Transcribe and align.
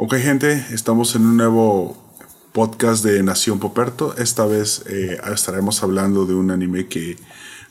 Ok 0.00 0.14
gente, 0.14 0.64
estamos 0.70 1.16
en 1.16 1.26
un 1.26 1.36
nuevo 1.36 1.96
podcast 2.52 3.04
de 3.04 3.20
Nación 3.24 3.58
Poperto. 3.58 4.14
Esta 4.16 4.46
vez 4.46 4.84
eh, 4.88 5.18
estaremos 5.34 5.82
hablando 5.82 6.24
de 6.24 6.34
un 6.34 6.52
anime 6.52 6.86
que 6.86 7.16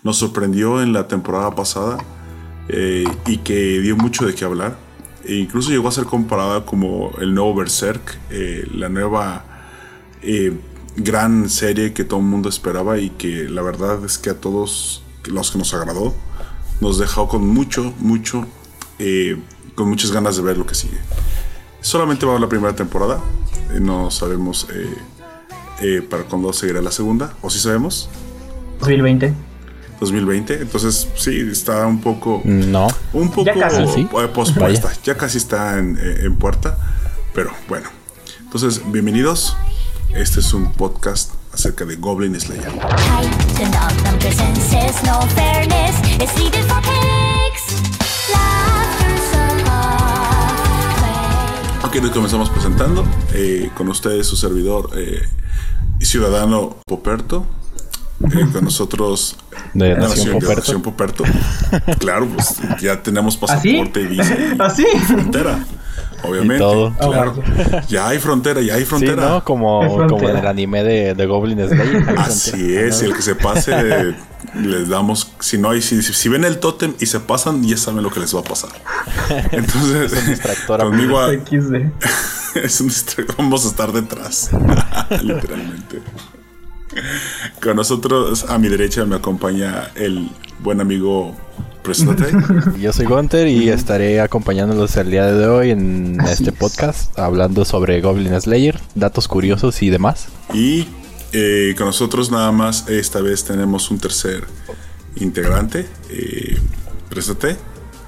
nos 0.03 0.17
sorprendió 0.17 0.81
en 0.81 0.91
la 0.91 1.07
temporada 1.07 1.55
pasada 1.55 1.99
eh, 2.67 3.05
y 3.27 3.37
que 3.37 3.79
dio 3.79 3.95
mucho 3.95 4.25
de 4.25 4.35
qué 4.35 4.43
hablar. 4.43 4.77
E 5.23 5.35
incluso 5.35 5.69
llegó 5.69 5.87
a 5.87 5.93
ser 5.93 6.03
comparada 6.03 6.65
como 6.65 7.13
el 7.17 7.33
nuevo 7.33 7.55
Berserk, 7.55 8.19
eh, 8.29 8.67
la 8.73 8.89
nueva 8.89 9.45
gran 10.97 11.49
serie 11.49 11.93
que 11.93 12.03
todo 12.03 12.19
el 12.19 12.25
mundo 12.25 12.49
esperaba 12.49 12.97
y 12.97 13.11
que 13.11 13.47
la 13.47 13.61
verdad 13.61 14.03
es 14.03 14.17
que 14.17 14.31
a 14.31 14.33
todos 14.33 15.01
los 15.23 15.49
que 15.49 15.59
nos 15.59 15.73
agradó 15.73 16.13
nos 16.81 16.99
dejó 16.99 17.29
con 17.29 17.47
mucho, 17.47 17.93
mucho, 17.99 18.45
con 19.75 19.87
muchas 19.87 20.11
ganas 20.11 20.35
de 20.35 20.43
ver 20.43 20.57
lo 20.57 20.65
que 20.65 20.75
sigue. 20.75 20.97
Solamente 21.87 22.25
va 22.25 22.35
a 22.35 22.39
la 22.39 22.49
primera 22.49 22.75
temporada. 22.75 23.21
No 23.79 24.11
sabemos 24.11 24.67
eh, 24.73 24.93
eh, 25.79 26.01
para 26.01 26.23
cuándo 26.23 26.51
seguirá 26.51 26.81
la 26.81 26.91
segunda. 26.91 27.31
¿O 27.41 27.49
si 27.49 27.59
sabemos? 27.59 28.09
2020. 28.81 29.33
2020. 30.01 30.63
Entonces, 30.63 31.07
sí, 31.15 31.47
está 31.49 31.87
un 31.87 32.01
poco. 32.01 32.41
No. 32.43 32.87
Un 33.13 33.29
poco 33.31 33.45
Ya 33.45 33.53
casi. 33.53 34.01
eh, 34.01 34.27
pospuesta. 34.33 34.91
Ya 35.05 35.15
casi 35.15 35.37
está 35.37 35.79
en, 35.79 35.97
eh, 35.97 36.25
en 36.25 36.35
puerta. 36.35 36.77
Pero 37.33 37.51
bueno. 37.69 37.87
Entonces, 38.41 38.81
bienvenidos. 38.91 39.55
Este 40.13 40.41
es 40.41 40.53
un 40.53 40.73
podcast 40.73 41.35
acerca 41.53 41.85
de 41.85 41.95
Goblin 41.95 42.37
Slayer. 42.37 42.69
no 45.05 45.21
fairness 45.29 45.95
Ok, 51.83 51.95
nos 52.01 52.11
comenzamos 52.11 52.49
presentando. 52.49 53.05
eh, 53.33 53.69
con 53.75 53.87
ustedes 53.89 54.27
su 54.27 54.35
servidor 54.35 54.89
eh, 54.95 55.21
y 55.99 56.05
ciudadano 56.05 56.77
Poperto. 56.85 57.45
eh, 58.23 58.45
con 58.51 58.63
nosotros 58.65 59.35
De 59.73 59.89
la 59.89 59.99
Nación 59.99 60.25
de 60.25 60.33
Poperto. 60.41 60.55
Nación 60.61 60.81
Poperto. 60.81 61.23
Claro, 61.99 62.27
pues 62.27 62.57
ya 62.81 63.01
tenemos 63.01 63.37
pasaporte 63.37 64.01
y 64.01 64.07
visa 64.07 64.35
y 64.35 64.55
¿Así? 64.61 64.85
frontera. 65.07 65.65
Obviamente. 66.23 66.55
Y 66.55 66.59
todo. 66.59 66.93
Claro. 66.97 67.35
Ya 67.87 68.07
hay 68.09 68.19
frontera, 68.19 68.61
ya 68.61 68.73
hay 68.75 68.81
Sí, 68.81 68.85
frontera. 68.87 69.29
¿no? 69.29 69.43
Como, 69.43 69.81
frontera. 69.81 70.07
como 70.07 70.29
en 70.29 70.37
el 70.37 70.47
anime 70.47 70.83
de, 70.83 71.13
de 71.13 71.25
Goblin 71.25 71.59
Slayer. 71.67 72.09
Así 72.17 72.51
frontera. 72.51 72.87
es, 72.87 73.01
el 73.03 73.13
que 73.15 73.21
se 73.21 73.35
pase 73.35 74.15
les 74.55 74.89
damos, 74.89 75.31
si 75.39 75.57
no 75.57 75.69
hay, 75.69 75.81
si, 75.81 76.01
si 76.01 76.29
ven 76.29 76.43
el 76.43 76.59
tótem 76.59 76.93
y 76.99 77.05
se 77.05 77.19
pasan, 77.19 77.63
ya 77.63 77.77
saben 77.77 78.03
lo 78.03 78.09
que 78.11 78.19
les 78.19 78.35
va 78.35 78.39
a 78.39 78.43
pasar. 78.43 78.69
Entonces, 79.51 80.11
Es 80.13 80.23
un 80.23 80.29
distractor, 80.29 80.79
conmigo 80.81 81.19
a- 81.19 81.33
es 82.55 82.81
un 82.81 82.87
distractor, 82.87 83.35
vamos 83.37 83.65
a 83.65 83.69
estar 83.69 83.91
detrás, 83.91 84.49
literalmente. 85.21 86.01
Con 87.61 87.75
nosotros 87.75 88.45
a 88.49 88.57
mi 88.57 88.69
derecha 88.69 89.05
me 89.05 89.15
acompaña 89.17 89.89
el 89.95 90.29
buen 90.59 90.81
amigo 90.81 91.35
Preséntate. 91.87 92.33
Yo 92.81 92.91
soy 92.91 93.05
Gunter 93.05 93.47
y 93.47 93.69
estaré 93.69 94.19
acompañándolos 94.19 94.97
el 94.97 95.09
día 95.09 95.31
de 95.31 95.47
hoy 95.47 95.71
en 95.71 96.17
este 96.19 96.51
podcast 96.51 97.17
hablando 97.17 97.63
sobre 97.63 98.01
Goblin 98.01 98.41
Slayer, 98.41 98.77
datos 98.93 99.29
curiosos 99.29 99.81
y 99.81 99.89
demás. 99.89 100.27
Y 100.53 100.89
eh, 101.31 101.73
con 101.77 101.87
nosotros 101.87 102.29
nada 102.29 102.51
más 102.51 102.89
esta 102.89 103.21
vez 103.21 103.45
tenemos 103.45 103.89
un 103.89 103.99
tercer 103.99 104.43
integrante. 105.15 105.87
Eh, 106.09 106.59
Préstate. 107.09 107.55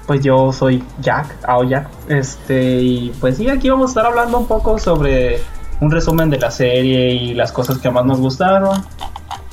Pues 0.06 0.22
yo 0.22 0.52
soy 0.52 0.84
Jack, 1.00 1.34
Aoyak. 1.44 1.88
Este, 2.06 2.82
y 2.82 3.12
pues 3.18 3.38
sí, 3.38 3.48
aquí 3.48 3.70
vamos 3.70 3.86
a 3.86 3.90
estar 3.92 4.04
hablando 4.04 4.36
un 4.36 4.46
poco 4.46 4.78
sobre 4.78 5.40
un 5.80 5.90
resumen 5.90 6.28
de 6.28 6.38
la 6.38 6.50
serie 6.50 7.14
y 7.14 7.32
las 7.32 7.50
cosas 7.50 7.78
que 7.78 7.90
más 7.90 8.04
nos 8.04 8.18
gustaron. 8.18 8.84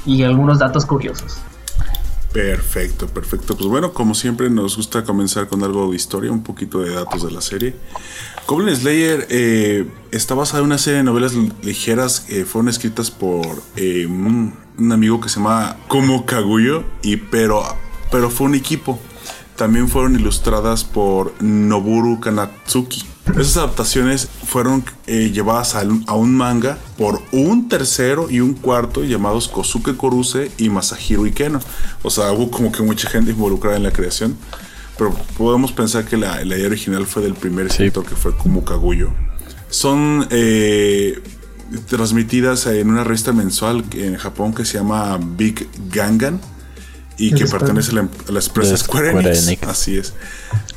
Y 0.05 0.23
algunos 0.23 0.59
datos 0.59 0.85
curiosos. 0.85 1.39
Perfecto, 2.33 3.07
perfecto. 3.07 3.55
Pues 3.55 3.67
bueno, 3.67 3.93
como 3.93 4.13
siempre 4.13 4.49
nos 4.49 4.75
gusta 4.77 5.03
comenzar 5.03 5.47
con 5.47 5.63
algo 5.63 5.89
de 5.89 5.95
historia, 5.95 6.31
un 6.31 6.43
poquito 6.43 6.79
de 6.79 6.93
datos 6.93 7.23
de 7.23 7.31
la 7.31 7.41
serie. 7.41 7.75
Goblin 8.47 8.75
Slayer 8.75 9.27
eh, 9.29 9.87
está 10.11 10.35
basada 10.35 10.59
en 10.59 10.65
una 10.65 10.77
serie 10.77 10.97
de 10.97 11.03
novelas 11.03 11.33
ligeras 11.63 12.21
que 12.21 12.45
fueron 12.45 12.69
escritas 12.69 13.11
por 13.11 13.61
eh, 13.75 14.05
un, 14.05 14.53
amigo 14.91 15.19
que 15.19 15.29
se 15.29 15.37
llama 15.37 15.77
Como 15.87 16.25
Kaguyo, 16.25 16.83
y 17.01 17.17
pero, 17.17 17.63
pero 18.11 18.29
fue 18.29 18.47
un 18.47 18.55
equipo. 18.55 18.99
También 19.55 19.89
fueron 19.89 20.15
ilustradas 20.15 20.83
por 20.83 21.33
Noburu 21.41 22.19
Kanatsuki. 22.19 23.03
Esas 23.35 23.57
adaptaciones 23.57 24.27
fueron 24.45 24.83
eh, 25.05 25.31
llevadas 25.33 25.75
a, 25.75 25.81
a 26.07 26.13
un 26.15 26.35
manga 26.35 26.77
por 26.97 27.21
un 27.31 27.67
tercero 27.69 28.27
y 28.29 28.39
un 28.39 28.53
cuarto 28.53 29.03
llamados 29.03 29.47
Kosuke 29.47 29.95
Koruse 29.97 30.51
y 30.57 30.69
Masahiro 30.69 31.25
Ikeno. 31.25 31.59
O 32.03 32.09
sea, 32.09 32.31
hubo 32.31 32.49
como 32.49 32.71
que 32.71 32.81
mucha 32.83 33.09
gente 33.09 33.31
involucrada 33.31 33.77
en 33.77 33.83
la 33.83 33.91
creación. 33.91 34.35
Pero 34.97 35.13
podemos 35.37 35.71
pensar 35.71 36.05
que 36.05 36.17
la, 36.17 36.43
la 36.43 36.57
idea 36.57 36.67
original 36.67 37.05
fue 37.05 37.21
del 37.21 37.35
primer 37.35 37.67
Sí. 37.67 37.83
escritor 37.83 38.05
que 38.05 38.15
fue 38.15 38.35
Kumo 38.35 38.65
Kaguyo. 38.65 39.11
Son 39.69 40.25
eh, 40.31 41.21
transmitidas 41.87 42.65
en 42.67 42.89
una 42.89 43.03
revista 43.03 43.33
mensual 43.33 43.83
en 43.93 44.15
Japón 44.15 44.53
que 44.53 44.65
se 44.65 44.77
llama 44.79 45.19
Big 45.37 45.67
Gangan 45.91 46.39
y 47.17 47.31
que 47.31 47.45
pertenece 47.47 47.91
a 47.91 47.95
la, 47.95 48.01
a 48.01 48.31
la 48.31 48.39
empresa 48.39 48.71
De 48.71 48.77
Square 48.77 49.09
Square 49.09 49.29
Enix. 49.29 49.47
Enix. 49.47 49.63
Así 49.63 49.97
es. 49.97 50.13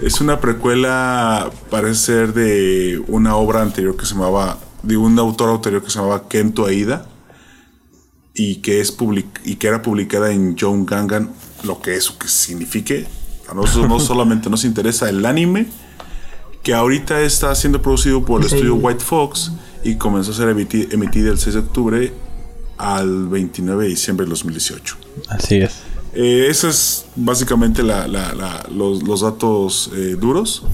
Es 0.00 0.20
una 0.20 0.40
precuela, 0.40 1.50
parece 1.70 1.94
ser 2.00 2.32
de 2.34 3.02
una 3.08 3.36
obra 3.36 3.60
anterior 3.62 3.96
que 3.96 4.06
se 4.06 4.14
llamaba, 4.14 4.58
de 4.82 4.96
un 4.96 5.18
autor 5.18 5.50
anterior 5.50 5.82
que 5.82 5.90
se 5.90 5.96
llamaba 5.98 6.28
Kento 6.28 6.66
Aida 6.66 7.06
y 8.34 8.56
que, 8.56 8.80
es 8.80 8.96
public- 8.96 9.40
y 9.44 9.56
que 9.56 9.66
era 9.66 9.82
publicada 9.82 10.32
en 10.32 10.56
John 10.58 10.86
Gangan, 10.86 11.30
lo 11.64 11.80
que 11.82 11.96
eso 11.96 12.18
que 12.18 12.28
signifique. 12.28 13.06
A 13.48 13.54
nosotros 13.54 13.88
no 13.88 14.00
solamente 14.00 14.48
nos 14.48 14.64
interesa 14.64 15.08
el 15.10 15.26
anime, 15.26 15.66
que 16.62 16.72
ahorita 16.74 17.20
está 17.22 17.54
siendo 17.54 17.82
producido 17.82 18.24
por 18.24 18.40
el 18.40 18.46
estudio 18.46 18.74
White 18.76 19.04
Fox 19.04 19.52
y 19.84 19.96
comenzó 19.96 20.30
a 20.32 20.34
ser 20.34 20.48
emiti- 20.54 20.88
emitida 20.92 21.30
el 21.30 21.38
6 21.38 21.54
de 21.54 21.60
octubre 21.60 22.12
al 22.78 23.28
29 23.28 23.84
de 23.84 23.88
diciembre 23.90 24.24
del 24.24 24.30
2018. 24.30 24.96
Así 25.28 25.56
es. 25.56 25.72
Eh, 26.14 26.46
eso 26.48 26.68
es 26.68 27.04
básicamente 27.16 27.82
la- 27.82 28.08
la- 28.08 28.34
la- 28.34 28.66
los, 28.74 29.02
los 29.02 29.20
datos 29.20 29.90
eh, 29.94 30.16
duros. 30.18 30.64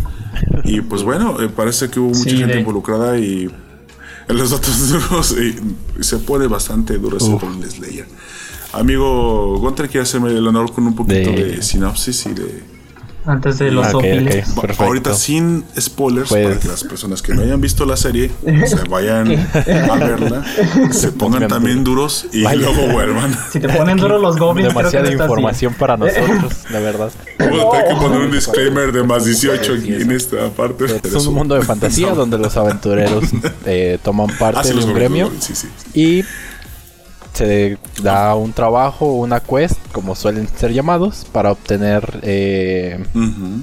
Y 0.65 0.81
pues 0.81 1.03
bueno, 1.03 1.41
eh, 1.41 1.49
parece 1.49 1.89
que 1.91 2.01
hubo 2.01 2.09
mucha 2.09 2.31
Sí, 2.31 2.37
gente 2.39 2.55
de- 2.55 2.61
involucrada 2.61 3.19
y 3.19 3.51
en 4.29 4.37
los 4.39 4.51
datos 4.51 4.89
duros 5.11 5.37
y, 5.39 5.57
y 6.01 6.03
se 6.05 6.19
pone 6.19 6.47
bastante 6.47 6.99
duro 6.99 7.17
ese 7.19 7.71
Slayer. 7.71 8.07
Amigo 8.73 9.59
Gunter, 9.59 9.89
quiere 9.89 10.03
hacerme 10.03 10.31
el 10.31 10.47
honor 10.47 10.73
con 10.73 10.87
un 10.87 10.95
poquito 10.95 11.31
de, 11.31 11.45
De- 11.57 11.63
sinopsis 11.63 12.27
y 12.27 12.35
de... 12.35 12.76
Antes 13.27 13.59
de 13.59 13.73
los 13.73 13.89
Ok, 13.89 13.95
ópiles. 13.97 14.49
ok. 14.51 14.61
Perfecto. 14.61 14.85
Ahorita 14.85 15.15
sin 15.15 15.65
spoilers 15.79 16.29
Pues- 16.29 16.47
para 16.47 16.61
que 16.61 16.69
las 16.69 16.85
personas 16.85 17.23
que 17.23 17.35
no 17.35 17.43
hayan 17.43 17.61
visto 17.61 17.85
la 17.85 17.97
serie 17.97 18.31
se 18.67 18.77
vayan 18.89 19.49
a 19.91 19.95
verla, 19.97 20.45
se 20.93 21.11
pongan 21.13 21.49
también 21.49 21.83
duros. 21.83 22.27
y 22.33 22.43
Vaya. 22.45 22.61
luego 22.61 22.87
vuelvan. 22.93 23.37
Si 23.53 23.59
te 23.61 23.69
ponen 23.69 23.97
duros 23.97 24.21
los 24.21 24.37
goblins, 24.37 24.69
creo 24.73 24.91
que 24.91 24.97
Demasiada 24.97 25.09
está 25.11 25.25
así. 25.25 25.33
información 25.33 25.75
para 25.75 25.97
nosotros, 25.97 26.65
de 26.71 26.81
verdad. 26.81 27.11
Vamos 27.39 27.61
a 27.65 27.71
tener 27.71 27.89
que 27.95 28.01
poner 28.01 28.21
un 28.21 28.31
disclaimer 28.31 28.93
de 28.93 29.03
más 29.03 29.25
18 29.25 29.73
aquí 29.75 29.95
en 29.95 30.13
esta 30.13 30.49
parte. 30.51 30.85
Es 31.03 31.27
un 31.27 31.35
mundo 31.35 31.55
de 31.57 31.63
fantasía 31.63 32.13
donde 32.15 32.39
los 32.39 32.57
aventureros 32.57 33.25
eh, 33.65 33.99
toman 34.03 34.31
Ah, 34.31 34.37
parte 34.39 34.69
sí, 34.71 34.79
de 34.79 34.85
un 34.85 34.95
gremio 34.95 35.33
sí, 35.41 35.55
sí. 35.55 35.69
y 35.95 36.25
se 37.33 37.77
da 38.03 38.35
un 38.35 38.53
trabajo, 38.53 39.13
una 39.13 39.41
quest, 39.41 39.79
como 39.97 40.15
suelen 40.15 40.47
ser 40.47 40.75
llamados, 40.75 41.27
para 41.33 41.51
obtener 41.53 42.21
eh, 42.23 43.03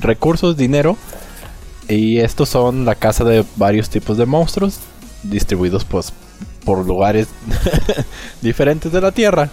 recursos, 0.01 0.57
dinero. 0.57 0.97
Y 1.87 2.17
estos 2.17 2.49
son 2.49 2.85
la 2.85 2.95
casa 2.95 3.23
de 3.23 3.45
varios 3.55 3.87
tipos 3.91 4.17
de 4.17 4.25
monstruos, 4.25 4.79
distribuidos 5.21 5.85
pues 5.85 6.11
por 6.65 6.83
lugares 6.87 7.27
diferentes 8.41 8.91
de 8.91 8.99
la 8.99 9.11
Tierra. 9.11 9.51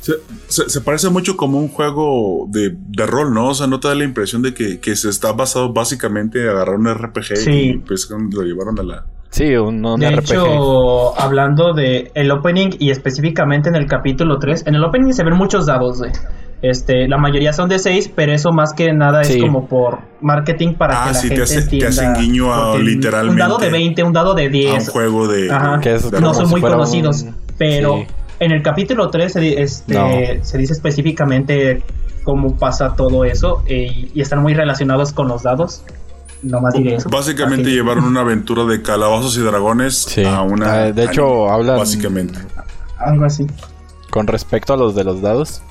Se, 0.00 0.14
se- 0.48 0.70
se 0.70 0.80
parece 0.80 1.10
mucho 1.10 1.36
como 1.36 1.58
un 1.58 1.68
juego 1.68 2.46
de, 2.48 2.74
de 2.74 3.04
rol, 3.06 3.34
¿no? 3.34 3.48
O 3.48 3.54
sea, 3.54 3.66
no 3.66 3.78
te 3.78 3.88
da 3.88 3.94
la 3.94 4.04
impresión 4.04 4.40
de 4.40 4.54
que, 4.54 4.80
que 4.80 4.96
se 4.96 5.10
está 5.10 5.32
basado 5.32 5.70
básicamente 5.74 6.40
en 6.42 6.48
agarrar 6.48 6.76
un 6.76 6.88
RPG 6.94 7.36
Sí. 7.36 7.50
y 7.50 7.78
pues 7.78 8.08
lo 8.10 8.42
llevaron 8.42 8.78
a 8.80 8.82
la... 8.82 9.06
Sí, 9.30 9.54
un, 9.54 9.84
un 9.84 10.00
De 10.00 10.10
RPG. 10.10 10.24
hecho, 10.24 11.20
hablando 11.20 11.72
de 11.72 12.10
el 12.14 12.30
opening 12.32 12.70
y 12.78 12.90
específicamente 12.90 13.68
en 13.68 13.76
el 13.76 13.86
capítulo 13.86 14.38
3, 14.38 14.64
en 14.66 14.74
el 14.74 14.84
opening 14.84 15.12
se 15.12 15.22
ven 15.24 15.34
muchos 15.36 15.66
dados, 15.66 15.98
güey. 15.98 16.10
Este, 16.62 17.08
la 17.08 17.16
mayoría 17.16 17.52
son 17.54 17.68
de 17.70 17.78
6, 17.78 18.10
pero 18.14 18.32
eso 18.32 18.50
más 18.52 18.74
que 18.74 18.92
nada 18.92 19.24
Sí. 19.24 19.34
es 19.36 19.40
como 19.42 19.66
por 19.66 20.00
marketing 20.20 20.74
para 20.74 21.04
Ah, 21.04 21.06
que 21.06 21.12
la 21.14 21.18
sí, 21.20 21.28
te 21.28 21.34
gente 21.36 21.42
hace- 21.44 21.54
te 21.54 21.60
entienda. 21.62 21.88
hacen 21.88 22.14
guiño 22.14 22.52
a 22.52 22.76
literalmente 22.78 23.32
Un 23.32 23.38
dado 23.38 23.58
de 23.58 23.70
20, 23.70 24.02
un 24.02 24.12
dado 24.12 24.34
de 24.34 24.42
a 24.42 24.46
un 24.46 24.52
10. 24.52 24.88
juego 24.90 25.26
de... 25.28 25.50
Ajá. 25.50 25.78
Que 25.80 25.94
es 25.94 26.12
no 26.12 26.34
son 26.34 26.46
si 26.46 26.50
muy 26.52 26.60
fuera 26.60 26.76
un- 26.76 26.82
conocidos, 26.82 27.24
pero 27.56 27.98
Sí. 27.98 28.06
en 28.40 28.50
el 28.52 28.62
capítulo 28.62 29.08
3 29.10 29.32
se, 29.32 29.62
este, 29.62 29.94
No. 29.94 30.44
se 30.44 30.58
dice 30.58 30.72
específicamente 30.74 31.82
cómo 32.24 32.56
pasa 32.58 32.94
todo 32.94 33.24
eso 33.24 33.62
eh, 33.66 34.10
y 34.12 34.20
están 34.20 34.42
muy 34.42 34.52
relacionados 34.52 35.12
con 35.14 35.28
los 35.28 35.42
dados. 35.44 35.82
No 36.42 36.60
más 36.60 36.72
diré 36.74 36.94
eso. 36.96 37.08
Básicamente 37.10 37.64
Así. 37.68 37.72
llevaron 37.72 38.04
una 38.04 38.20
aventura 38.20 38.64
de 38.64 38.80
calabozos 38.82 39.36
y 39.36 39.40
dragones 39.40 39.94
Sí. 39.96 40.24
a 40.24 40.40
una. 40.42 40.72
Ah, 40.72 40.92
de 40.92 41.04
hecho, 41.04 41.50
anime, 41.50 41.52
hablan- 41.72 41.78
Básicamente. 41.78 42.38
Algo 42.98 43.24
así. 43.24 43.46
Con 44.10 44.26
respecto 44.26 44.72
a 44.72 44.76
los 44.76 44.94
de 44.94 45.04
los 45.04 45.20
dados, 45.22 45.62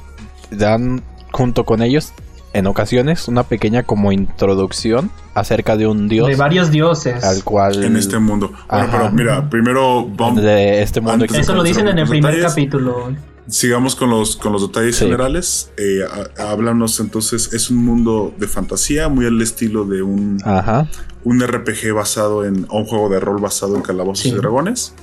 dan 0.52 1.02
junto 1.32 1.64
con 1.66 1.82
ellos, 1.82 2.14
en 2.54 2.66
ocasiones, 2.68 3.28
una 3.28 3.44
pequeña 3.44 3.84
como 3.84 4.12
introducción 4.12 5.12
acerca 5.36 5.78
de 5.78 5.86
un 5.88 6.08
dios 6.08 6.28
De 6.28 6.36
varios 6.36 6.72
dioses. 6.72 7.24
al 7.24 7.44
cual 7.44 7.84
En 7.84 7.96
este 7.96 8.18
mundo. 8.20 8.52
Bueno, 8.70 8.88
pero 8.92 9.12
mira, 9.12 9.50
primero 9.50 10.08
vamos. 10.08 10.42
de 10.42 10.82
este 10.82 11.02
mundo 11.02 11.26
Eso 11.26 11.54
lo 11.54 11.64
dicen 11.64 11.88
en 11.88 12.00
el 12.00 12.08
primer 12.08 12.32
detalles, 12.34 12.52
capítulo. 12.54 13.14
Sigamos 13.50 13.96
con 13.96 14.10
los, 14.10 14.36
con 14.38 14.52
los 14.54 14.62
detalles 14.68 14.96
Sí. 14.98 15.06
generales. 15.06 15.72
Eh, 15.78 16.02
há- 16.38 16.52
háblanos 16.52 17.00
entonces, 17.00 17.52
es 17.54 17.70
un 17.70 17.78
mundo 17.84 18.34
de 18.38 18.48
fantasía, 18.48 19.10
muy 19.10 19.26
al 19.26 19.42
estilo 19.42 19.86
de 19.86 20.02
un, 20.02 20.38
Ajá. 20.46 20.88
un 21.24 21.42
RPG 21.42 21.94
basado 21.94 22.46
en. 22.46 22.66
o 22.70 22.80
un 22.80 22.86
juego 22.86 23.10
de 23.10 23.20
rol 23.20 23.42
basado 23.42 23.76
en 23.76 23.82
calabozos 23.82 24.24
Sí. 24.24 24.30
y 24.30 24.34
dragones. 24.34 24.94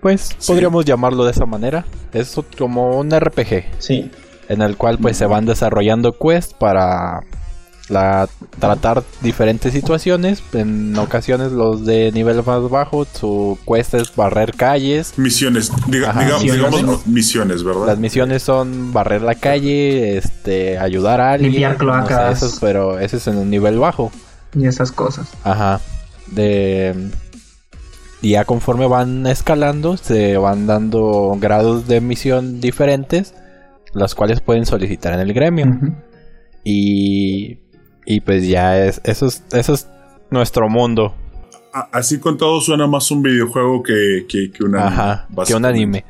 Pues 0.00 0.36
podríamos 0.46 0.84
llamarlo 0.84 1.24
de 1.24 1.30
esa 1.30 1.46
manera. 1.46 1.84
Es 2.12 2.36
como 2.58 2.98
un 2.98 3.10
RPG 3.12 3.64
Sí. 3.78 4.10
en 4.48 4.60
el 4.62 4.76
cual 4.76 4.98
pues 4.98 5.16
se 5.16 5.26
van 5.26 5.46
desarrollando 5.46 6.12
quests 6.18 6.52
para 6.54 7.20
la, 7.88 8.28
tratar 8.58 9.02
diferentes 9.22 9.72
situaciones. 9.72 10.42
En 10.52 10.96
ocasiones 10.98 11.52
los 11.52 11.84
de 11.84 12.10
nivel 12.12 12.42
más 12.44 12.68
bajo, 12.70 13.04
su 13.12 13.58
quest 13.66 13.94
es 13.94 14.14
barrer 14.16 14.54
calles. 14.54 15.12
Misiones, 15.18 15.70
diga- 15.88 16.08
Ajá, 16.08 16.20
diga- 16.24 16.40
misiones. 16.40 16.70
digamos 16.76 17.06
misiones, 17.06 17.62
¿verdad? 17.64 17.86
Las 17.86 17.98
misiones 17.98 18.42
son 18.42 18.92
barrer 18.92 19.22
la 19.22 19.34
calle, 19.34 20.16
este, 20.16 20.78
ayudar 20.78 21.20
a 21.20 21.32
alguien. 21.32 21.52
Limpiar 21.52 21.76
cloacas. 21.76 22.36
eso 22.38 22.46
es- 22.46 22.58
pero 22.60 22.98
ese 22.98 23.16
es 23.18 23.26
en 23.26 23.36
un 23.36 23.50
nivel 23.50 23.78
bajo. 23.78 24.10
Y 24.56 24.66
esas 24.66 24.92
cosas. 24.92 25.28
Ajá. 25.44 25.80
De 26.30 27.10
y 28.22 28.30
ya 28.30 28.46
conforme 28.46 28.86
van 28.86 29.26
escalando, 29.26 29.98
se 29.98 30.38
van 30.38 30.66
dando 30.66 31.36
grados 31.38 31.86
de 31.86 32.00
misión 32.00 32.58
diferentes, 32.62 33.34
las 33.92 34.14
cuales 34.14 34.40
pueden 34.40 34.64
solicitar 34.64 35.12
en 35.12 35.20
el 35.20 35.34
gremio. 35.34 35.66
Y 36.64 37.58
y 38.06 38.20
pues 38.20 38.46
ya 38.46 38.84
es 38.84 39.00
eso 39.04 39.26
es 39.26 39.44
eso 39.52 39.74
es 39.74 39.88
nuestro 40.30 40.68
mundo. 40.68 41.14
Así 41.92 42.20
con 42.20 42.36
todo 42.38 42.60
suena 42.60 42.86
más 42.86 43.10
un 43.10 43.22
videojuego 43.22 43.82
que, 43.82 44.26
que, 44.28 44.50
que 44.52 44.62
un 44.64 44.76
anime. 44.76 44.88
Ajá, 44.88 45.28
que 45.46 45.54
un 45.54 45.64
anime. 45.64 46.04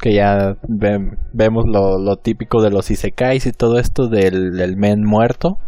Que 0.00 0.14
ya 0.14 0.56
ve- 0.66 1.16
vemos 1.32 1.64
lo, 1.66 1.98
lo 1.98 2.16
típico 2.16 2.62
de 2.62 2.70
los 2.70 2.90
isekais 2.90 3.46
y 3.46 3.52
todo 3.52 3.78
esto 3.78 4.08
del, 4.08 4.56
del 4.56 4.76
men 4.76 5.04
muerto 5.04 5.58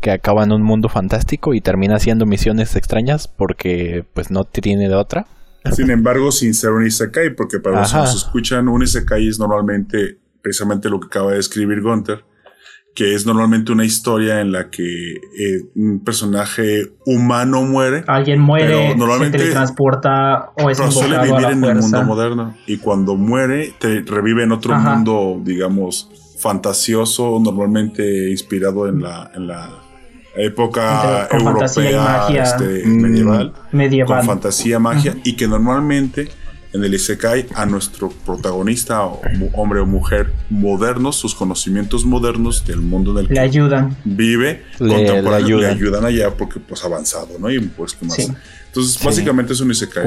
que 0.00 0.10
acaba 0.10 0.44
en 0.44 0.52
un 0.52 0.62
mundo 0.62 0.88
fantástico 0.88 1.54
y 1.54 1.60
termina 1.60 1.96
haciendo 1.96 2.24
misiones 2.26 2.76
extrañas 2.76 3.28
porque 3.28 4.04
pues 4.14 4.30
no 4.30 4.44
tiene 4.44 4.88
de 4.88 4.94
otra. 4.94 5.26
Sin 5.72 5.90
embargo, 5.90 6.30
sin 6.30 6.54
ser 6.54 6.70
un 6.70 6.86
Isekai, 6.86 7.34
porque 7.34 7.58
para 7.60 7.80
los 7.80 7.90
que 7.90 7.96
Ajá. 7.98 8.06
nos 8.06 8.14
escuchan, 8.14 8.68
un 8.68 8.82
Isekai 8.82 9.26
es 9.26 9.38
normalmente 9.38 10.18
precisamente 10.40 10.88
lo 10.88 11.00
que 11.00 11.06
acaba 11.08 11.32
de 11.32 11.40
escribir 11.40 11.82
Gunther, 11.82 12.24
que 12.98 13.14
es 13.14 13.24
normalmente 13.26 13.70
una 13.70 13.84
historia 13.84 14.40
en 14.40 14.50
la 14.50 14.70
que 14.70 15.12
eh, 15.12 15.62
un 15.76 16.00
personaje 16.00 16.94
humano 17.06 17.62
muere, 17.62 18.02
Alguien 18.08 18.40
muere, 18.40 18.66
Pero 18.66 18.96
normalmente- 18.96 19.38
se 19.38 19.44
teletransporta 19.44 20.50
o 20.56 20.68
es 20.68 20.78
pero 20.78 20.90
suele 20.90 21.14
a 21.14 21.22
vivir 21.22 21.40
la 21.42 21.50
en 21.52 21.64
el 21.64 21.76
mundo 21.76 22.02
moderno. 22.02 22.56
Y 22.66 22.78
cuando 22.78 23.14
muere, 23.14 23.72
te 23.78 24.00
revive 24.00 24.42
en 24.42 24.50
otro 24.50 24.74
Ajá. 24.74 24.96
mundo, 24.96 25.40
digamos, 25.44 26.10
fantasioso, 26.40 27.38
normalmente 27.40 28.30
inspirado 28.32 28.88
en 28.88 29.00
la, 29.00 29.30
en 29.32 29.46
la 29.46 29.70
época 30.36 31.28
Con 31.30 31.40
fantasía 31.44 31.84
y 31.84 31.94
europea 31.94 32.18
magia. 32.18 32.42
este, 32.42 32.82
Mm. 32.84 33.00
medieval. 33.00 33.52
Medieval. 33.70 34.16
con 34.18 34.26
fantasía, 34.26 34.78
magia 34.80 35.14
y 35.22 35.36
que 35.36 35.46
normalmente 35.46 36.28
en 36.72 36.84
el 36.84 36.92
Isekai 36.94 37.46
a 37.54 37.64
nuestro 37.66 38.10
protagonista 38.10 39.04
o 39.04 39.20
hombre 39.54 39.80
o 39.80 39.86
mujer 39.86 40.32
modernos, 40.50 41.16
sus 41.16 41.34
conocimientos 41.34 42.04
modernos 42.04 42.64
del 42.66 42.80
mundo 42.80 43.12
en 43.12 43.18
el 43.18 43.24
Le 43.28 43.34
que 43.34 43.40
ayudan. 43.40 43.96
vive, 44.04 44.64
Le- 44.78 44.94
contemporáneo, 44.94 45.56
le 45.58 45.66
le 45.66 45.72
ayudan. 45.72 46.04
allá 46.04 46.34
porque 46.36 46.60
pues 46.60 46.84
avanzado, 46.84 47.38
¿no? 47.38 47.50
Y 47.50 47.58
pues 47.60 47.94
qué 47.94 48.04
más. 48.06 48.16
Sí. 48.16 48.28
Entonces, 48.66 48.94
Sí. 49.00 49.06
básicamente 49.06 49.54
es 49.54 49.60
un 49.60 49.70
Isekai. 49.70 50.04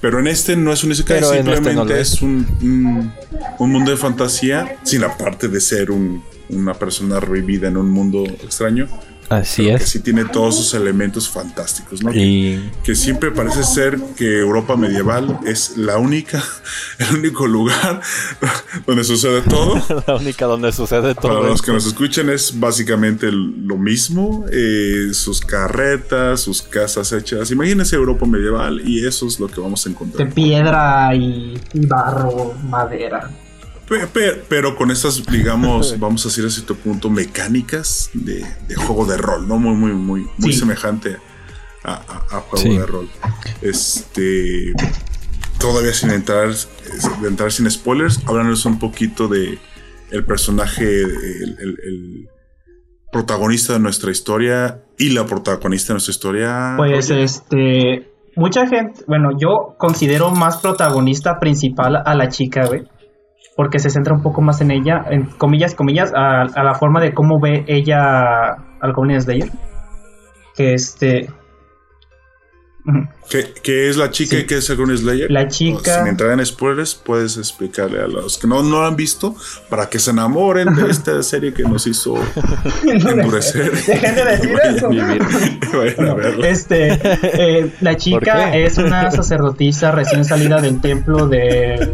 Pero 0.00 0.18
en 0.18 0.26
este 0.26 0.56
no 0.56 0.72
es 0.72 0.82
un 0.82 0.90
Isekai, 0.90 1.18
Pero 1.20 1.26
este 1.32 1.36
simplemente 1.36 1.74
no 1.74 1.84
lo 1.84 1.94
es. 1.94 2.12
es 2.14 2.22
un, 2.22 2.46
un, 2.62 3.12
un 3.60 3.72
mundo 3.72 3.90
de 3.92 3.96
fantasía 3.96 4.76
sin 4.82 5.02
la 5.02 5.16
parte 5.16 5.46
de 5.48 5.60
ser 5.60 5.90
un- 5.92 6.22
una 6.48 6.74
persona 6.74 7.20
revivida 7.20 7.68
en 7.68 7.76
un 7.76 7.88
mundo 7.90 8.24
extraño. 8.24 8.88
Así 9.28 9.64
pero 9.66 9.78
que 9.78 9.84
es. 9.84 9.90
sí 9.90 10.00
tiene 10.00 10.24
todos 10.24 10.56
sus 10.56 10.74
elementos 10.74 11.28
fantásticos, 11.28 12.02
¿no? 12.02 12.12
Y 12.14 12.70
que 12.84 12.94
siempre 12.94 13.30
parece 13.30 13.62
ser 13.64 13.98
que 14.16 14.38
Europa 14.40 14.76
medieval 14.76 15.40
es 15.46 15.76
la 15.76 15.98
única, 15.98 16.42
el 16.98 17.16
único 17.18 17.46
lugar 17.46 18.00
donde 18.86 19.04
sucede 19.04 19.42
todo. 19.42 19.82
la 20.06 20.16
única 20.16 20.46
donde 20.46 20.72
sucede 20.72 21.14
Para 21.14 21.34
todo 21.34 21.42
los 21.44 21.54
esto. 21.56 21.66
que 21.66 21.72
nos 21.72 21.86
escuchan 21.86 22.30
es 22.30 22.58
básicamente 22.58 23.30
lo 23.32 23.76
mismo, 23.76 24.44
eh, 24.52 25.08
sus 25.12 25.40
carretas, 25.40 26.40
sus 26.40 26.62
casas 26.62 27.12
hechas. 27.12 27.50
Imagínense 27.50 27.96
Europa 27.96 28.26
medieval 28.26 28.80
y 28.88 29.06
eso 29.06 29.26
es 29.26 29.38
lo 29.40 29.48
que 29.48 29.60
vamos 29.60 29.84
a 29.86 29.88
De 29.88 29.92
encontrar. 29.92 30.32
piedra 30.32 31.14
y, 31.14 31.60
y 31.72 31.86
barro, 31.86 32.54
madera. 32.68 33.30
Pe- 33.88 34.06
pe- 34.08 34.42
Pero 34.48 34.74
con 34.76 34.90
estas, 34.90 35.24
digamos, 35.26 35.96
vamos 36.00 36.24
a 36.24 36.28
decir 36.28 36.44
a 36.44 36.50
cierto 36.50 36.74
punto, 36.74 37.08
mecánicas 37.10 38.10
de, 38.14 38.44
de 38.68 38.74
juego 38.74 39.06
de 39.06 39.16
rol, 39.16 39.46
¿no? 39.46 39.58
Muy, 39.58 39.74
muy, 39.76 39.92
muy, 39.92 40.26
muy 40.38 40.52
Sí. 40.52 40.58
semejante 40.58 41.16
a, 41.84 41.92
a- 41.94 42.36
a 42.36 42.40
juego 42.40 42.56
Sí. 42.58 42.76
de 42.78 42.86
rol. 42.86 43.08
Este. 43.62 44.72
Todavía 45.58 45.92
sin 45.94 46.10
entrar, 46.10 46.52
sin 47.50 47.70
spoilers, 47.70 48.20
háblanos 48.26 48.66
un 48.66 48.78
poquito 48.78 49.26
de 49.28 49.58
el 50.10 50.24
personaje, 50.24 51.00
el, 51.02 51.56
el- 51.60 51.78
el 51.82 52.28
protagonista 53.10 53.72
de 53.72 53.78
nuestra 53.80 54.10
historia 54.10 54.82
y 54.98 55.10
la 55.10 55.24
protagonista 55.26 55.88
de 55.88 55.94
nuestra 55.94 56.10
historia. 56.10 56.74
Pues 56.76 57.08
Roger. 57.08 57.18
este. 57.24 58.12
Mucha 58.36 58.66
gente. 58.66 59.02
Bueno, 59.08 59.30
yo 59.40 59.76
considero 59.78 60.30
más 60.30 60.58
protagonista 60.58 61.38
principal 61.40 61.96
a 62.04 62.14
la 62.14 62.28
chica, 62.28 62.66
güey. 62.66 62.82
Porque 63.56 63.78
se 63.78 63.88
centra 63.90 64.14
un 64.14 64.22
poco 64.22 64.42
más 64.42 64.60
en 64.60 64.70
ella, 64.70 65.02
en 65.10 65.24
comillas, 65.38 65.74
comillas, 65.74 66.12
a, 66.14 66.42
a 66.42 66.62
la 66.62 66.74
forma 66.74 67.00
de 67.00 67.14
cómo 67.14 67.40
ve 67.42 67.64
ella 67.66 68.50
al 68.80 68.92
Goblin 68.94 69.20
Slayer. 69.20 69.48
Que 70.54 70.74
este. 70.74 71.30
¿Qué, 73.28 73.52
qué 73.64 73.88
es 73.88 73.96
la 73.96 74.10
chica 74.12 74.36
Sí. 74.36 74.42
y 74.42 74.46
qué 74.46 74.58
es 74.58 74.70
el 74.70 74.76
Green 74.76 74.96
Slayer? 74.96 75.28
La 75.28 75.48
chica- 75.48 75.98
Sin 75.98 76.06
entrar 76.06 76.30
en 76.38 76.46
spoilers, 76.46 76.94
puedes 76.94 77.36
explicarle 77.36 78.00
a 78.00 78.06
los 78.06 78.38
que 78.38 78.46
no, 78.46 78.62
no 78.62 78.78
lo 78.82 78.86
han 78.86 78.94
visto 78.94 79.34
para 79.68 79.86
que 79.90 79.98
se 79.98 80.12
enamoren 80.12 80.72
de 80.72 80.88
esta 80.88 81.20
serie 81.24 81.52
que 81.52 81.64
nos 81.64 81.84
hizo 81.88 82.14
endurecer. 82.84 83.72
Dejen 83.86 84.14
de 84.14 84.24
decir 84.24 84.58
eso. 84.66 84.88
Verla. 86.16 86.48
Este, 86.48 86.92
eh, 86.92 87.72
la 87.80 87.90
¿Por 87.92 88.00
chica 88.00 88.54
es 88.56 88.78
una 88.78 89.10
sacerdotisa 89.10 89.90
recién 89.90 90.24
salida 90.24 90.60
del 90.60 90.80
templo 90.80 91.26
de, 91.26 91.92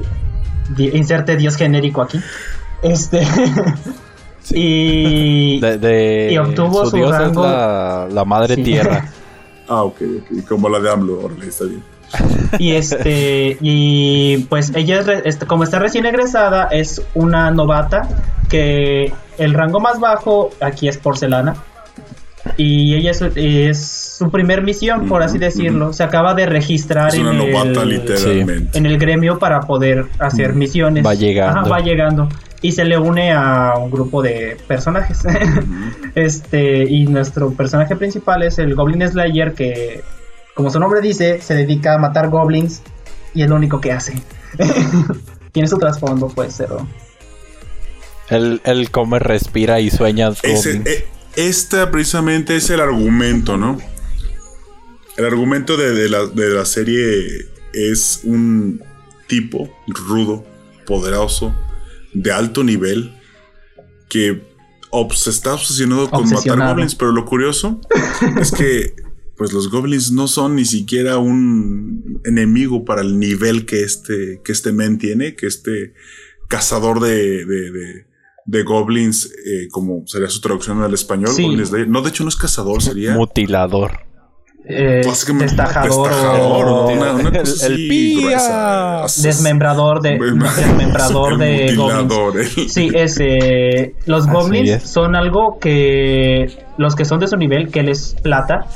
inserte 0.79 1.37
dios 1.37 1.57
genérico 1.57 2.03
aquí. 2.03 2.21
Este 2.83 3.23
y 4.51 5.61
De, 5.61 5.79
de- 5.79 6.33
Y 6.33 6.39
obtuvo 6.39 6.87
su 6.87 6.97
rango- 6.97 7.45
la, 7.45 8.09
la 8.11 8.25
madre 8.25 8.57
Sí. 8.57 8.63
tierra. 8.63 9.09
Ah, 9.69 9.85
ok, 9.85 9.97
ok. 10.03 10.49
Como 10.49 10.69
la 10.69 10.81
de 10.81 10.91
AMLO, 10.91 11.31
está 11.49 11.65
bien. 11.65 11.83
y 12.59 12.73
este 12.73 13.57
y 13.61 14.39
pues 14.51 14.73
ella 14.75 15.01
es 15.01 15.07
re- 15.07 15.23
este, 15.25 15.47
como 15.47 15.63
está 15.65 15.79
recién 15.79 16.05
egresada 16.05 16.67
es 16.67 17.01
una 17.15 17.51
novata 17.53 18.07
que 18.51 19.15
el 19.39 19.55
rango 19.55 19.81
más 19.81 19.99
bajo 19.99 20.51
aquí 20.61 20.89
es 20.89 20.99
porcelana 20.99 21.55
y 22.57 22.95
ella 22.95 23.13
es, 23.13 23.23
es 23.37 24.17
su 24.19 24.31
primer 24.31 24.63
misión 24.63 25.09
por 25.09 25.23
así 25.23 25.39
decirlo 25.39 25.93
se 25.93 26.03
acaba 26.03 26.35
de 26.35 26.47
registrar 26.47 27.15
en 27.15 27.25
novata, 27.37 27.83
el, 27.83 27.89
literalmente. 27.89 28.77
en 28.77 28.87
el 28.87 28.99
gremio 28.99 29.39
para 29.39 29.61
poder 29.61 30.07
hacer 30.19 30.55
misiones. 30.55 31.05
Va 31.05 31.15
llegando. 31.15 31.61
Ajá, 31.61 31.69
va 31.69 31.81
llegando. 31.81 32.29
Y 32.61 32.73
se 32.73 32.85
le 32.85 32.97
une 32.97 33.33
a 33.33 33.75
un 33.77 33.91
grupo 33.91 34.23
de 34.23 34.57
personajes. 34.69 35.21
este, 36.15 36.85
y 36.85 37.07
nuestro 37.07 37.53
personaje 37.53 37.97
principal 37.97 38.43
es 38.45 38.59
el 38.59 38.75
Goblin 38.75 39.07
Slayer, 39.07 39.55
que, 39.55 40.03
como 40.55 40.71
su 40.71 40.79
nombre 40.79 41.01
dice, 41.01 41.41
se 41.41 41.55
dedica 41.55 41.95
a 41.95 41.99
matar 41.99 42.29
goblins 42.29 42.83
y 43.35 43.43
es 43.43 43.49
lo 43.49 43.57
único 43.57 43.81
que 43.81 43.91
hace. 43.91 44.15
Tiene 45.53 45.69
su 45.69 45.79
trasfondo, 45.79 46.29
pues, 46.29 46.55
pero. 46.57 46.87
Él, 48.31 48.61
él 48.65 48.91
come, 48.91 49.19
respira 49.19 49.81
y 49.81 49.91
sueña. 49.91 50.31
Ese, 50.43 50.83
eh, 50.85 51.05
esta 51.37 51.91
precisamente 51.91 52.57
es 52.57 52.71
el 52.71 52.81
argumento, 52.81 53.57
¿no? 53.57 53.79
El 55.17 55.25
argumento 55.25 55.77
de, 55.77 55.93
de 55.93 56.09
la, 56.09 56.27
de 56.27 56.51
la 56.51 56.65
serie 56.65 57.47
es 57.75 58.21
un 58.25 58.83
tipo 59.27 59.71
rudo, 59.87 60.45
poderoso, 60.87 61.55
de 62.13 62.33
alto 62.33 62.65
nivel, 62.65 63.15
que 64.09 64.43
obs- 64.91 65.27
está 65.29 65.55
obsesionado 65.55 66.11
con 66.11 66.25
matar 66.35 66.59
goblins, 66.73 66.95
pero 66.95 67.13
lo 67.13 67.25
curioso 67.25 67.81
es 68.41 68.53
que 68.53 68.95
pues 69.37 69.53
los 69.53 69.71
goblins 69.71 70.13
no 70.13 70.29
son 70.29 70.57
ni 70.57 70.65
siquiera 70.65 71.17
un 71.19 72.21
enemigo 72.25 72.85
para 72.85 73.01
el 73.01 73.19
nivel 73.19 73.65
que 73.67 73.83
este, 73.83 74.41
que 74.45 74.53
este 74.53 74.73
men 74.73 74.99
tiene, 74.99 75.35
que 75.35 75.47
este 75.47 75.95
cazador 76.49 77.01
de, 77.01 77.45
de, 77.47 77.71
de, 77.71 78.07
de 78.45 78.63
goblins, 78.65 79.27
eh, 79.27 79.69
como 79.71 80.03
sería 80.07 80.29
su 80.29 80.41
traducción 80.41 80.83
al 80.83 80.93
español. 80.95 81.31
Sí. 81.31 81.43
Goblin 81.45 81.67
Slayer. 81.67 81.89
No, 81.89 82.03
de 82.03 82.09
hecho 82.11 82.23
no 82.25 82.29
es 82.29 82.37
cazador, 82.37 82.83
sería 82.83 83.15
Mutilador. 83.15 84.01
Eh, 84.65 85.03
destajador, 85.05 86.09
destajador, 86.09 86.67
o 86.69 86.87
una, 86.89 87.13
una 87.15 87.29
El- 87.31 87.39
cosa 87.41 87.67
el 87.67 87.73
así 87.73 87.89
pía. 87.89 88.21
gruesa. 88.21 89.07
desmembrador 89.23 90.01
de 90.03 90.19
desmembrador 90.21 91.37
de 91.39 91.75
goblins. 91.75 92.57
el- 92.57 92.71
Sí, 92.71 92.91
es 92.95 93.17
eh, 93.21 93.97
los 94.07 94.23
Así 94.29 94.33
goblins 94.33 94.71
es. 94.71 94.83
son 94.85 95.17
algo 95.17 95.59
que 95.61 96.47
los 96.79 96.95
que 96.95 97.05
son 97.05 97.19
de 97.19 97.27
su 97.27 97.37
nivel, 97.37 97.71
que 97.73 97.83
les 97.83 98.15
plata, 98.23 98.67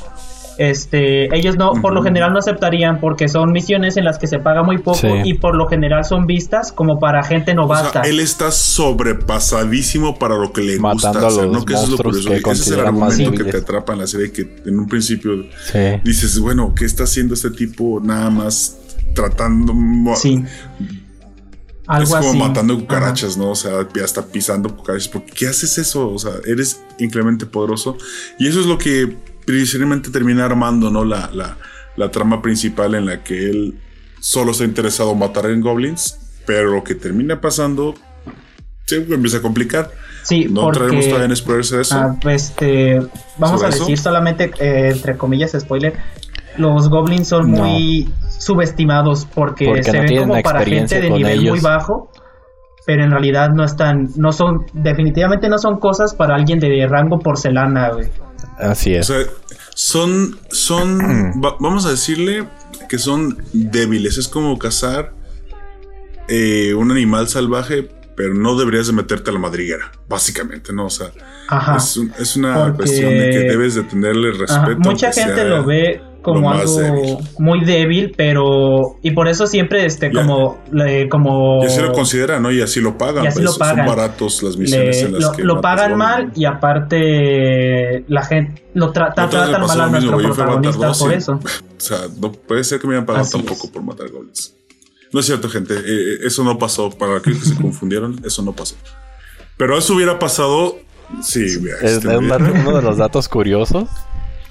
este, 0.59 1.35
ellos 1.37 1.57
no, 1.57 1.73
por 1.83 1.93
lo 1.93 2.03
general 2.03 2.33
no 2.33 2.39
aceptarían 2.39 2.99
porque 3.01 3.29
son 3.29 3.53
misiones 3.53 3.97
en 3.97 4.05
las 4.05 4.19
que 4.19 4.27
se 4.27 4.39
paga 4.39 4.63
muy 4.63 4.79
poco 4.79 4.99
Sí. 4.99 5.09
y 5.25 5.35
por 5.35 5.55
lo 5.55 5.67
general 5.67 6.05
son 6.05 6.27
vistas 6.27 6.73
como 6.73 6.99
para 6.99 7.23
gente 7.25 7.53
O 7.53 7.57
novata. 7.57 7.91
sea, 7.93 8.03
él 8.11 8.21
está 8.21 8.51
sobrepasadísimo 8.51 10.19
para 10.19 10.37
lo 10.37 10.53
que 10.53 10.63
le 10.63 10.77
gusta 10.79 11.09
Matando 11.09 11.27
a 11.27 11.29
hacer, 11.31 11.45
los 11.45 11.53
¿no? 11.59 11.65
Que 11.65 11.75
eso 11.75 11.85
es 11.85 11.91
lo 11.91 11.97
curioso. 11.99 12.29
que 12.31 12.37
Ese 12.37 12.53
es 12.53 12.69
el 12.71 12.81
argumento 12.81 13.33
que 13.33 13.45
te 13.45 13.57
atrapa 13.59 13.93
en 13.93 13.99
la 14.01 14.07
serie 14.07 14.33
que 14.33 14.63
en 14.67 14.79
un 14.79 14.87
principio 14.87 15.45
Sí. 15.73 15.79
dices, 16.05 16.39
bueno, 16.39 16.73
¿qué 16.75 16.85
está 16.85 17.05
haciendo 17.05 17.35
este 17.35 17.51
tipo 17.51 18.01
nada 18.03 18.31
más 18.31 18.79
tratando? 19.15 19.75
Sí. 20.17 20.45
Algo 21.89 22.03
es 22.05 22.11
como 22.17 22.31
así. 22.31 22.39
matando 22.39 22.77
cucarachas, 22.79 23.37
¿no? 23.37 23.51
O 23.51 23.55
sea, 23.55 23.87
ya 23.95 24.05
está 24.05 24.23
pisando 24.27 24.75
cucarachas. 24.77 25.07
¿Por 25.09 25.25
qué 25.25 25.47
haces 25.47 25.79
eso? 25.79 26.11
O 26.11 26.19
sea, 26.19 26.33
eres 26.45 26.81
increíblemente 26.99 27.47
poderoso. 27.47 27.97
Y 28.41 28.49
eso 28.49 28.59
es 28.61 28.67
lo 28.67 28.77
que 28.77 29.17
precisamente 29.47 30.11
termina 30.11 30.45
armando, 30.45 30.91
¿no? 30.91 31.05
La, 31.05 31.31
la, 31.33 31.57
la 31.97 32.11
trama 32.11 32.43
principal 32.43 32.95
en 32.95 33.07
la 33.07 33.23
que 33.25 33.49
él 33.51 33.79
solo 34.21 34.51
está 34.51 34.65
interesado 34.65 35.13
en 35.13 35.19
matar 35.19 35.47
en 35.47 35.61
goblins. 35.61 36.19
Pero 36.47 36.71
lo 36.73 36.85
que 36.85 36.95
termina 36.95 37.41
pasando 37.41 37.95
se 38.85 38.97
empieza 38.99 39.39
a 39.39 39.43
complicar. 39.43 39.91
Sí, 40.23 40.47
No 40.51 40.63
porque 40.63 40.81
todavía 40.81 41.25
en 41.25 41.37
spoilers 41.37 41.71
de 41.71 41.81
eso. 41.83 41.97
Ah, 41.97 42.17
este, 42.31 43.01
vamos 43.39 43.61
¿Sobre 43.61 43.67
a 43.67 43.69
eso? 43.71 43.79
decir 43.81 43.99
solamente, 43.99 44.51
eh, 44.61 44.91
entre 44.93 45.17
comillas, 45.17 45.57
spoiler. 45.59 45.95
Los 46.57 46.89
goblins 46.89 47.29
son 47.29 47.53
No. 47.53 47.65
muy 47.65 48.09
subestimados 48.39 49.27
porque, 49.27 49.67
Porque 49.67 49.83
se 49.83 49.93
no 49.93 50.03
ven 50.03 50.29
como 50.29 50.43
para 50.43 50.65
gente 50.65 51.01
de 51.01 51.11
nivel 51.11 51.49
muy 51.49 51.61
bajo, 51.61 52.11
pero 52.87 53.05
en 53.05 53.11
realidad 53.11 53.51
no 53.55 53.65
están, 53.65 54.09
no 54.17 54.33
son, 54.33 54.67
definitivamente 54.73 55.49
no 55.49 55.59
son 55.59 55.79
cosas 55.79 56.15
para 56.15 56.35
alguien 56.37 56.59
de 56.61 56.87
rango 56.89 57.19
porcelana, 57.19 57.91
güey. 57.91 58.09
Así 58.59 58.95
O 58.95 59.01
es. 59.01 59.07
sea, 59.07 59.19
son, 59.75 60.39
son, 60.51 61.33
va- 61.45 61.57
vamos 61.61 61.87
a 61.87 61.91
decirle 61.91 62.49
que 62.89 62.99
son 62.99 63.43
débiles. 63.53 64.19
Es 64.19 64.29
como 64.29 64.59
cazar 64.59 65.13
eh, 66.29 66.75
un 66.75 66.91
animal 66.91 67.29
salvaje, 67.29 67.89
pero 68.17 68.35
no 68.35 68.57
deberías 68.59 68.87
de 68.87 68.93
meterte 68.95 69.31
a 69.31 69.33
la 69.33 69.39
madriguera, 69.39 69.93
básicamente, 70.09 70.73
¿no? 70.73 70.87
O 70.87 70.91
sea, 70.91 71.11
Ajá. 71.49 71.77
es, 71.77 71.97
un- 71.97 72.13
es 72.19 72.37
una 72.37 72.55
Porque- 72.65 72.77
cuestión 72.79 73.11
de 73.11 73.31
que 73.31 73.39
debes 73.41 73.75
de 73.75 73.83
tenerle 73.83 74.31
Ajá, 74.31 74.39
respeto. 74.67 74.81
Mucha 74.91 75.13
gente 75.13 75.35
sea- 75.35 75.45
lo 75.45 75.65
ve 75.65 76.01
como 76.33 76.51
algo 76.53 76.79
débil. 76.81 77.17
muy 77.39 77.65
débil, 77.65 78.13
pero 78.17 78.97
y 79.03 79.11
por 79.13 79.29
eso 79.29 79.47
siempre 79.47 79.85
este 79.87 80.11
como 80.13 80.59
le- 80.73 81.09
como 81.09 81.63
Y 81.63 81.67
así 81.67 81.81
lo 81.81 81.93
consideran, 81.93 82.43
¿no? 82.43 82.51
Y 82.51 82.61
así 82.61 82.81
lo 82.81 82.97
pagan. 82.99 83.25
Y 83.25 83.29
así 83.29 83.41
pues, 83.41 83.53
lo 83.53 83.59
pagan. 83.59 83.87
Son 83.87 83.97
baratos 83.97 84.43
las 84.43 84.57
misiones 84.57 84.97
le- 84.97 85.07
en 85.07 85.13
las 85.15 85.23
lo, 85.23 85.33
que 85.33 85.45
lo 85.45 85.61
pagan 85.61 85.97
mal 85.97 86.33
y 86.35 86.45
aparte 86.45 88.05
la 88.09 88.25
gente 88.25 88.63
lo 88.75 88.93
tra- 88.93 89.09
me 89.09 89.29
tratan 89.29 89.67
mal 89.67 89.81
a 89.81 89.87
mismo, 89.89 89.91
nuestro 89.91 90.17
matar 90.19 90.35
protagonista 90.63 90.93
por 91.05 91.13
eso. 91.13 91.41
O 91.77 91.81
sea, 91.81 91.99
no 92.21 92.33
puede 92.33 92.65
ser 92.65 92.81
que 92.81 92.87
me 92.87 92.95
hayan 92.95 93.05
pagado 93.07 93.23
Así 93.25 93.33
tampoco 93.37 93.65
es. 93.67 93.71
por 93.71 93.83
matar 93.83 94.09
goblins. 94.11 94.55
No 95.13 95.21
es 95.21 95.27
cierto, 95.27 95.49
gente. 95.49 95.75
eh, 95.75 96.19
eso 96.25 96.43
no 96.43 96.59
pasó. 96.59 96.91
Para 96.91 97.19
aquellos 97.19 97.43
que 97.43 97.49
se 97.51 97.55
confundieron, 97.63 98.19
eso 98.25 98.43
no 98.43 98.53
pasó. 98.53 98.75
Pero 99.57 99.77
eso 99.79 99.95
hubiera 99.95 100.19
pasado. 100.19 100.79
Sí, 101.23 101.47
mira, 101.61 101.77
Es, 101.83 101.93
este, 101.93 102.17
uno 102.17 102.77
de 102.77 102.83
los 102.83 102.97
datos 102.97 103.29
curiosos. 103.29 103.89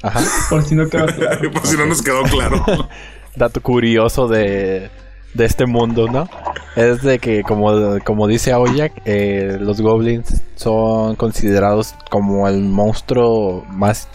Ajá. 0.08 0.22
Por 0.50 0.64
si 0.64 0.76
no 0.76 0.88
quedó 0.88 1.06
claro. 1.16 1.52
Por 1.52 1.66
si 1.66 1.78
no 1.78 1.86
nos 1.86 2.02
quedó 2.02 2.24
claro. 2.24 2.64
dato 3.36 3.62
curioso 3.62 4.28
de, 4.28 4.90
de 5.34 5.46
este 5.46 5.66
mundo, 5.66 6.08
¿no? 6.08 6.28
Es 6.76 7.02
de 7.02 7.20
que, 7.20 7.42
como, 7.44 8.00
como 8.04 8.28
dice 8.28 8.52
Aoyak, 8.52 8.94
eh, 9.06 9.58
los 9.60 9.82
goblins 9.82 10.42
son 10.56 11.16
considerados 11.16 11.96
como 12.12 12.48
el 12.48 12.62
monstruo 12.62 13.66
más, 13.70 14.08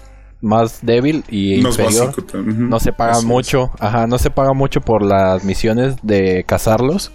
más 0.43 0.81
débil 0.83 1.25
y 1.29 1.61
Más 1.63 1.79
inferior. 1.79 2.15
No 2.35 2.79
se 2.81 2.93
paga 2.93 3.13
Así 3.13 3.21
es. 3.21 3.27
mucho, 3.27 3.71
ajá, 3.79 4.07
no 4.07 4.19
se 4.19 4.31
paga 4.31 4.53
mucho 4.53 4.81
por 4.81 5.03
las 5.03 5.45
misiones 5.45 5.97
de 6.03 6.45
cazarlos. 6.47 7.13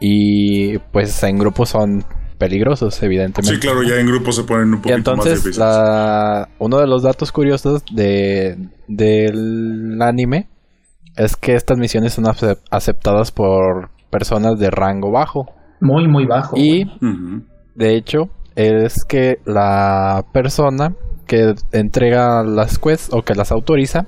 Y 0.00 0.78
pues 0.78 1.22
en 1.22 1.38
grupos 1.38 1.68
son 1.70 2.04
peligrosos, 2.38 3.02
evidentemente. 3.02 3.54
Sí, 3.54 3.60
claro, 3.60 3.82
ya 3.82 3.96
en 4.00 4.06
grupo 4.06 4.32
se 4.32 4.44
ponen 4.44 4.68
un 4.68 4.74
Y 4.74 4.76
poquito 4.78 4.92
más 4.92 4.98
entonces, 4.98 5.34
difíciles. 5.44 5.58
la- 5.58 6.48
uno 6.58 6.78
de 6.78 6.86
los 6.86 7.02
datos 7.02 7.32
curiosos 7.32 7.82
de, 7.94 8.56
del 8.88 10.00
anime 10.00 10.48
es 11.16 11.36
que 11.36 11.54
estas 11.54 11.78
misiones 11.78 12.14
son 12.14 12.24
acep- 12.24 12.58
aceptadas 12.70 13.30
por 13.32 13.90
personas 14.10 14.58
de 14.58 14.70
rango 14.70 15.10
bajo. 15.10 15.46
Muy 15.80 16.06
muy 16.08 16.26
bajo. 16.26 16.56
Y 16.56 16.84
de 17.74 17.96
hecho, 17.96 18.28
es 18.54 19.04
que 19.04 19.38
la 19.46 20.24
persona 20.32 20.94
que 21.26 21.54
entrega 21.72 22.42
las 22.44 22.78
quests 22.78 23.08
o 23.12 23.22
que 23.22 23.34
las 23.34 23.50
autoriza, 23.52 24.06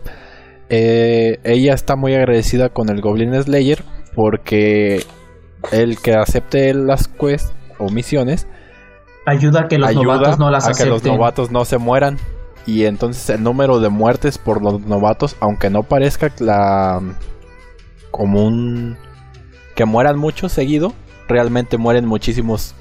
eh, 0.69 1.39
ella 1.45 1.75
está 1.75 1.97
muy 1.97 2.15
agradecida 2.15 2.69
con 2.69 2.89
el 2.91 3.01
Goblin 3.01 3.35
Slayer 3.43 3.83
porque 4.15 5.03
el 5.73 5.99
que 5.99 6.13
acepte 6.15 6.75
las 6.75 7.09
quests 7.09 7.53
o 7.85 7.91
misiones 7.91 8.47
ayuda 9.27 9.63
a 9.63 9.69
que 9.69 9.79
los 9.79 9.89
ayuda 9.89 10.05
novatos 10.05 10.39
no 10.39 10.51
las 10.51 10.65
a 10.65 10.73
que 10.73 10.87
los 10.87 10.97
acepten. 10.97 11.15
novatos 11.15 11.51
no 11.51 11.65
se 11.65 11.79
mueran. 11.79 12.19
Y 12.67 12.85
entonces 12.85 13.29
el 13.29 13.43
número 13.43 13.79
de 13.79 13.91
muertes 13.91 14.39
por 14.39 14.63
los 14.63 14.81
novatos, 14.81 15.37
aunque 15.41 15.69
no 15.69 15.83
parezca 15.83 16.33
la 16.39 17.03
como 18.11 18.47
un 18.47 18.97
que 19.75 19.85
mueran 19.85 20.19
mucho 20.19 20.49
seguido, 20.49 20.95
realmente 21.29 21.77
mueren 21.77 22.07
muchísimos 22.07 22.75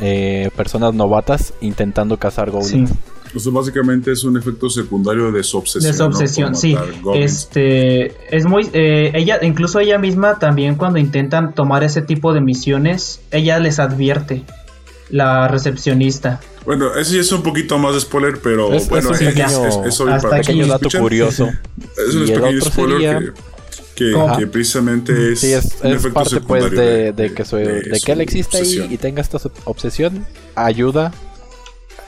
eh, 0.00 0.50
personas 0.56 0.92
novatas 0.94 1.54
intentando 1.62 2.18
cazar 2.18 2.50
goblins. 2.50 2.92
Sea, 3.38 3.52
básicamente 3.52 4.10
es 4.12 4.24
un 4.24 4.36
efecto 4.36 4.68
secundario 4.68 5.30
de 5.30 5.42
su 5.44 5.58
obsesión. 5.58 5.92
de 5.92 5.96
su 5.96 6.02
¿no? 6.02 6.08
obsesión, 6.08 6.52
Por 6.52 6.60
sí. 6.60 6.76
Este 7.14 8.14
es 8.36 8.44
muy 8.46 8.68
eh, 8.72 9.12
ella 9.14 9.38
incluso 9.42 9.78
ella 9.78 9.98
misma 9.98 10.38
también 10.38 10.74
cuando 10.74 10.98
intentan 10.98 11.54
tomar 11.54 11.84
ese 11.84 12.02
tipo 12.02 12.32
de 12.32 12.40
misiones, 12.40 13.20
ella 13.30 13.58
les 13.60 13.78
advierte 13.78 14.42
la 15.10 15.48
recepcionista. 15.48 16.40
Bueno, 16.64 16.94
eso 16.94 17.14
ya 17.14 17.20
es 17.20 17.32
un 17.32 17.42
poquito 17.42 17.78
más 17.78 17.94
de 17.94 18.00
spoiler, 18.00 18.38
pero 18.42 18.72
Es- 18.72 18.82
es 18.84 18.88
bueno, 18.88 19.08
un 19.10 19.14
es, 19.14 19.20
pequeño- 19.20 19.66
es- 19.66 19.78
es 19.86 20.00
obvio 20.00 20.14
hasta 20.14 20.28
para 20.30 20.42
Pequeño 20.42 20.66
dato 20.66 20.88
curioso. 20.98 21.48
Es 22.08 22.14
un 22.14 22.24
Y 22.24 22.30
pequeño 22.32 22.60
spoiler 22.60 22.98
sería- 22.98 23.18
que, 23.94 24.12
que, 24.12 24.32
que 24.38 24.46
precisamente 24.46 25.32
es, 25.32 25.40
Sí, 25.40 25.52
es, 25.52 25.76
un 25.82 25.90
es 25.90 25.96
efecto 25.96 26.14
parte 26.14 26.40
pues 26.40 26.64
secundario 26.64 26.80
de, 26.80 27.12
de 27.12 27.34
que, 27.34 27.44
su- 27.44 27.56
de 27.56 28.00
que 28.04 28.12
él 28.12 28.20
existe 28.20 28.56
ahí 28.58 28.62
obsesión. 28.62 28.92
y 28.92 28.96
tenga 28.98 29.20
esta 29.22 29.38
obsesión, 29.64 30.26
ayuda 30.54 31.12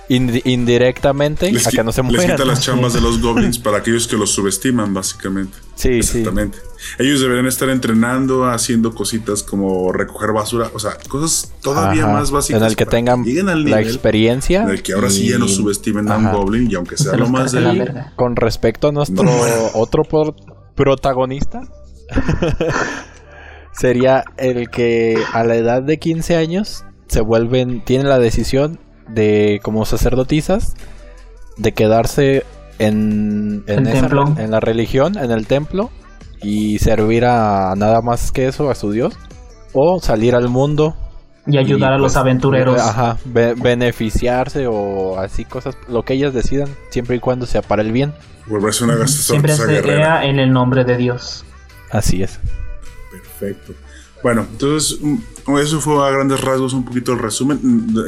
indi- 0.09 0.43
indirectamente 0.45 1.51
Les, 1.51 1.67
a 1.67 1.71
que 1.71 1.83
no 1.85 1.93
se 1.93 2.03
les 2.03 2.21
quita 2.27 2.45
las 2.45 2.61
chambas 2.61 2.93
de 2.93 3.01
los 3.01 3.21
goblins 3.23 3.59
para 3.59 3.79
aquellos 3.79 4.07
que 4.09 4.17
los 4.17 4.31
subestiman, 4.31 4.93
básicamente. 4.95 5.57
Sí, 5.75 6.03
sí. 6.03 6.19
Exactamente. 6.19 6.59
Ellos 6.99 7.21
deberían 7.21 7.47
estar 7.47 7.69
entrenando, 7.71 8.45
haciendo 8.47 8.95
cositas 8.95 9.43
como 9.43 9.93
recoger 9.93 10.33
basura, 10.33 10.71
o 10.75 10.79
sea, 10.79 10.97
cosas 11.09 11.53
todavía 11.63 12.05
Ajá, 12.05 12.13
más 12.15 12.31
básicas. 12.31 12.61
En 12.61 12.69
el 12.69 12.77
que 12.77 12.87
tengan 12.87 13.25
al 13.49 13.65
la 13.71 13.81
experiencia. 13.81 14.63
en 14.65 14.71
el 14.71 14.83
que 14.83 14.93
ahora 14.93 15.09
sí 15.09 15.29
ya 15.29 15.39
no 15.39 15.49
subestimen 15.49 16.11
a 16.11 16.17
un 16.19 16.33
goblin 16.33 16.71
y 16.71 16.75
aunque 16.75 16.97
sea 16.97 17.13
Se 17.13 17.17
lo 17.17 17.23
los 17.25 17.31
más 17.31 17.53
verga. 17.53 18.13
Con 18.17 18.35
respecto 18.37 18.89
a 18.89 18.93
nuestro 18.93 19.23
No. 19.25 19.33
otro 19.75 20.03
protagonista, 20.75 21.61
sería 23.73 24.25
el 24.37 24.69
que 24.71 25.17
a 25.33 25.45
la 25.45 25.55
edad 25.57 25.83
de 25.83 25.99
15 25.99 26.37
años 26.37 26.85
se 27.07 27.21
vuelven, 27.21 27.85
tienen 27.85 28.09
la 28.09 28.19
decisión 28.19 28.79
de, 29.15 29.61
como 29.63 29.85
sacerdotisas, 29.85 30.75
de 31.57 31.73
quedarse 31.73 32.45
en, 32.79 33.65
en, 33.67 33.87
esa- 33.87 34.09
en 34.39 34.51
la 34.51 34.61
religión, 34.61 35.17
en 35.19 35.31
el 35.31 35.47
templo, 35.47 35.91
y 36.43 36.79
servir 36.81 37.25
a 37.25 37.75
nada 37.77 38.01
más 38.03 38.33
que 38.33 38.49
eso, 38.49 38.71
a 38.71 38.75
su 38.75 38.91
Dios, 38.91 39.15
o 39.73 40.01
salir 40.01 40.35
al 40.35 40.49
mundo 40.49 40.97
Y 41.47 41.57
ayudar 41.59 41.93
Y, 41.93 41.95
a 41.95 41.99
los 41.99 42.13
pues, 42.13 42.17
aventureros. 42.17 42.81
Ajá, 42.81 43.17
be- 43.25 43.55
beneficiarse 43.55 44.67
o 44.67 45.19
así 45.19 45.45
cosas, 45.45 45.77
lo 45.89 46.03
que 46.05 46.15
ellas 46.15 46.35
decidan, 46.35 46.69
siempre 46.91 47.17
y 47.17 47.21
cuando 47.21 47.47
sea 47.47 47.63
para 47.63 47.83
el 47.83 47.93
bien. 47.93 48.13
volverse 48.47 48.85
una 48.85 49.07
Siempre 49.07 49.55
sea 49.55 50.25
en 50.25 50.39
el 50.41 50.53
nombre 50.53 50.85
de 50.85 50.97
Dios. 50.97 51.45
Así 51.91 52.23
es. 52.23 52.41
Perfecto. 53.11 53.73
Bueno, 54.23 54.47
entonces 54.51 54.99
mm, 55.01 55.57
eso 55.59 55.81
fue 55.81 56.07
a 56.07 56.11
grandes 56.11 56.41
rasgos 56.41 56.73
un 56.75 56.85
poquito 56.85 57.13
el 57.13 57.19
resumen. 57.19 57.59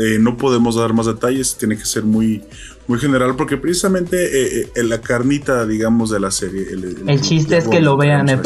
Eh, 0.01 0.19
no 0.21 0.37
podemos 0.37 0.77
dar 0.77 0.93
más 0.93 1.07
detalles, 1.07 1.57
tiene 1.57 1.77
que 1.77 1.85
ser 1.85 2.05
muy, 2.05 2.43
muy 2.87 2.99
general 3.01 3.35
porque 3.37 3.57
precisamente 3.57 4.17
eh, 4.63 4.69
eh, 4.77 4.83
la 4.85 5.01
carnita, 5.01 5.67
digamos, 5.67 6.11
de 6.11 6.21
la 6.21 6.31
serie. 6.31 6.67
El, 6.71 7.21
chiste 7.21 7.57
es 7.57 7.67
que 7.67 7.81
lo 7.81 7.97
vean. 7.97 8.29
El, 8.29 8.41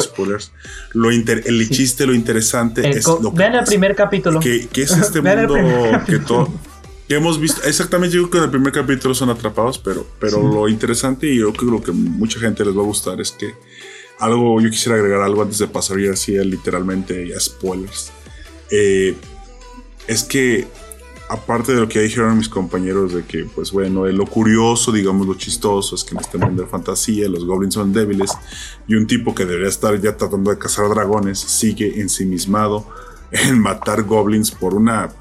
lo 0.93 1.11
inter- 1.11 1.43
el 1.45 1.63
Sí. 1.67 1.69
chiste, 1.69 2.07
lo 2.07 2.13
interesante 2.15 2.87
El 2.87 2.97
es 2.97 3.05
lo 3.05 3.31
que 3.31 3.37
vean 3.37 3.55
el 3.55 3.65
primer 3.65 3.95
capítulo. 3.95 4.39
que, 4.39 4.67
que 4.67 4.81
es 4.83 4.91
este 4.91 5.19
el 5.23 5.23
mundo 5.47 5.53
que, 5.55 5.89
capítulo. 5.91 6.25
to- 6.45 6.53
que 7.07 7.15
hemos 7.15 7.39
visto. 7.39 7.61
Exactamente, 7.67 8.15
yo 8.15 8.21
creo 8.23 8.31
que 8.31 8.37
en 8.39 8.43
el 8.45 8.49
primer 8.51 8.71
capítulo 8.71 9.13
son 9.15 9.29
atrapados, 9.31 9.77
pero, 9.79 10.05
pero 10.19 10.37
Sí. 10.37 10.43
lo 10.55 10.67
interesante 10.69 11.27
y 11.27 11.37
yo 11.39 11.51
creo 11.53 11.81
que 11.81 11.91
mucha 11.91 12.39
gente 12.39 12.63
les 12.65 12.75
va 12.75 12.81
a 12.81 12.85
gustar 12.85 13.19
es 13.21 13.31
que 13.31 13.53
algo, 14.19 14.61
yo 14.61 14.69
quisiera 14.69 14.97
agregar 14.97 15.21
algo 15.21 15.41
antes 15.41 15.59
de 15.59 15.67
pasar 15.67 15.99
ya 15.99 16.11
así 16.11 16.33
literalmente 16.43 17.27
ya 17.27 17.39
spoilers. 17.39 18.11
Eh, 18.71 19.15
es 20.07 20.23
que 20.23 20.67
aparte 21.29 21.73
de 21.73 21.81
lo 21.81 21.87
que 21.87 21.99
ya 21.99 22.01
dijeron 22.01 22.37
mis 22.37 22.49
compañeros 22.49 23.13
de 23.13 23.23
que, 23.23 23.45
pues 23.45 23.71
bueno, 23.71 24.07
lo 24.07 24.25
curioso, 24.25 24.91
digamos, 24.91 25.27
lo 25.27 25.35
chistoso 25.35 25.95
es 25.95 26.03
que 26.03 26.15
en 26.15 26.21
este 26.21 26.39
mundo 26.39 26.63
de 26.63 26.67
fantasía 26.67 27.29
los 27.29 27.45
goblins 27.45 27.75
son 27.75 27.93
débiles 27.93 28.31
y 28.87 28.95
un 28.95 29.05
tipo 29.05 29.35
que 29.35 29.45
debería 29.45 29.69
estar 29.69 29.99
ya 30.01 30.17
tratando 30.17 30.49
de 30.49 30.57
cazar 30.57 30.89
dragones 30.89 31.39
sigue 31.39 32.01
ensimismado 32.01 32.87
en 33.31 33.59
matar 33.59 34.03
goblins 34.03 34.49
por 34.49 34.73
una, 34.73 35.13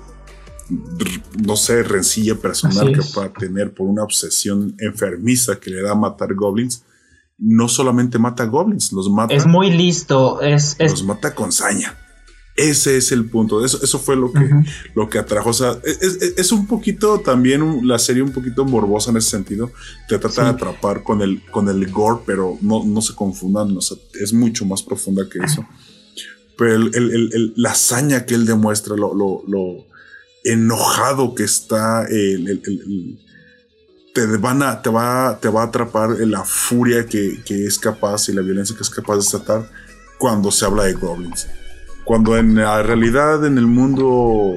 no 1.45 1.57
sé, 1.57 1.83
rencilla 1.83 2.35
personal 2.37 2.91
que 2.93 3.03
pueda 3.13 3.31
tener, 3.31 3.73
por 3.73 3.87
una 3.87 4.03
obsesión 4.03 4.75
enfermiza 4.79 5.61
que 5.61 5.71
le 5.71 5.83
da 5.83 5.93
a 5.93 5.95
matar 5.95 6.35
goblins. 6.35 6.85
No 7.39 7.69
solamente 7.69 8.19
mata 8.19 8.45
goblins, 8.47 8.93
los 8.93 9.09
mata 9.11 9.33
Es 9.35 9.47
muy 9.47 9.71
listo. 9.71 10.41
Es, 10.41 10.75
es 10.79 10.91
los 10.91 11.05
mata 11.05 11.35
con 11.35 11.53
saña. 11.53 11.97
Ese 12.57 12.97
es 12.97 13.13
el 13.13 13.31
punto. 13.31 13.65
Eso, 13.65 13.79
eso 13.81 14.01
fue 14.01 14.17
lo 14.17 14.33
que, 14.33 14.41
lo 14.97 15.09
que 15.09 15.19
atrajo. 15.21 15.51
O 15.51 15.53
sea, 15.53 15.79
es, 15.85 16.03
es- 16.03 16.35
es 16.37 16.51
un 16.51 16.67
poquito 16.67 17.21
también 17.21 17.63
un- 17.63 17.87
la 17.87 18.01
serie 18.01 18.21
un 18.21 18.33
poquito 18.33 18.65
morbosa 18.65 19.13
en 19.13 19.19
ese 19.19 19.31
sentido. 19.31 19.71
Te 20.09 20.19
trata 20.19 20.43
de 20.43 20.49
atrapar 20.51 21.05
con 21.05 21.23
el, 21.23 21.41
con 21.53 21.69
el 21.69 21.89
gore, 21.93 22.23
pero 22.27 22.59
no, 22.61 22.83
no 22.85 23.01
se 23.01 23.15
confundan. 23.15 23.77
o 23.77 23.81
sea, 23.81 23.97
es 24.21 24.33
mucho 24.33 24.65
más 24.67 24.83
profunda 24.83 25.23
que 25.31 25.39
eso. 25.39 25.65
Pero 26.57 26.75
el- 26.75 26.91
el- 26.97 27.11
el- 27.13 27.31
el- 27.33 27.53
la 27.55 27.71
hazaña 27.71 28.27
que 28.27 28.35
él 28.35 28.45
demuestra, 28.47 28.97
lo, 28.97 29.15
lo- 29.15 29.45
lo 29.47 29.87
enojado 30.43 31.35
que 31.37 31.45
está, 31.45 32.05
el- 32.07 32.49
el- 32.49 32.63
el- 32.67 32.81
el- 32.81 33.19
te, 34.15 34.27
van 34.39 34.63
a, 34.63 34.83
te, 34.83 34.91
va, 34.91 35.39
te 35.41 35.49
va 35.49 35.63
a 35.63 35.67
atrapar 35.67 36.21
en 36.21 36.31
la 36.31 36.45
furia 36.45 37.07
que, 37.07 37.41
que 37.45 37.67
es 37.67 37.79
capaz 37.79 38.29
y 38.29 38.33
la 38.33 38.43
violencia 38.43 38.75
que 38.77 38.83
es 38.83 38.91
capaz 38.91 39.15
de 39.15 39.21
desatar 39.21 39.71
cuando 40.19 40.51
se 40.51 40.65
habla 40.65 40.85
de 40.85 40.95
goblins. 40.95 41.47
Cuando 42.05 42.37
en 42.37 42.55
la 42.57 42.83
realidad, 42.83 43.45
en 43.47 43.59
el 43.59 43.67
mundo, 43.67 44.55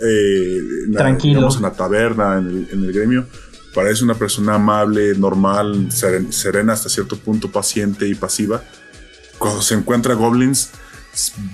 eh, 0.00 0.58
en 0.86 0.92
la- 0.92 0.98
Tranquilo. 0.98 1.34
digamos, 1.40 1.56
en 1.56 1.62
la 1.62 1.72
taberna, 1.72 2.38
en 2.38 2.46
el, 2.48 2.68
en 2.72 2.84
el 2.84 2.92
gremio, 2.92 3.26
parece 3.74 4.04
una 4.04 4.14
persona 4.14 4.54
amable, 4.56 5.14
normal, 5.16 5.88
seren- 5.90 6.30
serena 6.32 6.72
hasta 6.74 6.88
cierto 6.88 7.16
punto, 7.16 7.50
paciente 7.50 8.06
y 8.08 8.14
pasiva. 8.14 8.62
Cuando 9.38 9.62
se 9.62 9.74
encuentra 9.74 10.14
goblins, 10.14 10.70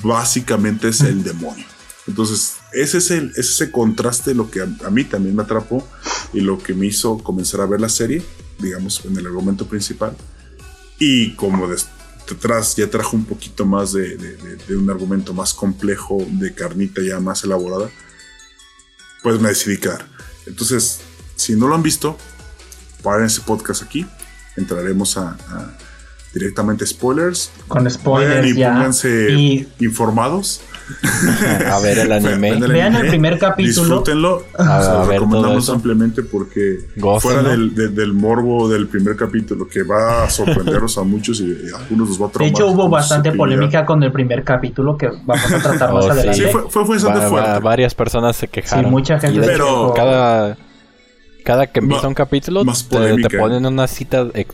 básicamente 0.02 0.88
es 0.88 1.00
el 1.02 1.22
demonio. 1.22 1.66
Entonces, 2.06 2.56
ese 2.72 2.98
es 2.98 3.10
el, 3.10 3.32
ese 3.36 3.64
es 3.64 3.70
contraste 3.70 4.34
lo 4.34 4.50
que 4.50 4.60
a, 4.62 4.68
a 4.86 4.90
mí 4.90 5.04
también 5.04 5.36
me 5.36 5.42
atrapó 5.42 5.86
y 6.32 6.40
lo 6.40 6.58
que 6.58 6.74
me 6.74 6.86
hizo 6.86 7.18
comenzar 7.18 7.60
a 7.60 7.66
ver 7.66 7.80
la 7.80 7.88
serie, 7.88 8.22
digamos, 8.58 9.04
en 9.04 9.16
el 9.16 9.26
argumento 9.26 9.66
principal. 9.66 10.16
Y 10.98 11.34
como 11.34 11.68
detrás 12.28 12.76
ya 12.76 12.88
trajo 12.90 13.16
un 13.16 13.24
poquito 13.24 13.64
más 13.66 13.92
de, 13.92 14.16
de- 14.16 14.36
de- 14.36 14.56
de 14.56 14.76
un 14.76 14.90
argumento 14.90 15.34
más 15.34 15.52
complejo, 15.54 16.18
de 16.30 16.52
carnita 16.54 17.00
ya 17.02 17.20
más 17.20 17.44
elaborada, 17.44 17.88
pues 19.22 19.40
me 19.40 19.48
decidí 19.50 19.78
quedar. 19.78 20.06
Entonces, 20.46 21.00
si 21.36 21.54
no 21.54 21.68
lo 21.68 21.74
han 21.74 21.82
visto, 21.82 22.16
paren 23.02 23.26
ese 23.26 23.40
podcast 23.42 23.82
aquí. 23.82 24.06
Entraremos 24.56 25.16
a, 25.16 25.30
a 25.48 25.78
directamente 26.34 26.84
spoilers. 26.86 27.50
con 27.68 27.88
spoilers 27.90 28.46
y 28.48 28.54
ya. 28.56 28.72
pónganse 28.72 29.30
Y 29.78 29.88
a 31.70 31.78
ver 31.80 31.98
el 31.98 32.12
anime. 32.12 32.50
Vean 32.56 32.60
Vean 32.72 32.94
el 32.96 33.08
primer 33.08 33.38
capítulo. 33.38 33.84
Disfrútenlo. 33.84 34.42
A 34.58 34.82
Se 34.82 34.88
ver 34.90 34.96
todo 34.98 35.10
recomendamos 35.10 35.68
ampliamente 35.70 36.22
porque 36.22 36.78
Gócenlo. 36.96 37.20
fuera 37.20 37.42
del, 37.50 37.74
de- 37.74 37.88
del 37.88 38.12
morbo 38.12 38.68
del 38.68 38.86
primer 38.88 39.16
capítulo 39.16 39.66
que 39.68 39.82
va 39.82 40.24
a 40.24 40.30
sorprenderos 40.30 40.96
a 40.98 41.02
muchos 41.02 41.40
y 41.40 41.56
a 41.74 41.78
algunos 41.78 42.08
los 42.08 42.20
va 42.20 42.26
a 42.26 42.28
de 42.28 42.32
traumar. 42.34 42.50
hecho 42.54 42.66
hubo 42.68 42.88
bastante 42.88 43.32
polémica 43.32 43.84
con 43.86 44.02
el 44.02 44.12
primer 44.12 44.44
capítulo 44.44 44.96
que 44.96 45.08
vamos 45.24 45.52
a 45.52 45.58
tratar 45.62 45.92
más 45.92 46.04
Oh, 46.10 46.12
sí. 46.12 46.18
adelante. 46.18 46.42
Sí, 46.44 46.48
fue, 46.50 46.68
fue, 46.84 46.84
bastante 46.96 47.18
Va- 47.18 47.24
va- 47.24 47.28
fuerte. 47.30 47.60
varias 47.60 47.94
personas 47.94 48.36
se 48.36 48.48
quejaron. 48.48 48.84
Sí, 48.86 48.90
mucha 48.90 49.18
gente 49.18 49.40
de 49.40 49.46
quejó. 49.54 49.94
cada, 49.94 50.56
cada 51.50 51.66
que 51.66 51.80
empieza 51.80 52.06
un 52.06 52.14
capítulo 52.14 52.64
te, 52.64 53.38
ponen 53.38 53.66
una 53.66 53.88
cita 53.88 54.24
de, 54.24 54.46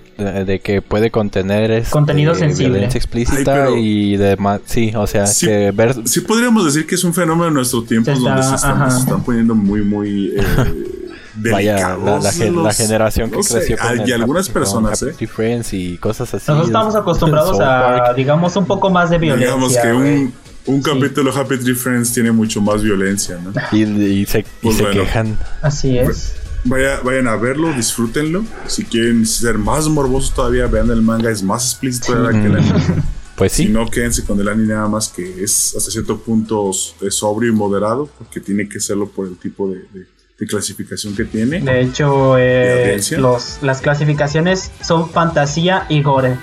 de 0.46 0.60
que 0.60 0.80
puede 0.80 1.10
contener 1.10 1.70
este, 1.70 1.90
Contenido 1.90 2.34
sensible. 2.34 2.70
violencia 2.72 2.96
explícita 2.98 3.66
Ay, 3.66 4.12
y 4.12 4.16
demás. 4.16 4.62
Sí, 4.64 4.92
o 4.96 5.06
sea, 5.06 5.26
Sí. 5.26 5.46
que 5.46 5.72
ver... 5.72 5.94
Sí 6.06 6.22
podríamos 6.22 6.64
decir 6.64 6.86
que 6.86 6.94
es 6.94 7.04
un 7.04 7.12
fenómeno 7.12 7.44
de 7.46 7.50
nuestro 7.50 7.82
tiempo 7.82 8.06
Se 8.10 8.16
está- 8.16 8.30
donde 8.30 8.42
se 8.48 8.54
están, 8.54 8.70
ajá. 8.82 8.90
se 8.90 8.98
están 9.00 9.22
poniendo 9.24 9.54
muy, 9.54 9.82
muy 9.82 10.32
eh, 10.38 10.42
Vaya, 11.52 11.72
delicados 11.74 12.24
la, 12.64 12.72
generación 12.72 13.30
que 13.30 13.36
no 13.36 13.42
sé, 13.42 13.58
creció 13.58 13.76
con 13.76 14.00
el 14.00 14.12
algunas 14.14 14.46
Happy- 14.46 14.54
personas, 14.54 14.98
con 15.00 15.08
¿eh? 15.08 15.12
Happy 15.14 15.26
Friends 15.26 15.72
y 15.74 15.98
cosas 15.98 16.32
así. 16.32 16.44
Nosotros 16.48 16.68
estamos 16.68 16.94
acostumbrados 16.94 17.60
a, 17.60 18.14
digamos, 18.16 18.56
un 18.56 18.64
poco 18.64 18.88
más 18.88 19.10
de 19.10 19.18
violencia. 19.18 19.48
Digamos 19.54 19.76
que 19.76 19.92
un, 19.92 20.32
un 20.64 20.82
Sí. 20.82 20.90
capítulo 20.90 21.30
de 21.30 21.38
Happy 21.40 21.58
Tree 21.58 21.74
Friends 21.74 22.12
tiene 22.14 22.32
mucho 22.32 22.62
más 22.62 22.82
violencia, 22.82 23.38
¿no? 23.44 23.52
Y, 23.70 23.82
y 23.82 24.24
se, 24.24 24.38
y 24.40 24.44
Pues 24.62 24.76
se 24.76 24.82
bueno. 24.84 25.02
quejan. 25.02 25.38
Así 25.60 25.98
es. 25.98 26.36
Vaya, 26.66 27.00
vayan 27.04 27.28
a 27.28 27.36
verlo, 27.36 27.72
disfrútenlo. 27.72 28.44
Si 28.66 28.84
quieren 28.84 29.24
ser 29.26 29.56
más 29.58 29.88
morbosos 29.88 30.34
todavía, 30.34 30.66
vean 30.66 30.90
el 30.90 31.02
manga, 31.02 31.30
es 31.30 31.42
más 31.42 31.64
explícito 31.64 32.14
de 32.14 32.20
verdad 32.22 32.40
que 32.42 32.46
el 32.46 32.56
anime. 32.56 33.02
Pues 33.36 33.52
sí. 33.52 33.64
Si 33.64 33.68
no, 33.68 33.86
quédense 33.90 34.24
con 34.24 34.40
el 34.40 34.48
anime 34.48 34.74
nada 34.74 34.88
más 34.88 35.08
que 35.08 35.42
es 35.44 35.74
hasta 35.76 35.90
cierto 35.90 36.18
punto 36.18 36.72
sobrio 36.72 37.50
y 37.52 37.54
moderado, 37.54 38.08
porque 38.18 38.40
tiene 38.40 38.68
que 38.68 38.80
serlo 38.80 39.08
por 39.08 39.26
el 39.28 39.36
tipo 39.36 39.68
de, 39.70 39.80
de- 39.92 40.06
de 40.38 40.46
clasificación 40.46 41.16
que 41.16 41.24
tiene. 41.24 41.60
De 41.60 41.80
hecho, 41.80 42.34
¿De 42.34 42.96
eh, 42.96 43.00
los, 43.18 43.58
las 43.62 43.80
clasificaciones 43.80 44.70
son 44.82 45.08
fantasía 45.08 45.86
y 45.88 46.02
gore. 46.02 46.36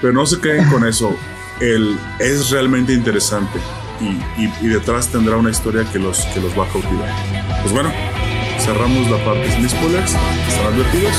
Pero 0.00 0.12
no 0.12 0.24
se 0.24 0.38
queden 0.40 0.68
con 0.70 0.86
eso. 0.86 1.10
El, 1.60 1.96
es 2.20 2.50
realmente 2.50 2.92
interesante 2.92 3.58
y, 4.00 4.04
y- 4.44 4.52
y 4.62 4.68
detrás 4.68 5.08
tendrá 5.08 5.36
una 5.36 5.50
historia 5.50 5.84
que 5.92 5.98
los, 5.98 6.18
que 6.32 6.40
los 6.40 6.56
va 6.58 6.64
a 6.64 6.68
cautivar. 6.72 7.10
Pues 7.62 7.72
bueno, 7.74 7.90
cerramos 8.60 9.10
la 9.10 9.24
parte 9.24 9.50
sin 9.50 9.68
spoilers. 9.68 10.14
¿Están 10.48 10.66
advertidos? 10.66 11.14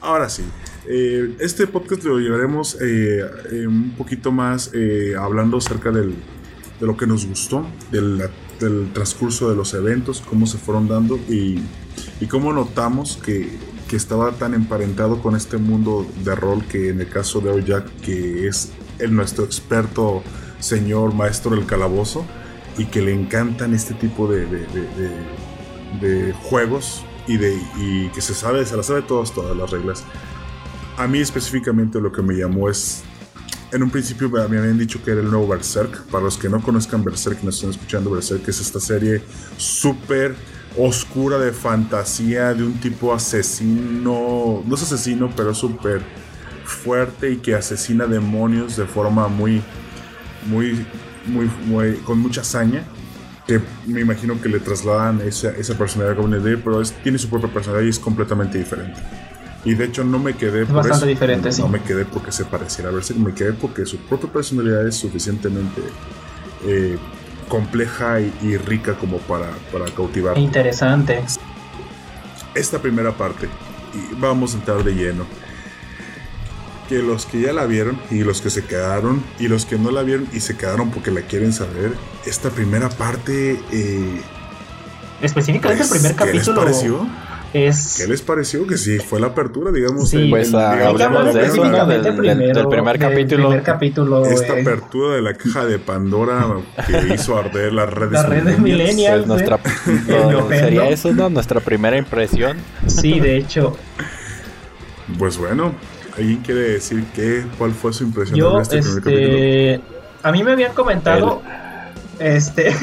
Ahora 0.00 0.28
sí, 0.28 0.42
eh, 0.88 1.36
este 1.38 1.66
podcast 1.66 2.04
lo 2.04 2.18
llevaremos 2.18 2.76
eh, 2.80 3.24
eh, 3.52 3.66
un 3.66 3.94
poquito 3.96 4.32
más 4.32 4.70
hablando 5.18 5.58
acerca 5.58 5.90
de 5.90 6.12
lo 6.80 6.96
que 6.96 7.06
nos 7.06 7.26
gustó, 7.26 7.66
del, 7.90 8.28
transcurso 8.92 9.50
de 9.50 9.56
los 9.56 9.74
eventos, 9.74 10.22
cómo 10.28 10.46
se 10.46 10.58
fueron 10.58 10.88
dando 10.88 11.18
y 11.28 11.60
cómo 12.28 12.52
notamos 12.52 13.18
que, 13.22 13.73
que 13.88 13.96
estaba 13.96 14.32
tan 14.32 14.54
emparentado 14.54 15.20
con 15.20 15.36
este 15.36 15.56
mundo 15.56 16.06
de 16.24 16.34
rol 16.34 16.64
que 16.64 16.88
en 16.88 17.00
el 17.00 17.08
caso 17.08 17.40
de 17.40 17.50
Oyak, 17.50 17.86
que 18.00 18.46
es 18.48 18.72
el, 18.98 19.14
nuestro 19.14 19.44
experto 19.44 20.22
señor 20.58 21.14
maestro 21.14 21.54
del 21.54 21.66
calabozo 21.66 22.24
y 22.78 22.86
que 22.86 23.02
le 23.02 23.12
encantan 23.12 23.74
este 23.74 23.94
tipo 23.94 24.28
de, 24.28 24.46
juegos 26.42 27.04
y, 27.26 27.36
de, 27.36 27.54
y 27.76 28.08
que 28.08 28.20
se 28.20 28.34
sabe, 28.34 28.64
se 28.66 28.76
las 28.76 28.86
sabe 28.86 29.02
todas, 29.02 29.32
todas 29.32 29.56
las 29.56 29.70
reglas. 29.70 30.04
A 30.96 31.06
mí 31.06 31.18
específicamente 31.18 32.00
lo 32.00 32.12
que 32.12 32.22
me 32.22 32.34
llamó 32.34 32.68
es 32.68 33.02
en 33.74 33.82
un 33.82 33.90
principio 33.90 34.30
me 34.30 34.40
habían 34.40 34.78
dicho 34.78 35.02
que 35.02 35.10
era 35.10 35.20
el 35.20 35.28
nuevo 35.28 35.48
Berserk. 35.48 36.04
Para 36.04 36.22
los 36.22 36.38
que 36.38 36.48
no 36.48 36.62
conozcan 36.62 37.02
Berserk, 37.02 37.42
no 37.42 37.50
están 37.50 37.70
escuchando 37.70 38.10
Berserk, 38.10 38.46
es 38.48 38.60
esta 38.60 38.78
serie 38.78 39.20
súper 39.56 40.36
oscura 40.78 41.38
de 41.38 41.52
fantasía 41.52 42.52
de 42.54 42.64
un 42.64 42.74
tipo 42.80 43.12
asesino, 43.14 44.62
no 44.66 44.74
es 44.74 44.82
asesino, 44.82 45.30
pero 45.36 45.54
súper 45.54 46.00
fuerte 46.64 47.30
y 47.32 47.36
que 47.36 47.54
asesina 47.54 48.06
demonios 48.06 48.76
de 48.76 48.86
forma 48.86 49.28
muy, 49.28 49.62
muy, 50.46 50.84
muy, 51.26 51.50
muy, 51.66 51.92
con 51.98 52.18
mucha 52.18 52.40
hazaña. 52.40 52.82
Que 53.46 53.60
me 53.86 54.00
imagino 54.00 54.40
que 54.40 54.48
le 54.48 54.58
trasladan 54.58 55.20
esa, 55.20 55.50
esa 55.50 55.76
personalidad 55.76 56.18
a 56.18 56.22
Goblin 56.22 56.40
Slayer, 56.40 56.62
pero 56.64 56.80
es- 56.80 56.92
tiene 57.02 57.18
su 57.18 57.28
propia 57.28 57.52
personalidad 57.52 57.86
y 57.86 57.90
es 57.90 57.98
completamente 57.98 58.56
diferente. 58.56 58.98
Y 59.66 59.74
de 59.74 59.84
hecho 59.84 60.02
no 60.02 60.18
me 60.18 60.34
quedé 60.34 60.64
por 60.64 60.76
bastante 60.76 60.96
eso. 60.96 61.06
diferente, 61.06 61.48
no, 61.48 61.54
sí. 61.54 61.62
No 61.62 61.68
me 61.68 61.82
quedé 61.82 62.04
porque 62.06 62.32
se 62.32 62.44
pareciera 62.46 62.88
a 62.88 62.92
Berserk, 62.92 63.18
me 63.18 63.34
quedé 63.34 63.52
porque 63.52 63.84
su 63.84 63.98
propia 63.98 64.30
personalidad 64.32 64.86
es 64.86 64.94
suficientemente 64.96 65.82
eh, 66.66 66.96
compleja 67.54 68.20
y, 68.20 68.32
y 68.42 68.56
rica 68.56 68.94
como 68.94 69.18
para, 69.18 69.48
para 69.72 69.84
cautivar. 69.84 70.36
Interesante. 70.36 71.22
Esta 72.52 72.80
primera 72.80 73.12
parte, 73.12 73.48
y 73.94 74.20
vamos 74.20 74.54
a 74.54 74.56
entrar 74.56 74.82
de 74.82 74.92
lleno. 74.92 75.24
Que 76.88 76.98
los 76.98 77.26
que 77.26 77.42
ya 77.42 77.52
la 77.52 77.64
vieron 77.64 77.96
y 78.10 78.24
los 78.24 78.42
que 78.42 78.50
se 78.50 78.64
quedaron 78.64 79.22
y 79.38 79.46
los 79.46 79.66
que 79.66 79.78
no 79.78 79.92
la 79.92 80.02
vieron 80.02 80.26
y 80.32 80.40
se 80.40 80.56
quedaron 80.56 80.90
porque 80.90 81.12
la 81.12 81.20
quieren 81.22 81.52
saber, 81.52 81.92
esta 82.26 82.50
primera 82.50 82.88
parte, 82.88 83.60
eh, 83.70 84.20
Específicamente 85.22 85.84
pues, 85.86 85.92
el 85.92 86.00
primer 86.00 86.16
¿qué 86.16 86.24
les 86.34 86.44
capítulo 86.44 86.60
pareció? 86.60 87.06
Es... 87.54 87.96
¿Qué 87.98 88.06
les 88.08 88.20
pareció? 88.20 88.66
Que 88.66 88.76
sí, 88.76 88.98
fue 88.98 89.20
la 89.20 89.28
apertura, 89.28 89.70
digamos. 89.72 90.10
Sí, 90.10 90.16
el- 90.18 90.30
Pues 90.30 90.48
el- 90.48 90.52
digamos, 90.58 90.86
hablemos 91.02 91.26
de 91.26 91.40
la- 91.40 91.46
eso, 91.46 91.64
¿no? 91.64 91.86
Del, 91.86 92.02
del- 92.02 92.14
del 92.52 92.66
primer 92.68 92.98
capítulo. 92.98 93.48
primer 93.48 93.62
capítulo, 93.62 94.26
Esta 94.26 94.48
güey. 94.52 94.60
apertura 94.62 95.14
de 95.16 95.22
la 95.22 95.34
caja 95.34 95.64
de 95.64 95.78
Pandora 95.78 96.46
que 96.86 97.14
hizo 97.14 97.38
arder 97.38 97.72
las 97.72 97.88
redes 97.92 98.12
La 98.12 98.22
red 98.24 98.42
de 98.42 98.56
millennials. 98.58 99.24
Pues 99.26 99.26
millennials. 99.26 99.26
nuestra, 99.26 99.60
no, 100.08 100.38
ofendo. 100.40 100.48
sería 100.50 100.88
eso, 100.90 101.12
¿no? 101.12 101.30
Nuestra 101.30 101.60
primera 101.60 101.96
impresión. 101.96 102.56
Sí, 102.86 103.20
de 103.20 103.36
hecho. 103.38 103.76
Pues 105.18 105.38
bueno, 105.38 105.74
¿alguien 106.16 106.38
quiere 106.38 106.60
decir 106.60 107.04
qué? 107.14 107.44
¿Cuál 107.58 107.72
fue 107.72 107.92
su 107.92 108.04
impresión 108.04 108.34
de 108.34 108.40
Yo, 108.40 108.52
ver 108.54 108.62
este 108.62 108.78
primer 108.80 109.02
capítulo? 109.02 109.26
este, 109.28 109.80
a 110.22 110.32
mí 110.32 110.42
me 110.42 110.52
habían 110.52 110.72
comentado, 110.72 111.42
este, 112.18 112.74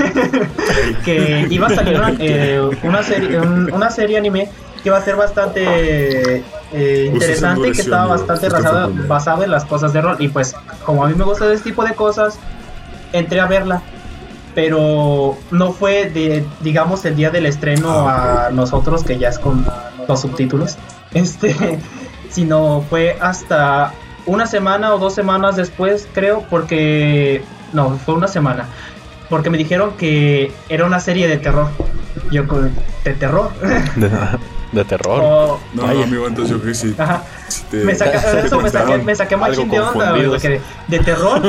que 1.05 1.47
iba 1.49 1.67
a 1.67 1.69
salir 1.75 1.95
una, 1.97 2.13
eh, 2.19 2.62
una 2.84 3.01
serie, 3.03 3.39
un- 3.39 3.71
una 3.71 3.89
serie 3.89 4.17
anime 4.17 4.49
que 4.81 4.89
iba 4.89 4.97
a 4.97 5.03
ser 5.03 5.15
bastante 5.15 6.43
eh, 6.73 7.09
interesante 7.13 7.69
y 7.69 7.71
que 7.71 7.81
estaba 7.81 8.07
bastante 8.07 8.49
basado 9.07 9.43
en 9.43 9.51
las 9.51 9.65
cosas 9.65 9.93
de 9.93 10.01
rol. 10.01 10.17
Y 10.19 10.29
pues, 10.29 10.55
como 10.85 11.03
a 11.03 11.07
mí 11.07 11.15
me 11.15 11.23
gusta 11.23 11.51
ese 11.51 11.63
tipo 11.63 11.83
de 11.83 11.93
cosas, 11.93 12.37
entré 13.13 13.39
a 13.39 13.45
verla. 13.45 13.81
Pero 14.53 15.37
no 15.51 15.71
fue 15.71 16.09
de, 16.09 16.45
digamos, 16.59 17.05
el 17.05 17.15
día 17.15 17.29
del 17.29 17.45
estreno 17.45 18.09
Ah, 18.09 18.47
a 18.47 18.49
nosotros, 18.49 19.03
que 19.03 19.17
ya 19.17 19.29
es 19.29 19.39
con 19.39 19.65
los 20.07 20.21
subtítulos. 20.21 20.77
Este, 21.13 21.77
sino 22.29 22.85
fue 22.89 23.17
hasta 23.19 23.91
una 24.25 24.45
semana 24.45 24.95
o 24.95 24.97
dos 24.97 25.13
semanas 25.13 25.57
después, 25.57 26.07
creo, 26.13 26.45
porque 26.49 27.43
no, 27.73 27.97
fue 27.97 28.15
una 28.15 28.29
semana, 28.29 28.69
porque 29.29 29.49
me 29.49 29.57
dijeron 29.57 29.91
que 29.97 30.53
era 30.69 30.85
una 30.85 31.01
serie 31.01 31.27
de 31.27 31.37
terror. 31.37 31.67
Yo 32.31 32.43
de 33.03 33.13
terror. 33.13 33.51
De, 34.71 34.86
terror. 34.86 35.19
O- 35.21 35.60
No, 35.73 35.81
Vaya. 35.84 35.93
no, 35.99 36.03
amigo, 36.03 36.27
entonces 36.27 36.55
yo 36.57 36.63
que 36.63 36.73
sí. 36.73 36.95
ajá. 36.97 37.23
te- 37.69 37.84
Me 37.84 37.93
saca, 37.95 38.19
sí 38.19 38.27
te 38.41 38.47
eso 38.47 38.60
me 38.62 38.69
saqué, 38.69 38.97
me 38.99 39.15
saqué 39.15 39.36
machín 39.38 39.69
de 39.69 39.79
onda, 39.81 40.12
güey, 40.12 40.39
de, 40.39 40.62
de 40.88 40.99
terror. 40.99 41.41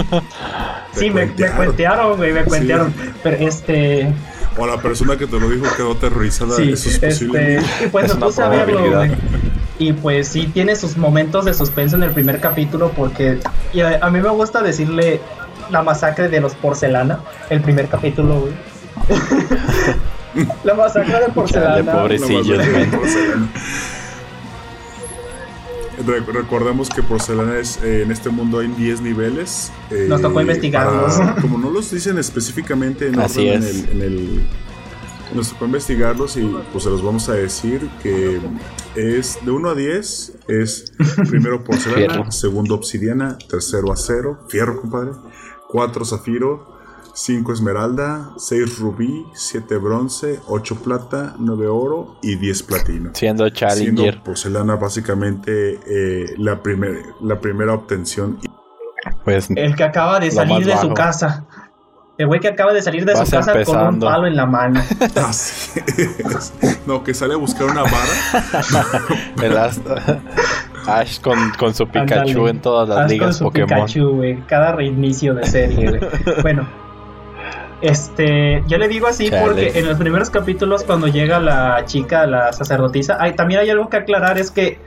sí, 0.92 1.10
me, 1.10 1.26
me 1.26 1.50
cuentearon. 1.52 2.16
güey, 2.16 2.32
me 2.32 2.44
cuentearon. 2.44 2.92
Pero 3.22 3.36
este, 3.48 4.12
O 4.56 4.66
la 4.66 4.76
persona 4.78 5.16
que 5.16 5.26
te 5.26 5.38
lo 5.38 5.48
dijo 5.48 5.64
quedó 5.76 5.92
aterrorizada. 5.92 6.56
sí, 6.56 6.72
Eso 6.72 6.88
es 6.88 6.98
posible. 6.98 7.56
este, 7.56 7.84
y 7.84 7.88
pues 7.88 8.06
Es 8.06 8.14
me 8.18 8.26
puse 8.26 8.42
a 8.42 8.48
verlo, 8.48 8.96
güey. 8.96 9.12
Y 9.78 9.92
pues 9.94 10.28
sí 10.28 10.46
tiene 10.48 10.76
sus 10.76 10.96
momentos 10.96 11.44
de 11.44 11.54
suspenso 11.54 11.96
en 11.96 12.02
el 12.04 12.10
primer 12.10 12.40
capítulo 12.40 12.90
porque 12.96 13.38
y 13.72 13.80
a, 13.80 13.98
a 14.02 14.10
mí 14.10 14.20
me 14.20 14.28
gusta 14.28 14.62
decirle 14.62 15.20
la 15.70 15.82
masacre 15.82 16.28
de 16.28 16.40
los 16.40 16.54
porcelana, 16.54 17.20
el 17.50 17.60
primer 17.62 17.88
capítulo, 17.88 18.40
güey. 18.40 18.52
la 20.64 20.74
masacre 20.74 21.20
de 21.20 21.28
porcelana. 21.32 21.92
Pobrecillos, 21.92 22.58
recordemos 26.32 26.88
que 26.88 27.02
porcelana 27.02 27.58
es 27.58 27.78
eh, 27.82 28.02
en 28.02 28.10
este 28.10 28.30
mundo 28.30 28.58
hay 28.58 28.68
10 28.68 29.02
niveles. 29.02 29.70
eh, 29.90 30.06
Nos 30.08 30.20
tocó 30.22 30.40
investigarlos. 30.40 31.16
para- 31.16 31.34
como 31.36 31.58
no 31.58 31.70
los 31.70 31.90
dicen 31.90 32.18
específicamente 32.18 33.08
en, 33.08 33.20
Así 33.20 33.48
orden 33.48 33.62
es. 33.62 33.70
en 33.70 33.84
el, 33.84 33.90
en 33.90 34.02
el- 34.02 34.46
nos 35.34 35.50
tocó 35.50 35.64
investigarlos 35.66 36.36
y 36.36 36.42
pues 36.72 36.84
se 36.84 36.90
los 36.90 37.02
vamos 37.02 37.28
a 37.28 37.34
decir 37.34 37.88
que 38.02 38.38
es 38.96 39.38
de 39.44 39.50
1 39.50 39.70
a 39.70 39.74
10 39.74 40.32
es 40.48 40.92
primero 41.30 41.62
porcelana, 41.64 42.14
Fierro. 42.14 42.32
segundo 42.32 42.74
obsidiana, 42.74 43.38
tercero 43.48 43.92
acero, 43.92 44.40
fierro 44.48 44.80
compadre, 44.80 45.12
4 45.68 46.04
zafiro, 46.04 46.76
5 47.14 47.52
esmeralda, 47.52 48.30
6 48.38 48.78
rubí, 48.78 49.26
7 49.34 49.76
bronce, 49.76 50.40
8 50.48 50.76
plata, 50.82 51.34
9 51.38 51.66
oro 51.66 52.16
y 52.22 52.36
10 52.36 52.62
platino. 52.62 53.10
Siendo 53.14 53.48
Challenger. 53.50 53.94
Siendo 53.94 54.24
porcelana 54.24 54.76
básicamente 54.76 55.78
eh, 55.86 56.34
la, 56.38 56.62
primer, 56.62 57.02
la 57.20 57.38
primera 57.40 57.74
obtención. 57.74 58.38
Pues 59.24 59.48
El 59.54 59.76
que 59.76 59.84
acaba 59.84 60.20
de 60.20 60.30
salir 60.30 60.64
de 60.64 60.76
su 60.78 60.94
casa. 60.94 61.46
El 62.18 62.26
güey 62.26 62.40
que 62.40 62.48
acaba 62.48 62.72
de 62.72 62.82
salir 62.82 63.04
de 63.04 63.12
su 63.12 63.20
Vas 63.20 63.30
casa 63.30 63.52
con 63.52 63.56
un 63.56 63.60
empezando. 63.60 64.06
palo 64.06 64.26
en 64.26 64.36
la 64.36 64.46
mano. 64.46 64.80
Así 65.26 65.80
es. 65.96 66.52
No, 66.86 67.02
que 67.02 67.14
sale 67.14 67.34
a 67.34 67.36
buscar 67.36 67.66
una 67.66 67.82
vara. 67.82 68.84
el 69.42 69.56
Ash, 69.56 69.78
Ash 70.86 71.20
con, 71.20 71.38
con 71.58 71.74
su 71.74 71.86
Pikachu 71.86 72.30
Ándale. 72.30 72.50
en 72.50 72.60
todas 72.60 72.88
las 72.88 72.98
con 72.98 73.08
ligas 73.08 73.36
su 73.38 73.44
Pokémon. 73.44 73.68
Pikachu, 73.68 74.10
güey. 74.16 74.40
Cada 74.46 74.72
reinicio 74.72 75.34
de 75.34 75.46
serie, 75.46 75.88
güey. 75.88 76.00
bueno. 76.42 76.81
Este, 77.82 78.62
yo 78.68 78.78
le 78.78 78.86
digo 78.88 79.08
así 79.08 79.28
Chale. 79.28 79.44
porque 79.44 79.78
en 79.78 79.86
los 79.88 79.98
primeros 79.98 80.30
capítulos 80.30 80.84
cuando 80.84 81.08
llega 81.08 81.40
la 81.40 81.84
chica, 81.84 82.26
la 82.26 82.52
sacerdotisa, 82.52 83.16
hay, 83.20 83.34
también 83.34 83.60
hay 83.60 83.70
algo 83.70 83.88
que 83.88 83.96
aclarar, 83.98 84.38
es 84.38 84.50
que 84.52 84.78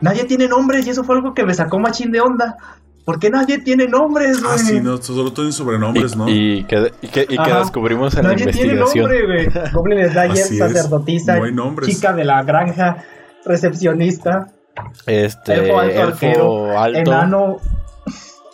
nadie 0.00 0.24
tiene 0.24 0.48
nombres 0.48 0.86
y 0.86 0.90
eso 0.90 1.04
fue 1.04 1.14
algo 1.16 1.32
que 1.32 1.44
me 1.44 1.54
sacó 1.54 1.78
machín 1.78 2.10
de 2.10 2.20
onda. 2.20 2.56
¿Por 3.04 3.18
qué 3.18 3.30
nadie 3.30 3.58
tiene 3.58 3.86
nombres, 3.88 4.40
güey? 4.40 4.52
Ah, 4.54 4.58
sí, 4.58 4.80
no, 4.80 4.96
solo 4.98 5.32
tienen 5.32 5.52
sobrenombres, 5.52 6.14
¿no? 6.16 6.28
Y, 6.28 6.64
que, 6.64 6.92
y 7.02 7.08
que- 7.08 7.22
y 7.28 7.36
que 7.36 7.40
Ajá. 7.40 7.58
descubrimos 7.60 8.14
en 8.16 8.22
la 8.24 8.30
Nadie 8.32 8.46
tiene 8.52 8.74
investigación. 8.74 9.10
nombre, 9.10 9.26
güey. 9.26 9.70
Goblin 9.72 10.08
Slayer, 10.10 10.36
sacerdotisa, 10.36 11.36
No 11.50 11.74
chica 11.84 12.12
de 12.12 12.24
la 12.24 12.42
granja, 12.44 12.98
recepcionista, 13.44 14.48
Este, 15.06 15.54
elfo 15.54 15.80
alto, 15.80 15.94
elfo 15.94 16.08
arquero, 16.12 16.78
alto, 16.78 16.98
enano, 16.98 17.56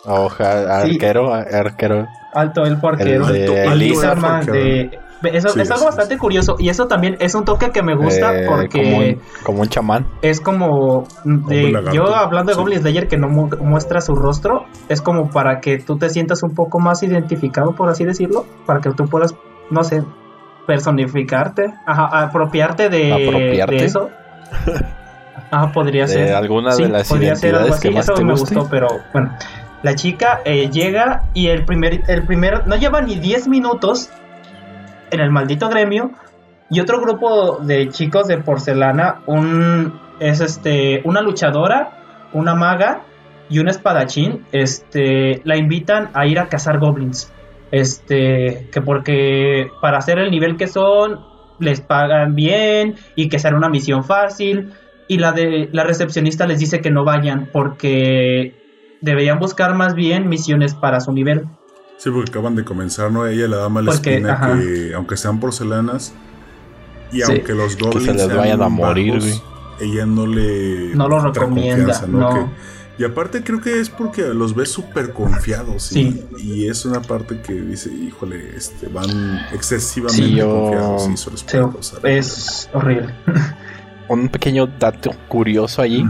o 0.09 0.29
ja- 0.29 0.81
Sí. 0.81 0.91
arquero, 0.93 1.33
arquero. 1.33 2.07
alto 2.33 2.65
elfo 2.65 2.87
arquero. 2.89 3.27
El 3.27 3.33
de 3.33 3.41
Alto- 3.41 3.53
alto 3.61 3.71
Elisa. 3.73 4.11
elfo 4.11 4.21
Forma 4.21 4.37
arquero. 4.37 4.53
de- 4.53 4.99
Eso 5.21 5.49
Sí, 5.49 5.59
es 5.59 5.69
algo 5.69 5.87
así 5.89 5.97
bastante 5.97 6.17
curioso 6.17 6.55
y 6.59 6.69
eso 6.69 6.87
también 6.87 7.17
es 7.19 7.35
un 7.35 7.43
toque 7.43 7.71
que 7.71 7.83
me 7.83 7.93
gusta 7.93 8.33
eh, 8.39 8.45
porque 8.47 8.69
como, 8.83 8.97
un, 8.99 9.19
como 9.43 9.61
un 9.63 9.67
chamán. 9.67 10.05
es 10.21 10.39
como 10.39 11.03
de- 11.25 11.73
yo 11.91 12.15
hablando 12.15 12.51
de 12.51 12.55
Sí. 12.55 12.59
Goblin 12.61 12.79
Slayer 12.79 13.07
que 13.09 13.17
no 13.17 13.27
mu- 13.27 13.49
muestra 13.59 13.99
su 13.99 14.15
rostro 14.15 14.63
es 14.87 15.01
como 15.01 15.29
para 15.29 15.59
que 15.59 15.77
tú 15.77 15.97
te 15.97 16.09
sientas 16.09 16.41
un 16.41 16.55
poco 16.55 16.79
más 16.79 17.03
identificado 17.03 17.75
por 17.75 17.89
así 17.89 18.05
decirlo 18.05 18.45
para 18.65 18.79
que 18.79 18.91
tú 18.91 19.09
puedas 19.09 19.35
no 19.69 19.83
sé 19.83 20.03
personificarte 20.65 21.73
ajá, 21.85 22.05
apropiarte 22.23 22.87
de, 22.87 23.11
Apropiarte. 23.27 23.75
de 23.75 23.85
eso 23.85 24.09
ajá 25.51 25.71
podría 25.73 26.03
De 26.03 26.07
ser 26.13 26.33
alguna 26.35 26.75
de 26.75 26.87
las 26.87 27.09
podría 27.09 27.35
ser 27.35 27.55
algo 27.55 27.67
identidades 27.67 27.81
que 27.81 27.87
así, 27.89 27.95
más 27.95 28.03
eso 28.05 28.13
te 28.13 28.23
me 28.23 28.31
guste. 28.33 28.55
gustó, 28.55 28.69
pero 28.69 28.87
bueno. 29.11 29.33
La 29.81 29.95
chica 29.95 30.41
eh, 30.45 30.69
llega 30.69 31.23
y 31.33 31.47
el 31.47 31.65
primer, 31.65 32.01
el 32.07 32.25
primer, 32.25 32.67
no 32.67 32.75
lleva 32.75 33.01
ni 33.01 33.15
10 33.15 33.47
minutos 33.47 34.09
en 35.11 35.19
el 35.21 35.31
maldito 35.31 35.69
gremio 35.69 36.11
y 36.69 36.79
otro 36.79 37.01
grupo 37.01 37.57
de 37.61 37.89
chicos 37.89 38.27
de 38.27 38.37
porcelana, 38.37 39.21
un, 39.25 39.99
es 40.19 40.39
este, 40.39 41.01
una 41.03 41.21
luchadora, 41.21 42.27
una 42.33 42.53
maga 42.53 43.01
y 43.49 43.59
un 43.59 43.67
espadachín, 43.67 44.45
este, 44.51 45.41
la 45.45 45.57
invitan 45.57 46.09
a 46.13 46.27
ir 46.27 46.39
a 46.39 46.47
cazar 46.47 46.77
goblins. 46.77 47.31
Este, 47.71 48.67
que 48.71 48.81
porque 48.81 49.71
para 49.81 49.97
hacer 49.97 50.19
el 50.19 50.31
nivel 50.31 50.57
que 50.57 50.67
son, 50.67 51.25
les 51.59 51.81
pagan 51.81 52.35
bien 52.35 52.95
y 53.15 53.29
que 53.29 53.39
será 53.39 53.57
una 53.57 53.69
misión 53.69 54.03
fácil. 54.03 54.73
Y 55.07 55.17
la 55.17 55.31
de 55.31 55.69
la 55.71 55.83
recepcionista 55.83 56.45
les 56.45 56.59
dice 56.59 56.81
que 56.81 56.91
no 56.91 57.03
vayan 57.03 57.49
porque 57.51 58.58
deberían 59.01 59.39
buscar 59.39 59.75
más 59.75 59.93
bien 59.95 60.27
misiones 60.29 60.73
para 60.73 60.99
su 60.99 61.11
nivel. 61.11 61.45
Sí, 61.97 62.09
porque 62.11 62.29
acaban 62.31 62.55
de 62.55 62.63
comenzar, 62.63 63.11
¿no? 63.11 63.27
Ella 63.27 63.47
le 63.47 63.55
da 63.57 63.67
mala 63.69 63.91
Porque, 63.91 64.13
espina 64.15 64.33
ajá. 64.33 64.57
que, 64.59 64.93
aunque 64.95 65.17
sean 65.17 65.39
porcelanas 65.39 66.13
y 67.11 67.17
Sí. 67.17 67.23
aunque 67.27 67.53
los 67.53 67.77
goblins 67.77 68.05
se 68.21 68.27
les 68.27 68.35
vayan 68.35 68.61
a 68.61 68.69
morir, 68.69 69.15
bajos, 69.15 69.43
ella 69.81 70.05
no 70.05 70.25
le 70.25 70.95
No 70.95 71.07
lo 71.09 71.19
recomienda, 71.19 72.01
no. 72.07 72.29
Que- 72.33 72.45
y 72.99 73.05
aparte 73.05 73.43
creo 73.43 73.61
que 73.61 73.79
es 73.79 73.89
porque 73.89 74.23
los 74.33 74.53
ve 74.55 74.65
súper 74.65 75.13
confiados 75.13 75.83
Sí. 75.83 76.25
y, 76.37 76.63
y 76.63 76.67
es 76.67 76.83
una 76.85 77.01
parte 77.01 77.41
que 77.41 77.53
dice, 77.53 77.89
híjole, 77.91 78.55
este, 78.57 78.87
van 78.87 79.39
excesivamente 79.53 80.21
Sí, 80.25 80.35
yo- 80.35 80.49
confiados 80.71 81.07
y 81.09 82.07
es 82.09 82.69
horrible. 82.73 83.13
Un 84.09 84.27
pequeño 84.29 84.67
dato 84.67 85.11
curioso 85.27 85.81
allí 85.81 86.03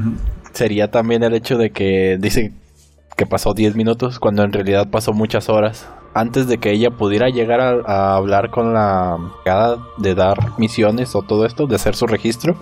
sería 0.53 0.89
también 0.89 1.21
el 1.23 1.33
hecho 1.33 1.57
de 1.57 1.71
que 1.71 2.17
dice 2.19 2.53
que 3.19 3.25
pasó 3.25 3.53
10 3.53 3.75
minutos 3.75 4.17
cuando 4.17 4.43
en 4.43 4.53
realidad 4.53 4.89
pasó 4.89 5.11
muchas 5.11 5.49
horas. 5.49 5.89
Antes 6.13 6.47
de 6.47 6.57
que 6.57 6.71
ella 6.71 6.89
pudiera 6.89 7.27
llegar 7.27 7.59
a, 7.59 7.81
a 7.85 8.15
hablar 8.15 8.49
con 8.49 8.73
la 8.73 9.17
de 9.97 10.15
dar 10.15 10.57
misiones 10.57 11.13
o 11.15 11.21
todo 11.21 11.45
esto, 11.45 11.67
de 11.67 11.75
hacer 11.75 11.97
su 11.97 12.07
registro, 12.07 12.55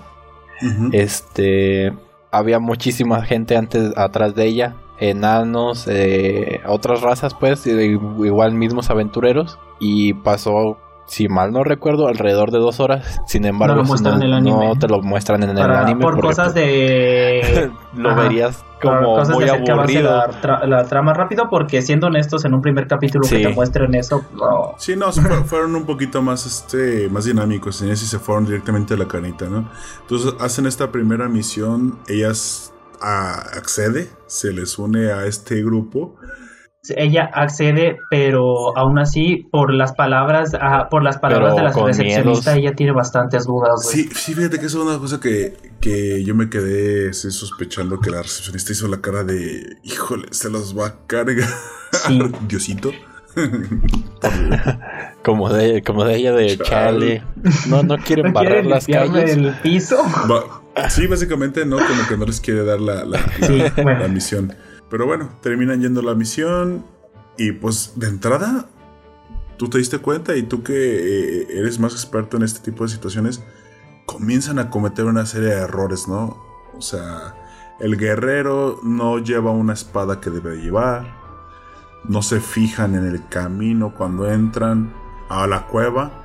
este 0.93 1.93
había 2.32 2.58
muchísima 2.58 3.22
gente 3.22 3.56
antes 3.56 3.96
atrás 3.96 4.34
de 4.34 4.46
ella, 4.48 4.76
enanos, 5.00 5.88
eh, 5.88 6.62
otras 6.65 7.02
razas 7.02 7.36
pues, 7.36 7.67
igual 7.67 8.54
mismos 8.54 8.89
aventureros 8.89 9.60
y 9.80 10.15
pasó 10.15 10.80
si 11.08 11.28
mal 11.28 11.52
no 11.52 11.63
recuerdo, 11.63 12.08
alrededor 12.08 12.52
de 12.52 12.60
dos 12.60 12.80
horas. 12.80 13.20
Sin 13.26 13.46
embargo, 13.46 13.78
lo 13.78 13.84
muestran 13.86 14.20
no, 14.20 14.22
en 14.22 14.28
el 14.28 14.34
anime. 14.34 14.67
no 14.67 14.76
te 14.76 14.88
lo 14.88 15.02
muestran 15.02 15.41
en 15.43 15.50
el 15.52 15.56
Para- 15.56 15.82
anime. 15.82 16.02
por 16.02 16.13
porque, 16.15 16.28
cosas 16.28 16.54
pues, 16.54 16.65
de 16.65 17.72
lo 17.96 18.10
Ajá. 18.12 18.22
verías 18.24 18.63
por 18.82 18.98
como 19.00 19.15
cosas 19.15 19.34
muy 19.36 19.46
de 19.46 19.50
hacer 19.52 19.63
que 19.63 19.72
avance 19.72 19.98
aburrido. 20.00 20.17
la, 20.17 20.41
tra- 20.41 20.67
la 20.67 20.84
trama 20.84 21.13
rápido 21.13 21.46
porque 21.50 21.82
siendo 21.82 22.08
honestos 22.08 22.46
en 22.46 22.54
un 22.54 22.62
primer 22.62 22.86
capítulo 22.88 23.24
Sí. 23.24 23.38
que 23.38 23.48
te 23.48 23.54
muestren 23.56 23.96
eso 23.96 24.22
no 24.34 24.76
Sí, 24.78 24.96
no, 24.96 25.12
fueron 25.46 25.76
un 25.76 25.86
poquito 25.86 26.22
más, 26.22 26.46
este, 26.46 27.10
más 27.10 27.26
dinámicos, 27.26 27.82
en 27.82 27.89
ese 27.89 28.06
se 28.06 28.20
fueron 28.20 28.46
directamente 28.46 28.93
a 28.93 28.98
la 28.98 29.08
canita, 29.08 29.46
¿no? 29.50 29.67
Entonces 30.02 30.34
hacen 30.39 30.67
esta 30.67 30.91
primera 30.91 31.28
misión, 31.28 31.98
ellas 32.08 32.72
ah, 33.02 33.41
accede, 33.56 34.10
se 34.28 34.52
les 34.54 34.78
une 34.78 35.12
a 35.12 35.26
este 35.26 35.63
grupo. 35.63 36.13
Ella 36.95 37.30
accede 37.34 37.97
pero 38.10 38.78
aún 38.78 39.00
así 39.00 39.47
por 39.52 39.73
las 39.73 39.93
palabras 39.93 40.52
ah, 40.60 40.88
por 40.89 41.04
las 41.04 41.17
palabras 41.17 41.54
Pero 41.56 41.67
de 41.67 41.73
la 41.73 41.86
recepcionista 41.86 42.23
miedos. 42.23 42.47
ella 42.47 42.76
tiene 42.76 42.91
bastantes 42.93 43.45
dudas 43.45 43.82
güey. 43.84 43.95
Sí, 44.06 44.10
sí, 44.13 44.34
fíjate 44.34 44.60
que 44.60 44.65
eso 44.67 44.80
es 44.82 44.88
una 44.88 44.97
cosa 45.00 45.19
que, 45.19 45.58
que 45.82 46.23
yo 46.23 46.36
me 46.36 46.50
quedé 46.50 47.12
sospechando 47.13 48.00
que 48.00 48.10
la 48.12 48.21
recepcionista 48.21 48.71
hizo 48.71 48.88
la 48.88 49.02
cara 49.02 49.23
de, 49.23 49.78
híjole, 49.84 50.28
se 50.32 50.50
los 50.50 50.78
va 50.78 50.88
a 50.88 50.95
cargar, 51.08 51.50
Sí. 52.06 52.21
Diosito. 52.47 52.91
Como 55.23 55.50
de, 55.52 55.84
como 55.84 56.06
de 56.06 56.15
ella 56.15 56.32
de 56.34 56.58
Chale. 56.58 57.21
Chale. 57.21 57.23
No, 57.67 57.84
no 57.84 57.97
quieren 57.97 58.28
¿No 58.28 58.34
barrer 58.34 58.52
quieren 58.63 58.69
las 58.69 58.88
calles. 58.88 59.32
el 59.38 59.54
piso 59.62 59.97
Va- 60.32 60.89
sí, 60.89 61.08
básicamente 61.08 61.65
no, 61.65 61.78
como 61.78 62.08
que 62.08 62.17
no 62.17 62.26
les 62.26 62.39
quiere 62.39 62.63
dar 62.63 62.80
la, 62.80 63.04
la- 63.04 63.19
la- 63.19 63.47
Sí, 63.47 63.62
bueno. 63.84 64.00
la 64.00 64.08
misión. 64.08 64.54
Pero 64.89 65.06
bueno, 65.06 65.30
terminan 65.41 65.82
yendo 65.82 66.02
la 66.02 66.15
misión 66.15 66.86
y 67.38 67.52
pues 67.52 67.93
de 67.95 68.08
entrada, 68.08 68.65
tú 69.58 69.69
te 69.69 69.78
diste 69.78 70.00
cuenta 70.00 70.36
y 70.36 70.43
tú 70.43 70.63
que 70.63 70.73
eh, 71.41 71.47
eres 71.60 71.80
más 71.80 71.93
experto 71.93 72.38
en 72.38 72.43
este 72.43 72.60
tipo 72.62 72.84
de 72.84 72.89
situaciones, 72.89 73.43
comienzan 74.06 74.60
a 74.60 74.69
cometer 74.69 75.06
una 75.06 75.26
serie 75.26 75.50
de 75.50 75.62
errores, 75.62 76.08
¿no? 76.08 76.38
O 76.78 76.82
sea, 76.82 77.36
el 77.80 77.97
guerrero 77.97 78.80
no 78.84 79.19
lleva 79.19 79.52
una 79.52 79.73
espada 79.73 80.21
que 80.21 80.30
debe 80.30 80.58
llevar, 80.58 81.06
no 82.06 82.21
se 82.21 82.39
fijan 82.39 82.95
en 82.95 83.06
el 83.06 83.28
camino 83.28 83.93
cuando 83.95 84.32
entran 84.32 84.93
a 85.30 85.45
la 85.47 85.67
cueva. 85.67 86.23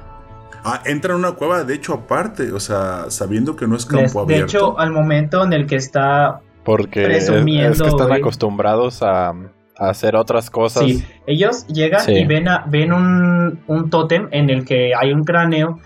Ah, 0.65 0.81
entran 0.85 1.15
a 1.17 1.19
una 1.19 1.33
cueva, 1.33 1.65
de 1.65 1.75
hecho, 1.75 1.93
aparte, 1.95 2.53
o 2.53 2.61
sea, 2.61 3.07
sabiendo 3.11 3.57
que 3.57 3.67
no 3.67 3.75
es 3.75 3.91
Les- 3.91 4.03
campo 4.13 4.25
de 4.25 4.35
abierto. 4.37 4.57
hecho 4.57 4.79
al 4.79 4.93
momento 4.93 5.43
en 5.43 5.53
el 5.53 5.67
que 5.67 5.75
está 5.75 6.41
Porque 6.65 7.03
es, 7.03 7.27
Presumiendo, 7.29 7.73
es 7.73 7.83
que 7.83 7.89
están 7.89 8.09
güey. 8.09 8.21
acostumbrados 8.21 9.03
a, 9.03 9.31
a 9.31 9.35
hacer 9.79 10.15
otras 10.17 10.51
cosas. 10.51 10.85
Sí, 10.85 11.05
ellos 11.27 11.67
llegan 11.67 12.03
Sí. 12.03 12.13
y 12.13 12.25
ven, 12.25 12.49
a- 12.49 12.65
ven 12.69 12.93
un, 12.93 13.61
un 13.67 13.91
tótem 13.91 14.29
en 14.31 14.49
el 14.51 14.65
que 14.65 14.93
hay 14.95 15.13
un 15.13 15.25
cráneo 15.25 15.81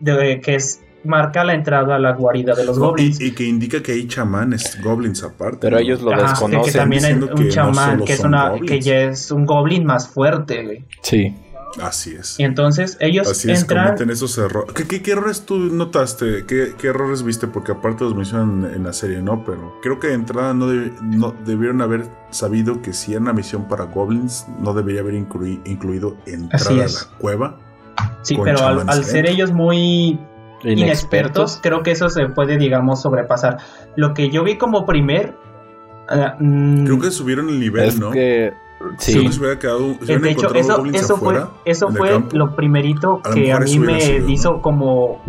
de, 0.00 0.40
que 0.40 0.56
es, 0.56 0.82
marca 1.04 1.44
la 1.44 1.54
entrada 1.54 1.96
a 1.96 1.98
la 1.98 2.12
guarida 2.12 2.54
de 2.54 2.64
los 2.66 2.76
No, 2.76 2.88
goblins. 2.88 3.20
y, 3.20 3.28
y 3.28 3.30
que 3.32 3.44
indica 3.44 3.82
que 3.82 3.92
hay 3.92 4.06
chamanes, 4.06 4.78
goblins 4.82 5.22
aparte. 5.22 5.58
Pero 5.62 5.76
¿no? 5.76 5.82
ellos 5.82 6.02
lo 6.02 6.12
Ajá, 6.12 6.22
desconocen. 6.30 6.72
que 6.72 6.78
también 6.78 7.04
hay 7.04 7.12
un 7.14 7.48
chamán 7.48 8.04
que 8.04 8.12
es 8.12 8.20
una 8.20 8.50
goblins. 8.50 8.70
que 8.70 8.80
ya 8.80 8.96
es 9.04 9.30
un 9.30 9.46
goblin 9.46 9.84
más 9.86 10.08
fuerte, 10.08 10.64
güey. 10.64 10.84
Sí. 11.02 11.34
Así 11.82 12.14
es. 12.14 12.40
Y 12.40 12.44
entonces 12.44 12.96
ellos 13.00 13.30
Así 13.30 13.50
es, 13.50 13.60
entran 13.60 13.84
cometen 13.86 14.10
esos 14.10 14.36
errores. 14.38 14.72
¿Qué, 14.74 14.84
qué, 14.88 15.02
qué 15.02 15.12
errores 15.12 15.44
tú 15.44 15.58
notaste? 15.58 16.44
¿Qué, 16.46 16.74
qué 16.78 16.88
errores 16.88 17.22
viste? 17.22 17.46
Porque 17.46 17.72
aparte 17.72 18.04
los 18.04 18.14
mencionan 18.14 18.72
en 18.74 18.84
la 18.84 18.92
serie, 18.92 19.20
¿no? 19.20 19.44
Pero 19.44 19.78
creo 19.82 19.98
que 20.00 20.08
de 20.08 20.14
entrada 20.14 20.54
no, 20.54 20.66
deb- 20.72 20.98
no 21.00 21.34
debieron 21.44 21.82
haber 21.82 22.06
sabido 22.30 22.80
que 22.82 22.92
si 22.92 23.12
era 23.12 23.20
una 23.20 23.32
misión 23.32 23.68
para 23.68 23.84
goblins, 23.84 24.46
no 24.60 24.72
debería 24.74 25.02
haber 25.02 25.14
inclui- 25.14 25.60
incluido 25.66 26.16
entrar 26.26 26.60
Así 26.62 26.80
a 26.80 26.84
es. 26.84 27.08
la 27.12 27.18
cueva. 27.18 27.56
Sí, 28.22 28.36
pero 28.42 28.64
al, 28.66 29.04
ser 29.04 29.28
ellos 29.28 29.52
muy 29.52 30.18
inexpertos, 30.62 30.78
Inexpertos. 30.80 31.58
creo 31.62 31.82
que 31.82 31.90
eso 31.92 32.08
se 32.08 32.26
puede, 32.28 32.56
digamos, 32.58 33.02
sobrepasar. 33.02 33.58
Lo 33.96 34.14
que 34.14 34.30
yo 34.30 34.42
vi 34.42 34.56
como 34.58 34.86
primer... 34.86 35.36
ah, 36.08 36.36
mm, 36.38 36.84
Creo 36.84 36.98
que 36.98 37.10
subieron 37.10 37.48
el 37.48 37.60
nivel, 37.60 37.88
Es 37.88 37.98
¿no? 37.98 38.10
que. 38.10 38.52
Sí. 38.98 39.18
Hubiera 39.38 39.58
quedado. 39.58 39.94
se 40.04 40.18
de 40.18 40.30
hecho, 40.30 40.54
eso, 40.54 40.84
eso 40.92 41.16
fue, 41.16 41.42
eso 41.64 41.88
fue 41.90 42.10
campo. 42.10 42.36
lo 42.36 42.54
primerito 42.54 43.20
A 43.24 43.28
lo 43.30 43.34
que 43.34 43.52
a 43.52 43.58
mí 43.60 43.78
me 43.78 44.00
sido, 44.00 44.20
¿no? 44.26 44.28
hizo 44.30 44.62
como 44.62 45.20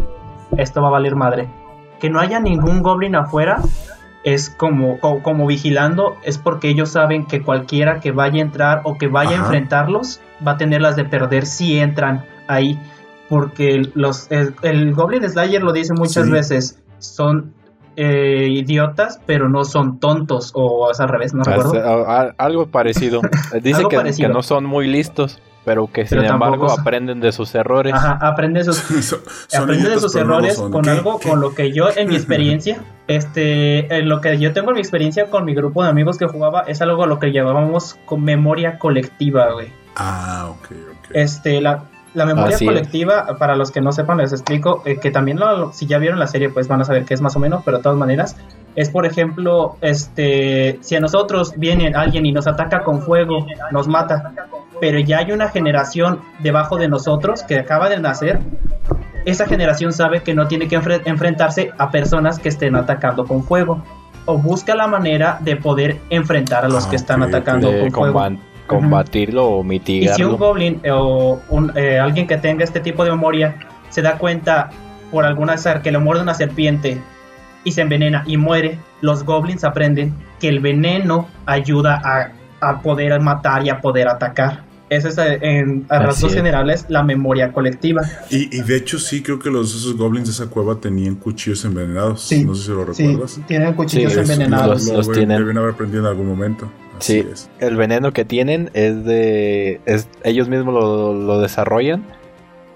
esto 0.58 0.82
va 0.82 0.90
a 0.90 0.92
valer 0.92 1.16
madre. 1.16 1.50
Que 2.00 2.10
no 2.10 2.20
haya 2.20 2.40
ningún 2.40 2.82
goblin 2.84 3.16
afuera 3.16 3.62
es 4.24 4.50
como, 4.50 5.00
co- 5.00 5.24
como, 5.24 5.48
vigilando, 5.48 6.18
es 6.24 6.38
porque 6.38 6.70
ellos 6.70 6.90
saben 6.90 7.26
que 7.26 7.42
cualquiera 7.42 8.00
que 8.00 8.12
vaya 8.12 8.40
a 8.40 8.42
entrar 8.42 8.82
o 8.84 8.98
que 8.98 9.08
vaya 9.08 9.32
a 9.32 9.36
enfrentarlos 9.36 10.20
va 10.46 10.52
a 10.52 10.58
tener 10.58 10.82
las 10.82 10.96
de 10.96 11.06
perder 11.06 11.46
si 11.46 11.80
entran 11.80 12.26
ahí. 12.48 12.80
Porque 13.30 13.90
los, 13.94 14.30
el, 14.32 14.56
el 14.64 14.94
Goblin 14.94 15.28
Slayer 15.30 15.62
lo 15.64 15.72
dice 15.72 15.94
muchas 15.94 16.26
Sí. 16.26 16.32
veces, 16.32 16.80
son 17.00 17.54
eh, 18.02 18.48
idiotas, 18.50 19.20
pero 19.26 19.50
no 19.50 19.66
son 19.66 20.00
tontos, 20.00 20.52
o 20.56 20.90
es 20.90 21.00
al 21.02 21.10
revés, 21.10 21.34
no 21.34 21.42
Es, 21.42 21.48
recuerdo. 21.48 22.08
a- 22.08 22.22
a- 22.22 22.34
algo 22.38 22.68
parecido. 22.68 23.20
Dice 23.62 23.78
Algo 23.78 23.90
que, 23.90 23.98
parecido. 23.98 24.30
que 24.30 24.34
no 24.34 24.42
son 24.42 24.64
muy 24.66 24.88
listos, 24.88 25.40
pero 25.66 25.88
que 25.92 26.08
sin 26.08 26.20
Pero 26.20 26.34
embargo 26.34 26.70
son- 26.70 26.80
aprenden 26.80 27.20
de 27.20 27.32
sus 27.34 27.54
errores. 27.56 27.94
Ajá, 27.94 28.18
aprende 28.22 28.64
sus, 28.64 28.78
Son- 29.06 29.20
son 29.48 29.64
aprende 29.64 29.90
de 29.90 30.00
sus 30.00 30.16
no 30.16 30.22
errores 30.22 30.58
con 30.58 30.82
¿Qué? 30.84 30.90
algo 30.92 31.20
¿Qué? 31.20 31.30
con 31.30 31.42
lo 31.42 31.54
que 31.54 31.72
yo 31.74 31.90
en 31.96 32.08
mi 32.08 32.16
experiencia 32.22 32.80
este 33.08 33.94
en 33.98 34.08
lo 34.08 34.22
que 34.22 34.38
yo 34.40 34.54
tengo 34.54 34.70
en 34.70 34.76
mi 34.76 34.82
experiencia 34.82 35.30
con 35.30 35.44
mi 35.44 35.54
grupo 35.54 35.84
de 35.84 35.90
amigos 35.90 36.18
que 36.18 36.28
jugaba 36.28 36.62
es 36.62 36.82
algo 36.82 37.04
a 37.04 37.08
lo 37.08 37.20
que 37.20 37.32
llamábamos 37.34 37.98
con 38.06 38.24
memoria 38.24 38.80
colectiva 38.80 39.52
güey 39.52 39.68
Ah, 39.96 40.48
ok, 40.52 40.66
ok. 40.92 41.12
este 41.16 41.60
la 41.60 41.84
la 42.14 42.26
memoria 42.26 42.56
Así 42.56 42.66
es. 42.66 42.70
colectiva, 42.72 43.38
para 43.38 43.56
los 43.56 43.72
que 43.72 43.82
no 43.82 43.92
sepan, 43.92 44.18
les 44.18 44.32
explico, 44.34 44.82
eh, 44.86 44.98
que 45.00 45.12
también 45.12 45.38
lo- 45.40 45.72
si 45.74 45.86
ya 45.86 45.98
vieron 46.00 46.18
la 46.20 46.28
serie, 46.28 46.50
pues 46.50 46.68
van 46.68 46.82
a 46.82 46.86
saber 46.86 47.06
qué 47.06 47.14
es 47.14 47.22
más 47.22 47.36
o 47.36 47.40
menos, 47.40 47.62
pero 47.64 47.78
de 47.78 47.84
todas 47.84 47.98
maneras, 47.98 48.36
es 48.76 48.90
por 48.90 49.06
ejemplo, 49.06 49.76
este, 49.82 50.80
si 50.82 50.96
a 50.96 51.00
nosotros 51.00 51.54
viene 51.58 51.92
alguien 51.94 52.26
y 52.26 52.32
nos 52.32 52.48
ataca 52.48 52.84
con 52.84 53.02
fuego, 53.02 53.46
nos 53.72 53.88
mata, 53.88 54.32
pero 54.82 55.00
ya 55.00 55.20
hay 55.20 55.32
una 55.32 55.50
generación 55.50 56.20
debajo 56.40 56.78
de 56.78 56.88
nosotros 56.88 57.44
que 57.44 57.60
acaba 57.60 57.90
de 57.90 58.00
nacer, 58.00 58.40
esa 59.26 59.46
generación 59.46 59.92
sabe 59.94 60.24
que 60.24 60.34
no 60.34 60.48
tiene 60.48 60.68
que 60.68 60.80
enfre- 60.80 61.02
enfrentarse 61.06 61.72
a 61.78 61.92
personas 61.92 62.40
que 62.40 62.50
estén 62.50 62.76
atacando 62.76 63.26
con 63.26 63.44
fuego, 63.44 63.84
o 64.26 64.38
busca 64.38 64.76
la 64.76 64.88
manera 64.88 65.38
de 65.42 65.56
poder 65.56 65.98
enfrentar 66.10 66.64
a 66.64 66.70
los 66.70 66.86
Ah, 66.86 66.90
que 66.90 66.96
están 66.96 67.22
ok, 67.22 67.28
ok. 67.30 67.34
atacando 67.36 67.72
de 67.72 67.80
con 67.92 67.92
fuego. 67.92 68.20
Combatirlo 68.70 69.46
o 69.48 69.60
Y 69.60 69.62
si 69.62 69.62
un 69.64 69.68
mitigarlo. 69.68 70.38
goblin 70.38 70.80
eh, 70.84 70.92
o 70.92 71.42
un, 71.50 71.72
eh, 71.76 72.00
alguien 72.00 72.28
que 72.28 72.38
tenga 72.38 72.64
este 72.64 72.80
tipo 72.80 73.04
de 73.04 73.12
memoria 73.12 73.56
se 73.90 74.02
da 74.02 74.18
cuenta 74.18 74.70
por 75.12 75.26
alguna 75.26 75.54
azar 75.54 75.82
que 75.82 75.92
le 75.92 75.98
muerde 76.00 76.22
una 76.24 76.34
serpiente 76.36 77.02
y 77.64 77.72
se 77.72 77.82
envenena 77.82 78.24
y 78.28 78.38
muere, 78.38 78.78
los 79.02 79.24
goblins 79.24 79.64
aprenden 79.64 80.14
que 80.40 80.48
el 80.50 80.60
veneno 80.60 81.28
ayuda 81.46 82.02
a, 82.04 82.32
a 82.68 82.82
poder 82.82 83.20
matar 83.20 83.66
y 83.66 83.70
a 83.70 83.82
poder 83.82 84.08
atacar. 84.08 84.64
Esa 84.90 85.10
es 85.10 85.18
en, 85.44 85.86
a 85.90 86.00
rasgos 86.00 86.32
es. 86.32 86.38
generales 86.38 86.86
la 86.90 87.04
memoria 87.04 87.52
colectiva. 87.54 88.02
Y, 88.32 88.56
y 88.58 88.62
de 88.62 88.76
hecho 88.78 88.98
sí, 88.98 89.22
creo 89.22 89.38
que 89.38 89.52
los 89.52 89.76
esos 89.76 89.96
goblins 89.96 90.26
de 90.28 90.32
esa 90.32 90.48
cueva 90.50 90.76
tenían 90.80 91.14
cuchillos 91.16 91.64
envenenados. 91.66 92.22
Sí, 92.24 92.44
no 92.44 92.56
sé 92.56 92.64
si 92.66 92.70
lo 92.72 92.86
recuerdas. 92.86 93.40
tienen 93.48 93.74
cuchillos 93.74 94.14
Sí, 94.14 94.20
envenenados. 94.20 94.88
los- 94.88 95.08
Lo 95.08 95.14
tienen. 95.14 95.38
Deben 95.38 95.58
haber 95.60 95.74
aprendido 95.74 96.02
en 96.04 96.08
algún 96.08 96.28
momento. 96.28 96.72
Así 97.00 97.22
Sí, 97.22 97.28
es. 97.32 97.50
el 97.60 97.76
veneno 97.78 98.12
que 98.12 98.26
tienen 98.26 98.70
es 98.74 99.04
de. 99.06 99.82
Es, 99.86 100.08
ellos 100.24 100.48
mismos 100.50 100.74
lo, 100.74 101.14
lo 101.14 101.40
desarrollan 101.40 102.06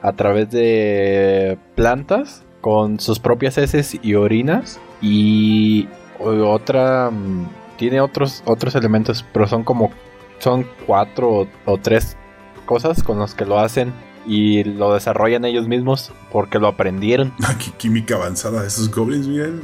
a 0.02 0.14
través 0.14 0.50
de 0.52 1.58
plantas 1.76 2.44
con 2.62 3.00
sus 3.00 3.20
propias 3.20 3.58
heces 3.58 3.98
y 4.02 4.16
orinas. 4.16 4.80
Y 5.02 5.88
otra. 6.20 7.10
mm, 7.12 7.48
Tiene 7.78 8.02
otros, 8.02 8.44
otros 8.46 8.76
elementos, 8.76 9.26
pero 9.34 9.48
son 9.48 9.64
como. 9.64 9.92
Son 10.40 10.66
cuatro 10.88 11.30
o, 11.32 11.48
o 11.66 11.78
tres 11.78 12.18
cosas 12.66 13.02
con 13.04 13.18
los 13.20 13.34
que 13.36 13.46
lo 13.46 13.60
hacen. 13.60 13.94
Y 14.26 14.64
lo 14.64 14.94
desarrollan 14.94 15.44
ellos 15.44 15.68
mismos 15.68 16.14
porque 16.32 16.58
lo 16.60 16.68
aprendieron. 16.68 17.34
Ah, 17.44 17.56
qué 17.58 17.72
química 17.72 18.16
avanzada 18.16 18.62
de 18.62 18.68
esos 18.68 18.90
goblins, 18.94 19.28
Miguel. 19.28 19.62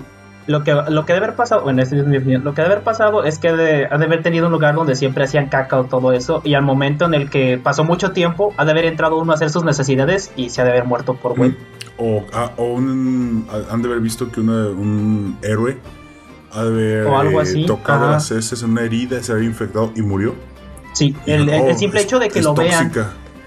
Lo 0.49 0.63
que, 0.63 0.73
lo 0.73 1.05
que 1.05 1.13
debe 1.13 1.25
haber 1.27 1.35
pasado, 1.35 1.61
bueno, 1.61 1.81
esta 1.83 1.95
es 1.95 2.05
mi 2.07 2.17
opinión, 2.17 2.43
lo 2.43 2.55
que 2.55 2.61
debe 2.63 2.73
haber 2.73 2.83
pasado 2.83 3.23
es 3.23 3.37
que 3.37 3.53
de, 3.53 3.85
ha 3.85 3.97
de 3.99 4.05
haber 4.05 4.23
tenido 4.23 4.47
un 4.47 4.51
lugar 4.51 4.73
donde 4.73 4.95
siempre 4.95 5.23
hacían 5.25 5.47
caca 5.47 5.79
o 5.79 5.83
todo 5.83 6.11
eso, 6.11 6.41
y 6.43 6.55
al 6.55 6.63
momento 6.63 7.05
en 7.05 7.13
el 7.13 7.29
que 7.29 7.59
pasó 7.61 7.83
mucho 7.83 8.13
tiempo, 8.13 8.51
ha 8.57 8.65
de 8.65 8.71
haber 8.71 8.85
entrado 8.85 9.17
uno 9.19 9.31
a 9.31 9.35
hacer 9.35 9.51
sus 9.51 9.63
necesidades 9.63 10.31
y 10.35 10.49
se 10.49 10.61
ha 10.61 10.63
de 10.65 10.71
haber 10.71 10.85
muerto 10.85 11.13
por 11.13 11.35
güey. 11.37 11.55
O, 11.97 12.23
ah, 12.33 12.51
o 12.57 12.63
un, 12.73 13.45
han 13.69 13.81
de 13.83 13.89
haber 13.89 13.99
visto 14.01 14.31
que 14.31 14.39
una- 14.41 14.69
un 14.69 15.37
héroe 15.43 15.77
ha 16.51 16.63
de 16.63 16.69
haber 17.01 17.05
O 17.07 17.19
algo 17.19 17.41
eh, 17.43 17.65
tocado 17.67 18.05
ajá. 18.05 18.13
las 18.13 18.31
heces 18.31 18.63
en 18.63 18.71
una 18.71 18.81
herida, 18.81 19.21
se 19.21 19.31
había 19.33 19.45
infectado 19.45 19.91
y 19.95 20.01
murió. 20.01 20.33
Sí, 20.93 21.15
el, 21.27 21.47
el- 21.47 21.67
el 21.67 21.77
simple 21.77 21.99
es- 21.99 22.05
hecho 22.07 22.17
de 22.17 22.29
que 22.29 22.41
lo 22.41 22.55
vean 22.55 22.91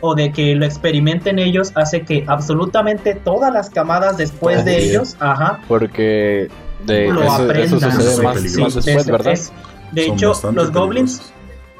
o 0.02 0.14
de 0.14 0.30
que 0.32 0.54
lo 0.54 0.64
experimenten 0.66 1.38
ellos 1.40 1.72
hace 1.74 2.02
que 2.02 2.24
absolutamente 2.28 3.14
todas 3.16 3.52
las 3.52 3.70
camadas 3.70 4.16
después 4.16 4.64
de 4.64 4.84
ellos, 4.84 5.16
ajá, 5.18 5.58
Porque 5.66 6.48
de 6.86 7.08
lo 7.12 7.22
eso, 7.22 7.32
eso 7.34 7.42
aprendan. 7.44 7.80
sucede 7.80 8.10
Son 8.14 8.24
más, 8.24 8.34
peligrosos. 8.36 8.74
más 8.76 8.84
después, 8.84 9.06
es- 9.06 9.12
¿verdad? 9.12 9.32
es- 9.32 9.52
de 9.92 10.06
Son 10.06 10.14
hecho, 10.14 10.32
los 10.52 10.72
goblins 10.72 11.18
peligrosos. 11.18 11.32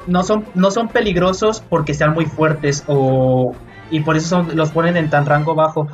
no 0.07 0.23
son, 0.23 0.45
no 0.55 0.71
son 0.71 0.87
peligrosos 0.89 1.63
porque 1.69 1.93
sean 1.93 2.13
muy 2.13 2.25
fuertes 2.25 2.83
o, 2.87 3.55
Y 3.91 3.99
por 3.99 4.15
eso 4.17 4.27
son- 4.29 4.55
los 4.55 4.71
ponen 4.71 4.97
en 4.97 5.09
tan 5.09 5.25
rango 5.25 5.53
bajo. 5.55 5.87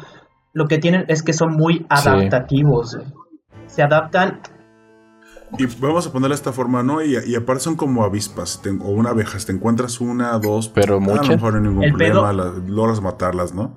Lo 0.54 0.68
que 0.68 0.78
tienen 0.78 1.06
es 1.10 1.22
que 1.22 1.34
son 1.34 1.54
muy 1.54 1.86
adaptativos. 1.90 2.98
Se 3.68 3.84
adaptan 3.84 4.40
Y 5.58 5.66
vamos 5.82 6.06
a 6.08 6.12
ponerle 6.12 6.34
de 6.36 6.36
esta 6.36 6.54
forma, 6.54 6.84
¿no? 6.84 7.04
Y, 7.04 7.18
y 7.26 7.36
aparte 7.36 7.62
son 7.64 7.76
como 7.76 8.04
avispas 8.04 8.62
te- 8.62 8.70
o 8.70 8.90
una 8.90 9.10
abeja. 9.10 9.40
Si 9.40 9.48
te 9.48 9.52
encuentras 9.52 10.00
una, 10.00 10.38
dos, 10.38 10.70
Pero 10.70 10.98
a 10.98 11.00
muchas. 11.00 11.28
lo 11.28 11.34
mejor 11.36 11.54
no 11.54 11.58
hay 11.58 11.64
ningún 11.68 11.84
El 11.84 11.90
problema, 11.92 12.30
pedo- 12.30 12.34
las- 12.34 12.70
logras 12.70 13.02
matarlas, 13.02 13.54
¿no? 13.54 13.76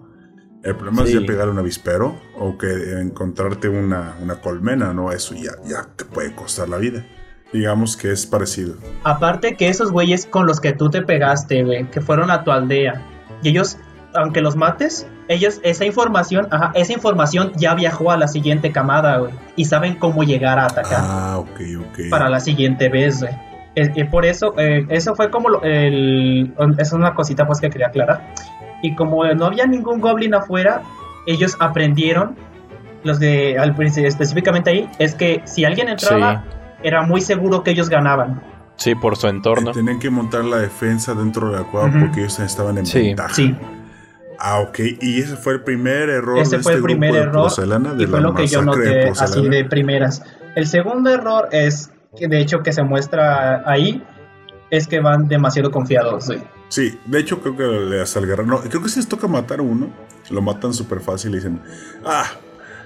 El 0.62 0.76
problema 0.76 1.04
Sí. 1.04 1.14
es 1.14 1.20
ya 1.20 1.26
pegar 1.26 1.48
un 1.48 1.58
avispero 1.58 2.16
o 2.38 2.56
que 2.56 3.00
encontrarte 3.00 3.68
una, 3.68 4.14
una 4.22 4.36
colmena, 4.36 4.92
¿no? 4.92 5.10
Eso 5.12 5.34
ya, 5.34 5.52
ya 5.64 5.86
te 5.96 6.04
puede 6.04 6.32
costar 6.34 6.68
la 6.68 6.76
vida. 6.76 7.04
Digamos 7.52 7.96
que 7.96 8.12
es 8.12 8.24
parecido. 8.26 8.74
Aparte 9.04 9.56
que 9.56 9.68
esos 9.68 9.90
güeyes 9.90 10.24
con 10.26 10.46
los 10.46 10.60
que 10.60 10.72
tú 10.72 10.88
te 10.88 11.02
pegaste, 11.02 11.64
güey, 11.64 11.90
que 11.90 12.00
fueron 12.00 12.30
a 12.30 12.44
tu 12.44 12.50
aldea, 12.52 13.02
y 13.42 13.48
ellos, 13.50 13.76
aunque 14.14 14.40
los 14.40 14.56
mates, 14.56 15.06
ellos, 15.28 15.60
esa 15.62 15.84
información, 15.84 16.46
ajá, 16.50 16.70
esa 16.74 16.92
información 16.94 17.52
ya 17.56 17.74
viajó 17.74 18.10
a 18.10 18.16
la 18.16 18.28
siguiente 18.28 18.72
camada, 18.72 19.18
güey, 19.18 19.32
y 19.56 19.64
saben 19.66 19.96
cómo 19.96 20.22
llegar 20.22 20.58
a 20.58 20.66
atacar 20.66 21.00
Ah, 21.02 21.38
ok, 21.38 21.60
ok. 21.80 21.98
para 22.10 22.28
la 22.30 22.40
siguiente 22.40 22.88
vez, 22.88 23.20
güey. 23.20 23.32
Es- 23.74 23.90
Y 23.96 24.04
por 24.04 24.24
eso, 24.24 24.54
eh, 24.58 24.86
eso 24.90 25.14
fue 25.14 25.30
como 25.30 25.48
lo- 25.48 25.62
el, 25.62 26.54
es 26.78 26.92
una 26.92 27.14
cosita 27.14 27.46
pues 27.46 27.60
que 27.60 27.68
quería 27.68 27.88
aclarar. 27.88 28.32
Y 28.82 28.94
como 28.94 29.24
no 29.34 29.46
había 29.46 29.66
ningún 29.66 30.00
goblin 30.00 30.34
afuera, 30.34 30.82
ellos 31.26 31.56
aprendieron, 31.60 32.36
los 33.04 33.18
de, 33.18 33.58
al 33.58 33.74
principio, 33.74 34.08
específicamente 34.08 34.70
ahí, 34.70 34.88
es 34.98 35.14
que 35.14 35.40
si 35.44 35.64
alguien 35.64 35.88
entraba, 35.88 36.44
era 36.82 37.02
muy 37.02 37.20
seguro 37.20 37.62
que 37.62 37.70
ellos 37.70 37.88
ganaban. 37.88 38.42
Sí, 38.76 38.94
por 38.94 39.16
su 39.16 39.28
entorno. 39.28 39.70
Tenían 39.72 39.98
que 39.98 40.10
montar 40.10 40.44
la 40.44 40.56
defensa 40.58 41.14
dentro 41.14 41.50
de 41.50 41.58
la 41.58 41.64
cueva 41.64 41.90
porque 42.00 42.20
ellos 42.20 42.38
estaban 42.40 42.78
en 42.78 42.86
Sí. 42.86 43.00
ventaja. 43.00 43.34
Sí. 43.34 43.56
Ah, 44.38 44.58
ok. 44.60 44.78
Y 45.00 45.20
ese 45.20 45.36
fue 45.36 45.52
el 45.52 45.62
primer 45.62 46.08
error 46.08 46.38
Ese 46.38 46.56
de 46.56 46.62
fue 46.64 46.72
este 46.72 46.78
el 46.78 46.82
primer 46.82 47.12
grupo 47.12 47.46
error 47.48 47.96
de 47.96 48.02
y 48.02 48.06
fue 48.08 48.20
lo 48.20 48.34
que 48.34 48.46
yo 48.48 48.62
masacre 48.62 48.88
de 48.88 49.06
noté 49.10 49.20
así 49.24 49.48
de 49.48 49.64
primeras. 49.66 50.24
El 50.56 50.66
segundo 50.66 51.10
error 51.10 51.48
es 51.52 51.92
que 52.16 52.26
de 52.26 52.40
hecho 52.40 52.60
que 52.60 52.72
se 52.72 52.82
muestra 52.82 53.62
ahí 53.70 54.02
es 54.70 54.88
que 54.88 54.98
van 55.00 55.28
demasiado 55.28 55.70
confiados. 55.70 56.26
güey. 56.26 56.42
Sí, 56.72 56.98
de 57.04 57.18
hecho 57.18 57.38
creo 57.42 57.54
que 57.54 57.64
le- 57.64 58.00
hasta 58.00 58.18
el 58.18 58.26
guerrero, 58.26 58.48
no, 58.48 58.60
creo 58.62 58.82
que 58.82 58.88
si 58.88 58.98
les 58.98 59.06
toca 59.06 59.28
matar 59.28 59.58
a 59.58 59.62
uno, 59.62 59.90
lo 60.30 60.40
matan 60.40 60.72
súper 60.72 61.00
fácil 61.00 61.32
y 61.32 61.34
dicen, 61.34 61.60
ah, 62.02 62.24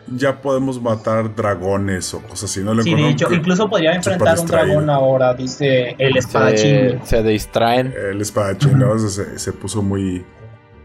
ya 0.09 0.43
podemos 0.43 0.83
matar 0.83 1.33
dragones 1.37 2.13
o 2.13 2.21
cosas 2.21 2.51
así, 2.51 2.65
no 2.65 2.75
le 2.75 2.83
Sí, 2.83 2.97
de 2.97 3.11
hecho, 3.11 3.33
incluso 3.33 3.71
podría 3.71 3.95
enfrentar 3.95 4.41
un 4.41 4.47
dragón 4.49 4.91
ahora, 4.91 5.35
dice 5.35 5.95
el 5.99 6.17
espadachín. 6.17 6.99
Se, 7.05 7.07
se 7.07 7.23
distraen. 7.23 7.95
El 8.11 8.21
espadachín, 8.21 8.77
¿no? 8.77 8.99
se, 8.99 9.39
se 9.39 9.53
puso 9.53 9.83
muy... 9.85 10.25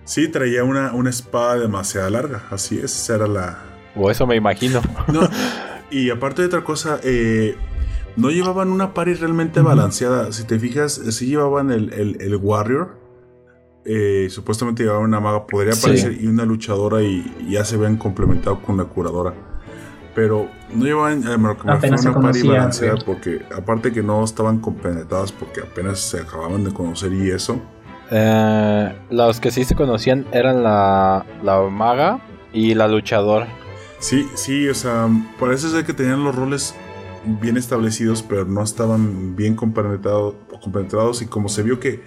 Sí, 0.04 0.28
traía 0.28 0.64
una, 0.64 0.94
una 0.94 1.10
espada 1.10 1.58
demasiado 1.58 2.08
larga, 2.12 2.44
así 2.52 2.78
es, 2.78 2.96
esa 2.96 3.16
era 3.16 3.28
la... 3.28 3.58
O 3.96 4.12
eso 4.12 4.28
me 4.28 4.36
imagino. 4.36 4.80
No, 5.08 5.22
y 5.90 6.12
aparte 6.12 6.44
de 6.44 6.50
otra 6.50 6.64
cosa, 6.64 7.00
eh, 7.04 7.56
no 8.18 8.30
llevaban 8.30 8.70
una 8.70 8.94
party 8.94 9.14
realmente 9.16 9.62
balanceada. 9.62 10.32
Si 10.32 10.44
te 10.46 10.60
fijas, 10.60 10.94
sí 10.94 11.28
llevaban 11.28 11.72
el, 11.72 11.94
el, 11.94 12.22
el 12.22 12.36
Warrior. 12.38 13.00
eh, 13.84 14.28
supuestamente 14.30 14.84
llevaban 14.84 15.06
una 15.06 15.20
maga, 15.20 15.48
podría 15.48 15.74
Sí. 15.74 15.82
parecer, 15.88 16.22
y 16.22 16.28
una 16.28 16.46
luchadora, 16.46 17.02
y, 17.02 17.26
y 17.48 17.54
ya 17.54 17.66
se 17.66 17.76
habían 17.78 17.98
complementado 17.98 18.62
con 18.62 18.78
la 18.78 18.84
curadora. 18.86 19.34
Pero 20.14 20.50
no 20.76 20.86
llevaban 20.86 21.24
eh, 21.24 21.38
me- 21.38 21.38
me 21.38 21.50
Apenas 21.50 21.80
se 21.80 21.88
refiero 21.90 22.12
a 22.12 22.20
una 22.20 22.22
party 22.22 22.42
conocían, 22.42 22.48
balanceada 22.58 22.98
sí. 22.98 23.04
porque, 23.06 23.42
aparte 23.58 23.92
que 23.92 24.04
no 24.04 24.24
estaban 24.24 24.60
compenetradas 24.60 25.32
porque 25.32 25.62
apenas 25.62 26.00
se 26.00 26.20
acababan 26.20 26.64
de 26.64 26.72
conocer 26.74 27.12
y 27.14 27.32
eso. 27.32 27.60
Eh, 28.12 28.94
los 29.10 29.40
que 29.40 29.50
sí 29.52 29.64
se 29.64 29.74
conocían 29.74 30.28
eran 30.32 30.62
la, 30.64 31.26
la 31.44 31.62
maga 31.62 32.20
y 32.54 32.74
la 32.76 32.88
luchadora. 32.88 33.48
Sí, 34.00 34.28
sí, 34.36 34.68
o 34.68 34.76
sea, 34.76 35.08
parece 35.40 35.70
ser 35.70 35.86
que 35.86 35.94
tenían 35.94 36.24
los 36.24 36.36
roles 36.36 36.76
bien 37.26 37.58
establecidos, 37.58 38.24
pero 38.24 38.46
no 38.46 38.64
estaban 38.64 39.36
bien 39.36 39.56
compenetrado- 39.56 40.36
compenetrados. 40.62 41.22
Y 41.22 41.28
como 41.28 41.50
se 41.50 41.64
vio 41.64 41.80
que 41.80 42.02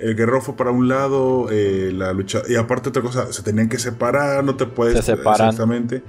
el 0.00 0.16
guerrero 0.16 0.40
fue 0.40 0.56
para 0.56 0.70
un 0.70 0.88
lado, 0.88 1.46
eh, 1.50 1.90
la 1.92 2.12
lucha. 2.12 2.42
Y 2.48 2.56
aparte, 2.56 2.88
otra 2.88 3.02
cosa, 3.02 3.32
se 3.32 3.42
tenían 3.42 3.68
que 3.68 3.78
separar, 3.78 4.44
no 4.44 4.56
te 4.56 4.66
puedes. 4.66 4.96
Se 4.96 5.16
separan. 5.16 5.48
Exactamente. 5.48 6.02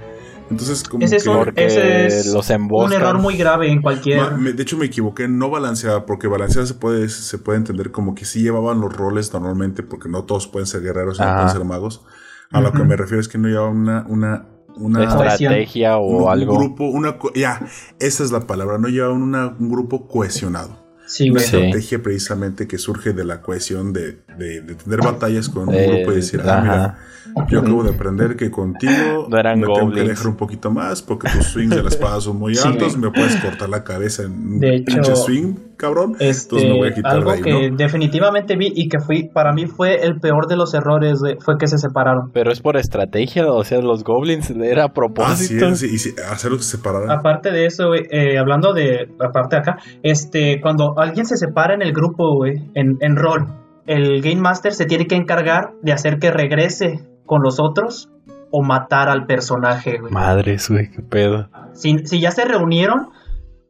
Entonces, 0.48 0.84
como 0.84 1.04
Ese 1.04 1.16
es 1.16 1.24
que- 1.24 1.28
un- 1.30 1.52
ese 1.56 2.06
es 2.06 2.26
los 2.32 2.48
Un 2.50 2.92
error 2.92 3.18
muy 3.18 3.36
grave 3.36 3.68
en 3.68 3.82
cualquier. 3.82 4.20
Ma- 4.20 4.30
me- 4.36 4.52
de 4.52 4.62
hecho, 4.62 4.76
me 4.76 4.86
equivoqué, 4.86 5.26
no 5.26 5.50
balanceada, 5.50 6.06
porque 6.06 6.28
balanceada 6.28 6.66
se 6.68 6.74
puede, 6.74 7.08
se 7.08 7.38
puede 7.38 7.58
entender 7.58 7.90
como 7.90 8.14
que 8.14 8.24
sí 8.24 8.42
llevaban 8.42 8.80
los 8.80 8.96
roles 8.96 9.32
normalmente, 9.32 9.82
porque 9.82 10.08
no 10.08 10.22
todos 10.24 10.46
pueden 10.46 10.66
ser 10.68 10.82
guerreros, 10.82 11.18
no 11.18 11.24
Ajá. 11.24 11.34
pueden 11.36 11.50
ser 11.50 11.64
magos. 11.64 12.04
A 12.52 12.60
lo 12.60 12.70
que 12.72 12.84
me 12.84 12.94
refiero 12.96 13.20
es 13.20 13.26
que 13.26 13.38
no 13.38 13.48
llevaban 13.48 13.76
una, 13.76 14.06
una, 14.08 14.46
una 14.76 15.04
estrategia 15.04 15.96
o 15.98 16.06
un, 16.06 16.22
un 16.24 16.30
algo. 16.30 16.58
grupo, 16.58 16.84
una 16.84 17.18
co- 17.18 17.32
ya, 17.34 17.66
esa 17.98 18.22
es 18.24 18.30
la 18.32 18.40
palabra, 18.46 18.78
no 18.78 18.88
llevaban 18.88 19.22
una- 19.22 19.48
un 19.58 19.68
grupo 19.70 20.06
cohesionado. 20.06 20.84
Sí, 21.08 21.30
Una. 21.30 21.38
Sí. 21.40 21.56
estrategia 21.56 22.02
precisamente 22.02 22.66
que 22.66 22.78
surge 22.78 23.12
de 23.12 23.24
la 23.24 23.40
cohesión 23.40 23.92
de, 23.92 24.18
de- 24.38 24.60
de 24.60 24.74
tener 24.74 25.00
batallas 25.02 25.48
con 25.48 25.68
un 25.68 25.74
Eh, 25.74 25.86
grupo 25.86 26.12
y 26.12 26.16
decir, 26.16 26.40
ah, 26.44 26.58
ajá. 26.58 26.98
mira, 27.32 27.46
yo 27.48 27.60
acabo 27.60 27.84
de 27.84 27.90
aprender 27.90 28.34
que 28.34 28.50
contigo 28.50 28.92
No 29.30 29.38
eran 29.38 29.60
me 29.60 29.66
tengo 29.66 29.92
que 29.92 30.02
dejar 30.02 30.26
un 30.26 30.36
poquito 30.36 30.70
más 30.72 31.02
porque 31.02 31.28
tus 31.28 31.46
swings 31.46 31.70
de 31.76 31.82
la 31.84 31.90
espada 31.90 32.20
son 32.20 32.38
muy 32.38 32.56
Sí. 32.56 32.66
altos, 32.66 32.96
me 32.96 33.10
puedes 33.12 33.36
cortar 33.36 33.68
la 33.68 33.84
cabeza 33.84 34.24
en 34.24 34.32
un 34.56 34.64
hecho, 34.64 34.84
pinche 34.84 35.14
swing, 35.14 35.54
cabrón. 35.76 36.16
Este, 36.20 36.56
Entonces 36.56 36.70
me 36.70 36.76
voy 36.78 36.88
a 36.88 36.94
quitar 36.94 37.12
algo 37.12 37.30
de 37.30 37.36
ahí, 37.36 37.42
que 37.42 37.70
¿no? 37.70 37.76
definitivamente 37.76 38.56
vi 38.56 38.72
y 38.74 38.88
que 38.88 38.98
fui, 39.00 39.28
para 39.28 39.52
mí 39.52 39.66
fue 39.66 40.04
el 40.04 40.18
peor 40.20 40.46
de 40.48 40.56
los 40.56 40.74
errores, 40.74 41.20
fue 41.40 41.56
que 41.58 41.66
se 41.66 41.78
separaron. 41.78 42.30
Pero 42.32 42.50
es 42.50 42.60
por 42.60 42.76
estrategia, 42.76 43.46
o 43.50 43.62
sea, 43.64 43.80
los 43.80 44.04
goblins 44.04 44.50
era 44.50 44.84
a 44.84 44.86
Ah, 44.86 44.88
sí, 44.88 44.94
propósito. 44.94 45.74
sí, 45.74 45.86
y 46.16 46.20
hacerlos 46.30 46.60
que 46.60 46.64
se 46.64 46.76
separaran. 46.78 47.10
Aparte 47.10 47.50
de 47.50 47.66
eso, 47.66 47.88
güey, 47.88 48.02
eh, 48.10 48.38
hablando 48.38 48.72
de, 48.72 49.08
aparte 49.20 49.56
de 49.56 49.60
acá, 49.60 49.78
este, 50.02 50.60
cuando 50.60 50.94
alguien 50.98 51.26
se 51.26 51.36
separa 51.36 51.74
en 51.74 51.82
el 51.82 51.92
grupo, 51.92 52.34
güey, 52.36 52.54
en, 52.74 52.96
en 53.00 53.16
rol, 53.16 53.46
el 53.86 54.20
Game 54.22 54.40
Master 54.40 54.72
se 54.72 54.86
tiene 54.86 55.06
que 55.06 55.14
encargar 55.14 55.70
de 55.82 55.92
hacer 55.92 56.18
que 56.18 56.30
regrese 56.30 57.00
con 57.24 57.42
los 57.42 57.60
otros 57.60 58.08
o 58.50 58.62
matar 58.62 59.08
al 59.08 59.26
personaje, 59.26 59.98
güey. 60.00 60.12
Madres, 60.12 60.70
güey, 60.70 60.90
qué 60.90 61.02
pedo. 61.02 61.48
Si, 61.72 61.98
si 62.04 62.20
ya 62.20 62.30
se 62.30 62.44
reunieron, 62.44 63.08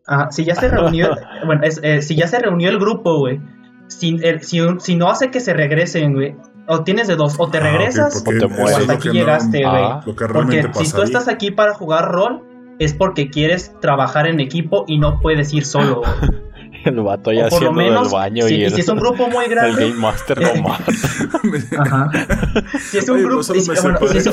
ah, 0.06 0.28
si 0.30 0.44
ya 0.44 0.54
se 0.54 0.68
reunió, 0.68 1.10
bueno, 1.46 1.62
es, 1.64 1.80
eh, 1.82 2.02
si 2.02 2.16
ya 2.16 2.26
se 2.26 2.38
reunió 2.38 2.68
el 2.70 2.78
grupo, 2.78 3.18
güey, 3.18 3.40
si, 3.88 4.18
el- 4.22 4.42
si, 4.42 4.60
si 4.80 4.96
no 4.96 5.08
hace 5.10 5.30
que 5.30 5.40
se 5.40 5.52
regresen, 5.54 6.14
güey, 6.14 6.34
o 6.68 6.82
tienes 6.82 7.06
de 7.08 7.16
dos, 7.16 7.34
o 7.38 7.48
te 7.48 7.58
Ah, 7.58 7.62
regresas, 7.62 8.24
o 8.26 8.30
te 8.30 8.46
mueres. 8.46 8.76
hasta 8.78 8.86
que 8.86 8.92
aquí 8.94 9.08
no- 9.08 9.14
llegaste, 9.14 9.58
güey. 9.62 9.82
Ah. 9.84 10.00
Que 10.04 10.12
Porque 10.26 10.68
si 10.84 10.92
tú 10.92 11.02
estás 11.02 11.28
aquí 11.28 11.50
para 11.52 11.74
jugar 11.74 12.10
rol, 12.10 12.42
es 12.78 12.92
porque 12.92 13.30
quieres 13.30 13.72
trabajar 13.80 14.26
en 14.26 14.38
equipo 14.40 14.84
y 14.88 14.98
no 14.98 15.20
puedes 15.20 15.52
ir 15.54 15.64
solo. 15.64 16.02
güey. 16.02 16.10
El 16.84 17.00
vato 17.00 17.32
ya 17.32 17.46
haciendo 17.46 17.72
menos, 17.72 18.10
del 18.10 18.12
baño 18.12 18.46
si, 18.46 18.54
y 18.54 18.60
y 18.60 18.64
el, 18.64 18.72
si 18.74 18.80
es 18.82 18.88
un 18.88 18.98
grupo 18.98 19.26
muy 19.28 19.46
el 19.46 19.50
grande, 19.50 19.88
Game 19.88 20.00
Master 20.00 20.40
lo 20.40 20.62
mata. 20.62 20.84
Ajá. 21.80 22.10
Si 22.78 22.98
es 22.98 23.08
un 23.08 23.16
Oye, 23.16 23.24
grupo, 23.24 23.36
pues 23.36 23.46
solo 23.48 23.60
si, 23.60 23.70
me 23.70 23.80
bueno, 23.80 23.98
si 24.08 24.18
es 24.18 24.30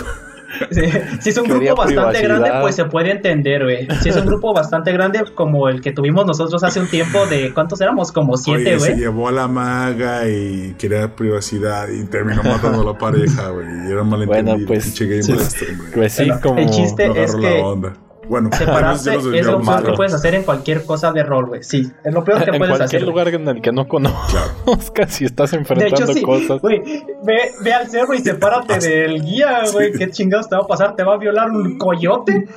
si- 0.72 1.30
es 1.30 1.38
un 1.38 1.46
Quería 1.46 1.72
grupo 1.72 1.82
bastante 1.84 2.20
privacidad. 2.20 2.40
grande, 2.40 2.52
pues 2.62 2.76
se 2.76 2.86
puede 2.86 3.12
entender, 3.12 3.64
güey. 3.64 3.88
Si 4.02 4.10
es 4.10 4.16
un 4.16 4.26
grupo 4.26 4.54
bastante 4.54 4.92
grande, 4.92 5.24
como 5.36 5.68
el 5.70 5.82
que 5.82 5.92
tuvimos 5.92 6.26
nosotros 6.26 6.64
hace 6.64 6.80
un 6.80 6.88
tiempo, 6.88 7.26
de 7.26 7.54
¿cuántos 7.54 7.82
éramos? 7.82 8.12
Como 8.12 8.38
siete, 8.38 8.62
Oye, 8.76 8.80
se 8.80 8.90
güey. 8.92 9.00
llevó 9.02 9.28
a 9.28 9.32
la 9.32 9.48
maga 9.48 10.28
y 10.28 10.76
quería 10.78 11.16
privacidad 11.16 11.88
y 11.90 12.04
terminó 12.06 12.44
matando 12.44 12.82
a 12.82 12.94
la 12.94 12.98
pareja, 12.98 13.50
güey. 13.50 13.66
Y 13.88 13.92
era 13.92 14.04
malentendido. 14.04 14.54
Bueno, 14.56 14.68
pues, 14.68 14.84
pinche 14.86 15.06
Game 15.08 15.24
sí. 15.24 15.34
Master, 15.34 15.78
güey. 15.78 15.92
Pues 15.92 16.14
sí, 16.14 16.26
Bueno, 16.26 16.40
como... 16.42 16.60
el 16.60 16.70
chiste 16.70 17.08
No 17.08 17.16
es 17.16 17.36
que 17.36 17.42
la 17.60 17.66
onda. 17.66 17.94
Bueno, 18.28 18.50
separarse 18.58 19.16
es 19.34 19.46
lo 19.46 19.62
peor 19.62 19.84
que 19.86 19.92
puedes 19.94 20.14
hacer 20.14 20.36
en 20.36 20.44
cualquier 20.44 20.86
cosa 20.86 21.12
de 21.12 21.24
rol, 21.24 21.46
güey. 21.48 21.64
Sí, 21.64 21.92
es 22.04 22.14
lo 22.14 22.24
peor 22.24 22.44
que 22.44 22.52
en 22.52 22.58
puedes 22.58 22.78
cualquier 22.78 22.86
hacer. 22.86 23.00
güey. 23.02 23.12
lugar 23.12 23.28
en 23.30 23.48
el 23.48 23.62
que 23.62 23.72
no 23.72 23.88
conozcas 23.88 25.14
si 25.14 25.26
estás 25.26 25.52
De 25.52 25.58
enfrentando 25.58 26.04
hecho, 26.04 26.14
sí, 26.14 26.22
cosas. 26.24 26.62
güey, 26.62 26.82
ve, 27.24 27.52
ve 27.62 27.74
al 27.74 27.88
cerro 27.90 28.14
y 28.14 28.20
sepárate 28.20 28.80
del 28.80 29.22
guía, 29.24 29.62
güey. 29.72 29.92
¿Qué 29.94 30.10
chingados 30.10 30.50
te 30.50 30.56
va 30.56 30.64
a 30.64 30.68
pasar? 30.68 30.96
¿Te 30.96 31.04
va 31.04 31.16
a 31.16 31.18
violar 31.18 31.50
un 31.52 31.78
coyote? 31.78 32.48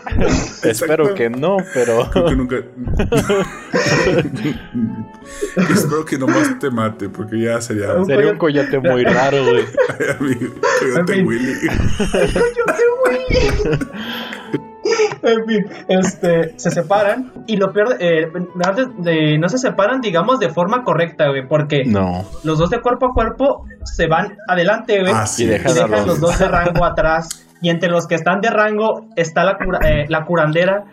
Espero 0.62 1.14
que 1.14 1.29
no, 1.31 1.57
pero... 1.74 2.09
Creo 2.11 2.26
que 2.26 2.37
nunca. 2.37 2.57
Espero 5.57 6.05
que 6.05 6.18
nomás 6.18 6.59
te 6.59 6.70
mate, 6.70 7.09
porque 7.09 7.40
ya 7.40 7.61
sería. 7.61 7.94
Un 7.94 8.07
Sería 8.07 8.33
un 8.33 8.38
coyote 8.38 8.79
muy 8.79 9.05
raro, 9.05 9.44
güey. 9.44 9.64
Amigo, 10.18 10.55
coyote 10.80 11.01
En 11.01 11.09
fin. 11.09 11.26
Willy. 11.26 11.55
En 15.27 15.47
fin, 15.47 15.66
este, 15.89 16.59
se 16.59 16.70
separan 16.70 17.33
y 17.47 17.57
lo 17.57 17.72
peor, 17.72 17.97
eh, 18.01 18.29
antes 18.64 18.87
de, 18.99 19.39
no 19.39 19.49
se 19.49 19.59
separan, 19.59 20.01
digamos, 20.01 20.39
de 20.39 20.51
forma 20.51 20.83
correcta, 20.85 21.29
güey, 21.29 21.47
porque 21.49 21.83
No. 21.85 22.24
los 22.45 22.59
dos 22.59 22.70
de 22.70 22.81
cuerpo 22.81 23.07
a 23.07 23.14
cuerpo 23.14 23.64
se 23.85 24.07
van 24.07 24.37
adelante, 24.49 25.01
güey, 25.01 25.12
Ah, 25.14 25.27
sí. 25.27 25.45
Y 25.45 25.47
dejan 25.49 25.91
los- 25.91 26.07
los 26.07 26.20
dos 26.20 26.39
de 26.39 26.49
rango 26.49 26.85
atrás. 26.85 27.47
Y 27.62 27.70
entre 27.70 27.89
los 27.91 28.07
que 28.07 28.14
están 28.14 28.41
de 28.41 28.51
rango 28.51 29.07
está 29.16 29.43
la, 29.45 29.57
cura- 29.59 29.81
eh, 29.89 30.05
la 30.09 30.24
curandera, 30.24 30.85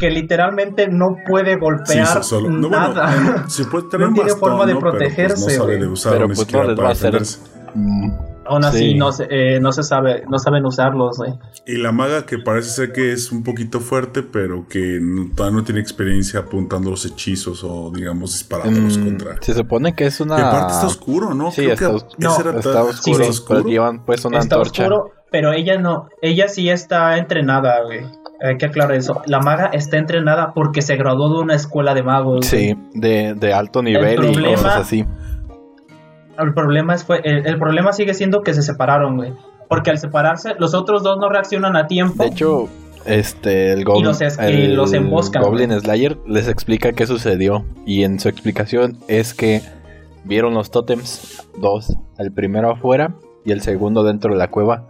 que 0.00 0.10
literalmente 0.10 0.88
no 0.88 1.16
puede 1.28 1.56
golpear 1.56 2.06
so- 2.06 2.22
solo. 2.22 2.48
No, 2.50 2.68
bueno, 2.68 2.88
nada. 2.94 3.44
puede 3.70 3.88
tener 3.88 4.08
No 4.08 4.14
tiene 4.14 4.30
bastón, 4.30 4.40
forma 4.50 4.66
de 4.66 4.74
¿no? 4.74 4.80
Pero, 4.80 4.90
pues, 4.90 5.02
protegerse, 5.02 5.44
no 5.44 5.50
sabe 5.50 5.58
güey. 5.58 5.90
de 5.90 6.00
Pero 6.10 6.28
ni 6.28 6.34
pues 6.34 6.52
no 6.52 6.64
les 6.64 6.78
va 6.80 6.88
a 6.88 6.92
hacer 6.92 7.14
aún 8.48 8.64
así 8.64 8.78
Sí. 8.78 8.94
no, 8.94 9.12
se, 9.12 9.26
eh, 9.30 9.60
no 9.60 9.72
se 9.72 9.82
sabe, 9.82 10.24
no 10.28 10.38
saben 10.38 10.64
usarlos. 10.64 11.18
Y 11.66 11.76
la 11.78 11.92
maga 11.92 12.26
que 12.26 12.38
parece 12.38 12.70
ser 12.70 12.92
que 12.92 13.12
es 13.12 13.32
un 13.32 13.42
poquito 13.42 13.80
fuerte, 13.80 14.22
pero 14.22 14.66
que 14.68 14.98
no, 15.00 15.30
todavía 15.34 15.58
no 15.58 15.64
tiene 15.64 15.80
experiencia 15.80 16.40
apuntando 16.40 16.90
los 16.90 17.04
hechizos 17.06 17.62
o, 17.64 17.90
digamos, 17.94 18.32
disparándolos 18.32 18.98
Mm, 18.98 19.04
contra. 19.04 19.36
se 19.42 19.54
supone 19.54 19.94
que 19.94 20.06
es 20.06 20.20
una. 20.20 20.38
Y 20.38 20.42
aparte 20.42 20.72
está 20.74 20.86
oscuro, 20.86 21.34
¿no? 21.34 21.50
Sí, 21.50 21.62
Creo 21.62 21.72
está, 21.74 21.86
que 21.88 21.92
os- 21.94 22.02
ese 22.04 22.16
no, 22.18 22.40
era 22.40 22.58
está 22.58 22.82
oscuro, 22.82 23.24
sí, 23.32 23.42
pero 23.48 23.62
llevan 23.64 24.04
pues 24.04 24.24
una 24.24 24.38
está 24.38 24.56
antorcha. 24.56 24.82
oscuro, 24.84 25.10
pero 25.30 25.52
ella 25.52 25.78
no, 25.78 26.08
ella 26.22 26.48
sí 26.48 26.68
está 26.70 27.18
entrenada, 27.18 27.82
güey. 27.84 28.00
Hay 28.42 28.58
que 28.58 28.66
aclarar 28.66 28.94
eso. 28.96 29.22
La 29.24 29.40
maga 29.40 29.70
está 29.72 29.96
entrenada 29.96 30.52
porque 30.54 30.82
se 30.82 30.96
graduó 30.96 31.34
de 31.34 31.40
una 31.42 31.54
escuela 31.54 31.94
de 31.94 32.02
magos. 32.02 32.44
Sí, 32.46 32.76
de, 32.92 33.34
de 33.34 33.54
alto 33.54 33.82
nivel 33.82 34.12
y 34.12 34.32
problema- 34.32 34.56
cosas 34.56 34.76
así. 34.82 35.06
El 36.38 36.54
problema 36.54 36.94
es 36.94 37.04
fue, 37.04 37.20
el, 37.24 37.46
el 37.46 37.58
problema 37.58 37.92
sigue 37.92 38.14
siendo 38.14 38.42
que 38.42 38.54
se 38.54 38.62
separaron, 38.62 39.16
güey. 39.16 39.32
Porque 39.68 39.90
al 39.90 39.98
separarse, 39.98 40.54
los 40.58 40.74
otros 40.74 41.02
dos 41.02 41.18
no 41.18 41.28
reaccionan 41.28 41.76
a 41.76 41.86
tiempo. 41.86 42.22
De 42.22 42.28
hecho, 42.28 42.68
este, 43.04 43.72
el 43.72 43.84
Goblin, 43.84 44.04
los 44.06 44.20
es- 44.20 44.38
y 44.48 44.68
los 44.68 44.92
emboscan, 44.92 45.42
Goblin 45.42 45.68
güey. 45.70 45.80
Slayer 45.80 46.18
les 46.26 46.48
explica 46.48 46.92
qué 46.92 47.06
sucedió. 47.06 47.64
Y 47.84 48.04
en 48.04 48.20
su 48.20 48.28
explicación 48.28 48.96
es 49.08 49.34
que 49.34 49.62
vieron 50.24 50.54
los 50.54 50.70
tótems, 50.70 51.42
dos, 51.58 51.96
el 52.18 52.32
primero 52.32 52.70
afuera 52.70 53.14
y 53.44 53.52
el 53.52 53.60
segundo 53.60 54.04
dentro 54.04 54.32
de 54.32 54.38
la 54.38 54.48
cueva. 54.50 54.86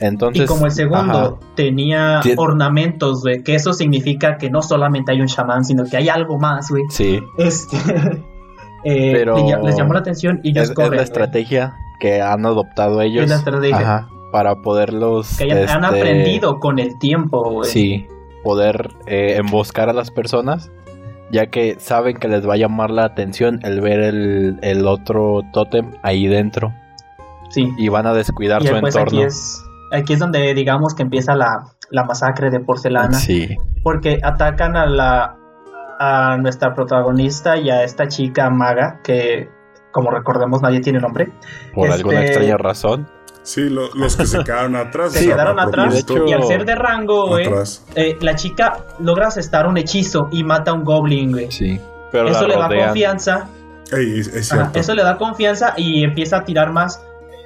Entonces, 0.00 0.42
y 0.44 0.46
como 0.46 0.66
el 0.66 0.72
segundo 0.72 1.18
ajá, 1.18 1.34
tenía 1.54 2.20
Tien- 2.20 2.34
ornamentos, 2.38 3.22
güey, 3.22 3.42
que 3.42 3.54
eso 3.54 3.72
significa 3.72 4.38
que 4.38 4.50
no 4.50 4.60
solamente 4.60 5.12
hay 5.12 5.20
un 5.20 5.28
chamán, 5.28 5.64
sino 5.64 5.84
que 5.84 5.96
hay 5.96 6.08
algo 6.08 6.36
más, 6.38 6.68
güey. 6.70 6.82
sí, 6.90 7.20
Este, 7.38 7.76
eh, 8.84 9.12
Pero- 9.14 9.36
les 9.64 9.76
llamó 9.76 9.92
la 9.94 10.00
atención 10.00 10.40
y 10.42 10.50
ellos 10.50 10.64
es, 10.64 10.70
es 10.70 10.74
corren. 10.76 10.90
la 10.92 10.96
güey. 10.98 11.04
estrategia 11.04 11.74
que 12.00 12.20
han 12.20 12.44
adoptado 12.44 13.00
ellos. 13.00 13.24
Es 13.24 13.30
la 13.30 13.36
estrategia. 13.36 13.76
Ajá, 13.78 14.08
para 14.32 14.56
poderlos. 14.62 15.36
Que 15.38 15.44
hayan- 15.44 15.68
han 15.68 15.84
este, 15.84 15.98
aprendido 16.00 16.58
con 16.60 16.78
el 16.78 16.98
tiempo, 16.98 17.50
güey. 17.50 17.70
Sí, 17.70 18.06
poder 18.42 18.90
eh, 19.06 19.36
emboscar 19.38 19.88
a 19.88 19.92
las 19.92 20.10
personas, 20.10 20.70
ya 21.30 21.46
que 21.46 21.76
saben 21.78 22.16
que 22.18 22.28
les 22.28 22.46
va 22.46 22.54
a 22.54 22.56
llamar 22.56 22.90
la 22.90 23.04
atención 23.04 23.60
el 23.62 23.80
ver 23.80 24.00
el, 24.00 24.58
el 24.62 24.86
otro 24.86 25.40
tótem 25.52 25.92
ahí 26.02 26.26
dentro 26.26 26.72
Sí. 27.50 27.72
y 27.78 27.88
van 27.88 28.06
a 28.06 28.12
descuidar 28.14 28.62
Y 28.62 28.66
su 28.66 28.74
entorno. 28.76 29.00
aquí 29.02 29.22
es, 29.22 29.62
aquí 29.92 30.12
es 30.14 30.18
donde 30.18 30.52
digamos 30.54 30.94
que 30.94 31.02
empieza 31.04 31.34
la, 31.36 31.64
la 31.90 32.04
masacre 32.04 32.50
de 32.50 32.60
porcelana. 32.60 33.14
Sí, 33.14 33.56
Porque 33.82 34.18
atacan 34.22 34.76
a 34.76 34.86
la 34.86 35.36
a 35.98 36.36
nuestra 36.38 36.74
protagonista 36.74 37.56
y 37.56 37.70
a 37.70 37.82
esta 37.84 38.08
chica 38.08 38.50
maga 38.50 39.00
que 39.02 39.48
como 39.92 40.10
recordemos 40.10 40.60
nadie 40.62 40.80
tiene 40.80 40.98
nombre. 41.00 41.32
por 41.74 41.86
Este- 41.88 41.98
alguna 42.00 42.24
extraña 42.24 42.56
razón. 42.56 43.08
Sí, 43.42 43.68
lo- 43.68 43.92
los 43.94 44.16
que 44.16 44.26
se 44.26 44.38
quedaron 44.44 44.74
atrás. 44.74 45.12
Se 45.12 45.18
o 45.18 45.22
sea, 45.22 45.32
quedaron 45.32 45.60
atrás 45.60 46.04
y 46.28 46.32
al 46.32 46.42
ser 46.44 46.64
de 46.64 46.74
rango, 46.74 47.28
güey, 47.28 47.46
eh, 47.94 48.16
la 48.20 48.34
chica 48.36 48.78
logra 49.00 49.26
asestar 49.28 49.66
un 49.66 49.76
hechizo 49.76 50.28
y 50.32 50.42
mata 50.44 50.70
a 50.70 50.74
un 50.74 50.82
goblin, 50.84 51.30
güey. 51.32 51.50
Sí, 51.52 51.78
pero 52.10 52.28
Eso 52.28 52.46
le 52.48 52.56
da 52.56 52.68
rodean. 52.68 52.86
confianza 52.88 53.48
Ey, 53.92 54.18
es, 54.20 54.28
es 54.28 54.50
Ajá, 54.50 54.62
cierto. 54.62 54.78
eso 54.80 54.94
le 54.94 55.02
da 55.04 55.18
confianza 55.18 55.74
y 55.76 56.02
empieza 56.04 56.38
a 56.38 56.44
tirar 56.44 56.72
más, 56.72 57.04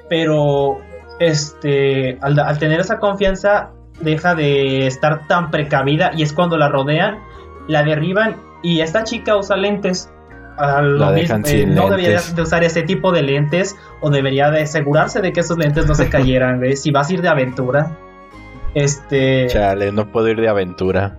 pero 0.09 0.77
este 1.19 2.17
al, 2.21 2.39
al 2.39 2.57
tener 2.59 2.79
esa 2.79 2.97
confianza 2.99 3.71
deja 3.99 4.33
de 4.35 4.87
estar 4.87 5.27
tan 5.27 5.51
precavida 5.51 6.11
y 6.15 6.23
es 6.23 6.31
cuando 6.31 6.57
la 6.57 6.69
rodean, 6.69 7.19
la 7.69 7.83
derriban 7.83 8.35
y 8.61 8.81
esta 8.81 9.05
chica 9.05 9.37
usa 9.37 9.55
lentes. 9.55 10.11
A 10.57 10.81
lo 10.81 10.97
La 10.97 11.11
mismo, 11.11 11.37
dejan 11.37 11.41
eh, 11.45 11.47
sin 11.61 11.73
no 11.73 11.87
debería 11.89 12.19
de 12.35 12.41
usar 12.41 12.65
ese 12.65 12.81
tipo 12.81 13.13
de 13.13 13.21
lentes 13.23 13.77
o 14.01 14.09
debería 14.09 14.51
de 14.51 14.63
asegurarse 14.63 15.21
de 15.21 15.31
que 15.31 15.39
esos 15.39 15.57
lentes 15.57 15.87
no 15.87 15.95
se 15.95 16.09
cayeran, 16.15 16.57
güey, 16.57 16.75
si 16.75 16.91
vas 16.91 17.09
a 17.09 17.13
ir 17.13 17.21
de 17.21 17.29
aventura. 17.29 17.95
Este, 18.73 19.47
Chale, 19.47 19.93
no 19.93 20.11
puedo 20.11 20.27
ir 20.27 20.41
de 20.41 20.49
aventura. 20.49 21.17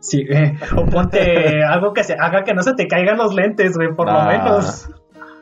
sí, 0.00 0.24
eh, 0.28 0.56
o 0.76 0.84
ponte 0.86 1.62
algo 1.68 1.92
que 1.92 2.02
se 2.02 2.14
haga 2.14 2.42
que 2.42 2.52
no 2.52 2.62
se 2.64 2.74
te 2.74 2.88
caigan 2.88 3.16
los 3.18 3.32
lentes, 3.34 3.76
güey, 3.76 3.94
por 3.94 4.06
lo 4.06 4.18
Ah, 4.18 4.26
menos. 4.28 4.90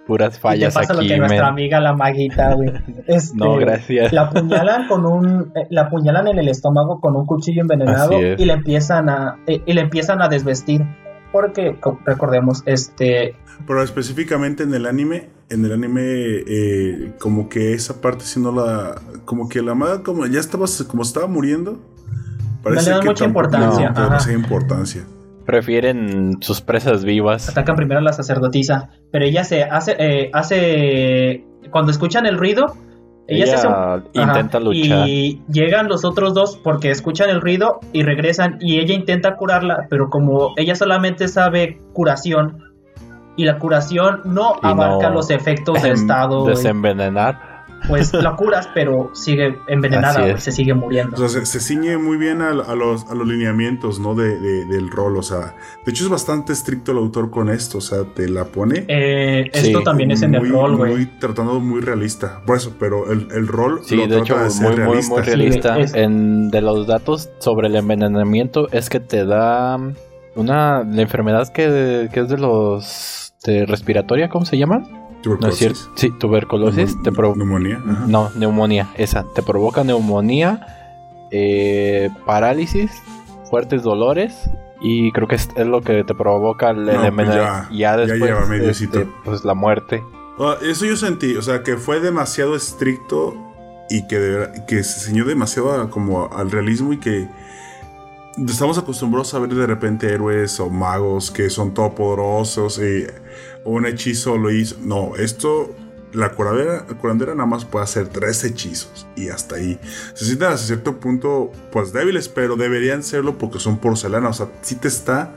Puras 0.09 0.33
Y 0.33 0.37
te 0.37 0.41
fallas 0.41 0.75
pasa 0.75 0.95
lo 0.95 1.01
aquí, 1.01 1.09
que 1.09 1.19
nuestra 1.19 1.47
amiga 1.49 1.81
la 1.81 1.93
maguita, 1.95 2.55
güey. 2.55 2.73
Este, 3.07 3.37
No, 3.37 3.57
gracias. 3.57 4.13
La 4.13 4.23
apuñalan 4.23 4.89
con 4.89 5.07
un, 5.07 5.53
eh, 5.55 5.67
la 5.71 5.83
apuñalan 5.83 6.27
en 6.27 6.39
el 6.39 6.49
estómago 6.49 6.99
con 7.01 7.15
un 7.15 7.27
cuchillo 7.27 7.61
envenenado 7.61 8.19
y 8.21 8.45
le 8.45 8.53
empiezan 8.55 9.09
a, 9.11 9.37
eh, 9.47 9.63
y 9.67 9.73
le 9.75 9.83
empiezan 9.83 10.21
a 10.23 10.29
desvestir. 10.29 10.85
Porque 11.31 11.77
co- 11.79 12.01
recordemos, 12.07 12.63
este, 12.65 13.37
Pero 13.67 13.83
específicamente 13.83 14.63
en 14.63 14.73
el 14.73 14.87
anime, 14.87 15.29
en 15.51 15.63
el 15.67 15.73
anime, 15.73 16.01
eh, 16.05 17.13
como 17.21 17.51
que 17.51 17.75
esa 17.75 18.01
parte 18.01 18.25
siendo 18.25 18.51
la. 18.51 18.95
Como 19.27 19.47
que 19.51 19.61
la 19.61 19.75
maga, 19.75 20.03
como 20.03 20.25
ya 20.25 20.41
estaba, 20.41 20.65
como 20.89 21.03
estaba 21.03 21.27
muriendo. 21.27 21.79
No 22.65 22.71
le 22.71 22.77
dan 22.83 23.05
mucha 23.05 23.25
tampoco 23.25 23.25
importancia, 23.27 23.79
le 23.79 23.85
dan 23.85 23.93
ajá. 23.93 24.05
demasiada 24.05 24.39
importancia. 24.39 25.03
Prefieren 25.49 26.43
sus 26.43 26.61
presas 26.61 27.07
vivas. 27.07 27.49
atacan 27.49 27.75
primero 27.75 28.01
a 28.01 28.03
la 28.03 28.13
sacerdotisa, 28.13 28.91
pero 29.11 29.25
ella 29.25 29.45
se 29.45 29.63
hace, 29.63 29.97
eh, 29.99 30.31
hace, 30.35 31.47
cuando 31.71 31.91
escuchan 31.91 32.27
el 32.27 32.37
ruido, 32.37 32.67
ella, 33.27 33.47
se 33.47 33.55
hace 33.55 33.67
un- 33.67 34.05
intenta 34.13 34.61
luchar. 34.61 35.09
Y 35.09 35.41
llegan 35.51 35.89
los 35.89 36.05
otros 36.05 36.35
dos 36.35 36.61
porque 36.63 36.91
escuchan 36.91 37.31
el 37.31 37.41
ruido 37.41 37.81
y 37.95 38.03
regresan 38.03 38.59
y 38.61 38.79
ella 38.79 38.93
intenta 38.95 39.37
curarla, 39.37 39.87
pero 39.89 40.11
como 40.11 40.53
ella 40.59 40.75
solamente 40.75 41.29
sabe 41.29 41.79
curación 41.95 42.59
y 43.39 43.47
la 43.47 43.59
curación 43.59 44.21
no 44.27 44.57
Y 44.63 44.67
abarca 44.67 45.09
no- 45.09 45.15
los 45.15 45.31
efectos 45.31 45.83
de 45.83 45.89
Em, 45.89 45.95
estado, 46.03 46.45
Desenvenenar. 46.45 47.48
Pues 47.87 48.13
la 48.15 48.35
curas 48.37 48.69
pero 48.75 49.11
sigue 49.15 49.57
envenenada, 49.69 50.37
se 50.39 50.51
sigue 50.53 50.75
muriendo. 50.75 51.15
O 51.17 51.19
sea, 51.19 51.29
se, 51.29 51.47
se 51.47 51.61
ciñe 51.61 51.97
muy 51.99 52.17
bien 52.17 52.43
a, 52.43 52.51
a 52.51 52.75
los, 52.75 53.09
a 53.11 53.15
los 53.15 53.27
lineamientos, 53.29 54.01
¿no? 54.01 54.15
De, 54.15 54.39
de- 54.41 54.65
del 54.65 54.91
rol, 54.91 55.17
o 55.17 55.23
sea. 55.23 55.55
De 55.85 55.91
hecho, 55.93 56.05
es 56.05 56.11
bastante 56.11 56.53
estricto 56.53 56.93
el 56.93 56.99
autor 56.99 57.31
con 57.31 57.49
esto, 57.49 57.79
o 57.79 57.81
sea, 57.81 58.05
te 58.15 58.29
la 58.29 58.45
pone. 58.47 58.85
Eh, 58.89 59.51
Sí, 59.53 59.69
esto 59.69 59.83
también 59.83 60.11
es 60.11 60.23
en 60.23 60.35
el 60.35 60.49
rol, 60.51 60.77
güey. 60.77 60.93
muy 60.95 61.07
tratando 61.07 61.61
muy 61.61 61.81
realista. 61.81 62.43
Por 62.47 62.57
eso, 62.57 62.75
pero 62.79 63.11
el, 63.13 63.29
el 63.33 63.47
rol 63.47 63.81
Sí, 63.85 63.97
lo 63.97 64.07
de 64.07 64.17
hecho, 64.19 64.35
trata 64.35 64.45
de 64.45 64.51
ser 64.51 64.63
muy, 64.67 64.71
muy, 64.77 64.85
realista. 64.85 65.15
muy 65.15 65.23
realista. 65.23 65.75
Sí, 65.77 65.81
es- 65.83 65.95
En, 65.95 66.51
de 66.51 66.61
los 66.63 66.87
datos 66.87 67.31
sobre 67.39 67.69
el 67.69 67.77
envenenamiento 67.77 68.69
es 68.73 68.89
que 68.91 69.01
te 69.01 69.25
da 69.25 69.77
una 70.35 70.83
la 70.85 71.03
enfermedad 71.03 71.49
que, 71.53 72.09
que 72.13 72.21
es 72.21 72.29
de 72.29 72.39
los 72.39 73.35
de 73.45 73.67
respiratoria, 73.67 74.29
¿cómo 74.29 74.45
se 74.45 74.59
llama? 74.59 74.83
No 75.25 75.49
es 75.49 75.59
Tuberculosis. 75.59 75.59
cierto. 75.59 75.79
Sí, 75.97 76.11
tuberculosis. 76.19 77.03
Te 77.03 77.11
Neumonía. 77.11 77.77
ajá. 77.85 78.05
no, 78.07 78.31
neumonía, 78.37 78.89
esa. 78.97 79.25
Te 79.35 79.43
provoca 79.43 79.83
neumonía, 79.85 80.67
eh, 81.31 82.09
parálisis, 82.27 82.91
fuertes 83.51 83.83
dolores 83.83 84.49
y 84.81 85.11
creo 85.13 85.27
que 85.27 85.35
es, 85.37 85.49
es 85.57 85.67
lo 85.67 85.81
que 85.83 86.05
te 86.05 86.15
provoca 86.15 86.71
el, 86.71 86.85
No, 86.87 87.15
pues 87.15 87.29
ya, 87.29 87.35
ya, 87.35 87.69
ya 87.73 87.97
después, 87.97 88.23
lleva 88.23 88.47
medio 88.47 88.71
este, 88.71 89.07
pues 89.25 89.45
la 89.45 89.55
muerte. 89.55 90.03
Ah, 90.39 90.57
eso 90.63 90.85
yo 90.87 90.97
sentí, 90.97 91.37
o 91.37 91.43
sea, 91.43 91.63
que 91.65 91.77
fue 91.77 91.99
demasiado 92.01 92.55
estricto 92.55 93.35
y 93.91 94.07
que, 94.07 94.19
de 94.19 94.65
que 94.67 94.85
se 94.85 95.01
ciñó 95.09 95.25
demasiado 95.25 95.73
a- 95.83 95.91
como 95.91 96.33
al 96.33 96.51
realismo 96.53 96.93
y 96.93 96.99
que 96.99 97.27
estamos 98.47 98.79
acostumbrados 98.79 99.35
a 99.35 99.41
ver 99.41 99.53
de 99.53 99.67
repente 99.67 100.13
héroes 100.13 100.61
o 100.61 100.71
magos 100.71 101.33
que 101.33 101.51
son 101.51 101.75
todopoderosos 101.75 102.79
y 102.79 103.05
un 103.65 103.87
hechizo 103.87 104.37
lo 104.37 104.51
hizo. 104.51 104.77
No, 104.83 105.17
esto, 105.17 105.75
la 106.13 106.33
curandera, 106.33 106.87
la 106.89 106.99
curandera 106.99 107.35
nada 107.35 107.47
más 107.47 107.65
puede 107.65 107.85
hacer 107.85 108.09
tres 108.09 108.45
hechizos 108.45 109.07
y 109.17 109.29
hasta 109.29 109.57
ahí. 109.57 109.79
Se 110.15 110.25
sienten 110.25 110.49
hasta 110.49 110.67
cierto 110.67 111.01
punto 111.01 111.53
pues 111.73 111.93
débiles, 111.93 112.29
pero 112.29 112.57
deberían 112.57 113.03
serlo 113.03 113.39
porque 113.39 113.59
son 113.59 113.79
porcelana, 113.79 114.29
o 114.29 114.33
sea, 114.33 114.51
sí 114.63 114.75
te 114.75 114.89
está 114.89 115.35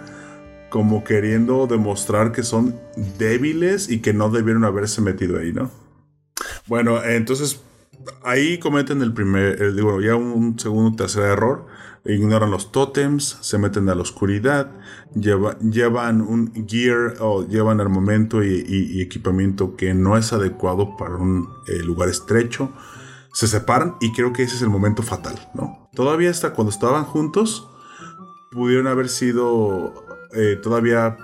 como 0.69 1.03
queriendo 1.03 1.67
demostrar 1.67 2.31
que 2.31 2.43
son 2.43 2.79
débiles 3.19 3.89
y 3.89 3.99
que 3.99 4.13
no 4.13 4.29
debieron 4.29 4.63
haberse 4.63 5.01
metido 5.01 5.37
ahí, 5.37 5.51
¿no? 5.51 5.69
Bueno, 6.65 7.03
entonces 7.03 7.61
ahí 8.23 8.57
cometen 8.57 9.01
el 9.01 9.13
primer, 9.13 9.61
el, 9.61 9.75
ya 10.03 10.15
un 10.15 10.57
segundo, 10.57 10.95
tercer 10.95 11.23
error. 11.23 11.67
Ignoran 12.03 12.49
los 12.49 12.71
tótems, 12.71 13.37
se 13.41 13.57
meten 13.59 13.87
a 13.89 13.95
la 13.95 14.01
oscuridad, 14.01 14.71
lleva- 15.13 15.57
llevan 15.59 16.21
un 16.21 16.65
gear 16.67 17.15
o 17.19 17.47
llevan 17.47 17.79
armamento 17.79 18.43
y, 18.43 19.01
equipamiento 19.01 19.75
que 19.75 19.93
no 19.93 20.17
es 20.17 20.33
adecuado 20.33 20.97
para 20.97 21.15
un 21.15 21.47
eh, 21.67 21.83
lugar 21.83 22.09
estrecho. 22.09 22.71
Se 23.33 23.47
separan 23.47 23.95
y 24.01 24.11
creo 24.13 24.33
que 24.33 24.43
ese 24.43 24.55
es 24.55 24.61
el 24.61 24.69
momento 24.69 25.03
fatal, 25.03 25.35
¿no? 25.53 25.89
Todavía 25.93 26.31
hasta 26.31 26.53
cuando 26.53 26.71
estaban 26.71 27.03
juntos, 27.05 27.67
pudieron 28.51 28.87
haber 28.87 29.07
sido 29.07 29.93
eh, 30.33 30.57
todavía 30.61 31.17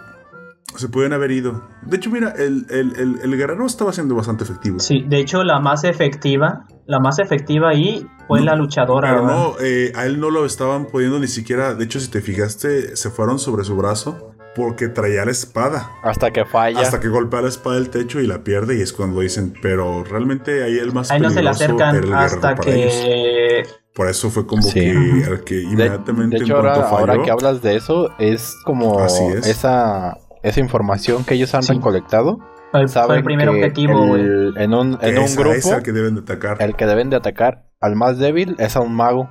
se 0.79 0.89
pudieron 0.89 1.13
haber 1.13 1.31
ido. 1.31 1.67
De 1.83 1.97
hecho, 1.97 2.09
mira, 2.09 2.33
el, 2.37 2.65
el, 2.69 2.93
el, 2.97 3.19
el 3.23 3.37
guerrero 3.37 3.65
estaba 3.65 3.91
siendo 3.93 4.15
bastante 4.15 4.43
efectivo. 4.43 4.79
Sí, 4.79 5.03
de 5.07 5.19
hecho 5.19 5.43
la 5.43 5.59
más 5.59 5.83
efectiva, 5.83 6.65
la 6.85 6.99
más 6.99 7.19
efectiva 7.19 7.69
ahí 7.69 8.05
fue 8.27 8.39
No, 8.39 8.45
la 8.45 8.55
luchadora. 8.55 9.09
Pero 9.09 9.23
¿verdad? 9.25 9.37
no, 9.37 9.53
eh, 9.61 9.91
a 9.95 10.05
él 10.05 10.19
no 10.19 10.29
lo 10.29 10.45
estaban 10.45 10.85
pudiendo 10.87 11.19
ni 11.19 11.27
siquiera. 11.27 11.73
De 11.75 11.83
hecho, 11.85 11.99
si 11.99 12.09
te 12.09 12.21
fijaste, 12.21 12.95
se 12.95 13.09
fueron 13.09 13.39
sobre 13.39 13.63
su 13.63 13.75
brazo. 13.75 14.33
porque 14.55 14.87
traía 14.87 15.23
la 15.23 15.29
espada. 15.29 15.91
Hasta 16.01 16.31
que 16.31 16.43
falla. 16.43 16.79
Hasta 16.81 16.99
que 16.99 17.09
golpea 17.09 17.43
la 17.43 17.49
espada 17.49 17.75
del 17.75 17.91
techo 17.91 18.19
y 18.19 18.25
la 18.25 18.43
pierde 18.43 18.75
y 18.75 18.81
es 18.81 18.91
cuando 18.91 19.19
dicen, 19.21 19.53
pero 19.61 20.03
realmente 20.03 20.63
ahí 20.63 20.79
el 20.79 20.91
más 20.91 21.11
Ahí 21.11 21.19
no 21.21 21.29
se 21.29 21.43
le 21.43 21.51
peligroso 21.51 21.85
acercan 21.85 22.13
hasta 22.15 22.51
ellos. 22.67 22.93
que... 22.93 23.63
Por 23.93 24.07
eso 24.09 24.31
fue 24.31 24.47
como 24.47 24.63
Sí. 24.63 24.79
que, 24.79 25.41
que 25.45 25.55
De, 25.57 25.61
inmediatamente 25.61 26.37
de 26.37 26.43
hecho, 26.43 26.55
en 26.55 26.61
cuanto 26.61 26.81
ahora, 26.85 27.13
ahora 27.13 27.23
que 27.23 27.29
hablas 27.29 27.61
de 27.61 27.75
eso, 27.75 28.09
es 28.17 28.55
como 28.65 28.99
Así 28.99 29.23
es. 29.25 29.45
esa 29.45 30.17
esa 30.47 30.59
información 30.59 31.23
que 31.23 31.35
ellos 31.35 31.53
han 31.55 31.63
Sí. 31.63 31.73
recolectado. 31.73 32.39
El, 32.73 32.89
Saben 32.89 33.17
el 33.19 33.23
primer 33.23 33.49
que 33.49 33.55
objetivo, 33.55 34.15
el- 34.15 34.53
en 34.57 34.73
un, 34.73 34.91
grupo, 34.99 35.53
es 35.53 35.65
al 35.71 35.83
que 35.83 35.91
deben 35.93 36.15
de 36.15 36.21
atacar. 36.21 36.57
el 36.61 36.75
que 36.75 36.85
deben 36.85 37.09
de 37.09 37.15
atacar 37.15 37.65
al 37.79 37.95
más 37.95 38.17
débil 38.19 38.55
es 38.59 38.75
a 38.75 38.81
un 38.81 38.93
mago. 38.95 39.29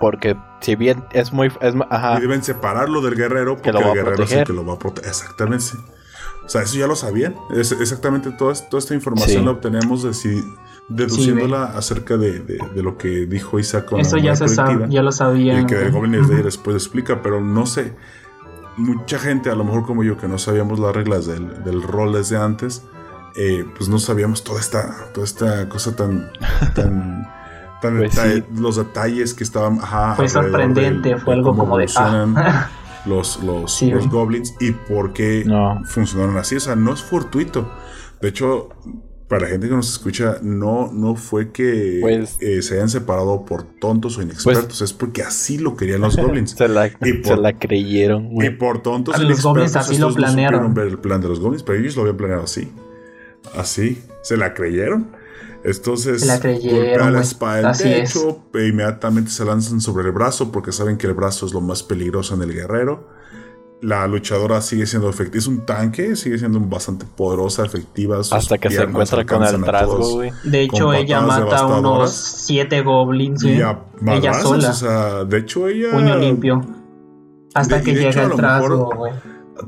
Porque 0.00 0.36
si 0.60 0.74
bien 0.74 1.04
es 1.12 1.32
muy... 1.32 1.46
Es, 1.60 1.74
ajá, 1.88 2.18
Y 2.18 2.20
deben 2.20 2.42
separarlo 2.42 3.00
del 3.00 3.14
guerrero 3.14 3.54
porque 3.54 3.72
lo 3.72 3.78
va 3.80 3.84
el 3.86 3.90
a 3.92 3.94
guerrero 3.94 4.24
es 4.24 4.32
el 4.32 4.44
que 4.44 4.52
lo 4.52 4.66
va 4.66 4.74
a 4.74 4.78
proteger. 4.78 5.08
Exactamente. 5.08 5.64
sí. 5.64 5.78
O 6.44 6.48
sea, 6.48 6.62
eso 6.62 6.76
ya 6.76 6.86
lo 6.88 6.96
sabían. 6.96 7.36
Es 7.56 7.70
exactamente 7.72 8.30
toda, 8.32 8.52
toda 8.68 8.80
esta 8.80 8.92
información 8.94 9.38
Sí. 9.40 9.44
la 9.44 9.52
obtenemos 9.52 10.02
de 10.02 10.12
si- 10.12 10.44
deduciéndola 10.88 11.64
acerca 11.76 12.16
de, 12.16 12.40
de- 12.40 12.58
de 12.74 12.82
lo 12.82 12.98
que 12.98 13.26
dijo 13.26 13.58
Isaac 13.58 13.86
con 13.86 13.98
la 13.98 14.02
Eso 14.02 14.16
ya 14.18 14.32
memoria 14.32 14.48
se 14.48 14.54
sabe, 14.54 14.86
ya 14.90 15.02
lo 15.02 15.12
sabían. 15.12 15.62
Y 15.62 15.66
que 15.66 15.76
güey. 15.76 15.90
Goblin 15.90 16.24
Slayer 16.24 16.44
después 16.44 16.76
explica, 16.76 17.22
pero 17.22 17.40
no 17.40 17.64
sé. 17.66 17.92
Mucha 18.76 19.18
gente, 19.18 19.50
a 19.50 19.54
lo 19.54 19.64
mejor 19.64 19.84
como 19.84 20.02
yo, 20.02 20.16
que 20.16 20.26
no 20.28 20.38
sabíamos 20.38 20.78
las 20.78 20.94
reglas 20.94 21.26
del, 21.26 21.62
del 21.64 21.82
rol 21.82 22.12
desde 22.12 22.36
antes, 22.36 22.82
eh, 23.36 23.64
pues 23.76 23.88
no 23.88 23.98
sabíamos 23.98 24.42
toda 24.44 24.60
esta, 24.60 25.12
toda 25.12 25.24
esta 25.24 25.68
cosa 25.68 25.94
tan. 25.96 26.30
tan, 26.74 27.26
tan 27.80 27.96
Pues 27.98 28.14
sí. 28.14 28.44
los 28.56 28.76
detalles 28.76 29.34
que 29.34 29.44
estaban. 29.44 29.78
Ajá, 29.80 30.14
Fue 30.16 30.28
sorprendente, 30.28 31.10
del- 31.10 31.20
fue 31.20 31.34
algo 31.34 31.56
como 31.56 31.78
de, 31.78 31.88
ah. 31.96 32.68
los, 33.06 33.42
los, 33.42 33.72
Sí, 33.72 33.90
los 33.90 34.08
goblins 34.08 34.54
y 34.60 34.72
por 34.72 35.12
qué 35.12 35.44
No. 35.46 35.80
funcionaron 35.84 36.36
así. 36.38 36.56
O 36.56 36.60
sea, 36.60 36.74
no 36.74 36.92
es 36.94 37.02
fortuito. 37.02 37.70
De 38.20 38.28
hecho, 38.28 38.70
para 39.38 39.46
la 39.46 39.52
gente 39.52 39.68
que 39.68 39.74
nos 39.74 39.90
escucha, 39.90 40.38
no, 40.42 40.92
no 40.92 41.16
fue 41.16 41.50
que 41.50 41.98
Pues- 42.00 42.36
eh, 42.40 42.62
se 42.62 42.74
hayan 42.74 42.88
separado 42.88 43.44
por 43.44 43.62
tontos 43.64 44.16
o 44.18 44.22
inexpertos, 44.22 44.80
es 44.80 44.92
porque 44.92 45.22
así 45.22 45.58
lo 45.58 45.76
querían 45.76 46.00
los 46.02 46.16
goblins. 46.16 46.52
se, 46.52 46.68
la, 46.68 46.86
Y 46.86 47.12
por- 47.14 47.36
se 47.36 47.36
la 47.36 47.58
creyeron. 47.58 48.26
y 48.26 48.34
güey. 48.34 48.58
por 48.58 48.82
tontos 48.82 49.14
A 49.14 49.18
e 49.18 49.24
los 49.24 49.42
goblins 49.42 49.72
inexpertos, 49.72 49.90
así 49.90 50.00
lo 50.00 50.08
no 50.10 50.14
planearon. 50.14 50.60
supieron 50.60 50.74
ver 50.74 50.86
el 50.86 50.98
plan 50.98 51.20
de 51.20 51.28
los 51.28 51.40
goblins, 51.40 51.62
pero 51.62 51.78
ellos 51.80 51.96
lo 51.96 52.02
habían 52.02 52.16
planeado 52.16 52.44
así. 52.44 52.70
Así. 53.56 54.02
Se 54.22 54.36
la 54.36 54.54
creyeron. 54.54 55.08
Entonces, 55.64 56.20
Se 56.20 56.26
la 56.26 56.40
creyeron, 56.40 57.16
espada 57.16 57.70
Así 57.70 57.88
es. 57.90 58.12
techo, 58.12 58.42
e 58.54 58.66
inmediatamente 58.68 59.30
se 59.30 59.44
lanzan 59.46 59.80
sobre 59.80 60.04
el 60.06 60.12
brazo 60.12 60.52
porque 60.52 60.72
saben 60.72 60.98
que 60.98 61.06
el 61.06 61.14
brazo 61.14 61.46
es 61.46 61.52
lo 61.54 61.60
más 61.62 61.82
peligroso 61.82 62.34
en 62.34 62.42
el 62.42 62.52
guerrero. 62.52 63.08
La 63.84 64.06
luchadora 64.06 64.62
sigue 64.62 64.86
siendo 64.86 65.10
efectiva, 65.10 65.38
es 65.38 65.46
un 65.46 65.66
tanque, 65.66 66.16
sigue 66.16 66.38
siendo 66.38 66.58
bastante 66.60 67.04
poderosa, 67.04 67.64
efectiva. 67.66 68.16
sus 68.22 68.32
Hasta 68.32 68.56
que 68.56 68.70
se 68.70 68.82
encuentra 68.82 69.24
con 69.26 69.42
el 69.44 69.62
trasgo, 69.62 70.10
güey. 70.14 70.30
De 70.44 70.62
hecho, 70.62 70.92
ella 70.94 71.20
mata 71.20 71.58
a 71.58 71.66
unos 71.66 72.10
siete 72.12 72.80
goblins, 72.80 73.42
güey. 73.42 73.56
Ella 74.06 74.34
sola. 74.34 74.70
o 74.70 74.72
sea, 74.72 75.24
de 75.24 75.38
hecho 75.38 75.68
ella... 75.68 75.90
Puño 75.92 76.16
limpio. 76.16 76.60
Hasta 77.54 77.76
De- 77.78 77.82
que 77.84 77.92
llega 77.94 78.10
hecho, 78.10 78.22
el 78.22 78.32
trasgo, 78.32 78.90
güey. 78.96 79.12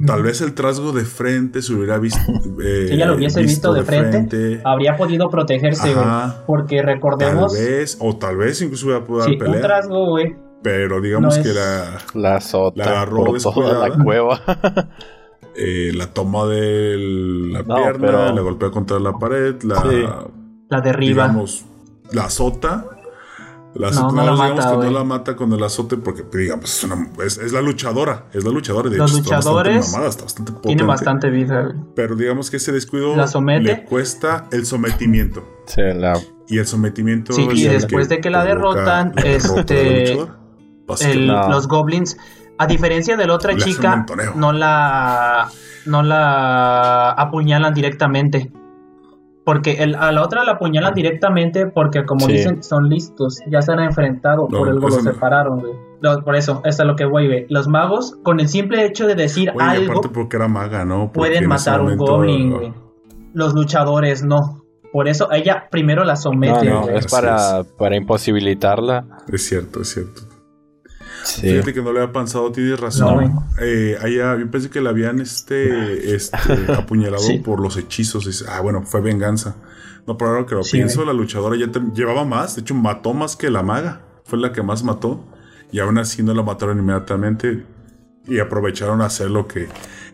Tal 0.05 0.23
vez 0.23 0.41
el 0.41 0.53
trasgo 0.55 0.91
de 0.93 1.05
frente 1.05 1.63
se 1.63 1.73
hubiera 1.75 1.99
visto. 1.99 2.19
eh, 2.65 2.87
Si 2.89 2.95
ella 2.95 3.07
lo 3.07 3.17
hubiese 3.17 3.41
visto 3.43 3.73
de 3.73 3.85
frente, 3.85 4.61
habría 4.65 4.97
podido 4.97 5.29
protegerse, 5.31 5.95
güey. 5.95 6.07
Porque 6.47 6.77
Tal 6.79 6.87
recordemos, 6.87 7.53
vez, 7.53 7.97
o 8.01 8.17
tal 8.17 8.37
vez 8.39 8.61
incluso 8.63 8.87
hubiera 8.87 9.05
podido 9.05 9.27
sí, 9.27 9.37
dar 9.37 9.49
un 9.49 9.61
trasgo, 9.61 10.07
güey. 10.11 10.35
Pero 10.67 11.01
digamos 11.01 11.37
no 11.39 11.43
que 11.45 11.51
la, 11.53 11.99
La 12.15 12.21
La 12.31 12.37
azota 12.37 12.83
agarró 12.83 13.25
por 13.25 13.41
toda 13.41 13.55
descuidada. 13.55 13.89
la 13.89 14.03
cueva. 14.05 14.41
eh, 15.57 15.93
la 15.95 16.07
toma 16.09 16.45
de 16.47 16.97
la 17.53 17.63
No, 17.63 17.77
pierna, 17.77 17.99
pero- 18.07 18.33
la 18.35 18.41
golpea 18.41 18.71
contra 18.71 18.99
la 18.99 19.13
pared, 19.13 19.63
la. 19.63 19.81
Sí. 19.83 20.05
La 20.69 20.81
derriba. 20.81 21.25
Digamos, 21.29 21.65
la 22.13 22.25
azota. 22.25 22.87
La 23.75 23.91
No, 23.91 23.99
azota, 23.99 24.15
no 24.15 24.25
la 24.25 24.33
digamos 24.33 24.57
mata, 24.65 24.71
que 24.81 24.85
no 24.87 24.91
la 24.91 25.05
mata 25.05 25.37
con 25.37 25.53
el 25.53 25.63
azote 25.63 25.97
porque, 25.99 26.25
digamos, 26.37 26.65
es, 26.65 26.85
una- 26.85 27.11
es- 27.25 27.37
es 27.39 27.53
la 27.53 27.61
luchadora. 27.61 28.25
Es 28.33 28.43
la 28.43 28.51
luchadora. 28.51 28.89
De 28.91 28.97
Los 28.97 29.11
hecho, 29.13 29.21
está 29.23 29.37
bastante 29.37 29.59
luchadores 29.59 29.93
mamada, 29.93 30.09
está 30.11 30.23
bastante 30.25 30.51
Tiene 30.53 30.63
potente. 30.63 30.85
bastante 30.85 31.31
vida. 31.31 31.75
Pero 31.95 32.17
digamos 32.17 32.51
que 32.51 32.57
ese 32.57 32.73
descuido 32.73 33.15
¿La 33.15 33.27
le 33.61 33.85
cuesta 33.85 34.47
el 34.51 34.65
sometimiento. 34.67 35.45
Se 35.67 35.93
la 35.95 36.19
Y 36.49 36.59
el 36.59 36.67
sometimiento. 36.67 37.33
Sí, 37.35 37.47
es 37.53 37.59
y 37.59 37.69
después 37.69 38.09
de 38.09 38.21
que 38.21 38.31
la 38.31 38.45
derrotan, 38.45 39.13
la 39.15 39.23
derrota 39.23 39.61
este, 39.75 40.15
la. 40.17 40.37
El-. 41.01 41.27
No. 41.27 41.49
Los 41.49 41.69
goblins, 41.69 42.17
a 42.59 42.67
diferencia 42.67 43.17
de 43.17 43.27
la 43.27 43.35
otra 43.35 43.53
Le 43.53 43.59
chica, 43.61 44.05
no 44.35 44.53
la, 44.53 45.49
no 45.87 46.03
la 46.03 47.11
apuñalan 47.13 47.75
directamente. 47.75 48.51
Porque 49.45 49.75
el- 49.85 49.95
a 49.95 50.11
la 50.11 50.23
otra 50.25 50.43
la 50.43 50.53
apuñalan 50.53 50.93
directamente 50.93 51.67
porque, 51.69 52.05
como 52.05 52.27
Sí. 52.27 52.33
dicen, 52.33 52.65
son 52.65 52.89
listos. 52.89 53.39
Ya 53.49 53.63
se 53.63 53.73
han 53.73 53.79
enfrentado, 53.79 54.49
No, 54.51 54.59
por 54.59 54.69
algo 54.69 54.89
eso 54.89 54.97
los 54.97 55.05
no. 55.05 55.13
separaron, 55.13 55.61
güey. 55.61 55.73
Por 56.25 56.35
eso, 56.35 56.63
es 56.65 56.79
lo 56.81 56.97
que 56.97 57.05
voy, 57.05 57.27
güey. 57.29 57.47
Los 57.49 57.69
magos, 57.69 58.17
con 58.25 58.41
el 58.41 58.49
simple 58.49 58.85
hecho 58.85 59.07
de 59.07 59.15
decir 59.15 59.51
Oye, 59.55 59.65
algo, 59.65 59.93
aparte 59.93 60.09
porque 60.09 60.37
era 60.37 60.49
maga, 60.49 60.85
¿no? 60.85 61.13
Porque 61.13 61.31
pueden 61.31 61.47
matar 61.47 61.81
un 61.81 61.97
goblin, 61.97 62.51
güey. 62.53 62.75
Los 63.35 63.55
luchadores 63.55 64.25
no. 64.25 64.63
Por 64.93 65.09
eso 65.09 65.31
ella 65.31 65.69
primero 65.71 66.05
la 66.05 66.15
No, 66.15 66.21
somete, 66.21 66.69
no, 66.69 66.83
güey. 66.83 66.97
es 66.97 67.07
para, 67.07 67.63
para 67.79 67.97
imposibilitarla. 67.97 69.05
Es 69.33 69.47
cierto, 69.47 69.83
es 69.83 69.91
cierto. 69.95 70.23
Sí. 71.27 71.41
Fíjate 71.43 71.75
que 71.75 71.83
no 71.83 71.93
le 71.93 72.01
había 72.01 72.13
pensado, 72.13 72.51
tienes 72.53 72.79
razón. 72.81 73.25
No. 73.35 73.49
Eh, 73.61 73.97
a 74.01 74.07
ella- 74.07 74.37
yo 74.39 74.51
pensé 74.51 74.71
que 74.71 74.81
la 74.81 74.91
habían 74.91 75.21
este, 75.21 76.15
este 76.15 76.37
apuñalado 76.77 77.23
Sí. 77.23 77.39
por 77.39 77.61
los 77.61 77.77
hechizos. 77.77 78.27
Dice, 78.27 78.45
ah, 78.49 78.61
bueno, 78.61 78.83
fue 78.85 79.01
venganza. 79.01 79.57
No, 80.07 80.17
pero 80.17 80.31
ahora 80.31 80.47
que 80.47 80.55
lo 80.55 80.63
Sí, 80.63 80.77
pienso, 80.77 81.05
la 81.05 81.13
luchadora 81.13 81.57
ya 81.57 81.71
te- 81.71 81.81
llevaba 81.95 82.25
más. 82.25 82.55
De 82.55 82.63
hecho, 82.63 82.75
mató 82.75 83.13
más 83.13 83.35
que 83.37 83.51
la 83.51 83.63
maga. 83.63 84.03
Fue 84.25 84.39
la 84.39 84.53
que 84.53 84.63
más 84.63 84.83
mató. 84.85 85.25
Y 85.73 85.81
aún 85.81 85.99
así 85.99 86.23
no 86.23 86.33
la 86.33 86.43
mataron 86.43 86.79
inmediatamente. 86.79 87.65
Y 88.29 88.39
aprovecharon 88.39 89.01
a 89.03 89.07
hacer 89.07 89.31
lo 89.31 89.47
que. 89.49 89.69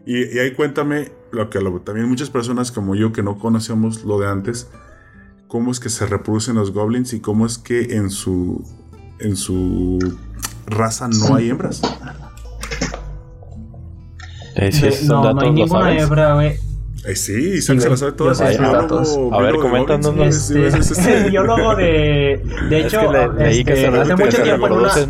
Y, 0.06 0.34
y 0.34 0.38
ahí 0.38 0.52
cuéntame 0.54 1.12
lo 1.30 1.48
que 1.50 1.60
lo- 1.60 1.80
también 1.80 2.08
muchas 2.08 2.30
personas 2.30 2.72
como 2.72 2.94
yo 2.94 3.12
que 3.12 3.22
no 3.22 3.38
conocíamos 3.38 4.04
lo 4.04 4.18
de 4.18 4.28
antes. 4.28 4.68
Cómo 5.46 5.70
es 5.70 5.78
que 5.80 5.90
se 5.90 6.06
reproducen 6.06 6.54
los 6.56 6.72
goblins 6.72 7.12
y 7.12 7.20
cómo 7.20 7.44
es 7.44 7.58
que 7.58 7.96
en 7.96 8.08
su. 8.10 8.64
En 9.18 9.36
su 9.36 9.98
raza 10.66 11.08
no 11.08 11.34
hay 11.36 11.50
hembras. 11.50 11.82
Eh, 14.54 14.68
esos 14.68 15.04
no, 15.04 15.38
hay 15.40 15.50
ninguna 15.50 15.92
hebra, 15.96 16.34
güey. 16.34 16.56
Eh, 17.04 17.16
sí, 17.16 17.32
Isaac 17.54 17.76
Sí, 17.76 17.80
se 17.80 17.82
la 17.82 17.86
güey. 17.88 17.96
sabe 17.98 18.12
toda. 18.12 18.30
Yo 18.30 18.34
sé 18.36 18.44
es 18.44 18.50
esos 18.50 18.60
biólogo- 18.66 18.82
datos. 18.82 19.18
A 19.32 19.38
ver, 19.42 19.54
coméntanos. 19.56 20.16
Este, 20.46 21.30
biólogo 21.30 21.74
de. 21.74 22.42
De 22.68 22.80
hecho, 22.80 23.00
que 23.00 23.08
le- 23.08 23.28
leí 23.50 23.64
que 23.64 23.72
este, 23.72 23.90
se 23.90 23.98
hace 24.00 24.16
mucho 24.16 24.30
se 24.36 24.42
tiempo 24.42 24.66
en 24.66 24.72
una. 24.74 24.90
Se- 24.90 25.08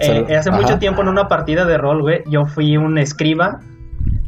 eh, 0.00 0.36
hace 0.36 0.50
ajá. 0.50 0.60
mucho 0.60 0.78
tiempo 0.78 1.02
en 1.02 1.08
una 1.08 1.28
partida 1.28 1.64
de 1.64 1.78
rol, 1.78 2.02
güey, 2.02 2.22
yo 2.30 2.46
fui 2.46 2.76
un 2.76 2.98
escriba 2.98 3.60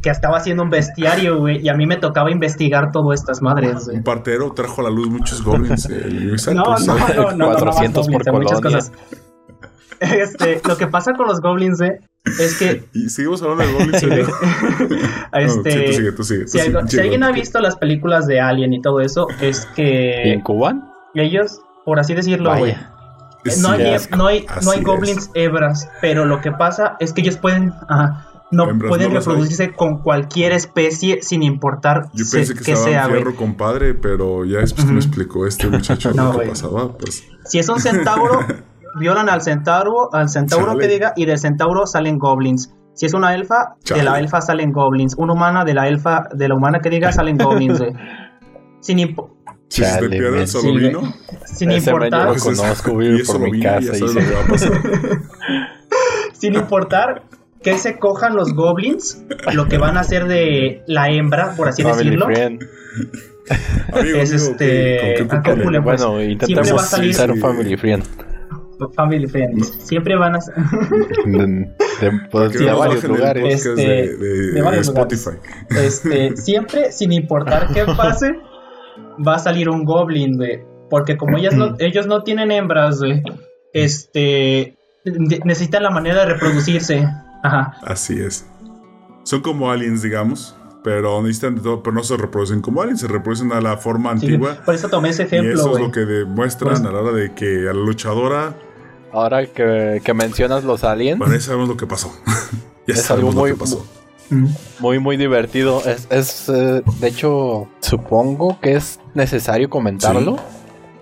que 0.01 0.09
estaba 0.09 0.37
haciendo 0.37 0.63
un 0.63 0.69
bestiario, 0.69 1.39
güey, 1.39 1.61
y 1.63 1.69
a 1.69 1.73
mí 1.75 1.85
me 1.85 1.97
tocaba 1.97 2.31
investigar 2.31 2.91
todas 2.91 3.19
estas 3.19 3.41
madres, 3.41 3.85
güey. 3.85 3.97
Un 3.97 4.03
partero 4.03 4.51
trajo 4.53 4.81
a 4.81 4.85
la 4.85 4.89
luz 4.89 5.09
muchos 5.09 5.43
goblins. 5.43 5.87
eh, 5.89 6.09
No, 6.53 6.63
pues, 6.63 6.85
no, 6.87 6.97
no, 6.97 7.07
no, 7.07 7.31
no, 7.33 7.45
400 7.51 8.07
no, 8.09 8.17
por 8.19 8.33
muchas 8.43 8.61
cosas. 8.61 8.91
Este, 10.01 10.61
lo 10.67 10.75
que 10.77 10.87
pasa 10.87 11.13
con 11.13 11.27
los 11.27 11.39
goblins, 11.41 11.77
güey, 11.77 11.91
es 12.25 12.57
que 12.57 12.83
Y 12.93 13.09
seguimos 13.09 13.41
hablando 13.43 13.63
de 13.65 13.71
goblins. 13.73 14.03
¿eh? 14.03 14.25
No, 15.33 15.39
este, 15.39 15.71
sí, 15.71 15.85
tú 15.85 15.93
sigue, 15.93 16.11
tú 16.11 16.23
sigue, 16.23 16.41
tú 16.41 16.47
si, 16.47 16.57
sigue, 16.59 16.63
algo- 16.77 16.81
si 16.81 16.87
sigue, 16.89 17.01
alguien 17.03 17.23
ha 17.23 17.31
visto 17.31 17.59
las 17.61 17.75
películas 17.77 18.27
de 18.27 18.39
Alien 18.41 18.73
y 18.73 18.81
todo 18.81 18.99
eso, 18.99 19.27
es 19.39 19.65
que 19.75 20.33
¿Incuban? 20.35 20.89
ellos, 21.13 21.61
por 21.85 21.99
así 21.99 22.13
decirlo, 22.15 22.55
güey, 22.57 22.75
no 23.61 23.69
hay, 23.71 23.95
no 24.17 24.27
hay, 24.27 24.45
no 24.63 24.71
hay 24.71 24.79
es. 24.79 24.85
goblins 24.85 25.29
hebras, 25.35 25.87
pero 26.01 26.25
lo 26.25 26.41
que 26.41 26.51
pasa 26.51 26.95
es 26.99 27.13
que 27.13 27.21
ellos 27.21 27.37
pueden, 27.37 27.73
ajá, 27.87 28.27
no 28.51 28.69
Hembras 28.69 28.89
pueden 28.89 29.13
no 29.13 29.19
reproducirse 29.19 29.71
con 29.73 29.99
cualquier 30.01 30.51
especie 30.51 31.21
sin 31.23 31.41
importar 31.43 32.09
Yo 32.13 32.25
se- 32.25 32.37
pensé 32.39 32.53
que, 32.55 32.63
que 32.63 32.71
estaba 32.73 32.89
sea, 32.89 33.05
en 33.05 33.11
fierro, 33.13 33.35
compadre, 33.35 33.93
pero 33.93 34.43
ya 34.45 34.59
después 34.59 34.85
me 34.87 34.97
explicó 34.99 35.47
este 35.47 35.67
muchacho 35.67 36.11
No, 36.13 36.33
lo 36.33 36.39
que 36.39 36.47
pasaba, 36.49 36.97
pues. 36.97 37.23
Si 37.45 37.59
es 37.59 37.69
un 37.69 37.79
centauro, 37.79 38.39
violan 38.99 39.29
al 39.29 39.41
centauro, 39.41 40.09
al 40.13 40.29
centauro 40.29 40.67
Chale. 40.73 40.79
que 40.79 40.87
diga, 40.93 41.13
y 41.15 41.25
del 41.25 41.37
centauro 41.39 41.85
salen 41.85 42.17
goblins. 42.17 42.73
Si 42.93 43.05
es 43.05 43.13
una 43.13 43.33
elfa, 43.33 43.75
Chale. 43.83 44.01
de 44.01 44.09
la 44.09 44.19
elfa 44.19 44.41
salen 44.41 44.71
goblins. 44.71 45.15
Una 45.17 45.33
humana, 45.33 45.63
de 45.63 45.73
la 45.73 45.87
elfa, 45.87 46.23
de 46.33 46.47
la 46.49 46.55
humana 46.55 46.79
que 46.79 46.89
diga, 46.89 47.11
salen 47.11 47.37
goblins, 47.37 47.79
güey. 47.79 47.91
Sin, 48.81 48.97
se 48.99 50.07
te 50.09 51.73
el 51.75 51.77
importar, 51.77 52.25
lo 52.27 52.33
es- 52.35 52.43
conozco, 52.43 52.91
y 53.01 53.07
vive 53.07 53.21
es 53.21 53.27
por 53.27 53.39
mi 53.39 53.61
solovino, 53.61 53.63
ya 53.63 53.75
casa. 53.75 53.95
y 53.95 53.99
sabes 53.99 54.13
se- 54.13 54.19
lo 54.19 54.27
que 54.27 54.33
va 54.33 54.41
a 54.41 54.47
pasar. 54.47 54.71
sin 56.33 56.55
importar 56.55 57.23
que 57.61 57.77
se 57.77 57.97
cojan 57.99 58.35
los 58.35 58.53
goblins, 58.53 59.23
lo 59.53 59.67
que 59.67 59.77
van 59.77 59.95
a 59.97 60.01
hacer 60.01 60.27
de 60.27 60.83
la 60.87 61.09
hembra, 61.09 61.53
por 61.55 61.69
así 61.69 61.83
Family 61.83 62.03
decirlo, 62.09 62.25
friend. 62.25 62.63
Amigo, 63.93 64.17
Es 64.17 64.31
amigo, 64.31 64.51
este- 64.51 64.97
¿con 65.19 65.27
qué 65.29 65.35
ah, 65.37 65.41
pues. 65.83 66.01
Bueno, 66.03 66.19
salir- 66.89 67.13
ser 67.13 67.31
un 67.31 67.39
family 67.39 67.77
friend. 67.77 68.03
Family 68.95 69.27
friends, 69.27 69.67
siempre 69.83 70.15
van 70.15 70.35
a 70.35 70.41
ser... 70.41 70.55
De, 72.01 72.11
pues, 72.31 72.53
de 72.53 72.71
varios 72.73 73.03
lugares. 73.03 73.65
Este, 73.65 73.69
de, 73.81 74.17
de- 74.17 74.51
de 74.53 74.61
varios 74.61 74.87
de 74.87 74.91
Spotify. 74.93 75.37
Este, 75.69 76.35
siempre, 76.35 76.91
sin 76.91 77.11
importar 77.11 77.67
qué 77.73 77.85
pase, 77.97 78.31
va 79.25 79.35
a 79.35 79.39
salir 79.39 79.69
un 79.69 79.83
goblin, 79.85 80.35
güey. 80.35 80.63
Porque 80.89 81.15
como 81.17 81.37
ellas 81.37 81.53
no, 81.55 81.75
ellos 81.79 82.07
no 82.07 82.23
tienen 82.23 82.51
hembras, 82.51 82.99
güey, 82.99 83.21
este, 83.73 84.75
necesitan 85.45 85.83
la 85.83 85.91
manera 85.91 86.25
de 86.25 86.33
reproducirse. 86.33 87.07
Ajá. 87.43 87.73
Así 87.83 88.19
es. 88.19 88.47
Son 89.23 89.41
como 89.41 89.69
aliens, 89.71 90.01
digamos. 90.01 90.57
Pero 90.83 91.21
necesitan 91.21 91.53
de 91.53 91.61
todo, 91.61 91.83
pero 91.83 91.95
no 91.95 92.01
se 92.03 92.17
reproducen 92.17 92.59
como 92.61 92.81
aliens, 92.81 93.01
se 93.01 93.07
reproducen 93.07 93.51
a 93.51 93.61
la 93.61 93.77
forma 93.77 94.17
Sí, 94.17 94.25
antigua. 94.25 94.57
por 94.65 94.73
eso 94.73 94.89
tomé 94.89 95.09
ese 95.09 95.21
y 95.21 95.25
ejemplo, 95.27 95.53
eso 95.53 95.77
es 95.77 95.83
lo 95.83 95.91
que 95.91 95.99
demuestran 95.99 96.83
a 96.87 96.91
la 96.91 97.01
hora 97.01 97.11
de 97.11 97.35
que 97.35 97.69
a 97.69 97.73
la 97.73 97.73
luchadora, 97.73 98.55
Ahora 99.13 99.45
que, 99.45 100.01
que 100.03 100.13
mencionas 100.13 100.63
los 100.63 100.83
aliens, 100.83 101.19
bueno, 101.19 101.33
ya 101.33 101.41
sabemos 101.41 101.67
lo 101.69 101.77
que 101.77 101.85
pasó. 101.87 102.11
ya 102.87 102.93
Es 102.93 103.01
sabemos 103.03 103.29
algo 103.31 103.31
lo 103.33 103.39
muy- 103.41 103.51
que 103.51 103.57
pasó. 103.57 103.85
Mm. 104.29 104.45
muy, 104.79 104.99
muy 104.99 105.17
divertido. 105.17 105.81
Es, 105.85 106.07
es, 106.09 106.47
eh, 106.49 106.81
de 107.01 107.07
hecho, 107.07 107.67
supongo 107.81 108.57
que 108.61 108.75
es 108.75 108.99
necesario 109.13 109.69
comentarlo, 109.69 110.37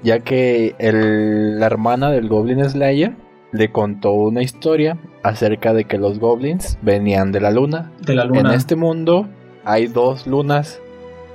ya 0.01 0.19
que 0.21 0.75
el- 0.79 1.59
la 1.59 1.67
hermana 1.67 2.09
del 2.09 2.27
Goblin 2.27 2.67
Slayer 2.67 3.15
le 3.51 3.71
contó 3.71 4.13
una 4.13 4.41
historia 4.41 4.97
acerca 5.23 5.73
de 5.73 5.85
que 5.85 5.97
los 5.99 6.19
goblins 6.19 6.77
venían 6.81 7.31
de 7.31 7.41
la 7.41 7.51
luna. 7.51 7.91
De 8.01 8.15
la 8.15 8.23
En 8.23 8.29
luna. 8.29 8.55
este 8.55 8.75
mundo 8.75 9.27
hay 9.65 9.87
dos 9.87 10.25
lunas, 10.25 10.79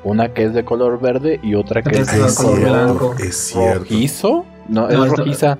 una 0.02 0.32
que 0.32 0.44
es 0.44 0.54
de 0.54 0.64
color 0.64 1.00
verde 1.00 1.38
y 1.42 1.54
otra 1.54 1.82
que 1.82 1.98
es 2.00 2.06
de 2.10 2.24
es 2.26 2.36
de 2.38 2.42
color 2.44 2.60
color 2.62 2.72
blanco. 2.86 3.14
Es 3.20 3.36
cierto. 3.36 3.78
rojizo. 3.80 4.44
No, 4.68 4.88
No, 4.88 4.88
es 4.88 5.12
es- 5.12 5.18
rojiza. 5.18 5.58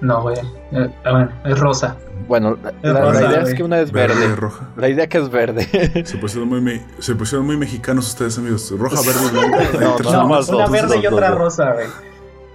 No, 0.00 0.22
güey. 0.22 0.36
Eh, 0.72 0.90
bueno, 1.04 1.30
es 1.44 1.58
rosa. 1.58 1.96
Bueno, 2.28 2.56
la, 2.62 2.70
Es 2.82 2.92
la 2.92 3.00
rosa, 3.00 3.24
idea 3.30 3.40
es 3.42 3.54
que 3.54 3.62
una 3.62 3.78
es 3.80 3.92
Verde, 3.92 4.14
verde. 4.20 4.36
roja. 4.36 4.68
La 4.76 4.88
idea 4.88 5.06
que 5.08 5.18
es 5.18 5.30
verde. 5.30 6.04
Se 6.04 6.18
pusieron 6.18 6.48
muy, 6.48 6.60
me- 6.60 6.82
se 6.98 7.14
pusieron 7.14 7.46
muy 7.46 7.56
mexicanos 7.56 8.08
ustedes, 8.08 8.36
amigos. 8.38 8.72
Roja, 8.76 8.96
verde 9.00 9.20
y 9.26 9.30
blanca. 9.48 9.68
No, 9.80 9.98
no, 9.98 10.12
No, 10.22 10.28
más 10.28 10.48
una 10.48 10.62
dos, 10.64 10.70
verde 10.70 10.98
y 11.02 11.06
otra 11.06 11.30
dos. 11.30 11.38
rosa, 11.38 11.72
güey. 11.72 11.86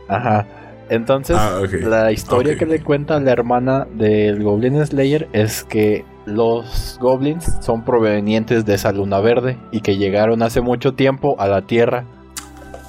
Ajá. 0.07 0.45
Entonces, 0.89 1.37
Ah, 1.39 1.61
la 1.83 2.11
historia 2.11 2.57
que 2.57 2.65
le 2.65 2.83
cuenta 2.83 3.17
la 3.21 3.31
hermana 3.31 3.87
del 3.93 4.43
Goblin 4.43 4.85
Slayer 4.85 5.29
es 5.31 5.63
que 5.63 6.03
los 6.25 6.97
goblins 6.99 7.49
son 7.61 7.85
provenientes 7.85 8.65
de 8.65 8.73
esa 8.73 8.91
luna 8.91 9.19
verde 9.21 9.57
y 9.71 9.79
que 9.81 9.95
llegaron 9.97 10.43
hace 10.43 10.59
mucho 10.59 10.93
tiempo 10.93 11.35
a 11.39 11.47
la 11.47 11.61
Tierra. 11.61 12.03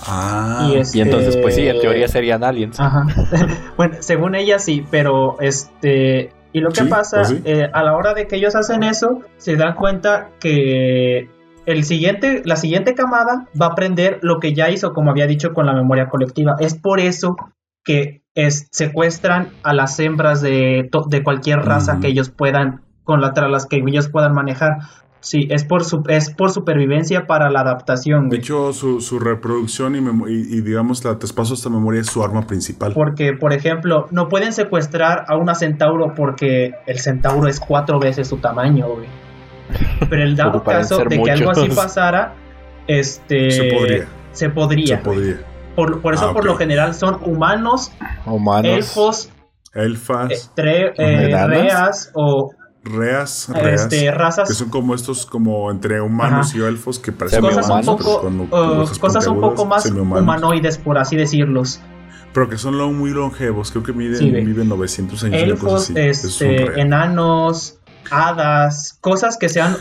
Ah, 0.07 0.69
Y 0.73 0.77
es- 0.79 0.95
Y 0.95 1.01
entonces, 1.01 1.37
pues 1.37 1.55
sí, 1.55 1.67
en 1.67 1.81
teoría 1.81 2.09
serían 2.09 2.43
aliens. 2.45 2.79
Ajá. 2.81 3.07
bueno, 3.77 3.97
según 4.01 4.35
ella 4.35 4.59
sí, 4.59 4.85
pero 4.91 5.37
este. 5.41 6.33
Y 6.55 6.61
lo 6.61 6.69
que 6.71 6.83
Sí, 6.83 6.89
pasa, 6.89 7.19
pues 7.19 7.29
sí. 7.29 7.41
eh, 7.45 7.71
a 7.73 7.83
la 7.83 7.97
hora 7.97 8.13
de 8.15 8.27
que 8.27 8.37
ellos 8.37 8.55
hacen 8.57 8.83
eso, 8.83 9.21
se 9.39 9.57
dan 9.57 9.75
cuenta 9.75 10.29
que 10.39 11.31
el 11.65 11.85
siguiente, 11.85 12.43
la 12.45 12.57
siguiente 12.57 12.95
camada 12.95 13.47
va 13.61 13.67
a 13.67 13.69
aprender 13.71 14.19
lo 14.23 14.39
que 14.39 14.53
ya 14.53 14.69
hizo, 14.69 14.93
como 14.93 15.11
había 15.11 15.27
dicho, 15.27 15.55
con 15.55 15.65
la 15.67 15.73
memoria 15.73 16.09
colectiva. 16.09 16.57
Es 16.61 16.75
por 16.75 17.01
eso 17.01 17.37
que 17.85 18.23
es, 18.35 18.69
secuestran 18.71 19.49
a 19.63 19.73
las 19.73 19.99
hembras 19.99 20.43
de, 20.43 20.91
de 21.09 21.23
cualquier 21.23 21.61
raza 21.61 22.01
que 22.01 22.09
ellos 22.09 22.29
puedan, 22.29 22.83
con 23.05 23.21
la, 23.23 23.33
tra- 23.33 23.49
las 23.51 23.65
que 23.67 23.77
ellos 23.77 24.09
puedan 24.09 24.35
manejar. 24.35 24.77
Sí, 25.25 25.47
es 25.51 25.63
por, 25.63 25.85
su, 25.85 26.03
es 26.09 26.31
por 26.35 26.51
supervivencia 26.51 27.27
para 27.29 27.49
la 27.49 27.61
adaptación. 27.61 28.25
De 28.25 28.27
güey. 28.29 28.39
hecho, 28.41 28.73
su, 28.73 29.01
su 29.01 29.21
reproducción 29.21 29.95
y, 29.95 29.99
y- 30.31 30.59
y, 30.59 30.61
digamos 30.63 31.05
la 31.05 31.17
traspaso 31.17 31.55
esta 31.55 31.71
memoria 31.71 32.01
es 32.01 32.09
su 32.09 32.25
arma 32.25 32.45
principal. 32.47 32.93
Porque, 32.93 33.33
por 33.33 33.53
ejemplo, 33.53 34.09
no 34.11 34.29
pueden 34.29 34.53
secuestrar 34.53 35.25
a 35.29 35.37
una 35.37 35.55
centauro 35.55 36.13
porque 36.17 36.73
el 36.87 36.99
centauro 36.99 37.47
es 37.47 37.61
cuatro 37.61 38.01
veces 38.01 38.27
su 38.29 38.39
tamaño, 38.39 38.89
güey. 38.89 39.07
Pero 40.11 40.23
el 40.25 40.35
dado 40.37 40.63
caso 40.65 40.99
de 41.09 41.23
que 41.23 41.31
algo 41.31 41.53
así 41.53 41.69
pasara, 41.69 42.35
este... 42.89 43.51
Se 43.53 43.65
podría. 43.73 44.07
Se 44.33 44.51
podría. 44.51 44.87
Se 44.97 45.03
podría. 45.05 45.41
Por, 45.77 46.03
por 46.03 46.15
eso, 46.15 46.31
Ah, 46.31 46.33
por 46.33 46.45
lo 46.45 46.57
general, 46.57 46.95
son 46.95 47.19
humanos, 47.25 47.93
Humanos. 48.27 48.71
elfos, 48.73 49.31
eh, 49.75 49.85
Elfas, 49.85 50.53
tre- 50.57 50.93
eh, 50.99 51.27
¿Enanas? 51.29 51.49
reas 51.49 52.11
o 52.15 52.51
reas, 52.85 53.49
reas. 53.55 53.83
este, 53.83 54.11
razas 54.11 54.49
que 54.49 54.55
son 54.55 54.69
como 54.71 54.95
estos, 54.95 55.25
como 55.27 55.71
entre 55.71 56.01
humanos 56.01 56.49
Ajá. 56.51 56.59
y 56.59 56.63
elfos 56.63 56.99
que 56.99 57.13
parecen 57.13 57.41
cosas 57.41 57.57
un 57.69 57.83
semi-humanos, 57.83 58.03
poco, 58.05 58.21
con 58.23 58.41
uh, 58.41 58.99
cosas 59.01 59.27
un 59.27 59.41
poco 59.41 59.65
más 59.67 59.87
humanoides, 59.87 60.79
por 60.79 60.99
así 60.99 61.17
decirlos. 61.17 61.81
Pero 62.35 62.49
que 62.49 62.57
son 62.57 62.79
lo- 62.79 62.91
muy 62.91 63.11
longevos. 63.11 63.71
Creo 63.71 63.83
que 63.83 63.93
miden, 63.93 64.17
Sí, 64.17 64.31
viven 64.31 64.69
900 64.69 65.23
años. 65.25 65.43
Elfos, 65.43 65.83
así. 65.91 65.93
Es 65.97 66.25
un 66.25 66.31
este, 66.51 66.81
enanos, 66.81 67.79
hadas, 68.11 68.97
cosas 69.01 69.37
que 69.37 69.49
sean 69.51 69.77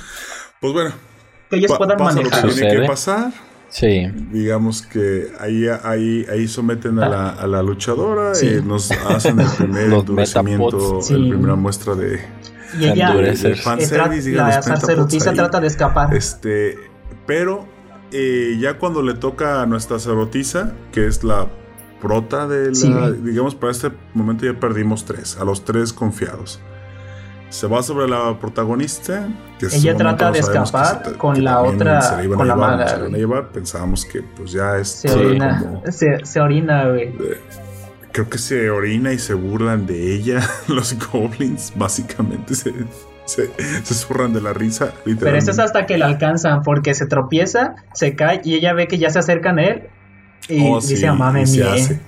Pues 0.60 0.74
bueno, 0.74 0.92
que 1.50 1.56
ellos 1.58 1.72
pa- 1.72 1.78
puedan 1.78 1.98
pasa 1.98 2.18
lo 2.22 2.24
que 2.24 2.30
manejar. 2.30 2.54
tiene 2.54 2.82
que 2.82 2.88
pasar. 2.88 3.32
Sí. 3.70 4.06
Digamos 4.34 4.82
que 4.82 5.32
ahí, 5.40 5.66
ahí, 5.86 6.26
ahí 6.30 6.46
someten 6.50 7.00
a 7.00 7.08
la, 7.08 7.30
a 7.30 7.48
la 7.48 7.64
luchadora. 7.64 8.36
Sí. 8.36 8.48
eh, 8.48 8.62
nos 8.64 8.92
hacen 8.92 9.40
el 9.40 9.48
primer 9.48 9.94
endurecimiento. 9.94 11.02
Sí. 11.02 11.14
la 11.14 11.30
primera 11.30 11.56
muestra 11.56 11.96
de, 11.96 12.20
Y 12.80 12.88
ella, 12.88 13.14
eh, 13.20 13.56
fanservice, 13.56 14.32
la 14.32 14.62
sacerdotisa 14.62 15.34
trata 15.34 15.60
de 15.60 15.68
escapar. 15.68 16.14
Este, 16.16 16.78
pero 17.26 17.66
eh, 18.12 18.58
ya 18.60 18.78
cuando 18.78 19.02
le 19.02 19.14
toca 19.14 19.62
a 19.62 19.66
nuestra 19.66 19.98
sacerdotisa, 20.00 20.74
que 20.92 21.08
es 21.08 21.24
la 21.24 21.48
prota 22.02 22.48
de 22.48 22.70
la, 22.70 22.76
Sí. 22.76 22.94
digamos, 23.24 23.56
para 23.56 23.72
este 23.72 23.92
momento 24.14 24.46
ya 24.46 24.60
perdimos 24.60 25.06
tres, 25.06 25.38
a 25.40 25.46
los 25.46 25.64
tres 25.66 25.94
confiados. 25.94 26.60
Se 27.50 27.68
va 27.68 27.84
sobre 27.84 28.08
la 28.08 28.40
protagonista, 28.40 29.28
que 29.60 29.66
Ella 29.68 29.96
trata 29.98 30.32
de 30.32 30.40
escapar 30.40 31.04
que 31.04 31.10
se- 31.12 31.18
con 31.18 31.36
que 31.36 31.42
la 31.42 31.60
otra- 31.62 32.02
se 32.02 32.16
la 32.16 32.24
iban 32.24 32.38
con 32.38 32.46
a 32.50 32.50
la 32.50 32.56
llevar, 32.56 32.72
maga, 32.72 32.88
se 32.88 32.94
la 32.94 32.98
iban 33.00 33.06
a 33.06 33.10
güey. 33.10 33.20
llevar. 33.22 33.52
Pensábamos 33.52 34.06
que 34.06 34.22
pues 34.24 34.52
ya 34.54 34.78
es 34.78 34.88
Se 34.90 35.12
orina, 35.14 35.60
como- 35.60 35.84
se, 35.92 36.26
se 36.26 36.40
orina, 36.40 36.88
güey. 36.88 37.14
Creo 38.12 38.30
que 38.30 38.38
se 38.38 38.70
orina 38.70 39.14
y 39.14 39.20
se 39.20 39.34
burlan 39.34 39.86
de 39.88 40.14
ella. 40.16 40.42
Los 40.68 40.96
goblins 41.12 41.74
básicamente 41.76 42.56
se, 42.56 42.74
se, 43.26 43.50
se 43.84 43.94
zurran 43.94 44.34
de 44.34 44.42
la 44.42 44.54
risa. 44.54 44.94
Pero 45.06 45.36
eso 45.38 45.52
es 45.52 45.60
hasta 45.60 45.86
que 45.86 45.98
la 45.98 46.06
alcanzan, 46.08 46.62
porque 46.64 46.94
se 46.94 47.06
tropieza, 47.06 47.76
se 47.94 48.16
cae 48.16 48.42
y 48.44 48.56
ella 48.56 48.74
ve 48.74 48.88
que 48.88 48.98
ya 48.98 49.10
se 49.10 49.20
acercan 49.20 49.60
a 49.60 49.64
él 49.66 49.84
y 50.50 50.60
Oh, 50.68 50.80
dice, 50.82 50.98
sí, 50.98 51.06
"Mame 51.06 51.44
y 51.44 51.48
se 51.48 51.58
mía". 51.64 51.74
hace. 51.74 52.00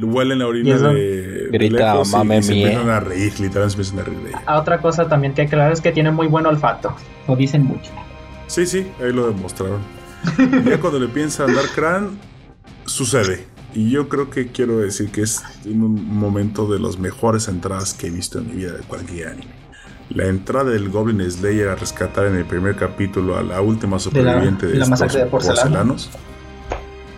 Huelen 0.00 0.38
la 0.38 0.46
orina 0.46 0.78
de, 0.78 0.94
de 0.94 1.48
Grita, 1.52 1.96
y- 2.02 2.08
"Mame 2.12 2.38
y 2.38 2.42
se 2.42 2.52
mía". 2.54 2.66
empiezan 2.68 2.90
a 2.90 3.00
reír, 3.00 3.32
literalmente 3.40 3.84
se 3.84 3.90
empiezan 3.90 3.98
a 3.98 4.02
reír 4.04 4.18
de 4.22 4.28
ella. 4.30 4.42
Ah, 4.46 4.58
Otra 4.58 4.78
cosa 4.80 5.08
también 5.08 5.34
que 5.34 5.42
hay 5.42 5.48
que 5.48 5.54
aclarar 5.56 5.72
es 5.72 5.80
que 5.82 5.92
tiene 5.92 6.10
muy 6.10 6.28
buen 6.28 6.46
olfato. 6.46 6.96
Lo 7.28 7.36
dicen 7.36 7.64
mucho. 7.64 7.90
Sí, 8.46 8.64
sí, 8.66 8.86
ahí 9.02 9.12
lo 9.12 9.26
demostraron. 9.26 9.80
ya 10.64 10.78
cuando 10.80 10.98
le 10.98 11.08
piensa 11.08 11.44
andar 11.44 11.64
Kran, 11.74 12.18
sucede. 12.86 13.44
Y 13.74 13.90
yo 13.90 14.08
creo 14.08 14.28
que 14.30 14.48
quiero 14.48 14.78
decir 14.78 15.10
que 15.10 15.22
es 15.22 15.42
un 15.64 16.04
momento 16.14 16.70
de 16.70 16.78
las 16.78 16.98
mejores 16.98 17.48
entradas 17.48 17.94
que 17.94 18.08
he 18.08 18.10
visto 18.10 18.38
en 18.38 18.48
mi 18.48 18.52
vida 18.56 18.72
de 18.72 18.82
cualquier 18.82 19.28
anime. 19.28 19.52
La 20.10 20.26
entrada 20.26 20.70
del 20.70 20.90
Goblin 20.90 21.22
Slayer 21.30 21.68
a 21.70 21.74
rescatar 21.76 22.26
en 22.26 22.34
el 22.36 22.44
primer 22.44 22.76
capítulo 22.76 23.38
a 23.38 23.42
la 23.42 23.62
última 23.62 23.98
superviviente 23.98 24.66
de, 24.66 24.72
de 24.74 24.78
la 24.80 24.86
masacre 24.86 25.20
de 25.20 25.26
porcelana. 25.26 25.60
porcelanos. 25.62 26.10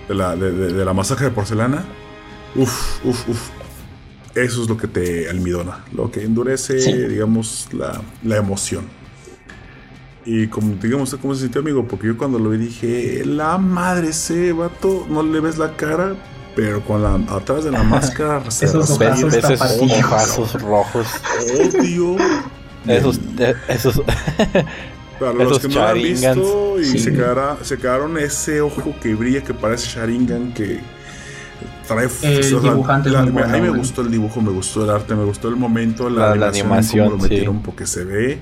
De 0.09 0.15
la, 0.15 0.37
de, 0.37 0.53
de- 0.53 0.73
de 0.75 0.85
la 0.85 0.93
masacre 0.93 1.25
de 1.27 1.31
porcelana. 1.33 1.85
Uf, 2.55 3.05
uf, 3.05 3.29
uf. 3.29 3.49
Eso 4.37 4.63
es 4.63 4.69
lo 4.69 4.77
que 4.77 4.87
te 4.87 5.29
almidona, 5.29 5.85
lo 5.93 6.11
que 6.11 6.23
endurece, 6.23 6.79
Sí. 6.81 6.93
digamos, 6.93 7.69
la, 7.73 8.01
la 8.23 8.37
emoción. 8.37 8.85
Y 10.27 10.47
como 10.47 10.75
digamos, 10.77 11.09
¿usted 11.13 11.21
¿cómo 11.21 11.35
se 11.35 11.43
sintió, 11.43 11.61
amigo? 11.61 11.87
Porque 11.87 12.07
yo 12.07 12.17
cuando 12.17 12.39
lo 12.39 12.51
vi 12.51 12.59
dije, 12.59 13.25
la 13.27 13.59
madre 13.59 14.09
ese 14.09 14.53
vato, 14.53 15.07
no 15.11 15.23
le 15.23 15.41
ves 15.41 15.59
la 15.59 15.77
cara, 15.77 16.15
pero 16.57 16.81
con 16.85 17.03
la 17.03 17.15
atrás 17.35 17.65
de 17.65 17.71
la 17.71 17.83
máscara 17.95 18.51
se 18.51 18.67
Esos 18.67 18.99
ves 18.99 19.23
esos 19.23 20.63
rojos. 20.63 21.07
odio. 21.79 22.17
Esos, 22.87 23.19
esos, 23.69 24.03
Para 25.19 25.33
los 25.33 25.59
que 25.59 25.69
no 25.69 25.75
lo 25.75 25.87
han 25.89 25.95
visto 26.03 26.81
y 26.81 26.85
Sí. 26.85 26.99
se, 26.99 27.13
quedaron 27.79 28.19
ese 28.19 28.61
ojo 28.61 28.95
que 29.01 29.15
brilla 29.15 29.43
que 29.43 29.55
parece 29.55 29.87
Sharingan 29.89 30.53
que 30.53 30.81
trae 31.89 32.09
El 32.23 32.43
dibujante 32.63 33.09
la- 33.11 33.21
a 33.21 33.25
mí 33.27 33.61
me 33.61 33.71
gustó 33.71 34.03
el 34.03 34.11
dibujo, 34.11 34.41
me 34.43 34.51
gustó 34.51 34.85
el 34.85 34.91
arte, 34.91 35.15
me 35.15 35.25
gustó 35.25 35.49
el 35.49 35.57
momento, 35.57 36.11
la, 36.11 36.31
La- 36.31 36.35
la 36.37 36.49
animación, 36.49 37.07
animación, 37.07 37.09
cómo 37.11 37.23
lo 37.23 37.29
sí. 37.29 37.61
porque 37.65 37.87
se 37.87 38.05
ve 38.05 38.39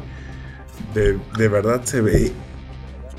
de, 0.94 1.18
de 1.38 1.48
verdad 1.48 1.82
se 1.84 2.00
ve 2.00 2.32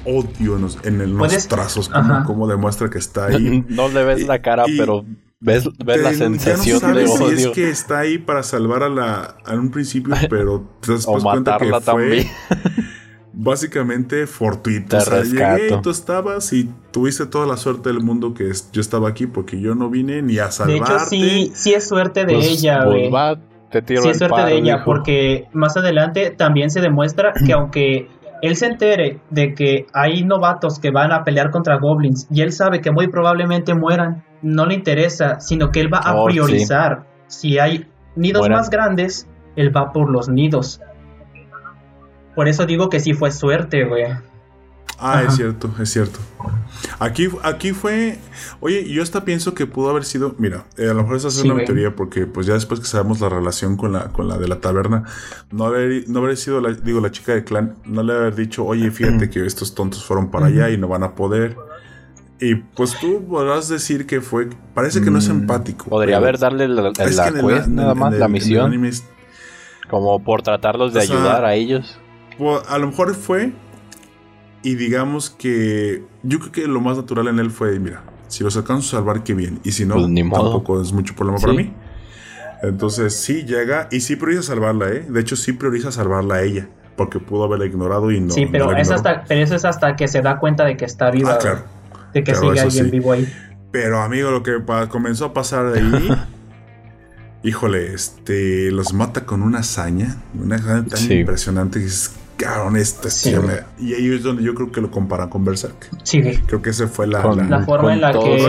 odio 0.05 0.55
en 0.57 0.61
los, 0.63 0.77
en 0.83 1.01
el- 1.01 1.11
los 1.11 1.19
Puedes- 1.19 1.47
trazos, 1.47 1.89
como, 2.25 2.47
demuestra 2.47 2.89
que 2.89 2.97
está 2.97 3.27
ahí. 3.27 3.63
no 3.69 3.87
le 3.89 4.03
ves 4.03 4.25
la 4.27 4.41
cara, 4.41 4.63
Y- 4.67 4.77
pero 4.77 5.05
ves, 5.39 5.67
ves 5.85 6.01
la 6.01 6.11
Te- 6.11 6.17
ya 6.17 6.29
no 6.29 6.35
sensación 6.39 6.79
de 6.79 7.07
sabes 7.07 7.13
si 7.17 7.23
odio. 7.23 7.35
es 7.37 7.47
que 7.49 7.69
está 7.69 7.99
ahí 7.99 8.17
para 8.17 8.43
salvar 8.43 8.83
a 8.83 8.89
la 8.89 9.35
a 9.45 9.53
un 9.55 9.71
principio, 9.71 10.13
pero 10.29 10.67
te 10.81 10.93
das 10.93 11.05
O 11.07 11.13
cuenta 11.19 11.57
que 11.57 11.65
matarla 11.65 11.81
fue 11.81 11.93
también. 11.93 12.27
básicamente 13.33 14.27
fortuito. 14.27 14.89
Te 14.89 14.97
o 14.97 15.01
sea, 15.01 15.19
rescato. 15.19 15.57
llegué 15.61 15.75
y 15.75 15.81
tú 15.81 15.89
estabas 15.89 16.53
y 16.53 16.69
tuviste 16.91 17.25
toda 17.25 17.47
la 17.47 17.57
suerte 17.57 17.89
del 17.89 18.01
mundo 18.01 18.33
que 18.33 18.49
es- 18.49 18.69
yo 18.71 18.81
estaba 18.81 19.09
aquí 19.09 19.25
porque 19.27 19.59
yo 19.59 19.75
no 19.75 19.89
vine 19.89 20.21
ni 20.21 20.37
a 20.37 20.45
De 20.45 20.51
salvarte. 20.51 20.93
hecho, 20.93 21.05
sí, 21.09 21.51
sí 21.55 21.73
es 21.73 21.87
suerte 21.87 22.25
de 22.25 22.33
Pues, 22.35 22.47
ella, 22.47 22.81
pues 22.83 22.87
güey. 22.95 23.11
va, 23.11 23.39
te 23.71 23.81
tiro 23.81 24.01
Sí, 24.03 24.09
el 24.09 24.11
es 24.11 24.17
suerte 24.19 24.41
de 24.45 24.55
ella, 24.57 24.83
porque 24.85 25.47
más 25.53 25.75
adelante 25.77 26.29
también 26.29 26.69
se 26.69 26.79
demuestra 26.81 27.33
que 27.33 27.53
aunque 27.53 28.07
él 28.43 28.57
se 28.57 28.65
entere 28.65 29.21
de 29.29 29.53
que 29.53 29.85
hay 29.93 30.23
novatos 30.25 30.77
que 30.79 30.91
van 30.91 31.13
a 31.13 31.23
pelear 31.23 31.49
contra 31.49 31.77
goblins 31.79 32.27
y 32.29 32.41
él 32.41 32.51
sabe 32.51 32.81
que 32.81 32.91
muy 32.91 33.07
probablemente 33.07 33.73
mueran, 33.73 34.23
no 34.41 34.65
le 34.65 34.73
interesa, 34.75 35.39
sino 35.39 35.71
que 35.71 35.79
él 35.79 35.91
va 35.93 35.99
a 35.99 36.13
Oh, 36.13 36.27
sí. 36.29 36.33
priorizar. 36.33 37.05
Si 37.27 37.57
hay 37.57 37.87
nidos 38.17 38.49
más 38.49 38.69
grandes, 38.69 39.29
él 39.55 39.75
va 39.75 39.93
por 39.93 40.11
los 40.11 40.27
nidos. 40.27 40.81
Por 42.35 42.47
eso 42.49 42.65
digo 42.65 42.89
que 42.89 42.99
sí 42.99 43.13
fue 43.13 43.31
suerte, 43.31 43.85
güey. 43.85 44.05
Ah, 44.99 45.19
Ajá. 45.19 45.23
es 45.23 45.35
cierto, 45.35 45.69
es 45.81 45.89
cierto. 45.91 46.19
Aquí, 46.99 47.27
aquí 47.43 47.71
fue. 47.71 48.19
Oye, 48.61 48.87
yo 48.89 49.01
hasta 49.03 49.25
pienso 49.25 49.53
que 49.53 49.65
pudo 49.65 49.89
haber 49.89 50.05
sido. 50.05 50.35
Mira, 50.37 50.65
eh, 50.77 50.87
a 50.89 50.93
lo 50.93 51.01
mejor 51.03 51.17
esa 51.17 51.27
es 51.29 51.33
Sí, 51.35 51.41
una 51.45 51.55
güey. 51.55 51.65
teoría, 51.65 51.95
porque 51.95 52.25
pues 52.25 52.45
ya 52.45 52.53
después 52.53 52.79
que 52.79 52.85
sabemos 52.85 53.19
la 53.19 53.27
relación 53.29 53.75
con 53.75 53.91
la, 53.93 54.09
con 54.09 54.27
la 54.27 54.37
de 54.37 54.47
la 54.47 54.61
taberna, 54.61 55.03
no 55.51 55.65
haber, 55.65 56.07
no 56.07 56.19
haber 56.19 56.37
sido 56.37 56.61
la, 56.61 56.71
digo, 56.73 57.01
la 57.01 57.11
chica 57.11 57.33
de 57.33 57.43
clan, 57.43 57.75
no 57.85 58.03
le 58.03 58.13
haber 58.13 58.35
dicho, 58.35 58.63
oye, 58.65 58.91
fíjate 58.91 59.29
que 59.29 59.45
estos 59.45 59.75
tontos 59.75 60.05
fueron 60.05 60.31
para 60.31 60.45
allá 60.47 60.69
y 60.69 60.77
no 60.77 60.87
van 60.87 61.03
a 61.03 61.15
poder. 61.15 61.57
Y 62.39 62.55
pues 62.55 62.97
tú 62.99 63.25
podrás 63.27 63.67
decir 63.69 64.05
que 64.05 64.21
fue. 64.21 64.49
Parece 64.73 65.01
que 65.01 65.09
no 65.11 65.19
es 65.19 65.27
Mm, 65.29 65.31
empático. 65.31 65.85
Podría 65.89 66.17
haber 66.17 66.37
darle 66.37 66.67
la, 66.67 66.81
la 66.83 66.89
el- 67.03 67.75
nada 67.75 67.95
más, 67.95 68.13
el- 68.13 68.19
la 68.19 68.27
misión, 68.27 68.85
es- 68.85 69.03
como 69.89 70.23
por 70.23 70.41
tratarlos 70.43 70.93
de 70.93 70.99
O 70.99 71.03
sea, 71.03 71.15
ayudar 71.15 71.45
a 71.45 71.55
ellos. 71.55 71.97
Pues, 72.37 72.61
a 72.69 72.77
lo 72.77 72.87
mejor 72.87 73.15
fue. 73.15 73.53
Y 74.63 74.75
digamos 74.75 75.29
que. 75.29 76.03
Yo 76.23 76.39
creo 76.39 76.51
que 76.51 76.67
lo 76.67 76.81
más 76.81 76.97
natural 76.97 77.27
en 77.27 77.39
él 77.39 77.51
fue: 77.51 77.77
mira, 77.79 78.03
si 78.29 78.43
los 78.43 78.55
alcanzo 78.57 78.87
a 78.95 78.99
salvar, 78.99 79.23
qué 79.23 79.33
bien. 79.33 79.59
Y 79.63 79.71
si 79.73 79.85
no, 79.85 79.95
Pues, 79.95 80.07
ni 80.07 80.23
modo. 80.23 80.43
tampoco 80.43 80.81
es 80.81 80.91
mucho 80.93 81.13
problema 81.15 81.39
para 81.39 81.53
mí. 81.53 81.73
Entonces, 82.63 83.13
sí 83.15 83.43
llega 83.43 83.89
y 83.91 83.99
sí 83.99 84.15
prioriza 84.15 84.41
salvarla, 84.43 84.89
¿eh? 84.89 85.05
De 85.09 85.19
hecho, 85.19 85.35
sí 85.35 85.51
prioriza 85.53 85.91
salvarla 85.91 86.35
a 86.35 86.41
ella. 86.43 86.69
Porque 86.95 87.19
pudo 87.19 87.43
haberla 87.43 87.65
ignorado 87.65 88.09
y 88.11 88.21
no. 88.21 88.31
sí, 88.33 88.45
pero, 88.45 88.71
la 88.71 88.79
es 88.79 88.87
ignoró. 88.87 89.09
hasta, 89.09 89.25
pero 89.27 89.41
eso 89.41 89.55
es 89.55 89.65
hasta 89.65 89.95
que 89.95 90.07
se 90.07 90.21
da 90.21 90.37
cuenta 90.39 90.63
de 90.63 90.77
que 90.77 90.85
está 90.85 91.09
viva, 91.11 91.33
Ah, 91.33 91.37
claro. 91.39 91.63
de 92.13 92.23
que 92.23 92.31
claro, 92.31 92.49
sigue 92.49 92.61
alguien 92.61 92.85
sí. 92.85 92.91
vivo 92.91 93.11
ahí. 93.11 93.33
Pero, 93.71 93.99
amigo, 94.01 94.29
lo 94.31 94.43
que 94.43 94.53
comenzó 94.89 95.25
a 95.25 95.33
pasar 95.33 95.71
de 95.71 95.79
ahí. 95.81 96.09
híjole, 97.43 97.93
este. 97.93 98.71
Los 98.71 98.93
mata 98.93 99.25
con 99.25 99.41
una 99.41 99.59
hazaña. 99.59 100.17
Una 100.39 100.55
hazaña 100.55 100.85
tan 100.85 100.99
Sí. 100.99 101.13
impresionante 101.15 101.79
que 101.79 101.85
es. 101.87 102.15
Esta 102.75 103.09
Sí. 103.09 103.35
me- 103.35 103.63
Y 103.85 103.93
ahí 103.93 104.13
es 104.15 104.23
donde 104.23 104.43
yo 104.43 104.53
creo 104.55 104.71
que 104.71 104.81
lo 104.81 104.89
comparan 104.91 105.29
con 105.29 105.43
Berserk. 105.45 105.89
Sí, 106.03 106.21
güey. 106.21 106.37
Creo 106.41 106.61
que 106.61 106.71
ese 106.71 106.87
fue 106.87 107.07
la, 107.07 107.21
Con, 107.21 107.37
la- 107.37 107.59
La 107.59 107.65
forma 107.65 107.93
en 107.93 108.01
la 108.01 108.11
que 108.11 108.45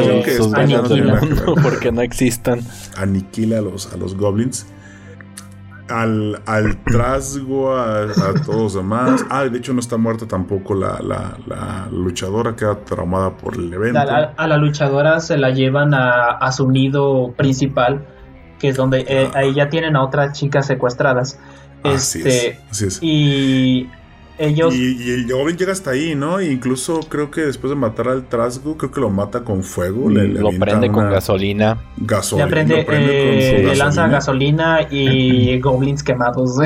aniquila. 0.59 1.20
porque 1.62 1.92
no 1.92 2.01
existan. 2.03 2.61
aniquila 2.97 3.59
a 3.59 3.62
los, 3.62 3.92
a 3.92 3.97
los 3.97 4.16
goblins. 4.16 4.66
Al, 5.88 6.40
al 6.47 6.82
trasgo, 6.84 7.76
a, 7.76 8.05
a 8.05 8.34
todos 8.47 8.57
los 8.57 8.74
demás. 8.74 9.22
Ah, 9.28 9.45
de 9.45 9.59
hecho 9.59 9.74
no 9.74 9.80
está 9.80 9.99
muerta 9.99 10.26
tampoco 10.26 10.74
la, 10.74 10.99
la, 11.03 11.36
la 11.47 11.88
luchadora, 11.92 12.57
queda 12.57 12.76
traumada 12.86 13.36
por 13.36 13.55
el 13.57 13.70
evento. 13.70 13.99
A 14.01 14.05
la, 14.07 14.32
a 14.34 14.47
la 14.47 14.57
luchadora 14.57 15.20
se 15.20 15.36
la 15.36 15.51
llevan 15.51 15.92
a, 15.92 16.30
a 16.38 16.53
su 16.53 16.70
nido 16.70 17.32
principal, 17.36 18.07
que 18.59 18.70
es 18.70 18.76
donde 18.76 19.05
eh, 19.07 19.30
ahí 19.34 19.53
ya 19.53 19.68
tienen 19.68 19.95
a 19.95 20.03
otras 20.03 20.32
chicas 20.38 20.66
secuestradas. 20.66 21.38
Así 21.85 22.18
Este, 22.18 22.49
es, 22.49 22.59
así 22.70 22.85
es. 22.87 22.99
Y 23.03 23.89
ellos... 24.39 24.74
Y, 24.74 24.97
y 25.03 25.11
el 25.11 25.30
goblin 25.32 25.57
llega 25.57 25.70
hasta 25.72 25.91
ahí, 25.91 26.14
¿no? 26.14 26.41
Incluso 26.43 27.01
creo 27.09 27.30
que 27.30 27.43
después 27.43 27.70
de 27.70 27.76
matar 27.76 28.09
al 28.09 28.28
trasgo, 28.28 28.76
creo 28.76 28.91
que 28.91 29.01
lo 29.01 29.11
mata 29.11 29.45
con 29.45 29.62
fuego. 29.62 30.09
le- 30.11 30.28
le 30.28 30.41
lo 30.41 30.51
prende 30.59 30.91
con 30.91 31.09
gasolina. 31.11 31.78
gasolina. 31.99 32.47
le 32.47 32.51
prende, 32.51 32.76
lo 32.78 32.87
prende 32.87 33.07
con 33.53 33.61
su 33.62 33.68
le 33.68 33.76
lanza 33.76 34.09
gasolina 34.09 34.89
y 34.91 35.61
goblins 35.61 36.03
quemados. 36.03 36.57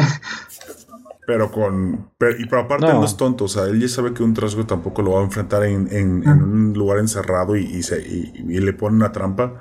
Pero 1.27 1.51
con. 1.51 2.09
Pero, 2.16 2.41
y 2.41 2.47
pero 2.47 2.62
aparte 2.62 2.87
No. 2.87 2.95
no. 3.01 3.05
es 3.05 3.16
tonto, 3.19 3.45
o 3.45 3.49
sea, 3.49 3.64
él 3.64 3.79
ya 3.81 3.89
sabe 3.89 4.14
que 4.14 4.23
un 4.23 4.33
trasgo 4.33 4.64
tampoco 4.64 5.03
lo 5.03 5.11
va 5.12 5.21
a 5.21 5.25
enfrentar 5.25 5.62
en, 5.64 5.89
en- 5.93 6.23
en 6.23 6.29
Ajá. 6.29 6.43
un 6.43 6.73
lugar 6.73 7.01
encerrado 7.01 7.55
y, 7.57 7.64
y 7.64 7.83
se, 7.83 8.01
y- 8.01 8.33
y 8.49 8.61
le 8.61 8.73
pone 8.73 8.97
una 8.97 9.12
trampa. 9.12 9.53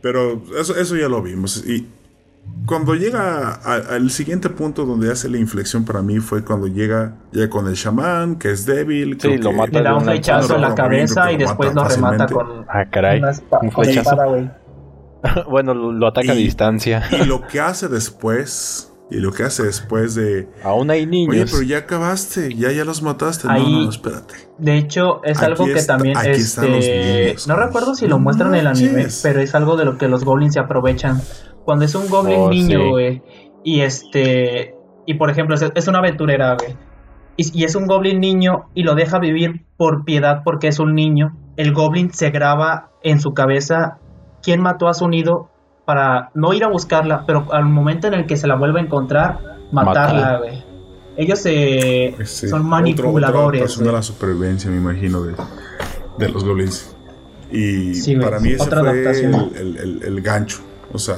Pero 0.00 0.42
eso, 0.56 0.76
eso 0.78 0.96
ya 0.96 1.08
lo 1.08 1.22
vimos. 1.22 1.64
Y 1.66 1.88
cuando 2.66 2.94
llega 2.94 3.52
al 3.54 4.10
siguiente 4.10 4.48
punto 4.48 4.86
donde 4.86 5.12
hace 5.12 5.28
la 5.28 5.36
inflexión 5.38 5.84
para 5.84 6.00
mí 6.00 6.18
fue 6.20 6.42
cuando 6.44 6.66
llega, 6.66 7.14
llega 7.30 7.50
con 7.50 7.66
el 7.68 7.74
chamán, 7.74 8.36
que 8.36 8.50
es 8.52 8.64
débil. 8.64 9.14
Sí, 9.20 9.28
creo 9.28 9.36
lo 9.42 9.50
que- 9.50 9.56
mata 9.56 9.78
le 9.78 9.82
da 9.82 9.94
un 9.96 10.04
flechazo 10.04 10.54
en 10.56 10.60
la 10.62 10.74
cabeza 10.74 11.30
y 11.32 11.36
después 11.36 11.74
lo 11.74 11.84
remata 11.84 12.26
con 12.26 12.64
Ah, 12.68 12.84
caray. 12.90 13.20
Un 13.60 13.70
flechazo. 13.70 14.16
bueno, 15.50 15.74
lo, 15.74 15.92
lo 15.92 16.06
ataca 16.06 16.32
a 16.32 16.34
distancia. 16.34 17.02
Y 17.10 17.24
lo 17.24 17.46
que 17.46 17.60
hace 17.60 17.88
después. 17.88 18.90
Y 19.10 19.16
lo 19.20 19.32
que 19.32 19.42
hace 19.42 19.62
después 19.64 20.14
de. 20.14 20.48
Aún 20.62 20.90
hay 20.90 21.04
niños. 21.06 21.34
Oye, 21.34 21.44
pero 21.50 21.62
ya 21.62 21.78
acabaste, 21.78 22.54
ya, 22.54 22.72
ya 22.72 22.84
los 22.84 23.02
mataste. 23.02 23.46
No, 23.46 23.52
Ahí- 23.54 23.72
no, 23.72 23.82
no, 23.84 23.90
espérate. 23.90 24.34
De 24.58 24.76
hecho, 24.78 25.22
es 25.24 25.36
Aquí 25.38 25.46
algo 25.46 25.64
que 25.66 25.72
está- 25.74 25.94
también 25.96 26.16
aquí 26.16 26.30
están 26.30 26.72
los 26.72 26.84
este 26.84 27.24
niños. 27.26 27.46
no 27.48 27.56
recuerdo 27.56 27.94
si 27.94 28.06
lo 28.06 28.16
No 28.16 28.22
muestran 28.22 28.54
en 28.54 28.60
el 28.60 28.66
anime, 28.66 29.06
pero 29.22 29.40
es 29.40 29.54
algo 29.54 29.76
de 29.76 29.84
lo 29.84 29.98
que 29.98 30.08
los 30.08 30.24
goblins 30.24 30.54
se 30.54 30.60
aprovechan. 30.60 31.20
Cuando 31.64 31.84
es 31.84 31.94
un 31.94 32.08
goblin 32.08 32.38
Oh, 32.40 32.50
niño, 32.50 32.78
sí. 32.80 32.88
güey, 32.90 33.22
y 33.62 33.80
este 33.82 34.74
y 35.06 35.14
por 35.14 35.28
ejemplo, 35.30 35.54
es, 35.54 35.64
es 35.74 35.86
una 35.88 35.98
aventurera, 35.98 36.56
güey. 36.58 36.76
Y, 37.36 37.60
y 37.60 37.64
es 37.64 37.74
un 37.74 37.86
goblin 37.86 38.20
niño 38.20 38.70
y 38.74 38.84
lo 38.84 38.94
deja 38.94 39.18
vivir 39.18 39.64
por 39.76 40.04
piedad 40.04 40.40
porque 40.44 40.68
es 40.68 40.78
un 40.78 40.94
niño. 40.94 41.36
El 41.56 41.72
goblin 41.74 42.10
se 42.12 42.30
graba 42.30 42.90
en 43.02 43.20
su 43.20 43.32
cabeza 43.34 43.98
quién 44.42 44.60
mató 44.62 44.88
a 44.88 44.94
su 44.94 45.08
nido 45.08 45.50
para 45.84 46.30
no 46.34 46.52
ir 46.54 46.64
a 46.64 46.68
buscarla, 46.68 47.24
pero 47.26 47.46
al 47.52 47.64
momento 47.66 48.06
en 48.06 48.14
el 48.14 48.26
que 48.26 48.36
se 48.36 48.46
la 48.46 48.54
vuelve 48.56 48.80
a 48.80 48.82
encontrar, 48.82 49.58
matarla, 49.72 50.38
güey. 50.38 50.62
Ellos 51.16 51.38
se 51.38 52.08
Este, 52.08 52.48
son 52.48 52.60
otro- 52.60 52.70
manipuladores. 52.70 53.60
Otra 53.60 53.66
persona 53.68 53.86
de 53.88 53.92
la 53.92 54.02
supervivencia, 54.02 54.70
me 54.70 54.78
imagino, 54.78 55.22
de, 55.22 55.34
de 56.18 56.28
los 56.28 56.44
goblins. 56.44 56.90
Y 57.52 57.94
Sí, 57.94 58.16
para 58.16 58.40
mí 58.40 58.50
ese 58.50 58.62
otra 58.64 58.80
fue 58.80 58.88
adaptación. 58.90 59.34
el, 59.54 59.56
el- 59.56 59.76
el- 59.78 60.02
el 60.02 60.20
gancho. 60.22 60.58
O 60.92 60.98
sea, 60.98 61.16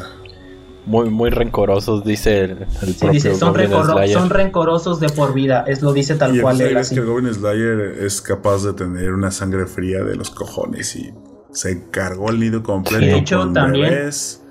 Muy, 0.85 1.11
muy 1.11 1.31
rencorosos, 1.31 2.05
dice 2.05 2.41
el, 2.45 2.51
el 2.53 2.67
Sí, 2.69 2.93
propio 3.01 3.11
dice, 3.11 3.35
son, 3.35 3.53
Goblin 3.55 4.09
son 4.13 4.31
rencorosos 4.31 5.01
de 5.01 5.09
por 5.09 5.33
vida, 5.35 5.65
es 5.67 5.83
lo 5.83 5.93
dice 5.93 6.15
tal 6.15 6.37
y 6.37 6.41
cual 6.41 6.61
el 6.61 6.69
él 6.69 6.77
es 6.77 6.87
así. 6.87 6.95
que 6.95 7.01
el 7.01 7.07
Goblin 7.09 7.35
Slayer 7.35 7.81
es 8.05 8.21
capaz 8.23 8.63
de 8.65 8.73
tener 8.73 9.13
una 9.13 9.31
sangre 9.33 9.67
fría 9.67 10.05
de 10.05 10.15
los 10.15 10.31
cojones 10.31 10.95
y 10.95 11.13
se 11.51 11.91
cargó 11.91 12.31
el 12.31 12.39
nido 12.39 12.63
completo 12.63 13.05
De 13.05 13.17
hecho, 13.17 13.39
con 13.39 13.53
también- 13.55 13.91
bebés 13.91 14.43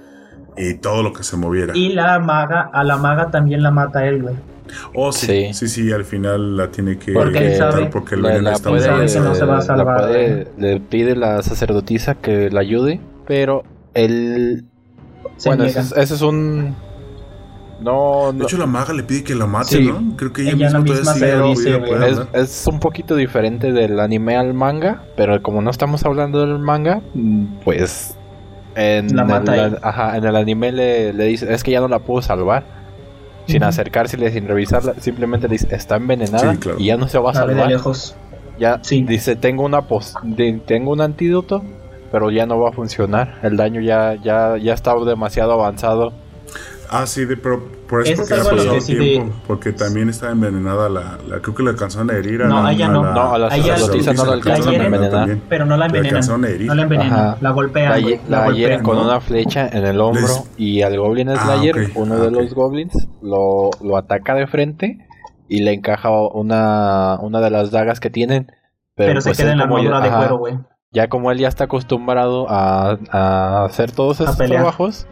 y 0.58 0.76
todo 0.76 1.03
lo 1.03 1.14
que 1.14 1.24
se 1.24 1.38
moviera. 1.38 1.74
Y 1.76 1.89
la 1.93 2.20
maga, 2.20 2.70
a 2.74 2.84
la 2.84 2.97
maga 2.97 3.30
también 3.32 3.62
la 3.64 3.72
mata 3.72 4.06
él, 4.06 4.22
güey. 4.24 4.36
oh, 4.95 5.12
sí, 5.12 5.28
Sí. 5.28 5.53
sí, 5.53 5.68
sí, 5.68 5.91
al 5.91 6.06
final 6.06 6.58
la 6.58 6.72
tiene 6.72 6.97
que 6.97 7.14
Porque 7.14 7.38
él 7.38 7.51
matar 7.60 7.72
sabe- 7.74 7.86
porque 7.91 8.16
el 8.16 8.24
La- 8.24 8.41
la 8.41 8.53
está 8.53 8.70
puede- 8.70 8.84
que 8.88 9.20
no 9.20 9.36
se 9.36 9.45
va 9.45 9.53
a 9.53 9.58
la 9.58 9.62
salvar, 9.62 9.97
puede- 10.08 10.47
le 10.58 10.80
pide 10.80 11.16
la 11.16 11.41
sacerdotisa 11.43 12.16
que 12.16 12.49
la 12.49 12.62
ayude, 12.62 12.99
pero 13.28 13.64
él... 13.93 14.66
Se 15.38 15.49
bueno, 15.49 15.66
ese 15.66 15.82
es, 15.82 15.91
ese 15.97 16.14
es 16.16 16.22
un... 16.22 16.74
No, 17.82 18.32
De 18.32 18.39
no 18.39 18.43
hecho, 18.45 18.58
la 18.58 18.66
maga 18.68 18.93
le 18.93 19.03
pide 19.03 19.24
que 19.24 19.36
la 19.36 19.45
mate, 19.45 19.78
Sí. 19.78 19.86
¿no? 19.88 20.16
Creo 20.16 20.32
que 20.32 20.43
ella, 20.43 20.51
Ella 20.53 20.66
misma 20.66 20.80
misma 20.80 21.14
se 21.14 21.36
lo 21.36 21.47
dice, 21.49 21.78
puede 21.80 22.10
es, 22.10 22.20
es 22.34 22.68
un 22.68 22.80
poquito 22.80 23.16
diferente 23.16 23.74
del 23.74 23.99
anime 23.99 24.38
al 24.38 24.53
manga, 24.53 25.03
pero 25.18 25.41
como 25.43 25.62
no 25.62 25.70
estamos 25.72 26.06
hablando 26.06 26.39
del 26.39 26.58
manga, 26.60 27.01
pues... 27.66 28.18
En, 28.76 29.16
La 29.16 29.24
mata 29.24 29.56
el, 29.56 29.78
ajá, 29.82 30.18
en 30.18 30.26
el 30.26 30.36
anime 30.36 30.72
le, 30.72 31.14
le 31.14 31.26
dice, 31.26 31.52
es 31.54 31.64
que 31.64 31.72
ya 31.72 31.80
no 31.80 31.88
la 31.88 32.00
puedo 32.00 32.22
salvar. 32.22 32.64
Sin 33.48 33.64
acercársele, 33.64 34.32
sin 34.32 34.48
revisarla, 34.48 34.96
simplemente 35.00 35.48
le 35.48 35.54
dice, 35.54 35.68
está 35.76 35.98
envenenada 35.98 36.52
Sí, 36.54 36.58
claro. 36.60 36.80
y 36.80 36.86
ya 36.86 36.98
no 36.98 37.08
se 37.08 37.20
va 37.20 37.30
a 37.30 37.34
de 37.34 37.40
salvar. 37.40 37.68
lejos. 37.70 38.16
Ya 38.58 38.80
Sí. 38.82 39.04
dice, 39.04 39.36
tengo 39.36 39.64
una 39.64 39.82
pos 39.84 40.16
de- 40.24 40.60
tengo 40.66 40.92
un 40.92 41.02
antídoto, 41.02 41.64
pero 42.12 42.32
ya 42.32 42.46
no 42.48 42.60
va 42.60 42.70
a 42.70 42.72
funcionar. 42.72 43.36
El 43.44 43.56
daño 43.56 43.82
ya 43.82 44.16
ya 44.16 44.58
ya 44.58 44.74
está 44.74 44.96
demasiado 45.06 45.54
avanzado. 45.54 46.12
Ah, 46.90 47.06
sí, 47.08 47.26
de, 47.26 47.36
pero 47.38 47.64
por 47.88 48.02
eso 48.08 48.14
Eso 48.14 48.24
es 48.24 48.30
porque 48.30 48.34
ha 48.34 48.52
a 48.52 48.54
lo 48.54 48.58
pasado 48.64 48.82
sí 48.82 49.22
porque 49.48 49.72
también 49.74 50.10
está 50.10 50.32
envenenada 50.32 50.90
la, 50.90 51.18
la 51.28 51.40
creo 51.40 51.54
que 51.56 51.64
le 51.64 51.70
alcanzaron 51.72 52.10
a 52.12 52.14
herir 52.14 52.42
a 52.44 52.48
No, 52.48 52.62
la, 52.64 52.70
a 52.70 52.72
ella 52.74 52.88
no. 52.88 53.04
No, 53.14 53.34
a 53.34 53.38
la 53.38 53.48
A 53.48 53.56
ella 53.58 53.78
sacerdotisa 53.78 54.14
no 54.14 54.24
la 54.24 54.30
la 54.30 54.36
alcanzan 54.36 54.74
a 54.74 54.86
envenenar. 54.86 55.38
Pero 55.50 55.66
no 55.66 55.78
la 55.78 55.86
envenenan. 55.86 56.16
alcanzaron 56.16 56.46
a 56.46 56.48
herir. 56.50 56.68
No 56.68 56.76
la 56.76 56.82
envenenan, 56.84 57.36
la 57.42 57.50
golpean. 57.52 57.90
La, 57.92 57.98
la 58.28 58.38
golpean. 58.46 58.56
hieren 58.56 58.84
con 58.84 58.98
¿no? 58.98 59.04
una 59.04 59.20
flecha 59.22 59.68
en 59.72 59.86
el 59.86 60.00
hombro 60.02 60.22
Les- 60.24 60.44
y 60.58 60.82
al 60.82 60.98
Goblin 60.98 61.30
Ah, 61.30 61.36
Slayer, 61.38 61.92
uno 61.96 62.16
ah, 62.16 62.20
de 62.20 62.32
los 62.32 62.54
goblins, 62.54 63.08
lo, 63.22 63.70
lo 63.82 63.98
ataca 63.98 64.34
de 64.36 64.48
frente 64.48 65.00
y 65.48 65.62
le 65.62 65.74
encaja 65.74 66.10
una, 66.12 67.18
una 67.22 67.40
de 67.42 67.50
las 67.52 67.72
dagas 67.72 68.00
que 68.00 68.10
tienen. 68.10 68.48
Pero, 68.96 69.10
Pero 69.10 69.22
se 69.22 69.30
pues 69.30 69.38
queda 69.38 69.52
en 69.52 69.58
la 69.58 69.64
armadura 69.66 70.00
de 70.02 70.10
cuero, 70.10 70.38
güey. 70.38 70.58
ya 70.92 71.08
como 71.10 71.30
él 71.32 71.38
ya 71.38 71.50
está 71.50 71.66
acostumbrado 71.66 72.48
a, 72.50 72.98
a 73.12 73.66
hacer 73.66 73.92
todos 73.92 74.22
esos 74.22 74.38
trabajos, 74.38 75.06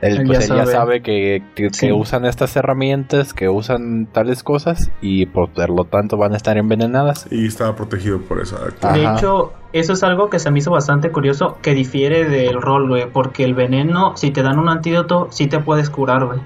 Él, 0.00 0.18
Él 0.20 0.26
pues, 0.26 0.38
ya 0.48 0.54
él 0.54 0.60
ya 0.60 0.64
sabe. 0.66 0.72
sabe 0.72 1.02
que, 1.02 1.42
que- 1.54 1.68
que 1.68 1.74
Sí. 1.74 1.92
usan 1.92 2.24
estas 2.24 2.56
herramientas, 2.56 3.34
que 3.34 3.48
usan 3.50 4.06
tales 4.06 4.42
cosas 4.42 4.90
y 5.02 5.26
por 5.26 5.50
lo 5.68 5.84
tanto 5.84 6.16
van 6.16 6.32
a 6.32 6.36
estar 6.36 6.56
envenenadas. 6.56 7.26
Y 7.30 7.46
estaba 7.46 7.76
protegido 7.76 8.20
por 8.22 8.40
esa. 8.40 8.56
Ah. 8.82 8.92
De 8.94 9.06
Ajá. 9.06 9.18
hecho, 9.18 9.52
eso 9.72 9.92
es 9.92 10.02
algo 10.02 10.30
que 10.30 10.38
se 10.38 10.50
me 10.50 10.58
hizo 10.60 10.70
bastante 10.70 11.10
curioso, 11.12 11.58
que 11.60 11.74
difiere 11.74 12.24
del 12.24 12.60
rol, 12.62 12.88
güey, 12.88 13.10
porque 13.12 13.44
el 13.44 13.54
veneno, 13.54 14.16
si 14.16 14.30
te 14.30 14.42
dan 14.42 14.58
un 14.58 14.68
antídoto, 14.70 15.28
sí 15.30 15.46
te 15.48 15.58
puedes 15.60 15.90
curar, 15.90 16.24
güey. 16.24 16.40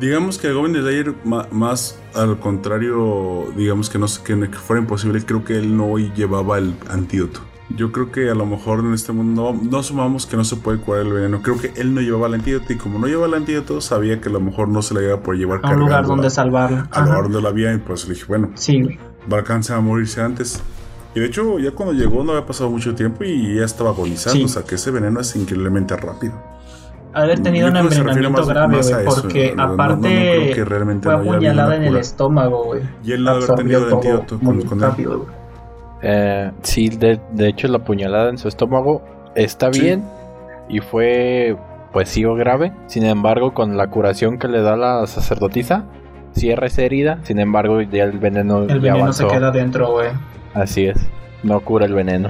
Digamos 0.00 0.36
que 0.38 0.48
el 0.48 0.54
Goblin 0.54 0.76
Slayer, 0.82 1.14
más 1.52 1.98
al 2.14 2.38
contrario, 2.40 3.46
digamos 3.56 3.88
que 3.88 3.98
no 3.98 4.08
sé 4.08 4.22
que, 4.24 4.38
que 4.50 4.58
fuera 4.58 4.82
imposible, 4.82 5.20
creo 5.24 5.44
que 5.44 5.56
él 5.56 5.76
no 5.76 5.96
llevaba 5.96 6.58
el 6.58 6.74
antídoto. 6.90 7.40
Yo 7.76 7.92
creo 7.92 8.10
que 8.10 8.28
a 8.30 8.34
lo 8.34 8.46
mejor 8.46 8.80
en 8.80 8.92
este 8.94 9.12
mundo 9.12 9.52
no, 9.54 9.70
no 9.70 9.78
asumamos 9.78 10.26
que 10.26 10.36
no 10.36 10.44
se 10.44 10.56
puede 10.56 10.78
curar 10.78 11.06
el 11.06 11.12
veneno. 11.12 11.40
Creo 11.40 11.56
que 11.58 11.72
él 11.76 11.94
no 11.94 12.00
llevaba 12.00 12.26
el 12.26 12.34
antídoto 12.34 12.72
y 12.72 12.76
como 12.76 12.98
no 12.98 13.06
llevaba 13.06 13.28
el 13.28 13.34
antídoto, 13.34 13.80
sabía 13.80 14.20
que 14.20 14.28
a 14.28 14.32
lo 14.32 14.40
mejor 14.40 14.68
no 14.68 14.82
se 14.82 14.92
le 14.94 15.04
iba 15.04 15.14
a 15.14 15.20
poder 15.20 15.38
llevar 15.40 15.60
A 15.62 15.70
un 15.70 15.78
lugar 15.80 16.04
donde 16.06 16.30
salvarlo. 16.30 16.78
Al 16.78 16.88
Ajá. 16.90 17.04
lugar 17.04 17.22
donde 17.24 17.42
la 17.42 17.48
había 17.50 17.72
y 17.72 17.78
pues 17.78 18.06
le 18.08 18.14
dije, 18.14 18.26
bueno, 18.28 18.50
Sí, 18.54 18.82
va 19.32 19.36
a 19.36 19.40
alcanzar 19.40 19.78
a 19.78 19.80
morirse 19.80 20.20
antes. 20.20 20.60
Y 21.14 21.20
de 21.20 21.26
hecho, 21.26 21.58
ya 21.58 21.70
cuando 21.72 21.92
llegó 21.94 22.22
no 22.24 22.32
había 22.32 22.44
pasado 22.46 22.70
mucho 22.70 22.94
tiempo 22.94 23.24
y 23.24 23.56
ya 23.56 23.64
estaba 23.64 23.90
agonizando. 23.90 24.38
Sí. 24.38 24.44
O 24.44 24.48
sea 24.48 24.62
que 24.62 24.74
ese 24.74 24.90
veneno 24.90 25.20
es 25.20 25.34
increíblemente 25.36 25.96
rápido. 25.96 26.32
haber 27.12 27.40
tenido 27.40 27.66
Yo 27.66 27.72
un 27.72 27.76
envenenamiento 27.78 28.30
más- 28.30 28.48
grave, 28.48 28.76
más 28.76 28.92
a 28.92 28.94
güey, 28.94 29.06
eso, 29.08 29.22
porque 29.22 29.50
no- 29.50 29.56
no- 29.56 29.66
no- 29.66 29.74
aparte 29.74 30.54
fue 31.02 31.12
apuñalada 31.12 31.74
en 31.74 31.82
el 31.82 31.96
estómago, 31.96 32.64
güey. 32.66 32.82
Y 33.02 33.10
él 33.12 33.24
no 33.24 33.30
haber 33.32 33.46
tenido 33.56 33.86
el 33.88 33.94
antídoto 33.94 34.38
con- 34.38 34.62
con 34.62 34.78
él. 34.78 34.84
rápido. 34.84 35.26
Eh, 36.02 36.50
sí, 36.62 36.88
de, 36.88 37.20
de 37.32 37.48
hecho 37.48 37.68
la 37.68 37.80
puñalada 37.80 38.30
en 38.30 38.38
su 38.38 38.48
estómago 38.48 39.02
está 39.34 39.72
Sí. 39.72 39.80
bien 39.82 40.04
y 40.68 40.80
fue 40.80 41.56
pues 41.92 42.08
sí 42.08 42.24
o 42.24 42.34
grave. 42.34 42.72
Sin 42.86 43.04
embargo, 43.04 43.52
con 43.52 43.76
la 43.76 43.88
curación 43.88 44.38
que 44.38 44.48
le 44.48 44.62
da 44.62 44.76
la 44.76 45.06
sacerdotisa, 45.06 45.84
cierra 46.32 46.68
esa 46.68 46.82
herida. 46.82 47.18
Sin 47.24 47.38
embargo, 47.40 47.80
ya 47.82 48.04
el 48.04 48.18
veneno 48.18 48.60
El 48.62 48.78
veneno 48.80 48.98
avanzó. 49.04 49.28
se 49.28 49.34
queda 49.36 49.50
dentro, 49.50 49.90
güey. 49.92 50.08
Así 50.54 50.86
es. 50.86 50.96
No 51.42 51.60
cura 51.60 51.86
el 51.86 51.94
veneno. 51.94 52.28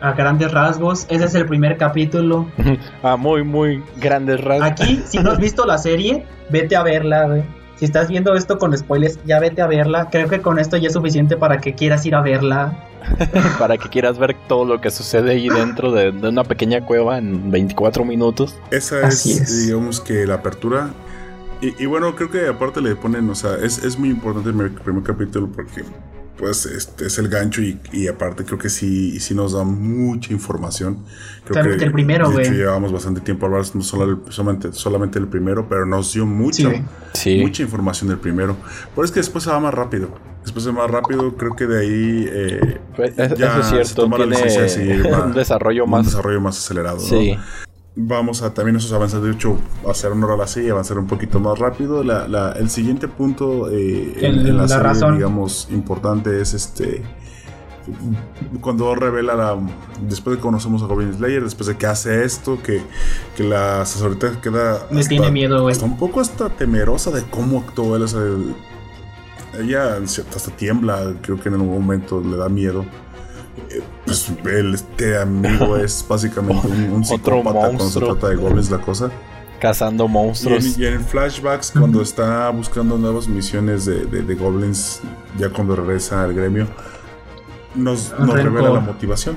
A 0.00 0.12
grandes 0.12 0.52
rasgos, 0.52 1.06
ese 1.08 1.24
es 1.24 1.34
el 1.34 1.46
primer 1.46 1.76
capítulo. 1.76 2.46
A 3.02 3.16
muy, 3.16 3.42
muy 3.44 3.82
grandes 4.00 4.40
rasgos. 4.42 4.70
Aquí, 4.70 5.02
si 5.06 5.18
no 5.18 5.30
has 5.30 5.38
visto 5.38 5.64
la 5.66 5.78
serie, 5.78 6.24
vete 6.50 6.76
a 6.76 6.82
verla, 6.82 7.26
güey. 7.26 7.42
Si 7.76 7.84
estás 7.86 8.08
viendo 8.08 8.34
esto 8.34 8.58
con 8.58 8.76
spoilers, 8.76 9.18
ya 9.24 9.40
vete 9.40 9.60
a 9.62 9.66
verla. 9.66 10.08
Creo 10.10 10.28
que 10.28 10.40
con 10.40 10.58
esto 10.58 10.76
ya 10.76 10.86
es 10.88 10.92
suficiente 10.92 11.36
para 11.36 11.58
que 11.58 11.74
quieras 11.74 12.04
ir 12.06 12.14
a 12.14 12.20
verla. 12.20 12.72
para 13.58 13.78
que 13.78 13.88
quieras 13.88 14.18
ver 14.18 14.36
todo 14.48 14.64
lo 14.64 14.80
que 14.80 14.90
sucede 14.90 15.32
ahí 15.32 15.48
dentro 15.48 15.92
de, 15.92 16.12
de 16.12 16.28
una 16.28 16.44
pequeña 16.44 16.84
cueva 16.84 17.18
en 17.18 17.50
24 17.50 18.04
minutos. 18.04 18.56
Esa 18.70 19.06
es, 19.08 19.26
es. 19.26 19.66
digamos 19.66 20.00
que 20.00 20.26
la 20.26 20.34
apertura. 20.34 20.90
Y, 21.60 21.82
y 21.82 21.86
bueno, 21.86 22.14
creo 22.14 22.30
que 22.30 22.48
aparte 22.48 22.80
le 22.80 22.96
ponen, 22.96 23.28
o 23.30 23.34
sea, 23.34 23.56
es, 23.56 23.78
es 23.78 23.98
muy 23.98 24.10
importante 24.10 24.50
el 24.50 24.54
primer, 24.54 24.82
primer 24.82 25.02
capítulo 25.02 25.48
porque 25.50 25.84
pues 26.38 26.66
este 26.66 27.06
es 27.06 27.18
el 27.18 27.28
gancho 27.28 27.62
y, 27.62 27.78
y 27.92 28.08
aparte 28.08 28.44
creo 28.44 28.58
que 28.58 28.68
sí, 28.68 29.20
sí 29.20 29.34
nos 29.34 29.52
da 29.52 29.62
mucha 29.64 30.32
información. 30.32 31.04
Creo 31.44 31.62
Claro 31.62 31.76
que 31.78 31.84
el 31.84 31.92
primero, 31.92 32.28
de 32.30 32.42
hecho, 32.42 32.50
güey. 32.50 32.60
llevamos 32.60 32.92
bastante 32.92 33.20
tiempo 33.20 33.46
hablando 33.46 33.68
no 33.74 33.82
solo 33.82 34.04
el- 34.04 34.32
solamente, 34.32 34.72
solamente 34.72 35.18
el 35.18 35.28
primero, 35.28 35.68
pero 35.68 35.86
nos 35.86 36.12
dio 36.12 36.26
mucho, 36.26 36.70
Sí. 36.70 36.82
Sí. 37.12 37.38
mucha 37.40 37.62
información 37.62 38.08
del 38.08 38.18
primero. 38.18 38.56
Pero 38.94 39.04
es 39.04 39.10
que 39.12 39.20
después 39.20 39.44
se 39.44 39.50
va 39.50 39.60
más 39.60 39.72
rápido. 39.74 40.08
Después 40.42 40.64
se 40.64 40.70
va 40.72 40.82
más 40.82 40.90
rápido, 40.90 41.36
creo 41.36 41.54
que 41.56 41.66
de 41.66 41.80
ahí 41.80 42.28
eh, 42.30 42.80
Pues, 42.96 43.12
es- 43.16 43.34
ya 43.38 43.46
eso 43.46 43.60
es 43.60 43.66
se 43.66 43.72
cierto. 43.84 44.02
toma 44.02 44.18
la 44.18 44.24
Tiene 44.24 44.36
licencia 44.42 44.62
de 44.62 44.68
seguir 44.68 45.10
más- 45.10 45.24
un 45.24 45.32
desarrollo 45.34 45.84
un 45.84 45.90
más. 45.90 46.06
desarrollo 46.06 46.40
más 46.40 46.58
acelerado. 46.58 46.96
¿no? 46.98 47.06
Vamos 47.96 48.42
a 48.42 48.52
también 48.52 48.76
esos 48.76 48.92
avances, 48.92 49.22
de 49.22 49.30
hecho, 49.30 49.56
hacer 49.88 50.10
una 50.12 50.26
hora 50.26 50.44
así 50.44 50.62
y 50.62 50.68
avanzar 50.68 50.98
un 50.98 51.06
poquito 51.06 51.38
más 51.38 51.58
rápido. 51.60 52.02
La, 52.02 52.26
la- 52.26 52.52
el 52.52 52.68
siguiente 52.68 53.06
punto 53.06 53.70
eh, 53.70 54.14
en, 54.20 54.46
la, 54.56 54.62
la 54.62 54.68
serie, 54.68 54.82
razón. 54.82 55.14
digamos, 55.16 55.68
importante 55.70 56.40
es 56.40 56.54
este. 56.54 57.02
Cuando 58.60 58.94
revela 58.94 59.34
la. 59.34 59.56
Después 60.08 60.34
de 60.34 60.38
que 60.38 60.42
conocemos 60.42 60.82
a 60.82 60.86
Goblin 60.86 61.14
Slayer, 61.14 61.44
después 61.44 61.66
de 61.68 61.76
que 61.76 61.86
hace 61.86 62.24
esto, 62.24 62.58
que, 62.62 62.82
que 63.36 63.44
la 63.44 63.84
sacerdotisa 63.84 64.40
queda. 64.40 64.86
Me 64.90 65.04
tiene 65.04 65.30
miedo, 65.30 65.62
güey. 65.62 65.72
Hasta 65.72 65.84
un 65.84 65.96
poco 65.98 66.20
hasta 66.20 66.48
temerosa 66.48 67.10
de 67.10 67.22
cómo 67.30 67.60
actuó 67.60 67.94
él. 67.96 68.02
o 68.02 68.08
sea, 68.08 68.20
el- 68.22 68.54
ella 69.60 69.98
hasta 69.98 70.50
tiembla, 70.56 71.14
creo 71.22 71.38
que 71.38 71.48
en 71.48 71.54
algún 71.54 71.72
momento 71.80 72.20
le 72.20 72.36
da 72.36 72.48
miedo. 72.48 72.84
Eh, 73.70 73.82
Pues 74.04 74.30
él, 74.46 74.74
este 74.74 75.18
amigo 75.20 75.76
es 75.84 76.04
básicamente 76.08 76.66
un, 76.66 76.74
un 76.92 77.02
Otro 77.02 77.36
psicópata 77.38 77.58
cuando 77.58 77.88
se 77.88 78.00
trata 78.00 78.28
de 78.28 78.36
goblins 78.36 78.70
la 78.70 78.78
cosa. 78.78 79.10
Cazando 79.60 80.04
Y 80.04 80.08
monstruos. 80.08 80.76
en, 80.76 80.82
y 80.82 80.86
en 80.86 81.04
flashbacks, 81.04 81.70
cuando 81.70 82.02
está 82.02 82.50
buscando 82.50 82.98
nuevas 82.98 83.28
misiones 83.28 83.84
de, 83.86 84.04
de- 84.06 84.22
de 84.22 84.34
goblins, 84.34 85.00
ya 85.38 85.48
cuando 85.48 85.74
regresa 85.76 86.22
al 86.24 86.34
gremio, 86.34 86.66
nos, 87.74 88.10
revela 88.18 88.70
la 88.70 88.80
motivación. 88.80 89.36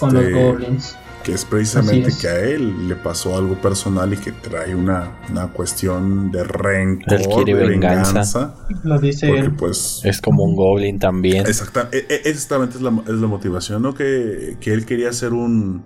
Con 0.00 0.14
los 0.14 0.22
Este, 0.24 0.32
goblins. 0.32 0.96
Que 1.24 1.32
es 1.32 1.44
precisamente 1.44 2.10
es. 2.10 2.18
que 2.20 2.28
a 2.28 2.38
él 2.40 2.86
le 2.86 2.96
pasó 2.96 3.36
algo 3.36 3.60
personal 3.60 4.12
y 4.12 4.16
que 4.18 4.30
trae 4.32 4.74
una, 4.74 5.18
una 5.30 5.48
cuestión 5.48 6.30
de 6.30 6.44
rencor, 6.44 7.14
Él 7.14 7.26
quiere 7.34 7.54
de 7.54 7.66
venganza. 7.68 8.06
venganza. 8.08 8.54
Lo 8.84 8.98
dice 9.00 9.26
Porque 9.28 9.40
él. 9.42 9.52
pues 9.56 10.00
Es 10.04 10.20
como 10.20 10.44
un 10.44 10.54
goblin 10.54 10.98
también. 10.98 11.46
Exacta, 11.46 11.88
e- 11.92 12.06
e- 12.08 12.28
exactamente 12.28 12.76
es 12.76 12.82
la, 12.82 12.90
es 13.08 13.14
la 13.14 13.26
motivación, 13.26 13.82
¿no? 13.82 13.94
Que, 13.94 14.56
que 14.60 14.72
él 14.72 14.84
quería 14.86 15.12
ser 15.12 15.32
un, 15.32 15.82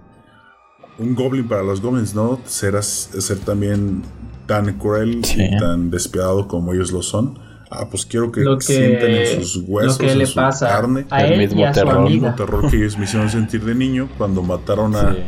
un 0.99 1.15
goblin 1.15 1.47
para 1.49 1.63
los 1.63 1.81
goblins, 1.81 2.15
¿no? 2.15 2.41
Ser, 2.45 2.83
ser 2.83 3.39
también 3.39 4.03
tan 4.47 4.79
cruel 4.79 5.25
Sí. 5.25 5.43
y 5.43 5.57
tan 5.59 5.91
despiadado 5.91 6.49
como 6.49 6.75
ellos 6.75 6.91
lo 6.91 7.03
son. 7.03 7.39
Ah, 7.71 7.87
pues 7.91 8.07
quiero 8.07 8.33
que, 8.33 8.41
Lo 8.41 8.57
que, 8.59 8.65
sientan 8.65 9.11
en 9.11 9.43
sus 9.43 9.63
huesos, 9.67 9.99
lo 10.01 10.07
que 10.07 10.13
en 10.13 10.19
le 10.19 10.27
su 10.27 10.35
pasa 10.35 10.69
carne, 10.69 11.07
a 11.11 11.23
El 11.25 11.33
él 11.35 11.39
mismo 11.41 11.61
y 11.61 11.65
a 11.65 11.75
su 11.75 11.81
terror. 11.81 11.97
el 11.99 12.07
amiga. 12.07 12.35
terror 12.35 12.71
que 12.71 12.77
ellos 12.79 12.97
me 12.97 13.05
hicieron 13.05 13.29
sentir 13.31 13.63
de 13.65 13.75
niño 13.75 14.09
cuando 14.17 14.43
mataron 14.43 14.95
a, 14.97 15.13
Sí. 15.13 15.19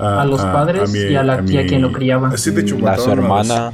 A 0.00 0.24
los 0.24 0.40
padres 0.40 0.94
y 0.94 1.14
a 1.16 1.22
la 1.24 1.44
tía 1.44 1.66
quien 1.66 1.82
lo 1.82 1.90
criaba. 1.92 2.36
Sí, 2.36 2.50
de 2.52 2.60
hecho, 2.62 2.78
su 2.78 2.86
a 2.86 2.96
los- 2.96 3.06
hermana. 3.08 3.72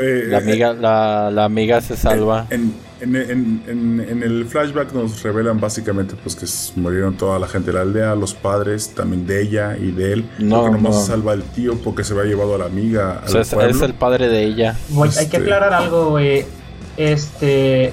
eh, 0.00 0.24
La 0.28 0.38
amiga, 0.38 0.72
la, 0.74 1.30
la 1.30 1.44
amiga 1.46 1.80
se 1.80 1.96
salva. 1.96 2.46
En, 2.50 2.74
en- 3.00 3.16
en- 3.16 3.62
en- 3.66 4.06
en 4.08 4.22
el 4.22 4.44
flashback 4.46 4.92
nos 4.92 5.22
revelan 5.22 5.58
básicamente 5.58 6.14
pues 6.22 6.36
que 6.36 6.46
murieron 6.80 7.16
toda 7.16 7.38
la 7.38 7.48
gente 7.48 7.68
de 7.70 7.76
la 7.78 7.82
aldea, 7.82 8.14
los 8.14 8.34
padres 8.34 8.90
también 8.94 9.26
de 9.26 9.40
ella 9.42 9.76
y 9.78 9.90
de 9.92 10.12
él. 10.12 10.24
No, 10.38 10.60
porque 10.62 10.72
nomás 10.76 10.94
no. 10.94 11.00
se 11.00 11.06
salva 11.06 11.32
el 11.32 11.42
tío 11.42 11.74
porque 11.82 12.04
se 12.04 12.12
había 12.12 12.24
llevado 12.26 12.54
a 12.56 12.58
la 12.58 12.66
amiga 12.66 13.20
al 13.20 13.24
O 13.24 13.28
sea, 13.28 13.40
es, 13.40 13.48
pueblo. 13.54 13.70
es 13.76 13.82
el 13.82 13.94
padre 13.94 14.28
de 14.28 14.44
ella. 14.44 14.76
Voy- 14.90 15.08
hay 15.08 15.14
que 15.14 15.22
Este- 15.22 15.36
aclarar 15.38 15.72
algo, 15.72 16.10
güey. 16.10 16.44
Este. 17.00 17.92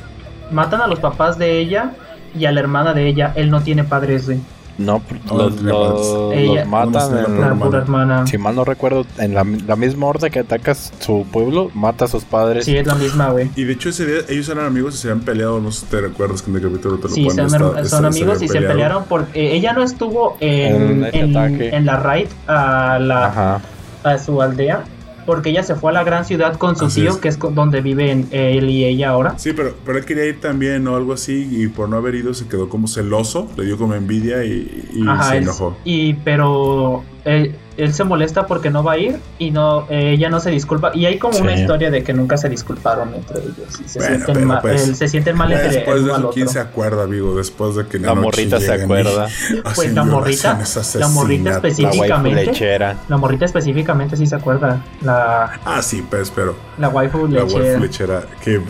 Matan 0.52 0.82
a 0.82 0.88
los 0.88 1.00
papás 1.00 1.38
de 1.38 1.60
ella 1.60 1.92
y 2.38 2.46
a 2.46 2.52
la 2.52 2.60
hermana 2.62 2.94
de 2.94 3.08
ella. 3.08 3.34
Él 3.36 3.50
no 3.50 3.62
tiene 3.62 3.84
padres, 3.84 4.26
güey. 4.28 4.40
No, 4.78 5.02
No, 5.26 5.38
los, 5.38 5.56
tiene 5.56 5.72
los- 5.72 5.88
padres. 5.88 6.08
los 6.08 6.34
Ella- 6.36 6.66
matan. 6.66 6.92
no, 6.94 7.18
en- 7.18 7.42
La 7.42 7.48
hermana. 7.48 7.66
pura 7.66 7.78
hermana. 7.80 8.28
si 8.28 8.38
mal 8.38 8.56
no 8.56 8.64
recuerdo, 8.64 9.08
en 9.18 9.34
la, 9.34 9.44
la 9.66 9.76
misma 9.76 10.06
orden 10.06 10.32
que 10.32 10.38
atacas 10.40 10.94
su 11.00 11.26
pueblo, 11.32 11.72
mata 11.74 12.06
a 12.06 12.08
sus 12.08 12.24
padres. 12.26 12.66
Sí, 12.66 12.78
es 12.78 12.86
la 12.86 12.94
misma, 12.94 13.30
güey. 13.32 13.50
Y 13.56 13.64
de 13.64 13.74
hecho 13.74 13.90
ese 13.90 14.06
día 14.06 14.18
ellos 14.30 14.48
eran 14.50 14.66
amigos 14.68 14.94
y 14.94 14.98
se 15.00 15.10
habían 15.10 15.26
peleado, 15.26 15.60
no 15.60 15.72
sé 15.72 15.80
si 15.82 15.86
te 15.88 16.00
recuerdas 16.02 16.44
que 16.44 16.52
en 16.52 16.58
el 16.58 16.62
capítulo 16.62 16.98
te 16.98 17.08
lo 17.08 17.14
Sí, 17.16 17.26
ponen, 17.26 17.50
son, 17.50 17.70
está- 17.70 17.82
está- 17.82 17.98
amigos 18.08 18.40
y 18.44 18.46
habían 18.48 18.62
se 18.64 18.68
pelearon 18.68 19.04
porque 19.10 19.56
ella 19.56 19.74
no 19.74 19.82
estuvo 19.84 20.38
En 20.42 21.04
en, 21.12 21.86
la 21.86 21.98
raid 21.98 22.28
a, 22.48 23.00
la, 23.00 23.26
Ajá. 23.26 23.62
a 24.04 24.18
su 24.20 24.40
aldea. 24.42 24.84
Porque 25.28 25.52
ella 25.52 25.62
se 25.62 25.76
fue 25.76 25.92
a 25.92 25.94
la 25.94 26.04
gran 26.04 26.26
ciudad 26.26 26.58
con 26.58 26.76
su 26.76 26.86
Así 26.86 27.02
tío, 27.02 27.12
es. 27.12 27.18
que 27.18 27.28
es 27.28 27.38
donde 27.38 27.82
viven 27.82 28.28
él 28.32 28.70
y 28.72 28.86
ella 28.86 29.10
ahora. 29.10 29.38
Sí, 29.38 29.54
pero, 29.54 29.76
pero 29.86 30.00
él 30.00 30.06
quería 30.06 30.26
ir 30.26 30.40
también 30.42 30.88
o 30.88 30.96
algo 30.96 31.14
así 31.14 31.48
y 31.52 31.68
por 31.68 31.90
no 31.90 31.98
haber 31.98 32.16
ido 32.16 32.34
se 32.34 32.48
quedó 32.48 32.70
como 32.70 32.88
celoso, 32.88 33.48
le 33.58 33.66
dio 33.66 33.78
como 33.78 33.94
envidia 33.94 34.44
y, 34.44 34.90
y 34.94 35.08
Ajá, 35.08 35.32
se 35.32 35.38
enojó. 35.38 35.78
y 35.84 36.14
pero 36.16 37.04
él, 37.26 37.56
él 37.78 37.94
se 37.94 38.04
molesta 38.04 38.48
porque 38.48 38.70
no 38.70 38.84
va 38.84 38.94
a 38.94 38.98
ir 38.98 39.20
y 39.40 39.52
no 39.52 39.86
eh, 39.90 40.12
ella 40.14 40.30
no 40.30 40.40
se 40.40 40.50
disculpa 40.52 40.92
y 40.96 41.06
hay 41.06 41.18
como 41.20 41.38
una 41.40 41.56
Sí. 41.56 41.62
historia 41.62 41.90
de 41.92 42.04
que 42.04 42.14
nunca 42.14 42.36
se 42.38 42.50
disculparon 42.50 43.14
entre 43.14 43.40
ellos 43.40 43.80
y 43.84 43.88
se 43.88 44.00
Bueno, 44.00 44.16
sienten 44.26 44.46
mal, 44.48 44.60
pues, 44.62 44.88
él- 44.88 44.96
se 44.96 45.08
sienten 45.08 45.38
mal 45.38 45.52
entre 45.52 45.70
después 45.70 46.04
de 46.04 46.12
eso, 46.12 46.30
¿quién 46.32 46.48
otro. 46.48 46.54
se 46.54 46.60
acuerda, 46.60 47.04
amigo? 47.04 47.36
Después 47.36 47.76
de 47.76 47.86
que 47.86 48.00
La 48.00 48.08
noche 48.10 48.22
morrita 48.22 48.60
se 48.60 48.68
y 48.78 48.82
acuerda. 48.82 49.28
Pues 49.76 49.94
la 49.94 50.04
morrita, 50.04 50.60
la 50.96 51.08
morrita. 51.08 51.50
La 51.50 51.56
específicamente. 51.58 52.46
lechera. 52.46 52.98
La 53.08 53.18
morrita 53.18 53.46
específicamente 53.46 54.18
sí 54.18 54.26
se 54.28 54.36
acuerda. 54.36 54.84
La, 55.02 55.60
Ah, 55.66 55.82
sí, 55.82 56.04
pues, 56.10 56.32
pero 56.32 56.56
la 56.78 56.90
waifu 56.90 57.28
la 57.28 57.42
lechera. 57.44 57.64
waifu 57.64 57.80
lechera, 57.82 58.24
que 58.44 58.62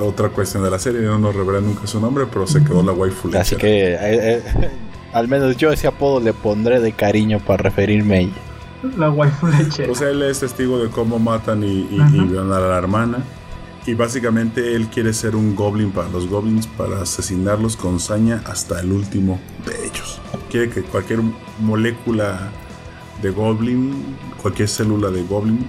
otra 0.00 0.28
cuestión 0.28 0.62
de 0.62 0.70
la 0.70 0.78
serie, 0.78 1.00
no 1.00 1.18
nos 1.18 1.34
revelan 1.34 1.64
nunca 1.64 1.86
su 1.86 2.00
nombre, 2.00 2.26
pero 2.30 2.46
se 2.46 2.62
quedó 2.62 2.82
la 2.82 2.92
waifu 2.92 3.28
lechera. 3.28 3.42
Así 3.42 3.56
que, 3.56 3.92
eh, 3.94 3.98
eh, 4.00 4.70
al 5.12 5.28
menos 5.28 5.56
yo 5.56 5.72
ese 5.72 5.86
apodo 5.86 6.20
le 6.20 6.32
pondré 6.32 6.80
de 6.80 6.92
cariño 6.92 7.38
para 7.40 7.62
referirme 7.62 8.16
a 8.16 8.20
ella. 8.20 8.32
La 8.96 9.10
waifu 9.10 9.46
lechera. 9.46 9.88
Pues 9.88 10.00
él 10.00 10.22
es 10.22 10.40
testigo 10.40 10.78
de 10.78 10.88
cómo 10.90 11.18
matan 11.18 11.62
y, 11.62 11.86
y, 11.90 12.02
y 12.12 12.20
violan 12.20 12.52
a 12.52 12.60
la 12.60 12.78
hermana. 12.78 13.18
Y 13.84 13.94
básicamente 13.94 14.76
él 14.76 14.86
quiere 14.88 15.12
ser 15.12 15.34
un 15.34 15.56
goblin 15.56 15.90
para 15.90 16.08
los 16.08 16.28
goblins, 16.28 16.68
para 16.68 17.02
asesinarlos 17.02 17.76
con 17.76 17.98
saña 17.98 18.40
hasta 18.46 18.80
el 18.80 18.92
último 18.92 19.40
de 19.66 19.86
ellos. 19.86 20.20
Quiere 20.50 20.70
que 20.70 20.82
cualquier 20.82 21.20
molécula 21.58 22.50
de 23.20 23.30
goblin, 23.30 24.16
cualquier 24.40 24.68
célula 24.68 25.10
de 25.10 25.22
goblin, 25.24 25.66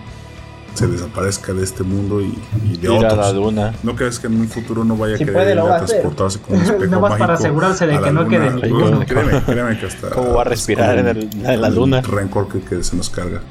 se 0.74 0.88
desaparezca 0.88 1.54
de 1.54 1.64
este 1.64 1.84
mundo 1.84 2.20
y, 2.22 2.38
y 2.72 2.78
de 2.78 2.90
otros. 2.90 3.16
la 3.18 3.32
luna. 3.32 3.74
¿No 3.84 3.96
crees 3.96 4.20
que 4.20 4.28
en 4.28 4.40
un 4.42 4.48
futuro 4.50 4.84
no 4.84 4.98
vaya 4.98 5.18
Si 5.18 5.24
a 5.24 5.26
querer 5.28 5.58
puede, 5.58 5.60
a 5.74 5.86
transportarse 5.86 6.40
con 6.40 6.56
un 6.58 6.62
espejo 6.64 6.86
Nada 6.86 7.00
más 7.00 7.12
para 7.12 7.28
mágico 7.34 7.34
asegurarse 7.48 7.88
de 7.88 8.00
que 8.00 8.12
no 8.12 8.28
quede 8.28 8.52
ninguno. 8.52 8.92
No, 8.92 9.06
créeme, 9.06 9.42
créeme 9.46 9.80
que 9.80 9.86
hasta... 9.86 10.10
¿Cómo 10.10 10.34
va 10.34 10.42
a 10.42 10.46
respirar 10.46 10.98
en 10.98 11.08
el- 11.08 11.30
en 11.46 11.62
la 11.62 11.68
el 11.68 11.76
luna? 11.76 12.02
rencor 12.02 12.48
que, 12.48 12.60
que 12.62 12.84
se 12.84 12.96
nos 12.96 13.10
carga. 13.10 13.42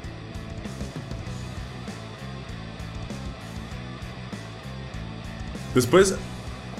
Después, 5.75 6.15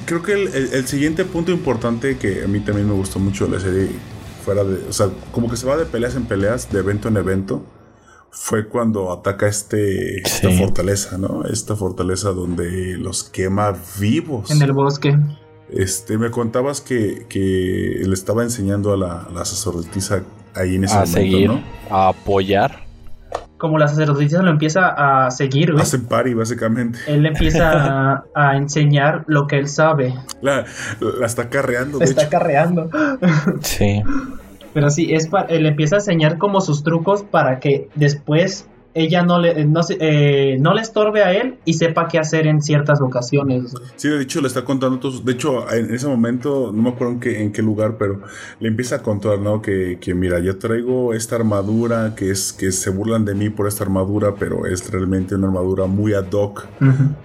creo 0.06 0.22
que 0.22 0.34
el, 0.34 0.48
el- 0.54 0.74
el 0.74 0.88
siguiente 0.88 1.26
punto 1.26 1.52
importante 1.52 2.18
que 2.18 2.44
a 2.44 2.48
mí 2.48 2.60
también 2.60 2.88
me 2.88 2.94
gustó 2.94 3.20
mucho 3.20 3.46
de 3.48 3.52
la 3.54 3.60
serie, 3.60 3.89
fuera 4.46 4.64
de, 4.64 4.88
o 4.88 4.94
sea, 4.94 5.08
como 5.32 5.50
que 5.50 5.58
se 5.58 5.66
va 5.66 5.78
de 5.78 5.86
peleas 5.86 6.16
en 6.16 6.26
peleas, 6.26 6.72
de 6.72 6.80
evento 6.80 7.08
en 7.08 7.18
evento, 7.18 7.64
fue 8.36 8.68
cuando 8.68 9.12
ataca 9.14 9.48
este, 9.48 10.18
esta 10.22 10.50
Sí. 10.50 10.58
fortaleza, 10.58 11.18
¿no? 11.18 11.44
Esta 11.46 11.76
fortaleza 11.76 12.30
donde 12.32 12.98
los 12.98 13.24
quema 13.24 13.74
vivos. 14.00 14.50
En 14.52 14.62
el 14.62 14.74
bosque. 14.74 15.16
Este, 15.72 16.18
me 16.18 16.30
contabas 16.32 16.82
que, 16.82 17.26
que 17.30 18.02
le 18.06 18.14
estaba 18.14 18.44
enseñando 18.44 18.92
a 18.94 18.98
la, 18.98 19.22
a 19.22 19.30
la 19.32 19.46
sacerdotisa 19.46 20.24
ahí 20.56 20.76
en 20.76 20.84
ese 20.84 20.94
A 20.96 20.98
momento, 21.00 21.18
seguir, 21.18 21.48
¿no? 21.50 21.64
a 21.90 22.10
apoyar. 22.10 22.84
Como 23.58 23.78
la 23.78 23.88
sacerdotisa 23.88 24.42
lo 24.42 24.52
empieza 24.52 25.26
a 25.26 25.32
seguir, 25.32 25.72
güey. 25.72 25.82
Hacen 25.82 26.04
party, 26.06 26.34
básicamente. 26.34 27.00
Él 27.08 27.26
empieza 27.26 27.72
a, 28.12 28.26
a 28.36 28.58
enseñar 28.58 29.24
lo 29.28 29.48
que 29.48 29.58
él 29.58 29.70
sabe. 29.70 30.14
La, 30.42 30.66
la 31.00 31.26
está 31.26 31.50
carreando, 31.50 31.98
Le 32.00 32.06
de 32.06 32.12
está 32.12 32.24
hecho. 32.24 32.32
carreando. 32.32 32.90
Sí. 33.62 34.04
Pero 34.74 34.89
sí, 34.89 35.13
es 35.13 35.28
pa- 35.28 35.41
él 35.49 35.65
empieza 35.65 35.97
a 35.97 35.99
enseñar 35.99 36.38
como 36.38 36.61
sus 36.61 36.84
trucos 36.84 37.24
para 37.24 37.59
que 37.59 37.89
después 37.95 38.67
ella 38.95 39.24
no 39.24 39.39
le, 39.39 39.65
no, 39.65 39.82
se- 39.82 39.97
eh, 39.99 40.57
no 40.59 40.76
le 40.76 40.82
estorbe 40.82 41.24
a 41.24 41.34
él 41.34 41.57
y 41.65 41.74
sepa 41.74 42.07
qué 42.07 42.19
hacer 42.19 42.45
en 42.45 42.61
ciertas 42.61 43.01
ocasiones. 43.01 43.74
Sí, 43.95 44.07
de 44.07 44.21
hecho 44.21 44.39
le 44.39 44.47
está 44.47 44.63
contando 44.63 44.99
todos. 44.99 45.26
De 45.26 45.32
hecho, 45.32 45.67
en 45.74 45.91
ese 45.91 46.05
momento, 46.07 46.71
no 46.71 46.84
me 46.84 46.89
acuerdo 46.89 47.13
en 47.13 47.19
qué, 47.19 47.41
en 47.41 47.51
qué 47.51 47.63
lugar, 47.63 47.97
pero 47.97 48.21
le 48.59 48.67
empieza 48.67 48.97
a 48.97 49.01
contar, 49.01 49.39
¿no? 49.39 49.63
Que, 49.63 49.97
que 49.99 50.13
mira, 50.13 50.38
yo 50.39 50.59
traigo 50.59 51.15
esta 51.15 51.36
armadura, 51.38 52.13
que 52.15 52.30
es 52.30 52.53
que 52.53 52.71
se 52.71 52.91
burlan 52.91 53.26
de 53.26 53.34
mí 53.34 53.49
por 53.49 53.67
esta 53.67 53.84
armadura, 53.84 54.36
pero 54.38 54.67
es 54.67 54.88
realmente 54.91 55.34
una 55.34 55.47
armadura 55.47 55.88
muy 55.88 56.13
ad 56.13 56.32
hoc 56.32 56.67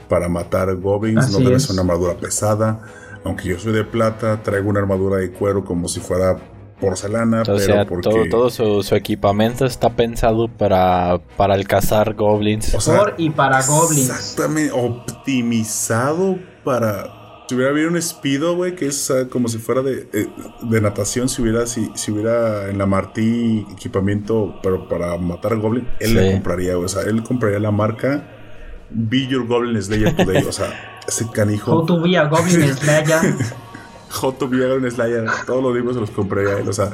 para 0.08 0.30
matar 0.30 0.74
goblins. 0.76 1.26
Así 1.26 1.32
no 1.34 1.40
debe 1.40 1.56
es. 1.56 1.64
ser 1.64 1.74
una 1.74 1.82
armadura 1.82 2.14
pesada. 2.14 2.80
Aunque 3.24 3.46
yo 3.48 3.58
soy 3.58 3.72
de 3.74 3.84
plata, 3.84 4.42
traigo 4.42 4.70
una 4.70 4.80
armadura 4.80 5.18
de 5.18 5.32
cuero 5.32 5.66
como 5.66 5.86
si 5.88 6.00
fuera 6.00 6.38
porcelana, 6.80 7.42
O 7.42 7.44
pero 7.44 7.58
sea, 7.58 7.84
porque... 7.86 8.08
todo, 8.08 8.24
todo 8.30 8.50
su, 8.50 8.82
su 8.82 8.94
equipamiento 8.94 9.66
está 9.66 9.90
pensado 9.90 10.48
para, 10.48 11.18
para 11.36 11.54
el 11.54 11.66
cazar 11.66 12.14
goblins. 12.14 12.74
O 12.74 12.80
sea, 12.80 12.98
Por 12.98 13.14
y 13.18 13.30
para 13.30 13.62
goblins. 13.62 14.08
Exactamente, 14.10 14.72
optimizado 14.72 16.38
para. 16.64 17.14
Si 17.48 17.54
hubiera 17.54 17.70
habido 17.70 17.88
un 17.88 18.00
Speedo, 18.02 18.56
güey, 18.56 18.74
que 18.74 18.86
es 18.88 19.10
ah, 19.10 19.26
como 19.30 19.48
si 19.48 19.56
fuera 19.56 19.80
de, 19.80 20.06
eh, 20.12 20.28
de 20.68 20.80
natación, 20.82 21.30
si 21.30 21.40
hubiera, 21.40 21.66
si, 21.66 21.90
si 21.94 22.10
hubiera 22.12 22.68
en 22.68 22.76
la 22.76 22.84
Martí 22.84 23.66
equipamiento, 23.72 24.58
pero 24.62 24.86
para 24.86 25.16
matar 25.16 25.56
Goblin, 25.56 25.88
él 25.98 26.08
Sí. 26.08 26.14
le 26.14 26.32
compraría, 26.32 26.74
güey. 26.74 26.84
O 26.84 26.88
sea, 26.88 27.02
él 27.04 27.22
compraría 27.22 27.58
la 27.58 27.70
marca 27.70 28.22
Be 28.90 29.26
Your 29.28 29.46
Goblin 29.46 29.82
Slayer 29.82 30.14
Today. 30.14 30.44
o 30.44 30.52
sea, 30.52 31.00
ese 31.08 31.24
How 31.24 31.30
canijo. 31.32 31.86
to 31.86 32.02
be 32.02 32.18
a 32.18 32.24
goblin 32.24 32.68
slayer. 32.76 33.34
How 34.22 34.32
to 34.32 34.48
Be 34.48 34.64
a 34.64 34.68
Goblin 34.68 34.90
Slayer. 34.90 35.24
Todos 35.46 35.62
los 35.62 35.74
libros 35.74 35.94
se 35.94 36.00
los 36.00 36.10
compraría 36.10 36.58
él. 36.58 36.68
O 36.68 36.72
sea, 36.72 36.90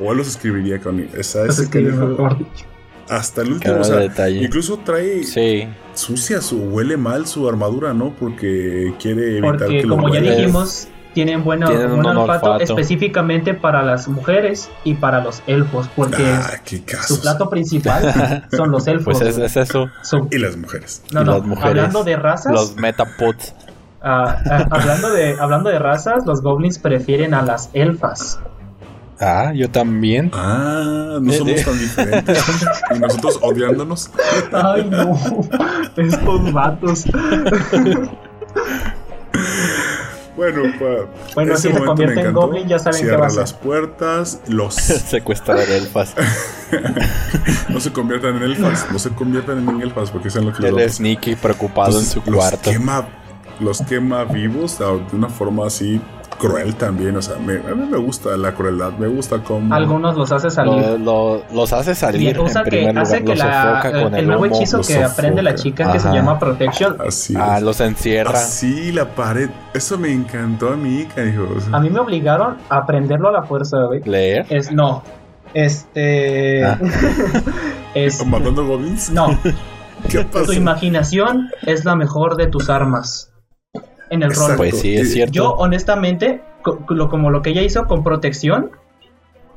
o 0.00 0.12
él 0.12 0.18
los 0.18 0.28
escribiría 0.28 0.80
con 0.80 0.98
él. 1.00 1.10
O 1.18 1.22
sea, 1.22 1.42
Pues 1.44 1.54
ese 1.58 1.64
es 1.64 1.68
que 1.68 1.84
canijo. 1.84 2.06
mejor 2.06 2.38
dicho. 2.38 2.64
Hasta 3.08 3.42
el 3.42 3.52
último, 3.52 3.74
Cada 3.74 3.80
o 3.80 3.84
sea, 3.84 3.96
detalle. 3.96 4.42
incluso 4.42 4.78
trae 4.78 5.24
Sí, 5.24 5.68
sucia 5.92 6.40
su 6.40 6.56
huele 6.58 6.96
mal 6.96 7.26
su 7.26 7.46
armadura, 7.48 7.92
¿no? 7.92 8.14
Porque 8.18 8.94
quiere 8.98 9.32
evitar 9.38 9.58
Porque 9.58 9.80
que 9.82 9.86
lo 9.86 9.96
como 9.96 10.08
ya 10.14 10.20
dijimos, 10.22 10.88
tienen 11.12 11.44
bueno, 11.44 11.68
Tienen 11.68 11.90
un 11.92 12.02
buen 12.02 12.16
olfato, 12.16 12.52
olfato. 12.52 12.64
específicamente 12.64 13.52
para 13.52 13.82
las 13.82 14.08
mujeres 14.08 14.70
y 14.84 14.94
para 14.94 15.22
los 15.22 15.42
elfos, 15.46 15.86
porque 15.94 16.24
Ah, 16.24 16.54
qué 16.64 16.82
su 17.06 17.20
plato 17.20 17.50
principal 17.50 18.46
son 18.50 18.70
los 18.70 18.86
elfos. 18.88 19.18
pues 19.18 19.20
es, 19.20 19.36
es 19.38 19.56
eso. 19.58 19.86
Su- 20.02 20.26
Y 20.32 20.38
las 20.38 20.56
mujeres. 20.56 21.02
no, 21.12 21.22
no, 21.24 21.32
las 21.34 21.42
mujeres, 21.46 21.70
hablando 21.70 22.04
de 22.04 22.16
razas, 22.16 22.52
Los 22.54 22.74
metapods. 22.76 23.54
Ah, 24.04 24.38
ah, 24.50 24.66
hablando 24.70 25.10
de 25.10 25.36
hablando 25.40 25.70
de 25.70 25.78
razas, 25.78 26.24
los 26.26 26.42
goblins 26.42 26.78
prefieren 26.78 27.34
a 27.34 27.42
las 27.42 27.70
elfas. 27.72 28.38
Ah, 29.20 29.52
yo 29.54 29.70
también. 29.70 30.30
Ah, 30.34 31.18
no 31.20 31.32
Eh, 31.32 31.38
somos 31.38 31.60
eh. 31.60 31.64
tan 31.64 31.78
diferentes. 31.78 32.44
y 32.94 32.98
nosotros 32.98 33.38
odiándonos. 33.42 34.10
Ay, 34.52 34.84
no. 34.90 35.18
Estos 35.96 36.52
vatos. 36.52 37.04
Bueno, 40.36 40.62
pa, 40.80 41.08
Bueno, 41.36 41.52
ese 41.54 41.68
si 41.68 41.74
se 41.74 41.84
convierte 41.84 42.20
en 42.20 42.32
goblin, 42.32 42.66
ya 42.66 42.78
saben 42.80 43.06
qué 43.06 43.06
Cierra 43.06 43.18
va 43.18 43.24
a 43.26 43.28
hacer. 43.28 43.40
las 43.42 43.52
puertas, 43.52 44.40
los 44.48 44.74
Secuestrar 45.08 45.60
elfas. 45.60 46.12
no 47.68 47.78
se 47.78 47.92
conviertan 47.92 48.36
en 48.38 48.42
elfas, 48.42 48.86
no 48.90 48.98
se 48.98 49.10
conviertan 49.10 49.68
en 49.68 49.80
elfas 49.80 50.10
porque 50.10 50.30
sean 50.30 50.46
lo 50.46 50.52
que 50.52 50.66
Él 50.66 50.78
es. 50.80 50.98
Nicky 50.98 51.36
preocupado 51.36 52.00
en 52.00 52.04
su 52.04 52.20
los 52.26 52.34
cuarto. 52.34 52.68
quema, 52.68 53.06
los 53.60 53.80
quema 53.82 54.24
vivos 54.24 54.80
o 54.80 54.98
de 54.98 55.16
una 55.16 55.28
forma 55.28 55.66
así 55.66 56.00
cruel 56.38 56.74
también. 56.74 57.16
O 57.16 57.22
sea, 57.22 57.36
me- 57.38 57.58
a 57.58 57.74
mí 57.74 57.86
me 57.88 57.96
gusta 57.96 58.36
la 58.36 58.52
crueldad, 58.52 58.92
me 58.98 59.06
gusta 59.06 59.38
cómo. 59.44 59.72
Algunos 59.74 60.16
los 60.16 60.32
hace 60.32 60.50
salir. 60.50 60.74
Lo, 60.82 60.98
lo- 60.98 61.42
los 61.52 61.72
hace 61.72 61.94
salir 61.94 62.38
Usa 62.40 62.60
en 62.60 62.64
que 62.64 62.70
primer 62.70 62.98
hace 62.98 63.20
lugar, 63.20 63.34
que 63.36 63.38
la, 63.38 63.80
el, 63.90 63.96
el 64.08 64.14
el, 64.14 64.26
nuevo 64.26 64.44
humo. 64.44 64.56
hechizo 64.56 64.80
que 64.82 65.02
aprende 65.02 65.42
la 65.42 65.54
chica 65.54 65.92
que 65.92 66.00
se 66.00 66.12
llama 66.12 66.38
Protection. 66.38 66.96
Así 67.06 67.34
Ah, 67.38 67.60
los 67.60 67.80
encierra. 67.80 68.32
Así 68.32 68.90
la 68.92 69.06
pared. 69.14 69.48
Eso 69.72 69.96
me 69.96 70.12
encantó 70.12 70.70
a 70.70 70.76
mí, 70.76 71.06
canijo. 71.14 71.46
O 71.56 71.60
sea, 71.60 71.76
A 71.76 71.80
mí 71.80 71.88
me 71.90 72.00
obligaron 72.00 72.56
a 72.68 72.78
aprenderlo 72.78 73.28
a 73.28 73.32
la 73.32 73.42
fuerza, 73.44 73.76
güey. 73.86 74.00
Leer. 74.04 74.46
Es 74.50 74.72
no. 74.72 75.02
Este. 75.54 76.64
Ah. 76.64 76.78
es. 77.94 78.24
matando 78.26 78.66
goblins. 78.66 79.10
No. 79.10 79.38
¿Qué 80.08 80.18
pasó? 80.24 80.46
Tu 80.46 80.52
imaginación 80.52 81.48
es 81.62 81.84
la 81.84 81.94
mejor 81.96 82.36
de 82.36 82.48
tus 82.48 82.68
armas. 82.68 83.30
En 84.10 84.22
el 84.22 84.34
rol. 84.34 84.54
Pues 84.56 84.80
sí, 84.80 84.94
es 84.96 85.08
Y- 85.08 85.12
cierto. 85.12 85.32
Yo, 85.32 85.52
honestamente, 85.54 86.40
co- 86.62 86.78
lo- 86.88 87.08
como 87.08 87.30
lo 87.30 87.42
que 87.42 87.50
ella 87.50 87.62
hizo 87.62 87.86
con 87.86 88.02
protección, 88.04 88.70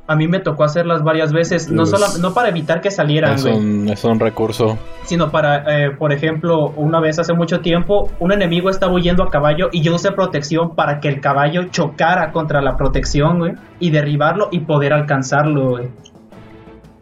a 0.10 0.16
mí 0.16 0.28
me 0.30 0.40
tocó 0.40 0.64
hacerlas 0.64 1.04
varias 1.04 1.34
veces. 1.34 1.70
No, 1.70 1.86
solo, 1.86 2.06
no 2.22 2.34
para 2.34 2.48
evitar 2.48 2.80
que 2.80 2.90
salieran, 2.92 3.36
es, 3.36 3.44
un, 3.44 3.90
es 3.90 4.04
un 4.06 4.20
recurso. 4.22 4.78
sino 5.04 5.32
para, 5.32 5.66
eh, 5.86 5.92
por 5.92 6.14
ejemplo, 6.14 6.70
una 6.78 7.02
vez 7.02 7.20
hace 7.20 7.34
mucho 7.34 7.60
tiempo, 7.60 8.10
un 8.20 8.32
enemigo 8.32 8.70
estaba 8.70 8.94
huyendo 8.94 9.22
a 9.24 9.30
caballo 9.30 9.68
y 9.74 9.82
yo 9.82 9.94
usé 9.96 10.14
protección 10.14 10.76
para 10.76 11.02
que 11.02 11.10
el 11.10 11.20
caballo 11.20 11.66
chocara 11.66 12.32
contra 12.32 12.62
la 12.62 12.78
protección, 12.78 13.40
güey, 13.40 13.54
y 13.82 13.90
derribarlo 13.90 14.48
y 14.50 14.60
poder 14.62 14.94
alcanzarlo, 14.94 15.72
güey. 15.72 15.90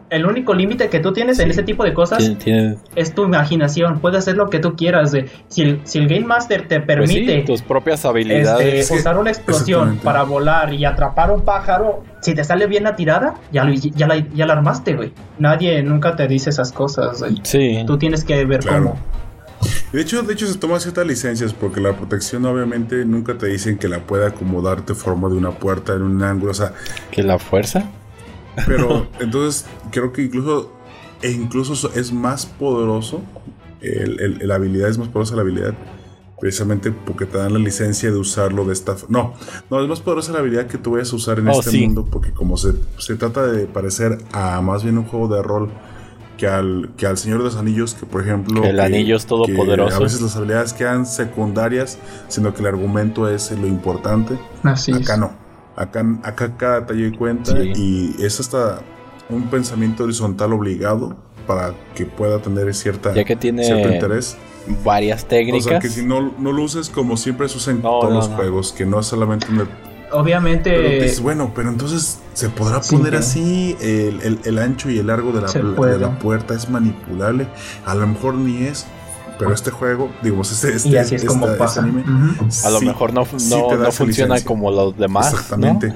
El 0.09 0.25
único 0.27 0.53
límite 0.53 0.87
que 0.89 0.99
tú 0.99 1.13
tienes 1.13 1.39
en 1.39 1.49
ese 1.49 1.63
tipo 1.63 1.83
de 1.83 1.93
cosas 1.93 2.19
Tiene- 2.19 2.35
tiene- 2.35 2.77
es 2.95 3.15
tu 3.15 3.23
imaginación. 3.25 3.99
Puedes 3.99 4.19
hacer 4.19 4.37
lo 4.37 4.49
que 4.51 4.59
tú 4.59 4.75
quieras. 4.75 5.13
Si, 5.47 5.61
el, 5.63 5.81
si 5.83 5.97
el 5.97 6.07
Game 6.07 6.25
Master 6.25 6.67
te 6.67 6.79
pues 6.79 7.09
sí, 7.09 7.21
permite 7.21 7.41
tus 7.41 7.61
propias 7.63 7.95
este, 7.99 8.07
habilidades. 8.07 8.87
Sí, 8.87 8.93
usar 8.93 9.17
una 9.17 9.31
explosión 9.31 9.97
para 10.03 10.23
volar 10.23 10.73
y 10.73 10.85
atrapar 10.85 11.31
un 11.31 11.41
pájaro, 11.41 12.03
si 12.21 12.35
te 12.35 12.43
sale 12.43 12.67
bien 12.67 12.83
la 12.83 12.95
tirada, 12.95 13.33
ya, 13.51 13.63
lo- 13.63 13.73
ya, 13.73 14.05
la, 14.07 14.17
ya 14.17 14.45
la 14.45 14.53
armaste, 14.53 14.93
güey. 14.95 15.11
Nadie 15.39 15.81
nunca 15.81 16.15
te 16.15 16.27
dice 16.27 16.51
esas 16.51 16.71
cosas, 16.71 17.19
güey. 17.21 17.39
Sí. 17.43 17.83
Tú 17.87 17.97
tienes 17.97 18.23
que 18.23 18.45
ver 18.45 18.59
Claro. 18.59 18.83
cómo. 18.91 18.99
De 19.91 20.01
hecho, 20.01 20.21
de 20.21 20.33
hecho 20.33 20.45
se 20.45 20.59
toman 20.59 20.79
ciertas 20.81 21.07
licencias 21.07 21.53
porque 21.53 21.79
la 21.81 21.93
protección 21.93 22.45
obviamente 22.45 23.03
nunca 23.05 23.35
te 23.37 23.47
dicen 23.47 23.77
que 23.79 23.87
la 23.87 23.99
puede 23.99 24.27
acomodar 24.27 24.85
de 24.85 24.93
forma 24.93 25.29
de 25.29 25.35
una 25.35 25.51
puerta 25.51 25.93
en 25.93 26.03
un 26.03 26.21
ángulo, 26.21 26.51
o 26.51 26.55
sea, 26.55 26.73
Que 27.09 27.23
la 27.23 27.39
fuerza. 27.39 27.89
Pero 28.65 29.07
entonces 29.19 29.65
creo 29.91 30.11
que 30.13 30.23
incluso 30.23 30.71
e 31.21 31.31
incluso 31.31 31.75
so- 31.75 31.91
es 31.95 32.11
más 32.13 32.45
poderoso 32.45 33.21
el, 33.81 34.19
el- 34.19 34.47
la 34.47 34.55
habilidad 34.55 34.89
es 34.89 34.97
más 34.97 35.07
poderosa 35.09 35.35
la 35.35 35.41
habilidad 35.41 35.73
precisamente 36.39 36.91
porque 36.91 37.25
te 37.25 37.37
dan 37.37 37.53
la 37.53 37.59
licencia 37.59 38.11
de 38.11 38.17
usarlo 38.17 38.65
de 38.65 38.73
esta 38.73 38.95
no 39.09 39.33
no 39.69 39.81
es 39.81 39.87
más 39.87 40.01
poderosa 40.01 40.33
la 40.33 40.39
habilidad 40.39 40.67
que 40.67 40.77
tú 40.77 40.91
vayas 40.91 41.11
a 41.13 41.15
usar 41.15 41.39
en 41.39 41.47
Oh, 41.47 41.59
este 41.59 41.71
sí. 41.71 41.81
mundo 41.85 42.05
porque 42.05 42.31
como 42.31 42.57
se, 42.57 42.73
se 42.97 43.15
trata 43.15 43.47
de 43.47 43.65
parecer 43.67 44.17
a 44.33 44.59
más 44.61 44.83
bien 44.83 44.97
un 44.97 45.05
juego 45.05 45.33
de 45.33 45.41
rol 45.41 45.69
que 46.37 46.47
al, 46.49 46.89
que 46.97 47.07
al 47.07 47.17
Señor 47.17 47.37
de 47.37 47.45
los 47.45 47.55
Anillos, 47.55 47.93
que 47.93 48.05
por 48.05 48.21
ejemplo... 48.21 48.61
Que 48.61 48.71
el 48.71 48.81
anillo 48.81 49.15
es 49.15 49.25
todopoderoso. 49.25 49.95
A 49.95 49.99
veces 50.01 50.19
las 50.19 50.35
habilidades 50.35 50.73
quedan 50.73 51.05
secundarias, 51.05 51.97
sino 52.27 52.53
que 52.53 52.59
el 52.59 52.67
argumento 52.67 53.29
es 53.29 53.51
lo 53.51 53.65
importante. 53.67 54.37
Así 54.61 54.91
es. 54.91 54.97
Acá 54.97 55.15
no. 55.15 55.31
Acá, 55.75 56.05
acá 56.23 56.55
cada 56.57 56.81
detalle 56.81 57.17
cuenta 57.17 57.51
Sí. 57.51 57.73
y 57.75 58.23
es 58.23 58.39
hasta 58.39 58.79
un 59.29 59.43
pensamiento 59.49 60.03
horizontal 60.05 60.53
obligado 60.53 61.15
para 61.47 61.73
que 61.95 62.05
pueda 62.05 62.39
tener 62.39 62.73
cierta, 62.73 63.13
Ya 63.13 63.23
que 63.23 63.35
tiene 63.35 63.63
cierto 63.63 63.89
interés. 63.93 64.37
varias 64.83 65.23
O 65.23 65.27
técnicas. 65.27 65.63
sea, 65.65 65.79
que 65.79 65.89
si 65.89 66.03
no, 66.05 66.33
no 66.39 66.51
lo 66.51 66.63
uses 66.63 66.89
como 66.89 67.17
siempre 67.17 67.47
se 67.49 67.57
usa 67.57 67.73
en 67.73 67.81
No, 67.81 67.89
todos 67.99 68.09
no, 68.09 68.15
los 68.17 68.29
no. 68.29 68.35
juegos, 68.35 68.71
que 68.71 68.85
no 68.85 68.99
es 68.99 69.05
solamente 69.07 69.47
un... 69.51 69.67
Obviamente. 70.11 70.69
Pero 70.71 70.89
dices, 71.03 71.19
bueno, 71.19 71.51
pero 71.53 71.69
entonces 71.69 72.19
se 72.33 72.47
podrá 72.49 72.81
Sí, 72.81 72.95
poner 72.95 73.11
que- 73.11 73.17
así, 73.17 73.75
el, 73.81 74.21
el- 74.21 74.39
el 74.45 74.59
ancho 74.59 74.89
y 74.89 74.97
el 74.99 75.07
largo 75.07 75.31
de 75.33 75.41
la, 75.41 75.51
de 75.51 75.99
la 75.99 76.17
puerta 76.19 76.53
es 76.53 76.69
manipulable, 76.69 77.47
a 77.85 77.95
lo 77.95 78.07
mejor 78.07 78.35
ni 78.35 78.63
es, 78.63 78.85
Pero 79.37 79.53
este 79.53 79.69
juego, 79.71 80.09
digamos, 80.23 80.51
este, 80.51 80.75
este, 80.75 80.89
y 80.89 80.97
así 80.97 81.15
es 81.15 81.21
esta- 81.21 81.33
como 81.33 81.45
este 81.47 81.57
pasa. 81.57 81.81
anime. 81.81 82.03
A 82.63 82.69
lo 82.69 82.79
sí- 82.79 82.85
mejor 82.85 83.13
no, 83.13 83.21
no, 83.49 83.75
no 83.77 83.91
funciona 83.91 84.35
licencia. 84.35 84.47
como 84.47 84.71
los 84.71 84.97
demás. 84.97 85.25
¿no? 85.31 85.39
Exactamente. 85.39 85.93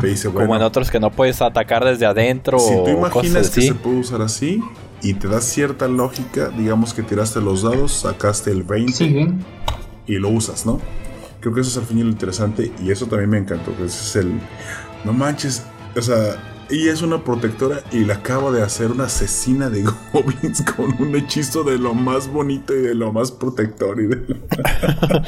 Te 0.00 0.06
dice, 0.08 0.26
Como 0.28 0.38
bueno, 0.40 0.56
en 0.56 0.62
otros 0.62 0.90
que 0.90 0.98
no 0.98 1.10
puedes 1.10 1.40
atacar 1.42 1.84
desde 1.84 2.06
adentro 2.06 2.58
si 2.58 2.74
tú 2.74 2.80
o 2.86 2.88
imaginas 2.90 3.12
cosas 3.12 3.50
que 3.50 3.60
así. 3.60 3.68
se 3.68 3.74
puede 3.74 3.96
usar 3.98 4.22
así 4.22 4.60
y 5.02 5.14
te 5.14 5.28
da 5.28 5.40
cierta 5.40 5.86
lógica, 5.88 6.48
digamos 6.48 6.92
que 6.92 7.02
tiraste 7.02 7.40
los 7.40 7.62
dados, 7.62 7.92
sacaste 7.92 8.50
el 8.50 8.64
20 8.64 8.92
Sigue. 8.92 9.32
y 10.06 10.16
lo 10.16 10.28
usas, 10.30 10.66
¿no? 10.66 10.80
Creo 11.40 11.54
que 11.54 11.60
eso 11.60 11.70
es 11.70 11.76
al 11.78 11.84
fin 11.84 11.98
y 11.98 12.02
lo 12.02 12.10
interesante 12.10 12.72
y 12.82 12.90
eso 12.90 13.06
también 13.06 13.30
me 13.30 13.38
encantó, 13.38 13.74
que 13.76 13.84
ese 13.86 14.00
es 14.04 14.16
el... 14.16 14.32
No 15.04 15.12
manches, 15.14 15.62
o 15.96 16.02
sea, 16.02 16.36
ella 16.70 16.92
es 16.92 17.02
una 17.02 17.24
protectora 17.24 17.80
y 17.92 18.04
le 18.04 18.12
acaba 18.12 18.50
de 18.52 18.62
hacer 18.62 18.90
una 18.90 19.04
asesina 19.04 19.68
de 19.70 19.82
goblins 20.12 20.62
con 20.62 20.94
un 21.00 21.14
hechizo 21.16 21.62
de 21.64 21.78
lo 21.78 21.94
más 21.94 22.28
bonito 22.28 22.74
y 22.74 22.80
de 22.82 22.94
lo 22.94 23.12
más 23.12 23.32
protector 23.32 24.00
y 24.00 24.06
de 24.06 24.16
lo- 24.16 24.36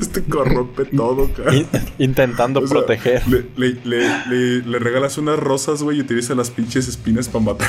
Este 0.00 0.22
corrompe 0.22 0.84
todo, 0.84 1.28
cara. 1.32 1.52
In- 1.56 1.66
intentando 1.98 2.60
O 2.60 2.66
sea, 2.68 2.76
proteger. 2.78 3.26
Le, 3.26 3.46
le- 3.56 3.80
le- 3.84 4.26
le- 4.28 4.62
le 4.62 4.78
regalas 4.78 5.18
unas 5.18 5.40
rosas, 5.40 5.82
güey, 5.82 5.98
y 5.98 6.00
utiliza 6.02 6.36
las 6.36 6.50
pinches 6.50 6.86
espinas 6.86 7.28
para 7.28 7.44
matar. 7.46 7.66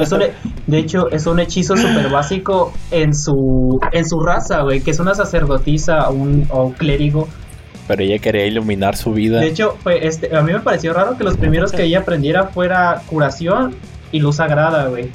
Es 0.00 0.12
un- 0.12 0.20
de 0.68 0.78
hecho, 0.78 1.10
es 1.10 1.26
un 1.26 1.40
hechizo 1.40 1.76
súper 1.76 2.08
básico 2.10 2.72
en 2.92 3.12
su 3.12 3.80
en 3.90 4.08
su 4.08 4.20
raza, 4.20 4.62
güey, 4.62 4.80
que 4.82 4.92
es 4.92 5.00
una 5.00 5.16
sacerdotisa 5.16 6.08
un, 6.10 6.46
o 6.50 6.66
un 6.66 6.72
clérigo. 6.74 7.26
Pero 7.88 8.02
ella 8.02 8.18
quería 8.18 8.46
iluminar 8.46 8.96
su 8.96 9.12
vida. 9.12 9.40
De 9.40 9.48
hecho, 9.48 9.76
fue 9.82 10.06
este, 10.06 10.34
a 10.36 10.42
mí 10.42 10.52
me 10.52 10.60
pareció 10.60 10.92
raro 10.92 11.16
que 11.16 11.24
los 11.24 11.36
primeros 11.36 11.72
que 11.72 11.84
ella 11.84 12.00
aprendiera 12.00 12.46
fuera 12.46 13.02
curación 13.06 13.74
y 14.12 14.20
luz 14.20 14.36
sagrada, 14.36 14.86
güey. 14.86 15.10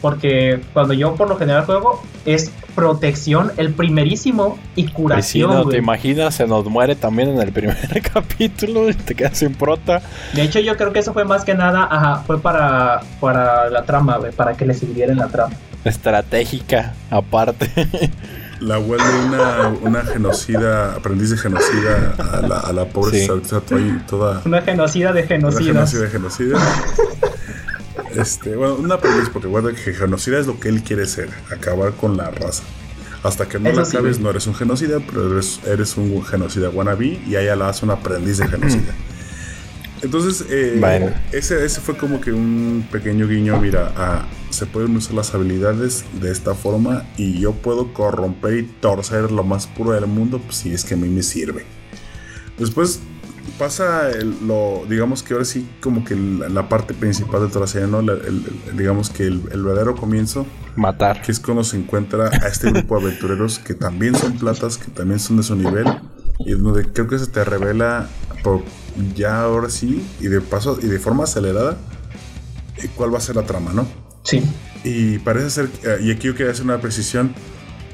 Porque 0.00 0.60
cuando 0.72 0.94
yo 0.94 1.14
por 1.14 1.28
lo 1.28 1.36
general 1.36 1.64
juego 1.64 2.02
es 2.24 2.50
protección, 2.74 3.52
el 3.56 3.72
primerísimo, 3.72 4.58
y 4.74 4.82
Y 4.82 4.86
si 4.86 4.92
curación, 4.92 5.50
no 5.50 5.68
te 5.68 5.76
imaginas, 5.76 6.34
se 6.34 6.46
nos 6.46 6.64
muere 6.64 6.96
también 6.96 7.28
en 7.28 7.40
el 7.40 7.52
primer 7.52 8.02
capítulo 8.12 8.88
y 8.90 8.94
te 8.94 9.14
quedas 9.14 9.38
sin 9.38 9.54
prota. 9.54 10.02
De 10.32 10.42
hecho, 10.42 10.58
yo 10.58 10.76
creo 10.76 10.92
que 10.92 10.98
eso 10.98 11.12
fue 11.12 11.24
más 11.24 11.44
que 11.44 11.54
nada, 11.54 11.86
ajá, 11.90 12.22
fue 12.26 12.40
para, 12.40 13.02
para 13.20 13.70
la 13.70 13.84
trama, 13.84 14.16
güey, 14.16 14.32
para 14.32 14.54
que 14.54 14.66
le 14.66 14.74
sirviera 14.74 15.12
en 15.12 15.18
la 15.18 15.28
trama. 15.28 15.54
Estratégica, 15.84 16.94
aparte. 17.10 17.70
La 18.62 18.78
vuelve 18.78 19.04
una, 19.26 19.68
una 19.82 20.02
genocida, 20.02 20.94
aprendiz 20.94 21.30
de 21.30 21.36
genocida 21.36 22.14
a 22.18 22.40
la, 22.46 22.60
a 22.60 22.72
la 22.72 22.84
pobre 22.88 23.18
Sí. 23.20 23.28
ahí 23.74 24.02
toda. 24.08 24.40
Una 24.44 24.62
genocida 24.62 25.12
de 25.12 25.20
Una 25.20 25.28
genocidas. 25.28 25.90
genocida, 25.92 26.08
genocida. 26.08 26.58
Este, 28.14 28.54
bueno, 28.56 28.74
una 28.74 28.96
aprendiz, 28.96 29.28
porque 29.30 29.48
guarda 29.48 29.72
que 29.72 29.92
genocida 29.94 30.38
es 30.38 30.46
lo 30.46 30.60
que 30.60 30.68
él 30.68 30.82
quiere 30.82 31.06
ser, 31.06 31.30
acabar 31.50 31.92
con 31.94 32.16
la 32.16 32.30
raza. 32.30 32.62
Hasta 33.22 33.46
que 33.48 33.58
no 33.58 33.68
Eso 33.70 33.80
la 33.80 33.86
sí, 33.86 33.96
acabes, 33.96 34.18
no 34.20 34.30
eres 34.30 34.46
un 34.46 34.54
genocida, 34.54 34.98
pero 35.00 35.32
eres, 35.32 35.60
eres 35.66 35.96
un 35.96 36.24
genocida 36.24 36.68
wannabe 36.70 37.20
y 37.26 37.36
a 37.36 37.40
ella 37.40 37.56
la 37.56 37.68
hace 37.68 37.84
un 37.84 37.90
aprendiz 37.92 38.38
de 38.38 38.48
genocida. 38.48 38.92
Entonces, 40.02 40.44
eh, 40.50 40.76
Bueno. 40.80 41.10
ese, 41.30 41.64
ese 41.64 41.80
fue 41.80 41.96
como 41.96 42.20
que 42.20 42.32
un 42.32 42.84
pequeño 42.90 43.28
guiño, 43.28 43.60
mira, 43.60 43.92
a, 43.96 44.26
se 44.50 44.66
pueden 44.66 44.96
usar 44.96 45.14
las 45.14 45.32
habilidades 45.34 46.04
de 46.20 46.30
esta 46.32 46.54
forma 46.54 47.04
y 47.16 47.38
yo 47.38 47.52
puedo 47.52 47.92
corromper 47.94 48.54
y 48.58 48.62
torcer 48.64 49.30
lo 49.30 49.44
más 49.44 49.66
puro 49.68 49.92
del 49.92 50.06
mundo 50.08 50.40
pues, 50.40 50.56
si 50.56 50.72
es 50.72 50.84
que 50.84 50.94
a 50.94 50.96
mí 50.96 51.08
me 51.08 51.22
sirve. 51.22 51.64
Después 52.58 53.00
pasa 53.58 54.10
el- 54.10 54.36
lo, 54.46 54.84
digamos 54.88 55.22
que 55.22 55.34
ahora 55.34 55.44
sí, 55.44 55.68
como 55.80 56.04
que 56.04 56.16
la, 56.16 56.48
la 56.48 56.68
parte 56.68 56.94
principal 56.94 57.48
de 57.48 57.66
serie, 57.66 57.86
¿no? 57.86 58.02
La- 58.02 58.14
el- 58.14 58.44
el- 58.70 58.76
digamos 58.76 59.08
que 59.10 59.24
el, 59.26 59.40
el 59.52 59.62
verdadero 59.62 59.94
comienzo, 59.94 60.46
Matar. 60.74 61.22
que 61.22 61.30
es 61.32 61.38
cuando 61.38 61.62
se 61.62 61.76
encuentra 61.76 62.28
a 62.28 62.48
este 62.48 62.70
grupo 62.72 62.98
de 62.98 63.06
aventureros 63.06 63.58
que 63.60 63.74
también 63.74 64.16
son 64.16 64.36
platas, 64.36 64.78
que 64.78 64.90
también 64.90 65.20
son 65.20 65.36
de 65.36 65.42
su 65.44 65.54
nivel, 65.54 65.86
y 66.44 66.52
donde 66.52 66.90
creo 66.92 67.06
que 67.06 67.18
se 67.18 67.26
te 67.28 67.44
revela 67.44 68.08
por 68.42 68.62
ya 69.14 69.42
ahora 69.42 69.70
sí, 69.70 70.02
y 70.20 70.28
de 70.28 70.40
paso, 70.40 70.78
y 70.82 70.86
de 70.86 70.98
forma 70.98 71.24
acelerada, 71.24 71.76
eh, 72.76 72.88
cuál 72.94 73.12
va 73.12 73.18
a 73.18 73.20
ser 73.20 73.36
la 73.36 73.42
trama, 73.42 73.72
¿no? 73.72 73.86
Sí. 74.24 74.42
Y 74.84 75.18
parece 75.18 75.50
ser, 75.50 75.70
eh, 75.84 75.98
y 76.02 76.10
aquí 76.10 76.28
yo 76.28 76.34
quería 76.34 76.52
hacer 76.52 76.64
una 76.64 76.80
precisión, 76.80 77.34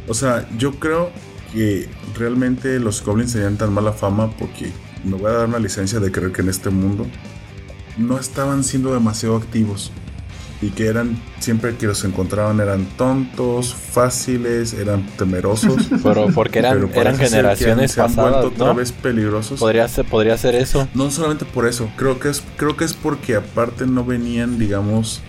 o 0.06 0.14
sea, 0.14 0.48
yo 0.56 0.78
creo 0.78 1.10
que 1.52 1.88
realmente 2.16 2.78
los 2.78 3.04
goblins 3.04 3.32
tenían 3.32 3.56
tan 3.56 3.72
mala 3.72 3.92
fama 3.92 4.30
porque 4.36 4.70
me 5.04 5.16
voy 5.16 5.30
a 5.30 5.34
dar 5.34 5.48
una 5.48 5.58
licencia 5.58 6.00
de 6.00 6.10
creer 6.10 6.32
que 6.32 6.42
en 6.42 6.48
este 6.48 6.70
mundo 6.70 7.06
no 7.96 8.18
estaban 8.18 8.64
siendo 8.64 8.92
demasiado 8.92 9.36
activos 9.36 9.92
y 10.60 10.70
que 10.70 10.86
eran, 10.88 11.16
siempre 11.38 11.76
que 11.76 11.86
los 11.86 12.02
encontraban 12.04 12.58
eran 12.60 12.84
tontos, 12.96 13.74
fáciles, 13.74 14.74
eran 14.74 15.06
temerosos. 15.16 15.86
Pero 16.02 16.26
porque 16.34 16.58
eran, 16.58 16.78
pero 16.90 17.00
eran 17.00 17.14
ser 17.16 17.24
que 17.24 17.30
generaciones 17.30 17.92
se 17.92 18.00
han 18.00 18.08
pasadas, 18.08 18.30
vuelto 18.32 18.48
otra 18.48 18.66
¿no? 18.66 18.74
vez 18.74 18.90
peligrosos. 18.90 19.60
Podría 19.60 19.86
ser, 19.86 20.04
podría 20.06 20.36
ser 20.36 20.56
eso. 20.56 20.88
No 20.94 21.10
solamente 21.12 21.44
por 21.44 21.66
eso, 21.68 21.88
creo 21.96 22.18
que 22.18 22.30
es, 22.30 22.42
creo 22.56 22.76
que 22.76 22.84
es 22.84 22.92
porque 22.94 23.36
aparte 23.36 23.86
no 23.86 24.04
venían, 24.04 24.58
digamos, 24.58 25.20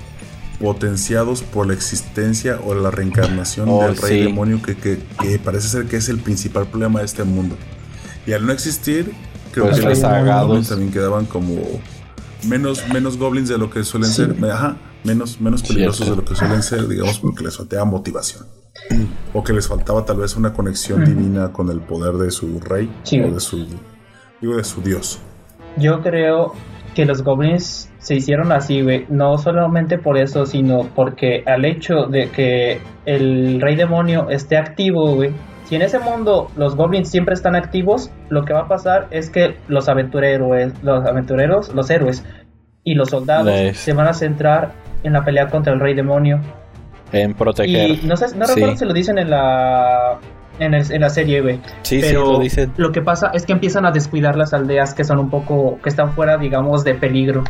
potenciados 0.59 1.41
por 1.43 1.67
la 1.67 1.73
existencia 1.73 2.59
o 2.65 2.73
la 2.75 2.91
reencarnación 2.91 3.69
Oh, 3.69 3.83
del 3.83 3.95
rey 3.97 4.17
sí. 4.19 4.23
demonio 4.25 4.61
que, 4.61 4.75
que- 4.75 4.99
que 5.21 5.39
parece 5.39 5.67
ser 5.69 5.85
que 5.85 5.97
es 5.97 6.09
el 6.09 6.17
principal 6.19 6.67
problema 6.67 6.99
de 6.99 7.05
este 7.05 7.23
mundo. 7.23 7.55
Y 8.27 8.33
al 8.33 8.45
no 8.45 8.51
existir, 8.51 9.11
creo 9.53 9.65
Pues 9.65 9.79
que 9.79 9.85
los 9.87 10.01
goblins 10.01 10.67
también 10.69 10.91
quedaban 10.91 11.25
como 11.25 11.55
menos, 12.47 12.83
menos 12.91 13.17
goblins 13.17 13.47
de 13.47 13.57
lo 13.57 13.69
que 13.69 13.83
suelen 13.83 14.09
Sí. 14.09 14.17
ser, 14.17 14.35
ajá, 14.51 14.75
menos, 15.03 15.39
menos 15.41 15.63
peligrosos 15.63 16.05
Cierto. 16.05 16.15
de 16.15 16.21
lo 16.21 16.27
que 16.27 16.35
suelen 16.35 16.63
ser, 16.63 16.87
digamos, 16.87 17.19
porque 17.19 17.43
les 17.43 17.57
faltaba 17.57 17.85
motivación. 17.85 18.45
O 19.33 19.43
que 19.43 19.53
les 19.53 19.67
faltaba 19.67 20.05
tal 20.05 20.17
vez 20.17 20.35
una 20.35 20.53
conexión 20.53 21.03
divina 21.03 21.51
con 21.51 21.69
el 21.69 21.79
poder 21.81 22.13
de 22.15 22.31
su 22.31 22.59
rey 22.59 22.89
Sí. 23.03 23.19
o 23.19 23.31
de 23.31 23.39
su, 23.39 23.65
digo, 24.41 24.55
de 24.55 24.63
su 24.63 24.81
dios. 24.81 25.19
Yo 25.77 26.01
creo 26.01 26.53
que 26.95 27.05
los 27.05 27.23
goblins 27.23 27.89
se 27.99 28.15
hicieron 28.15 28.51
así, 28.51 28.81
güey. 28.81 29.05
No 29.09 29.37
solamente 29.37 29.97
por 29.97 30.17
eso, 30.17 30.45
sino 30.45 30.87
porque 30.95 31.43
al 31.45 31.65
hecho 31.65 32.05
de 32.09 32.29
que 32.29 32.81
el 33.05 33.59
rey 33.61 33.75
demonio 33.75 34.29
esté 34.29 34.57
activo, 34.57 35.15
güey. 35.15 35.31
Si 35.65 35.75
en 35.75 35.83
ese 35.83 35.99
mundo 35.99 36.49
los 36.55 36.75
goblins 36.75 37.09
siempre 37.09 37.35
están 37.35 37.55
activos, 37.55 38.09
lo 38.29 38.43
que 38.43 38.53
va 38.53 38.61
a 38.61 38.67
pasar 38.67 39.07
es 39.11 39.29
que 39.29 39.57
los 39.67 39.87
aventureros, 39.87 40.49
los 40.81 41.05
aventureros, 41.05 41.73
los 41.75 41.89
héroes 41.91 42.23
y 42.83 42.95
los 42.95 43.09
soldados 43.09 43.77
se 43.77 43.93
van 43.93 44.07
a 44.07 44.13
centrar 44.13 44.73
en 45.03 45.13
la 45.13 45.23
pelea 45.23 45.47
contra 45.47 45.73
el 45.73 45.79
rey 45.79 45.93
demonio. 45.93 46.39
En 47.11 47.33
proteger. 47.33 47.89
Y 47.91 48.01
no 48.05 48.15
sé, 48.17 48.35
no 48.35 48.45
Sí. 48.45 48.53
recuerdo 48.55 48.75
si 48.77 48.85
lo 48.85 48.93
dicen 48.93 49.17
en 49.17 49.29
la 49.29 50.17
en, 50.59 50.73
el- 50.73 50.91
en 50.91 51.01
la 51.01 51.09
serie, 51.09 51.39
güey. 51.41 51.61
Sí, 51.83 52.01
sí, 52.01 52.07
Pero 52.09 52.33
lo 52.33 52.39
dicen. 52.39 52.73
lo 52.75 52.91
que 52.91 53.01
pasa 53.01 53.31
es 53.33 53.45
que 53.45 53.53
empiezan 53.53 53.85
a 53.85 53.91
descuidar 53.91 54.35
las 54.35 54.53
aldeas 54.53 54.93
que 54.93 55.05
son 55.05 55.17
un 55.17 55.29
poco, 55.29 55.79
que 55.81 55.87
están 55.87 56.11
fuera, 56.11 56.37
digamos, 56.37 56.83
de 56.83 56.95
peligro. 56.95 57.45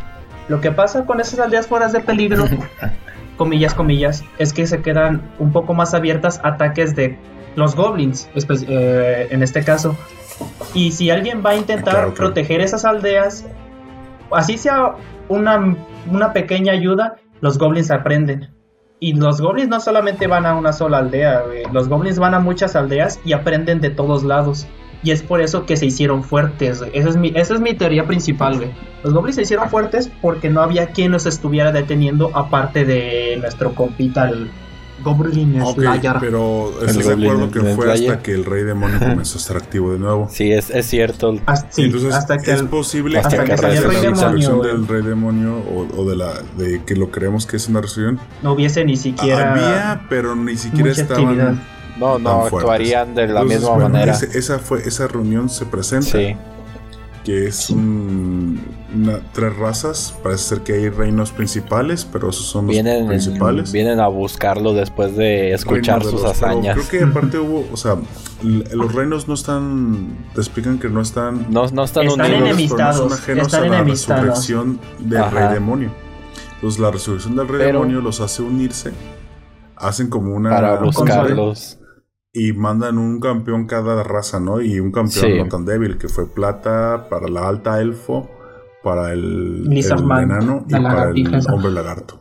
Lo 0.48 0.62
que 0.62 0.72
pasa 0.72 1.06
con 1.06 1.20
esas 1.20 1.40
aldeas 1.40 1.66
fuera 1.66 1.88
de 1.88 2.02
peligro, 2.02 2.46
comillas, 3.38 3.74
comillas, 3.74 4.24
es 4.38 4.54
que 4.54 4.68
se 4.68 4.82
quedan 4.82 5.22
un 5.40 5.52
poco 5.52 5.74
más 5.74 5.94
abiertas 5.96 6.40
a 6.44 6.50
ataques 6.50 6.96
de 6.96 7.18
los 7.56 7.76
goblins, 7.76 8.30
eh, 8.68 9.28
en 9.32 9.42
este 9.44 9.64
caso. 9.64 9.98
Y 10.76 10.92
si 10.92 11.10
alguien 11.10 11.42
va 11.46 11.52
a 11.52 11.56
intentar 11.56 11.94
Claro, 11.96 12.14
claro. 12.14 12.32
proteger 12.34 12.62
esas 12.62 12.86
aldeas, 12.86 13.46
así 14.32 14.58
sea 14.58 14.94
una, 15.30 15.76
una 16.12 16.32
pequeña 16.32 16.74
ayuda, 16.74 17.16
los 17.42 17.58
goblins 17.58 17.92
aprenden. 17.92 18.54
Y 19.00 19.14
los 19.14 19.40
goblins 19.40 19.70
no 19.70 19.80
solamente 19.80 20.28
van 20.28 20.46
a 20.46 20.56
una 20.56 20.74
sola 20.74 20.98
aldea, 20.98 21.44
los 21.72 21.88
goblins 21.88 22.20
van 22.20 22.34
a 22.34 22.40
muchas 22.40 22.76
aldeas 22.76 23.20
y 23.24 23.32
aprenden 23.32 23.80
de 23.80 23.90
todos 23.90 24.24
lados. 24.24 24.68
Y 25.02 25.12
es 25.12 25.24
por 25.24 25.40
eso 25.40 25.66
que 25.66 25.78
se 25.78 25.86
hicieron 25.86 26.24
fuertes. 26.24 26.84
Esa 26.94 27.10
es 27.10 27.16
mi, 27.16 27.32
esa 27.34 27.54
es 27.54 27.62
mi 27.62 27.74
teoría 27.74 28.06
principal. 28.06 28.74
Los 29.02 29.14
goblins 29.14 29.38
se 29.38 29.44
hicieron 29.44 29.70
fuertes 29.70 30.12
porque 30.22 30.50
no 30.50 30.62
había 30.62 30.88
quien 30.88 31.14
los 31.14 31.26
estuviera 31.26 31.72
deteniendo 31.72 32.32
aparte 32.34 32.84
de 32.84 33.38
nuestro 33.40 33.74
compita, 33.74 34.30
Goblin 35.04 35.62
Ok, 35.62 35.76
Slayer. 35.76 36.16
pero 36.20 36.72
estás 36.86 37.06
de 37.08 37.14
acuerdo 37.14 37.52
que 37.52 37.60
fue 37.62 37.86
Slayer. 37.86 38.12
hasta 38.12 38.24
que 38.24 38.34
el 38.34 38.46
rey 38.46 38.64
demonio 38.64 39.00
comenzó 39.00 39.38
a 39.38 39.42
estar 39.42 39.58
activo 39.58 39.92
de 39.94 40.00
nuevo. 40.00 40.28
Sí, 40.32 40.52
es, 40.52 40.70
es 40.70 40.86
cierto. 40.88 41.36
Hasta, 41.46 41.72
sí, 41.72 41.84
Entonces, 41.84 42.14
hasta 42.14 42.38
que 42.38 42.52
es 42.52 42.60
el- 42.60 42.68
posible 42.68 43.20
hasta 43.20 43.38
que 43.40 43.44
que 43.46 43.54
hasta 43.54 43.68
el 43.70 43.76
la 43.76 43.82
rey 43.82 44.02
demonio, 44.02 44.12
resurrección 44.22 44.62
del 44.62 44.88
rey 44.88 45.02
demonio 45.04 45.56
o, 45.58 45.88
o 46.02 46.10
de 46.10 46.16
la 46.16 46.34
de 46.58 46.84
que 46.86 46.96
lo 46.96 47.12
creemos 47.12 47.46
que 47.46 47.58
es 47.58 47.68
una 47.68 47.82
resurrección 47.82 48.20
no 48.44 48.54
hubiese 48.54 48.84
ni 48.86 48.98
siquiera 48.98 49.54
había, 49.54 50.06
pero 50.10 50.36
ni 50.36 50.56
siquiera 50.58 50.92
estaban 50.92 51.24
actividad. 51.26 51.54
No, 52.00 52.18
no, 52.18 52.46
actuarían 52.46 53.14
de 53.14 53.28
la 53.28 53.42
Entonces, 53.42 53.60
misma 53.60 53.74
bueno, 53.76 53.90
manera. 53.90 54.14
ese- 54.14 54.38
esa 54.38 54.60
fue 54.60 54.88
esa 54.88 55.08
reunión 55.08 55.50
se 55.50 55.66
presenta 55.66 56.08
Sí, 56.18 56.36
que 57.26 57.48
es 57.48 57.70
un- 57.70 58.60
una, 58.96 59.20
tres 59.34 59.56
razas. 59.58 60.16
Parece 60.24 60.44
ser 60.44 60.62
que 60.62 60.74
hay 60.74 60.90
reinos 60.90 61.32
principales, 61.32 62.06
pero 62.06 62.30
esos 62.30 62.46
son 62.46 62.66
los 62.68 62.74
vienen, 62.74 63.08
principales. 63.08 63.72
vienen 63.72 64.00
a 64.00 64.08
buscarlo 64.08 64.74
después 64.74 65.16
de 65.16 65.54
escuchar 65.54 66.00
de 66.04 66.10
sus 66.12 66.22
los- 66.22 66.32
hazañas. 66.32 66.76
Creo 66.78 66.90
que 66.90 67.04
aparte 67.10 67.38
hubo, 67.38 67.68
o 67.72 67.78
sea, 67.78 67.98
los 68.44 68.94
reinos 68.94 69.28
no 69.28 69.34
están, 69.34 70.18
te 70.34 70.42
explican 70.42 70.80
que 70.80 70.90
no 70.90 71.02
están 71.02 71.48
No, 71.50 71.66
no 71.68 71.84
están, 71.84 72.08
Están 72.08 72.26
unidos. 72.32 72.42
enemistados. 72.50 73.02
no 73.04 73.10
son 73.10 73.18
ajenos 73.20 73.48
están 73.48 73.64
a 73.64 73.68
la 73.68 73.76
enemistados. 73.78 74.22
resurrección 74.26 74.80
del 75.00 75.18
Ajá. 75.22 75.48
rey 75.48 75.54
demonio. 75.56 75.92
Entonces 76.56 76.80
la 76.82 76.92
resurrección 76.92 77.36
del 77.36 77.48
rey 77.48 77.58
Pero- 77.60 77.80
demonio 77.80 78.02
los 78.02 78.20
hace 78.22 78.42
unirse 78.42 78.92
hacen 79.78 80.10
como 80.10 80.36
una 80.36 80.50
Para 80.50 80.76
buscarlos. 80.82 81.80
y 82.34 82.52
mandan 82.54 82.98
un 82.98 83.20
campeón 83.22 83.66
cada 83.66 84.04
raza, 84.04 84.40
¿no? 84.40 84.60
Y 84.62 84.80
un 84.80 84.92
campeón 84.92 85.26
Sí. 85.26 85.38
no 85.38 85.48
tan 85.48 85.64
débil, 85.66 85.98
que 85.98 86.10
fue 86.10 86.28
plata 86.28 87.08
para 87.10 87.28
la 87.30 87.48
alta 87.48 87.80
elfo, 87.82 88.30
para 88.84 89.14
el, 89.14 89.64
Lizard 89.66 90.00
el 90.00 90.06
Man, 90.06 90.24
enano 90.26 90.66
y 90.68 90.72
la 90.74 90.82
para 90.84 91.10
el 91.10 91.36
esa. 91.36 91.54
hombre 91.54 91.72
lagarto. 91.72 92.20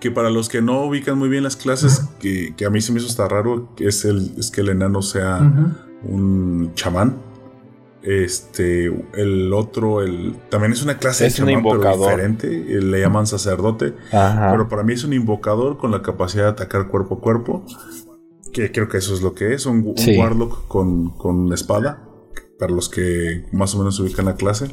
Que 0.00 0.10
para 0.10 0.30
los 0.30 0.48
que 0.48 0.60
no 0.62 0.84
ubican 0.84 1.16
muy 1.16 1.28
bien 1.28 1.44
las 1.44 1.54
clases, 1.56 2.08
que, 2.18 2.54
que 2.56 2.64
a 2.66 2.70
mí 2.70 2.80
se 2.80 2.92
me 2.92 2.98
hizo 2.98 3.06
hasta 3.08 3.28
raro, 3.28 3.68
es, 3.78 4.04
el, 4.04 4.32
es 4.36 4.50
que 4.50 4.62
el 4.62 4.70
enano 4.70 5.00
sea 5.02 5.38
un 6.02 6.72
chamán. 6.74 7.16
Este, 8.02 8.86
el 9.14 9.52
otro, 9.52 10.02
el 10.02 10.34
también 10.50 10.72
es 10.72 10.82
una 10.82 10.98
clase 10.98 11.24
Es 11.26 11.36
de 11.36 11.42
un 11.44 11.48
chamán, 11.50 11.62
pero 11.62 11.74
invocador. 11.76 12.10
diferente. 12.10 12.48
eh, 12.76 12.80
Le 12.82 13.00
llaman 13.00 13.28
sacerdote. 13.28 13.94
Ajá. 14.12 14.48
Pero 14.50 14.68
para 14.68 14.82
mí 14.82 14.92
es 14.92 15.04
un 15.04 15.12
invocador 15.12 15.78
con 15.78 15.92
la 15.92 16.02
capacidad 16.02 16.44
de 16.44 16.50
atacar 16.50 16.88
cuerpo 16.88 17.14
a 17.16 17.20
cuerpo. 17.20 17.64
Que 18.52 18.72
creo 18.72 18.88
que 18.88 18.98
eso 18.98 19.14
es 19.14 19.22
lo 19.22 19.34
que 19.34 19.54
es. 19.54 19.66
Un, 19.66 19.86
un 19.86 19.96
Sí. 19.96 20.18
Warlock 20.18 20.66
con, 20.66 21.10
con 21.10 21.52
espada. 21.52 22.02
Para 22.62 22.72
los 22.74 22.88
que 22.88 23.44
más 23.50 23.74
o 23.74 23.78
menos 23.78 23.98
ubican 23.98 24.24
la 24.26 24.36
clase. 24.36 24.68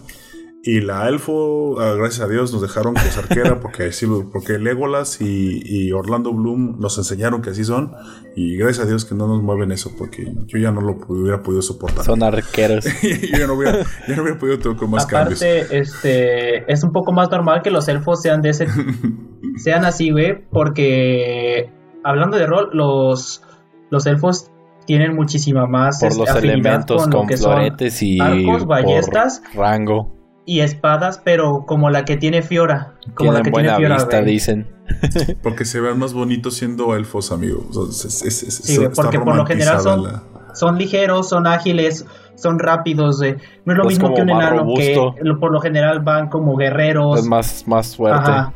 Y 0.61 0.81
la 0.81 1.07
elfo, 1.07 1.79
ah, 1.79 1.95
gracias 1.95 2.19
a 2.27 2.27
Dios, 2.29 2.53
nos 2.53 2.61
dejaron 2.61 2.93
que 2.93 3.07
es 3.07 3.17
arquera. 3.17 3.59
porque, 3.61 3.85
así 3.85 4.05
lo- 4.05 4.29
porque 4.29 4.59
Legolas 4.59 5.21
y, 5.21 5.59
y 5.65 5.91
Orlando 5.91 6.31
Bloom 6.31 6.79
nos 6.79 6.99
enseñaron 6.99 7.41
que 7.41 7.49
así 7.49 7.63
son. 7.63 7.93
Y 8.35 8.57
gracias 8.57 8.85
a 8.85 8.87
Dios 8.89 9.05
que 9.05 9.15
no 9.15 9.25
nos 9.25 9.41
mueven 9.41 9.71
eso. 9.71 9.89
Porque 9.97 10.31
yo 10.45 10.59
ya 10.59 10.69
no 10.71 10.81
lo 10.81 10.97
hubiera 11.07 11.41
podido 11.41 11.63
soportar. 11.63 12.05
Son 12.05 12.21
arqueros. 12.21 12.85
yo 13.01 13.37
ya 13.39 13.47
no 13.47 13.53
hubiera, 13.55 13.79
ya 14.07 14.15
no 14.15 14.21
hubiera 14.21 14.37
podido 14.37 14.59
tocar 14.59 14.87
más 14.87 15.07
cambios. 15.07 15.41
Aparte, 15.41 15.79
este, 15.79 16.71
es 16.71 16.83
un 16.83 16.91
poco 16.91 17.11
más 17.11 17.31
normal 17.31 17.61
que 17.63 17.71
los 17.71 17.87
elfos 17.87 18.21
sean 18.21 18.41
de 18.41 18.49
ese, 18.49 18.67
sean 19.55 19.83
así, 19.83 20.11
güey, 20.11 20.45
porque 20.51 21.71
hablando 22.03 22.37
de 22.37 22.45
rol, 22.45 22.69
los, 22.73 23.41
los 23.89 24.05
elfos 24.05 24.51
tienen 24.89 25.15
muchísima 25.15 25.67
más 25.67 25.99
por 25.99 26.07
este, 26.09 26.19
los 26.19 26.29
afinidad 26.31 26.53
elementos 26.55 27.03
con 27.03 27.11
lo 27.11 27.17
con 27.19 27.37
son 27.37 27.51
floretes 27.53 28.01
y 28.01 28.19
arcos, 28.19 28.57
por 28.61 28.67
ballestas 28.67 29.43
rango. 29.53 30.15
y 30.47 30.61
espadas, 30.61 31.21
pero 31.23 31.63
como 31.67 31.91
la 31.91 32.05
que 32.05 32.17
tiene 32.17 32.41
Fiora, 32.41 32.95
como 33.13 33.31
la 33.33 33.41
Tienen 33.41 33.43
que 33.43 33.49
buena 33.51 33.75
tiene 33.77 33.87
Fiora, 33.87 33.95
vista, 34.03 34.21
dicen. 34.23 34.67
Porque 35.43 35.65
se 35.65 35.79
ven 35.79 35.99
más 35.99 36.13
bonitos 36.13 36.55
siendo 36.55 36.95
elfos, 36.95 37.31
amigos. 37.31 37.77
O 37.77 37.91
sea, 37.91 38.09
es- 38.09 38.23
es- 38.23 38.41
es- 38.41 38.55
Sí, 38.55 38.83
está 38.83 39.03
porque 39.03 39.19
por 39.19 39.35
lo 39.35 39.45
general 39.45 39.79
son- 39.79 40.03
la- 40.05 40.23
Son 40.55 40.79
ligeros, 40.79 41.29
son 41.29 41.45
ágiles, 41.45 42.07
son 42.33 42.57
rápidos. 42.57 43.19
No 43.65 43.73
es 43.73 43.77
lo 43.77 43.85
mismo 43.85 44.11
que 44.15 44.23
un 44.23 44.31
enano 44.31 44.57
robusto. 44.61 45.13
que 45.15 45.33
por 45.39 45.51
lo 45.51 45.61
general 45.61 45.99
van 45.99 46.29
como 46.29 46.57
guerreros. 46.57 47.19
Es 47.19 47.25
más, 47.27 47.67
más 47.67 47.95
fuerte. 47.95 48.19
Ajá. 48.31 48.53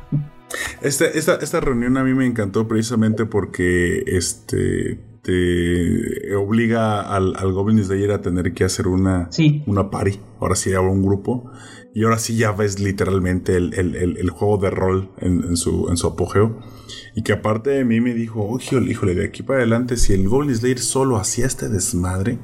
Este- 0.81 1.15
esta, 1.19 1.35
esta 1.35 1.59
reunión 1.59 1.95
a 1.97 2.03
mí 2.03 2.15
me 2.15 2.25
encantó 2.25 2.67
precisamente 2.67 3.27
porque 3.27 4.03
este 4.07 4.99
te 5.23 6.35
obliga 6.35 7.01
al, 7.01 7.35
al 7.37 7.51
Goblin 7.53 7.83
Slayer 7.83 8.11
a 8.11 8.21
tener 8.21 8.53
que 8.53 8.65
hacer 8.65 8.87
una, 8.87 9.31
Sí. 9.31 9.63
una 9.65 9.89
party. 9.89 10.19
Ahora 10.39 10.55
sí 10.55 10.73
habrá 10.73 10.91
un 10.91 11.01
grupo. 11.03 11.49
Y 11.95 12.03
ahora 12.03 12.17
sí 12.19 12.35
ya 12.37 12.51
ves 12.51 12.79
literalmente 12.79 13.55
el, 13.55 13.73
el- 13.75 13.95
el- 13.95 14.17
el 14.17 14.29
juego 14.31 14.57
de 14.57 14.69
rol 14.69 15.11
en, 15.19 15.43
en 15.43 15.57
su, 15.57 15.87
en 15.89 15.97
su 15.97 16.07
apogeo. 16.07 16.59
Y 17.15 17.21
que 17.23 17.33
aparte 17.33 17.69
de 17.69 17.85
mí 17.85 18.01
me 18.01 18.13
dijo, 18.13 18.41
"Oh, 18.43 18.59
híjole, 18.59 18.91
híjole, 18.91 19.15
de 19.15 19.25
aquí 19.25 19.43
para 19.43 19.59
adelante, 19.59 19.95
si 19.97 20.13
el 20.13 20.27
Goblin 20.27 20.55
Slayer 20.55 20.79
solo 20.79 21.17
hacía 21.17 21.45
este 21.45 21.69
desmadre, 21.69 22.39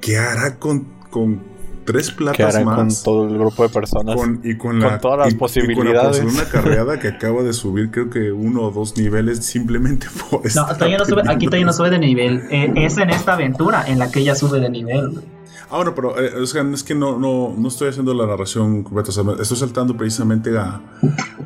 ¿qué 0.00 0.18
hará 0.18 0.58
con, 0.58 0.86
con 1.10 1.42
tres 1.86 2.10
platas 2.10 2.54
harán 2.54 2.64
con 2.76 2.86
más? 2.86 3.02
todo 3.02 3.26
el 3.28 3.38
grupo 3.38 3.62
de 3.62 3.68
personas. 3.70 4.16
Con- 4.16 4.40
y 4.44 4.56
con, 4.56 4.72
con 4.72 4.80
la, 4.80 4.98
todas 4.98 5.18
las 5.20 5.28
y- 5.30 5.34
y 5.34 5.38
posibilidades. 5.38 6.18
con 6.18 6.26
la, 6.26 6.32
una 6.34 6.44
carreada 6.50 6.98
que 7.00 7.08
acaba 7.08 7.42
de 7.42 7.52
subir, 7.54 7.90
creo 7.90 8.10
que 8.10 8.32
uno 8.32 8.62
o 8.62 8.70
dos 8.70 8.96
niveles 8.98 9.44
simplemente 9.46 10.06
por 10.30 10.42
No, 10.54 10.66
todavía 10.74 10.98
no 10.98 11.04
sube, 11.06 11.22
aquí 11.26 11.46
todavía 11.46 11.66
no 11.66 11.72
sube 11.72 11.88
de 11.90 11.98
nivel. 11.98 12.42
Eh, 12.50 12.72
es 12.76 12.98
en 12.98 13.08
esta 13.10 13.32
aventura 13.34 13.84
en 13.86 13.98
la 13.98 14.10
que 14.10 14.20
ella 14.20 14.34
sube 14.34 14.60
de 14.60 14.68
nivel. 14.68 15.20
Ah, 15.68 15.78
bueno, 15.78 15.96
pero 15.96 16.16
eh, 16.22 16.30
o 16.40 16.46
sea, 16.46 16.62
es 16.72 16.84
que 16.84 16.94
no, 16.94 17.18
no, 17.18 17.52
no 17.58 17.66
estoy 17.66 17.88
haciendo 17.88 18.14
la 18.14 18.24
narración 18.24 18.84
completa. 18.84 19.08
o 19.10 19.12
sea, 19.12 19.24
me- 19.24 19.32
estoy 19.42 19.56
saltando 19.56 19.96
precisamente 19.96 20.56
a, 20.56 20.80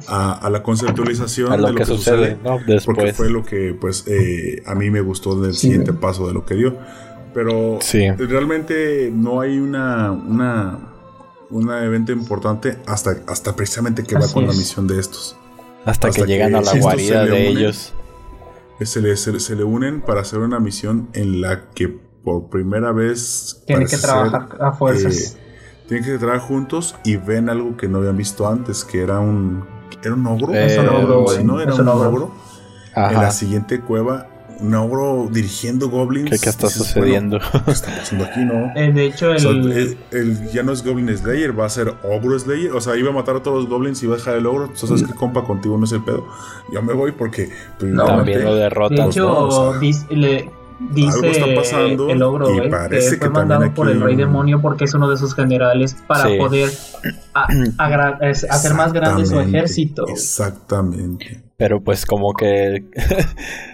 a, 0.09 0.33
a 0.35 0.51
la 0.51 0.63
conceptualización 0.63 1.51
a 1.53 1.57
lo, 1.57 1.69
de 1.69 1.75
que, 1.77 1.85
sucede, 1.87 2.37
¿no? 2.45 2.59
Porque 2.59 2.73
Después. 2.75 3.17
fue 3.17 3.31
lo 3.31 3.43
que, 3.45 3.75
pues, 3.81 4.05
eh, 4.09 4.63
a 4.67 4.75
mí 4.75 4.91
me 4.91 5.01
gustó 5.01 5.41
del 5.41 5.55
Sí. 5.55 5.69
siguiente 5.69 5.95
paso 5.95 6.27
de 6.27 6.35
lo 6.35 6.45
que 6.45 6.55
dio. 6.55 6.77
Pero 7.35 7.79
Sí. 7.81 8.11
realmente 8.13 9.11
no 9.15 9.41
hay 9.41 9.59
una, 9.59 10.11
una, 10.13 10.79
una 11.51 11.85
evento 11.85 12.13
importante 12.13 12.79
hasta, 12.87 13.17
hasta 13.27 13.55
precisamente 13.55 14.03
que 14.05 14.15
va 14.17 14.27
con 14.33 14.47
la 14.47 14.53
misión 14.53 14.87
de 14.87 14.99
estos. 14.99 15.37
hasta, 15.85 16.09
hasta 16.09 16.11
que 16.23 16.27
llegan 16.27 16.51
que 16.53 16.57
a 16.59 16.63
la 16.63 16.81
guarida 16.81 17.25
de 17.25 17.31
unen. 17.33 17.57
ellos. 17.59 17.95
Se 18.81 19.01
le, 19.03 19.15
se, 19.17 19.39
se 19.41 19.57
le 19.57 19.63
unen 19.65 20.01
para 20.01 20.23
hacer 20.23 20.39
una 20.39 20.59
misión 20.59 21.09
en 21.13 21.41
la 21.43 21.69
que 21.71 21.89
por 21.89 22.49
primera 22.49 22.93
vez 22.93 23.63
Tienen 23.67 23.87
que 23.87 23.99
trabajar 23.99 24.49
ser, 24.51 24.63
a 24.63 24.73
fuerzas. 24.73 25.37
eh, 25.37 25.41
tienen 25.89 26.05
que 26.07 26.19
trabajar 26.19 26.41
juntos 26.49 26.95
y 27.05 27.17
ven 27.17 27.49
algo 27.51 27.77
que 27.77 27.89
no 27.89 27.99
habían 27.99 28.17
visto 28.17 28.49
antes, 28.49 28.85
que 28.85 29.03
era 29.03 29.21
un 29.21 29.65
era 30.03 30.15
un 30.15 30.27
ogro, 30.27 30.55
Es 30.55 30.79
un 30.79 30.85
Era 30.87 30.97
ogro, 30.97 31.27
¿no? 31.45 31.61
Era 31.61 31.75
un 31.75 31.89
ogro. 31.89 32.09
ogro. 32.09 32.31
En 32.97 33.15
la 33.15 33.31
siguiente 33.33 33.81
cueva, 33.81 34.27
un 34.61 34.75
ogro 34.75 35.29
dirigiendo 35.31 35.89
goblins. 35.89 36.31
¿Qué, 36.31 36.39
qué 36.39 36.49
está 36.51 36.67
Dices, 36.69 36.87
sucediendo? 36.87 37.39
bueno, 37.39 37.65
¿Qué 37.65 37.71
está 37.73 37.97
pasando 37.97 38.25
aquí, 38.25 38.41
no? 38.45 38.73
Eh, 38.77 38.93
de 38.93 39.07
hecho, 39.07 39.31
O 39.31 39.39
sea, 39.39 39.51
el, 39.51 40.51
ya 40.53 40.63
no 40.63 40.73
es 40.73 40.85
Goblin 40.85 41.17
Slayer, 41.17 41.59
va 41.59 41.67
a 41.67 41.71
ser 41.71 41.95
Ogro 42.03 42.39
Slayer. 42.39 42.73
O 42.73 42.81
sea, 42.81 42.97
iba 42.97 43.11
a 43.11 43.13
matar 43.13 43.37
a 43.37 43.43
todos 43.43 43.61
los 43.63 43.69
goblins 43.69 44.03
y 44.03 44.07
iba 44.07 44.15
a 44.15 44.19
dejar 44.19 44.37
el 44.37 44.47
ogro. 44.47 44.65
Entonces, 44.65 44.89
¿sabes 44.89 45.05
qué, 45.05 45.15
compa? 45.15 45.45
Contigo 45.45 45.77
no 45.79 45.85
es 45.85 45.93
el 45.93 46.03
pedo. 46.05 46.27
Yo 46.73 46.83
me 46.83 46.93
voy 46.95 47.13
porque. 47.13 47.51
pues, 47.79 47.95
También 47.97 48.45
lo 48.45 48.55
de 48.55 48.61
derrotan. 48.63 49.09
hecho, 49.09 49.27
no, 49.29 49.39
o 49.47 49.73
sea, 49.73 49.81
dis- 49.81 50.09
le- 50.11 50.51
dice 50.93 51.15
algo 51.19 51.27
está 51.27 51.47
pasando 51.55 52.09
el 52.09 52.23
ogro, 52.23 52.55
y 52.55 52.71
parece 52.71 53.11
que 53.11 53.17
fue 53.19 53.29
que 53.29 53.35
mandado 53.35 53.75
por 53.75 53.91
el 53.91 54.01
rey 54.01 54.17
demonio 54.17 54.63
porque 54.63 54.85
es 54.85 54.95
uno 54.95 55.11
de 55.11 55.19
sus 55.19 55.35
generales 55.35 55.95
para 56.07 56.27
Sí. 56.27 56.39
poder 56.39 56.71
a- 57.35 57.47
hacer 58.51 58.75
más 58.75 58.93
grande 58.95 59.27
su 59.27 59.39
ejército. 59.39 60.07
Exactamente. 60.09 61.43
Pero 61.59 61.83
pues 61.83 62.07
como 62.07 62.33
que 62.33 62.85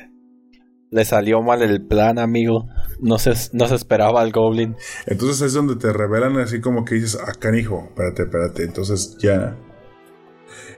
le 0.90 1.04
salió 1.04 1.42
mal 1.42 1.62
el 1.62 1.84
plan, 1.86 2.18
amigo. 2.18 2.66
No 3.00 3.18
se, 3.18 3.32
no 3.52 3.66
se 3.66 3.74
esperaba 3.74 4.20
al 4.22 4.32
Goblin. 4.32 4.76
Entonces 5.06 5.40
es 5.42 5.52
donde 5.54 5.76
te 5.76 5.92
revelan 5.92 6.38
así 6.38 6.60
como 6.60 6.84
que 6.84 6.94
dices, 6.96 7.18
ah, 7.26 7.32
canijo, 7.38 7.84
espérate, 7.88 8.22
espérate. 8.22 8.64
Entonces 8.64 9.16
ya. 9.18 9.56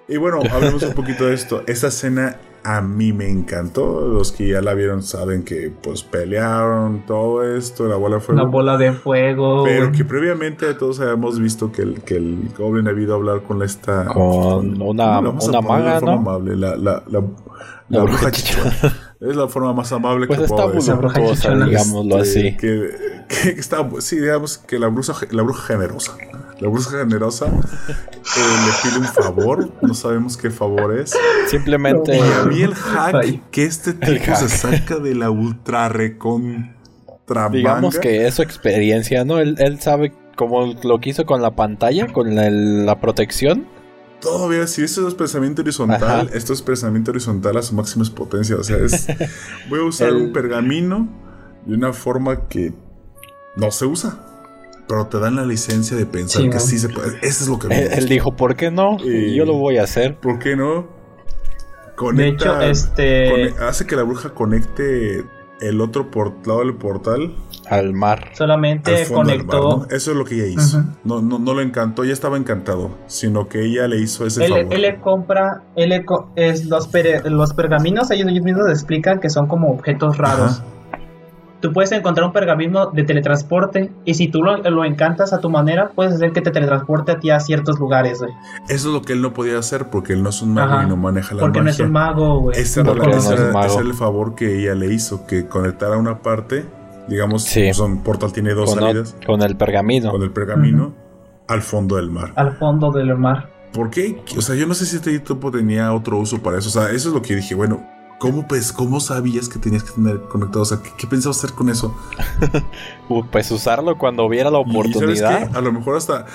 Y 0.08 0.16
bueno, 0.16 0.38
hablemos 0.50 0.82
un 0.82 0.94
poquito 0.94 1.26
de 1.26 1.34
esto. 1.34 1.62
Esta 1.66 1.88
escena 1.88 2.36
a 2.64 2.80
mí 2.80 3.12
me 3.12 3.28
encantó. 3.28 4.00
Los 4.08 4.32
que 4.32 4.48
ya 4.48 4.60
la 4.62 4.74
vieron 4.74 5.02
saben 5.02 5.44
que 5.44 5.70
pues 5.82 6.02
pelearon, 6.02 7.04
todo 7.06 7.44
esto, 7.56 7.86
la 7.86 7.96
bola 7.96 8.16
de 8.16 8.20
fuego. 8.22 8.42
Una 8.42 8.50
bola 8.50 8.76
de 8.78 8.92
fuego. 8.92 9.62
Pero 9.64 9.92
que 9.92 10.04
previamente 10.04 10.74
todos 10.74 10.98
habíamos 11.00 11.38
visto 11.38 11.70
que 11.70 11.82
el, 11.82 12.00
que 12.02 12.16
el 12.16 12.50
Goblin 12.58 12.88
había 12.88 13.04
ido 13.04 13.12
a 13.14 13.16
hablar 13.16 13.42
con 13.42 13.62
esta. 13.62 14.06
Con 14.06 14.80
una- 14.82 15.04
¿cómo 15.16 15.20
le 15.22 15.28
vamos 15.28 15.46
a 15.46 15.50
una 15.50 15.60
maga, 15.60 16.00
¿no? 16.00 16.12
amable? 16.12 16.56
La, 16.56 16.70
la, 16.76 17.02
la, 17.06 17.20
la 17.20 17.20
La 17.90 18.02
bruja 18.02 18.22
bruja 18.22 18.30
chichona. 18.32 19.07
Es 19.20 19.34
la 19.34 19.48
forma 19.48 19.72
más 19.72 19.90
amable 19.92 20.26
Pues 20.28 20.38
que 20.38 20.44
está 20.44 20.56
puedo 20.56 20.74
decir. 20.74 20.94
chichona. 21.34 21.66
digámoslo 21.66 22.22
Este, 22.22 22.38
así. 22.48 22.56
Que, 22.56 22.90
que 23.28 23.48
está, 23.50 23.88
sí, 23.98 24.16
digamos 24.16 24.58
que 24.58 24.78
la 24.78 24.86
bruja, 24.88 25.14
la 25.30 25.42
bruja 25.42 25.62
generosa. 25.74 26.12
La 26.60 26.68
bruja 26.68 26.98
generosa 26.98 27.46
eh, 27.46 27.52
le 27.86 28.90
pide 28.90 28.98
un 28.98 29.04
favor. 29.06 29.70
No 29.82 29.94
sabemos 29.94 30.36
qué 30.36 30.50
favor 30.50 30.96
es. 30.96 31.16
Simplemente 31.48 32.16
Y 32.16 32.20
a 32.20 32.44
mí 32.44 32.62
el 32.62 32.74
hack 32.74 33.14
Ay. 33.16 33.42
que 33.50 33.64
este 33.64 33.92
tipo 33.94 34.36
se 34.36 34.48
saca 34.48 34.98
de 34.98 35.14
la 35.14 35.30
ultra 35.30 35.88
recontra 35.88 37.48
digamos 37.52 37.98
que 37.98 38.26
es 38.26 38.34
su 38.34 38.42
experiencia, 38.42 39.24
¿no? 39.24 39.38
Él, 39.38 39.56
él 39.58 39.80
sabe 39.80 40.12
como 40.36 40.74
lo 40.82 40.98
que 41.00 41.10
hizo 41.10 41.26
con 41.26 41.42
la 41.42 41.50
pantalla, 41.50 42.06
con 42.12 42.34
la 42.86 43.00
protección. 43.00 43.66
Todavía, 44.20 44.66
si 44.66 44.82
eso 44.82 45.06
es 45.06 45.14
pensamiento 45.14 45.62
horizontal, 45.62 46.02
Ajá. 46.28 46.36
esto 46.36 46.52
es 46.52 46.60
pensamiento 46.62 47.12
horizontal 47.12 47.56
a 47.56 47.62
su 47.62 47.74
máxima 47.74 48.04
potencia. 48.14 48.56
O 48.56 48.64
sea, 48.64 48.78
es. 48.78 49.06
Voy 49.68 49.80
a 49.80 49.84
usar 49.84 50.08
El- 50.08 50.16
un 50.16 50.32
pergamino 50.32 51.08
de 51.66 51.74
una 51.74 51.92
forma 51.92 52.48
que 52.48 52.72
no 53.56 53.70
se 53.70 53.86
usa. 53.86 54.24
Pero 54.88 55.06
te 55.06 55.18
dan 55.20 55.36
la 55.36 55.44
licencia 55.44 55.96
de 55.96 56.06
pensar 56.06 56.40
Sí, 56.42 56.48
que 56.48 56.54
¿no? 56.54 56.60
sí 56.60 56.78
se 56.78 56.88
puede. 56.88 57.18
Eso 57.20 57.44
es 57.44 57.48
lo 57.48 57.58
que 57.58 57.68
me 57.68 57.76
Él, 57.78 57.84
gusta. 57.84 57.98
él 57.98 58.08
dijo, 58.08 58.34
¿por 58.36 58.56
qué 58.56 58.70
no? 58.70 58.96
Y- 59.04 59.34
Yo 59.36 59.44
lo 59.44 59.54
voy 59.54 59.76
a 59.76 59.82
hacer. 59.84 60.16
¿Por 60.18 60.38
qué 60.38 60.56
no? 60.56 60.82
de 60.82 61.94
Conecta, 61.94 62.58
hecho, 62.64 62.70
este. 62.70 63.54
hace 63.60 63.84
que 63.86 63.96
la 63.96 64.04
bruja 64.04 64.30
conecte 64.30 65.24
el 65.60 65.80
otro 65.80 66.10
por, 66.10 66.46
lado 66.46 66.60
del 66.60 66.74
portal 66.76 67.34
Al 67.70 67.92
mar. 67.92 68.30
solamente 68.32 69.06
conectó. 69.12 69.78
mar, 69.78 69.88
¿no? 69.90 69.96
Eso 69.96 70.10
es 70.12 70.16
lo 70.16 70.24
que 70.24 70.34
ella 70.36 70.46
hizo. 70.46 70.82
No, 71.04 71.20
no, 71.20 71.38
no 71.38 71.54
lo 71.54 71.60
encantó, 71.60 72.04
ya 72.04 72.12
estaba 72.12 72.36
encantado, 72.36 72.90
sino 73.06 73.48
que 73.48 73.64
ella 73.64 73.86
le 73.88 74.00
hizo 74.00 74.26
ese 74.26 74.44
Él, 74.44 74.52
favor. 74.52 74.74
él 74.74 74.82
le 74.82 75.00
compra, 75.00 75.62
él 75.76 75.88
le 75.90 76.04
co- 76.04 76.30
es 76.36 76.66
los, 76.66 76.88
los 77.24 77.52
pergaminos, 77.54 78.10
ellos, 78.10 78.28
ellos 78.28 78.44
mismos 78.44 78.68
explican 78.68 79.20
que 79.20 79.30
son 79.30 79.46
como 79.46 79.70
objetos 79.70 80.16
raros. 80.18 80.60
Ajá. 80.60 80.64
tú 81.60 81.72
puedes 81.72 81.90
encontrar 81.90 82.24
un 82.24 82.32
pergamino 82.32 82.86
de 82.92 83.02
teletransporte 83.02 83.90
y 84.04 84.14
si 84.14 84.28
tú 84.28 84.42
lo, 84.44 84.58
lo 84.58 84.84
encantas 84.84 85.32
a 85.32 85.40
tu 85.40 85.50
manera, 85.50 85.90
puedes 85.92 86.14
hacer 86.14 86.30
que 86.32 86.40
te 86.40 86.52
teletransporte 86.52 87.10
a 87.10 87.18
ti 87.18 87.30
a 87.30 87.40
ciertos 87.40 87.80
lugares, 87.80 88.20
güey. 88.20 88.30
Eso 88.68 88.88
es 88.88 88.94
lo 88.94 89.02
que 89.02 89.12
él 89.14 89.20
no 89.22 89.32
podía 89.34 89.58
hacer 89.58 89.90
porque 89.90 90.12
él 90.12 90.22
no 90.22 90.28
es 90.30 90.40
un 90.40 90.54
mago 90.54 90.74
Ajá. 90.74 90.84
y 90.84 90.88
no 90.88 90.96
maneja 90.96 91.34
la 91.34 91.40
Porque 91.40 91.58
no 91.58 91.64
magia. 91.64 91.72
es 91.74 91.80
un 91.80 91.92
mago, 91.92 92.40
güey. 92.42 92.60
Ese 92.60 92.84
Porque 92.84 93.08
no 93.08 93.16
es 93.64 93.76
el 93.76 93.92
favor 93.94 94.36
que 94.36 94.60
ella 94.60 94.76
le 94.76 94.94
hizo, 94.94 95.26
que 95.26 95.48
conectara 95.48 95.96
una 95.96 96.18
parte, 96.20 96.64
digamos, 97.08 97.42
Sí. 97.44 97.72
son 97.74 98.02
Portal 98.02 98.32
tiene 98.32 98.54
dos 98.54 98.70
Con, 98.74 98.80
salidas, 98.80 99.16
con 99.26 99.42
el 99.42 99.56
pergamino. 99.56 100.10
con 100.10 100.22
el 100.22 100.30
pergamino 100.30 100.94
al 101.46 101.62
fondo 101.62 101.96
del 101.96 102.10
mar. 102.10 102.32
Al 102.36 102.56
fondo 102.56 102.90
del 102.92 103.16
mar. 103.16 103.50
¿Por 103.72 103.90
qué? 103.90 104.22
O 104.36 104.40
sea, 104.42 104.54
yo 104.54 104.66
no 104.66 104.74
sé 104.74 104.86
si 104.86 104.96
este 104.96 105.18
topo 105.20 105.50
tenía 105.50 105.92
otro 105.92 106.18
uso 106.18 106.42
para 106.42 106.58
eso. 106.58 106.68
O 106.68 106.72
sea, 106.72 106.90
eso 106.90 107.08
es 107.08 107.14
lo 107.14 107.22
que 107.22 107.36
dije. 107.36 107.54
Bueno, 107.54 107.82
¿cómo, 108.18 108.46
pues, 108.48 108.72
¿cómo 108.72 108.98
sabías 109.00 109.48
que 109.48 109.58
tenías 109.58 109.84
que 109.84 109.92
tener 109.92 110.20
conectado? 110.22 110.62
O 110.62 110.64
sea, 110.64 110.78
¿qué, 110.82 110.90
qué 110.96 111.06
pensabas 111.06 111.38
hacer 111.38 111.54
con 111.54 111.68
eso? 111.68 111.94
Uh, 113.08 113.24
Pues 113.30 113.50
usarlo 113.50 113.96
cuando 113.96 114.24
hubiera 114.24 114.50
la 114.50 114.60
Y 114.60 114.64
¿sabes 114.64 114.76
oportunidad. 114.96 115.50
qué? 115.50 115.56
A 115.56 115.60
lo 115.60 115.72
mejor 115.72 115.96
hasta... 115.96 116.26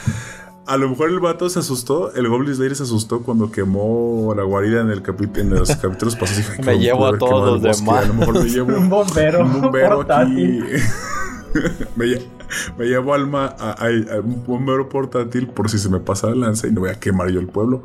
A 0.66 0.78
lo 0.78 0.90
mejor 0.90 1.10
el 1.10 1.20
vato 1.20 1.50
se 1.50 1.60
asustó, 1.60 2.14
el 2.16 2.28
Goblin 2.30 2.56
Slayer 2.56 2.76
se 2.76 2.84
asustó 2.84 3.22
cuando 3.22 3.52
quemó 3.52 4.34
la 4.36 4.44
guarida 4.44 4.80
en, 4.82 4.92
el 4.92 5.04
capi- 5.04 5.38
en 5.38 5.50
los 5.50 5.76
capítulos 5.76 6.16
pasados. 6.16 6.38
Dije, 6.38 6.54
"Ay, 6.60 6.64
Me 6.66 6.80
llevo 6.80 7.06
a 7.08 7.18
todos 7.18 7.62
los 7.62 7.80
demás". 7.82 8.06
A 8.06 8.08
lo 8.08 8.14
mejor 8.14 8.44
me 8.44 8.50
llevo 8.50 8.68
Un 8.78 8.90
bombero, 8.90 9.42
un 9.42 9.62
bombero 9.62 9.96
portátil. 9.98 10.64
aquí. 10.64 10.84
me, 11.98 12.06
lle- 12.06 12.22
me 12.78 12.86
llevo 12.86 13.14
alma 13.14 13.54
a, 13.60 13.72
a- 13.72 13.88
a 14.16 14.20
un 14.22 14.44
bombero 14.48 14.88
portátil 14.88 15.48
por 15.48 15.70
si 15.70 15.78
se 15.80 15.90
me 15.90 16.00
pasa 16.00 16.28
la 16.28 16.36
lanza 16.36 16.68
y 16.68 16.72
no 16.72 16.80
voy 16.82 16.92
a 16.92 16.96
quemar 17.00 17.30
yo 17.30 17.42
el 17.42 17.48
pueblo. 17.48 17.84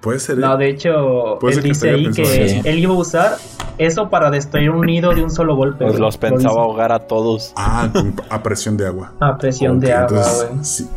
Puede 0.00 0.18
ser. 0.18 0.38
¿eh? 0.38 0.40
No, 0.40 0.56
de 0.56 0.70
hecho, 0.70 1.38
él 1.46 1.62
dice 1.62 1.90
ahí 1.90 2.10
que 2.10 2.60
él 2.64 2.78
iba 2.78 2.94
a 2.94 2.96
usar 2.96 3.36
eso 3.76 4.08
para 4.08 4.30
destruir 4.30 4.70
un 4.70 4.86
nido 4.86 5.12
de 5.14 5.22
un 5.22 5.30
solo 5.30 5.56
golpe. 5.56 5.84
Pues 5.84 5.98
los 5.98 6.14
Lo 6.14 6.20
pensaba 6.20 6.62
ahogar 6.62 6.90
a 6.92 7.00
todos. 7.00 7.52
Ah, 7.56 7.90
a 8.30 8.42
presión 8.42 8.76
de 8.78 8.86
agua. 8.86 9.12
A 9.20 9.36
presión 9.36 9.78
de 9.78 9.88
Ok, 9.88 9.92
agua, 9.92 10.08
entonces, 10.08 10.48
güey. 10.50 10.64
sí. 10.64 10.88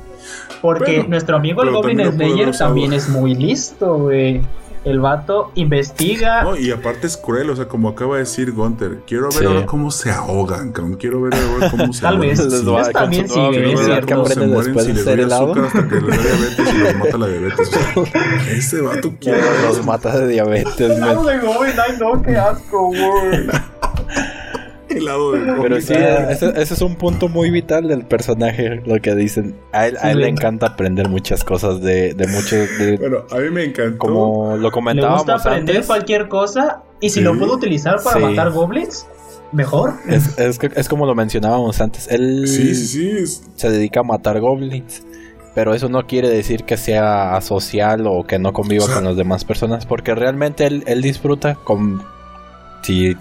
Porque 0.61 0.95
Bueno, 0.97 1.09
nuestro 1.09 1.37
amigo 1.37 1.63
el 1.63 1.71
Goblin 1.71 2.11
Slayer 2.11 2.57
también 2.57 2.93
es 2.93 3.09
muy 3.09 3.35
listo, 3.35 3.97
güey. 3.97 4.41
El 4.85 5.01
vato 5.01 5.51
investiga. 5.55 6.43
No, 6.43 6.55
y 6.55 6.71
aparte 6.71 7.07
es 7.07 7.17
cruel, 7.17 7.49
o 7.49 7.55
sea, 7.57 7.67
como 7.67 7.89
acaba 7.89 8.13
de 8.15 8.19
decir 8.21 8.53
Gunter, 8.53 8.99
quiero 9.05 9.23
ver 9.25 9.33
Sí. 9.33 9.45
ahora 9.45 9.65
cómo 9.65 9.91
se 9.91 10.11
ahogan, 10.11 10.71
cabrón. 10.71 10.95
Quiero 10.95 11.19
ver 11.23 11.33
ahora 11.35 11.69
cómo 11.71 11.91
se 11.91 12.01
Tal 12.03 12.19
vez. 12.19 12.39
Sí. 12.39 12.65
va- 12.65 12.89
también 12.91 13.27
Quiero 13.27 13.67
es 13.79 13.85
cierto. 13.85 14.15
cómo 14.15 14.27
se 14.27 14.39
mueren 14.47 14.73
después 14.75 14.85
si 14.85 14.91
de 14.91 14.93
les 14.95 15.03
ser 15.03 15.15
doy 15.17 15.25
helado. 15.25 15.43
azúcar 15.51 15.65
hasta 15.65 15.87
que 15.89 15.95
les 16.01 16.07
da 16.17 16.23
diabetes 16.23 16.73
y 16.73 16.77
los 16.77 16.95
mata 16.95 17.17
la 17.17 17.27
diabetes. 17.27 17.71
O 17.97 18.05
sea, 18.05 18.23
ese 18.51 18.81
vato 18.81 19.13
quiere 19.19 19.41
Los 19.67 19.85
mata 19.85 20.17
de 20.19 20.27
diabetes. 20.29 20.79
Helado 20.97 21.23
de 21.25 21.37
Goblin, 21.39 21.73
ay 21.85 21.97
no, 21.99 22.21
qué 22.21 22.37
asco, 22.37 22.87
güey. 22.87 23.47
Helado 24.89 25.31
de 25.33 25.39
Pero 25.61 25.81
sí, 25.81 25.93
ese, 25.93 26.49
ese 26.55 26.73
es 26.73 26.81
un 26.81 26.95
punto 26.95 27.27
muy 27.29 27.49
vital 27.51 27.87
del 27.87 28.05
personaje, 28.05 28.81
lo 28.85 28.99
que 29.01 29.15
dicen. 29.15 29.55
A 29.73 29.87
él, 29.87 29.97
a 30.01 30.11
él 30.11 30.19
le 30.19 30.27
encanta 30.27 30.67
aprender 30.67 31.09
muchas 31.09 31.43
cosas 31.43 31.81
de, 31.81 32.13
de 32.13 32.27
muchos... 32.27 32.67
de- 32.79 32.97
Bueno, 32.97 33.17
a 33.31 33.35
mí 33.37 33.49
me 33.49 33.63
encantó. 33.65 33.97
como 33.97 34.55
lo 34.57 34.63
Le 34.63 34.71
comentábamos 34.71 35.19
gusta 35.25 35.35
aprender 35.35 35.75
antes, 35.77 35.87
cualquier 35.87 36.27
cosa 36.27 36.83
y 36.99 37.09
si 37.09 37.19
Sí. 37.19 37.21
lo 37.21 37.37
puedo 37.37 37.53
utilizar 37.53 37.97
para 38.03 38.17
Sí. 38.17 38.23
matar 38.23 38.51
goblins, 38.51 39.05
mejor. 39.51 39.93
es, 40.07 40.59
es, 40.75 40.87
como 40.89 41.05
lo 41.05 41.15
mencionábamos 41.15 41.79
antes. 41.81 42.07
Él 42.09 42.47
Sí, 42.47 42.73
sí, 42.75 42.87
sí. 42.87 43.09
es- 43.23 43.43
se 43.55 43.69
dedica 43.69 43.99
a 44.01 44.03
matar 44.03 44.39
goblins. 44.39 45.03
Pero 45.55 45.73
eso 45.73 45.89
no 45.89 46.05
quiere 46.05 46.29
decir 46.29 46.65
que 46.65 46.77
sea 46.77 47.35
asocial 47.35 48.05
o 48.05 48.23
que 48.27 48.37
no 48.37 48.53
conviva 48.53 48.83
O 48.83 48.87
sea- 48.87 48.97
con 48.97 49.05
las 49.05 49.17
demás 49.17 49.43
personas. 49.43 49.87
Porque 49.87 50.13
realmente 50.13 50.67
él, 50.67 50.83
él 50.85 51.01
disfruta 51.01 51.55
con... 51.55 52.03
Si 52.83 53.17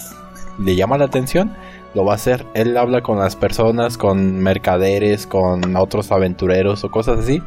le 0.59 0.77
llama 0.77 0.99
la 0.99 1.05
atención, 1.07 1.53
lo 1.95 2.05
va 2.05 2.13
a 2.13 2.17
hacer. 2.17 2.47
Él 2.55 2.77
habla 2.77 3.03
con 3.03 3.19
las 3.19 3.37
personas, 3.37 3.97
con 3.99 4.39
mercaderes, 4.41 5.27
con 5.27 5.77
otros 5.77 6.11
aventureros 6.13 6.85
o 6.85 6.91
cosas 6.91 7.21
así. 7.21 7.43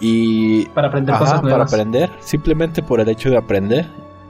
Y... 0.00 0.66
Para 0.66 0.88
aprender 0.88 1.14
Ajá, 1.14 1.24
cosas 1.24 1.40
para 1.42 1.64
aprender. 1.64 2.10
Simplemente 2.20 2.82
por 2.82 3.00
el 3.00 3.08
hecho 3.08 3.30
de 3.30 3.36
aprender. 3.36 3.86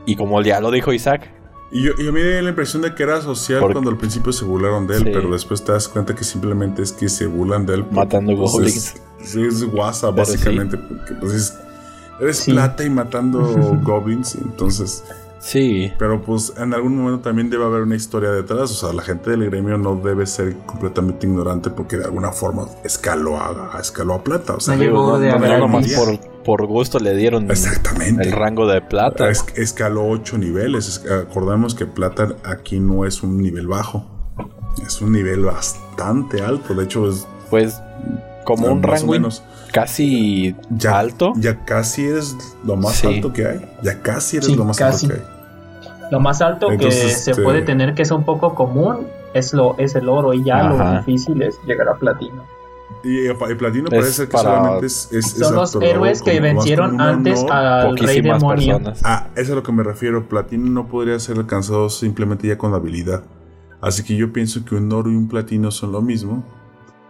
Y 0.06 0.16
como 0.16 0.40
ya 0.42 0.60
lo 0.60 0.70
dijo 0.70 0.92
Isaac, 0.92 1.30
Y 1.70 1.82
yo, 1.84 1.92
y 1.98 2.02
a 2.08 2.12
mí 2.12 2.20
me 2.20 2.22
dio 2.24 2.42
la 2.42 2.48
impresión 2.48 2.82
de 2.82 2.94
que 2.94 3.04
era 3.04 3.20
social 3.20 3.60
Por- 3.60 3.72
cuando 3.72 3.90
al 3.90 3.96
principio 3.96 4.32
se 4.32 4.44
burlaron 4.44 4.88
de 4.88 4.96
él, 4.96 5.04
Sí. 5.04 5.10
pero 5.12 5.30
después 5.30 5.62
te 5.62 5.70
das 5.70 5.86
cuenta 5.86 6.14
que 6.16 6.24
simplemente 6.24 6.82
es 6.82 6.90
que 6.92 7.08
se 7.08 7.26
burlan 7.26 7.64
de 7.66 7.74
él. 7.74 7.84
Matando 7.92 8.34
pues, 8.36 8.50
goblins. 8.52 8.94
Es, 9.20 9.30
sí, 9.30 9.42
es 9.42 9.64
básicamente, 10.14 10.76
porque 10.78 11.14
pues 11.20 11.32
es- 11.32 11.58
eres 12.20 12.38
Sí. 12.38 12.50
plata 12.52 12.82
y 12.84 12.90
matando 12.90 13.40
goblins, 13.84 14.34
entonces... 14.34 15.04
sí. 15.40 15.92
Pero 15.98 16.22
pues 16.22 16.52
en 16.56 16.72
algún 16.74 16.96
momento 16.96 17.20
también 17.22 17.50
debe 17.50 17.64
haber 17.64 17.82
una 17.82 17.96
historia 17.96 18.30
detrás, 18.30 18.70
o 18.70 18.74
sea, 18.74 18.92
la 18.92 19.02
gente 19.02 19.30
del 19.30 19.44
gremio 19.50 19.76
no 19.78 19.96
debe 19.96 20.26
ser 20.26 20.56
completamente 20.66 21.26
ignorante 21.26 21.70
porque 21.70 21.96
de 21.96 22.04
alguna 22.04 22.30
forma 22.32 22.66
escaló 22.84 23.36
a, 23.38 23.76
a- 23.76 23.80
escaló 23.80 24.14
a 24.14 24.22
plata, 24.24 24.54
o 24.54 24.60
sea... 24.60 24.76
No 24.76 24.82
llegó 24.82 25.18
de 25.18 25.30
no, 25.30 25.38
no 25.68 25.80
por, 25.96 26.20
por 26.44 26.66
gusto 26.66 26.98
le 26.98 27.14
dieron 27.16 27.50
Exactamente. 27.50 28.22
el 28.22 28.32
rango 28.32 28.66
de 28.66 28.80
plata. 28.80 29.28
Es- 29.30 29.44
escaló 29.56 30.06
ocho 30.08 30.38
niveles. 30.38 30.88
Es- 30.88 31.10
Acordamos 31.10 31.74
que 31.74 31.86
plata 31.86 32.36
aquí 32.44 32.78
no 32.80 33.04
es 33.04 33.22
un 33.22 33.38
nivel 33.42 33.66
bajo. 33.66 34.04
Es 34.86 35.00
un 35.02 35.12
nivel 35.12 35.44
bastante 35.44 36.42
alto. 36.42 36.74
De 36.74 36.84
hecho, 36.84 37.08
es 37.08 37.26
Pues 37.50 37.80
como 38.44 38.68
un 38.68 38.80
más 38.80 38.88
o 38.88 38.92
rango 38.94 39.12
menos. 39.12 39.42
Casi 39.70 40.54
Ya, 40.70 40.98
alto. 40.98 41.32
Ya 41.36 41.64
casi 41.64 42.04
eres 42.06 42.36
lo 42.64 42.76
más 42.76 42.96
Sí. 42.96 43.06
alto 43.06 43.32
que 43.32 43.46
hay. 43.46 43.70
Ya 43.82 44.00
casi 44.02 44.36
eres 44.38 44.46
Sí, 44.48 44.56
lo 44.56 44.64
más 44.64 44.76
casi. 44.78 45.06
alto 45.06 45.18
que 45.18 45.22
hay. 45.22 46.10
Lo 46.10 46.20
más 46.20 46.42
alto 46.42 46.70
Entonces, 46.72 47.02
que 47.04 47.10
se 47.10 47.30
este- 47.32 47.42
puede 47.42 47.62
tener 47.62 47.94
que 47.94 48.02
es 48.02 48.10
un 48.10 48.24
poco 48.24 48.54
común 48.54 49.06
es 49.32 49.54
lo 49.54 49.76
es 49.78 49.94
el 49.94 50.08
oro 50.08 50.34
y 50.34 50.42
ya 50.44 50.68
Ajá. 50.70 50.92
lo 50.92 50.98
difícil 50.98 51.40
es 51.42 51.56
llegar 51.66 51.88
a 51.88 51.94
platino. 51.94 52.44
Y 53.04 53.26
el 53.26 53.36
platino 53.56 53.86
Es 53.86 53.90
parece 54.00 54.22
que 54.24 54.32
para- 54.32 54.56
solamente 54.56 54.86
es. 54.86 55.08
es- 55.12 55.30
Son 55.38 55.54
los 55.54 55.74
héroes 55.76 56.20
que 56.20 56.38
vencieron 56.40 57.00
antes 57.00 57.44
al 57.48 57.96
rey 57.96 58.20
demonio. 58.20 58.76
personas. 58.78 59.00
Ah, 59.04 59.28
eso 59.34 59.42
es 59.42 59.50
a 59.52 59.54
lo 59.54 59.62
que 59.62 59.72
me 59.72 59.82
refiero. 59.84 60.28
Platino 60.28 60.68
no 60.68 60.86
podría 60.88 61.18
ser 61.20 61.38
alcanzado 61.38 61.88
simplemente 61.88 62.48
ya 62.48 62.58
con 62.58 62.74
habilidad. 62.74 63.22
Así 63.80 64.02
que 64.02 64.16
yo 64.16 64.32
pienso 64.32 64.64
que 64.64 64.74
un 64.74 64.92
oro 64.92 65.10
y 65.10 65.16
un 65.16 65.28
platino 65.28 65.70
son 65.70 65.92
lo 65.92 66.02
mismo. 66.02 66.44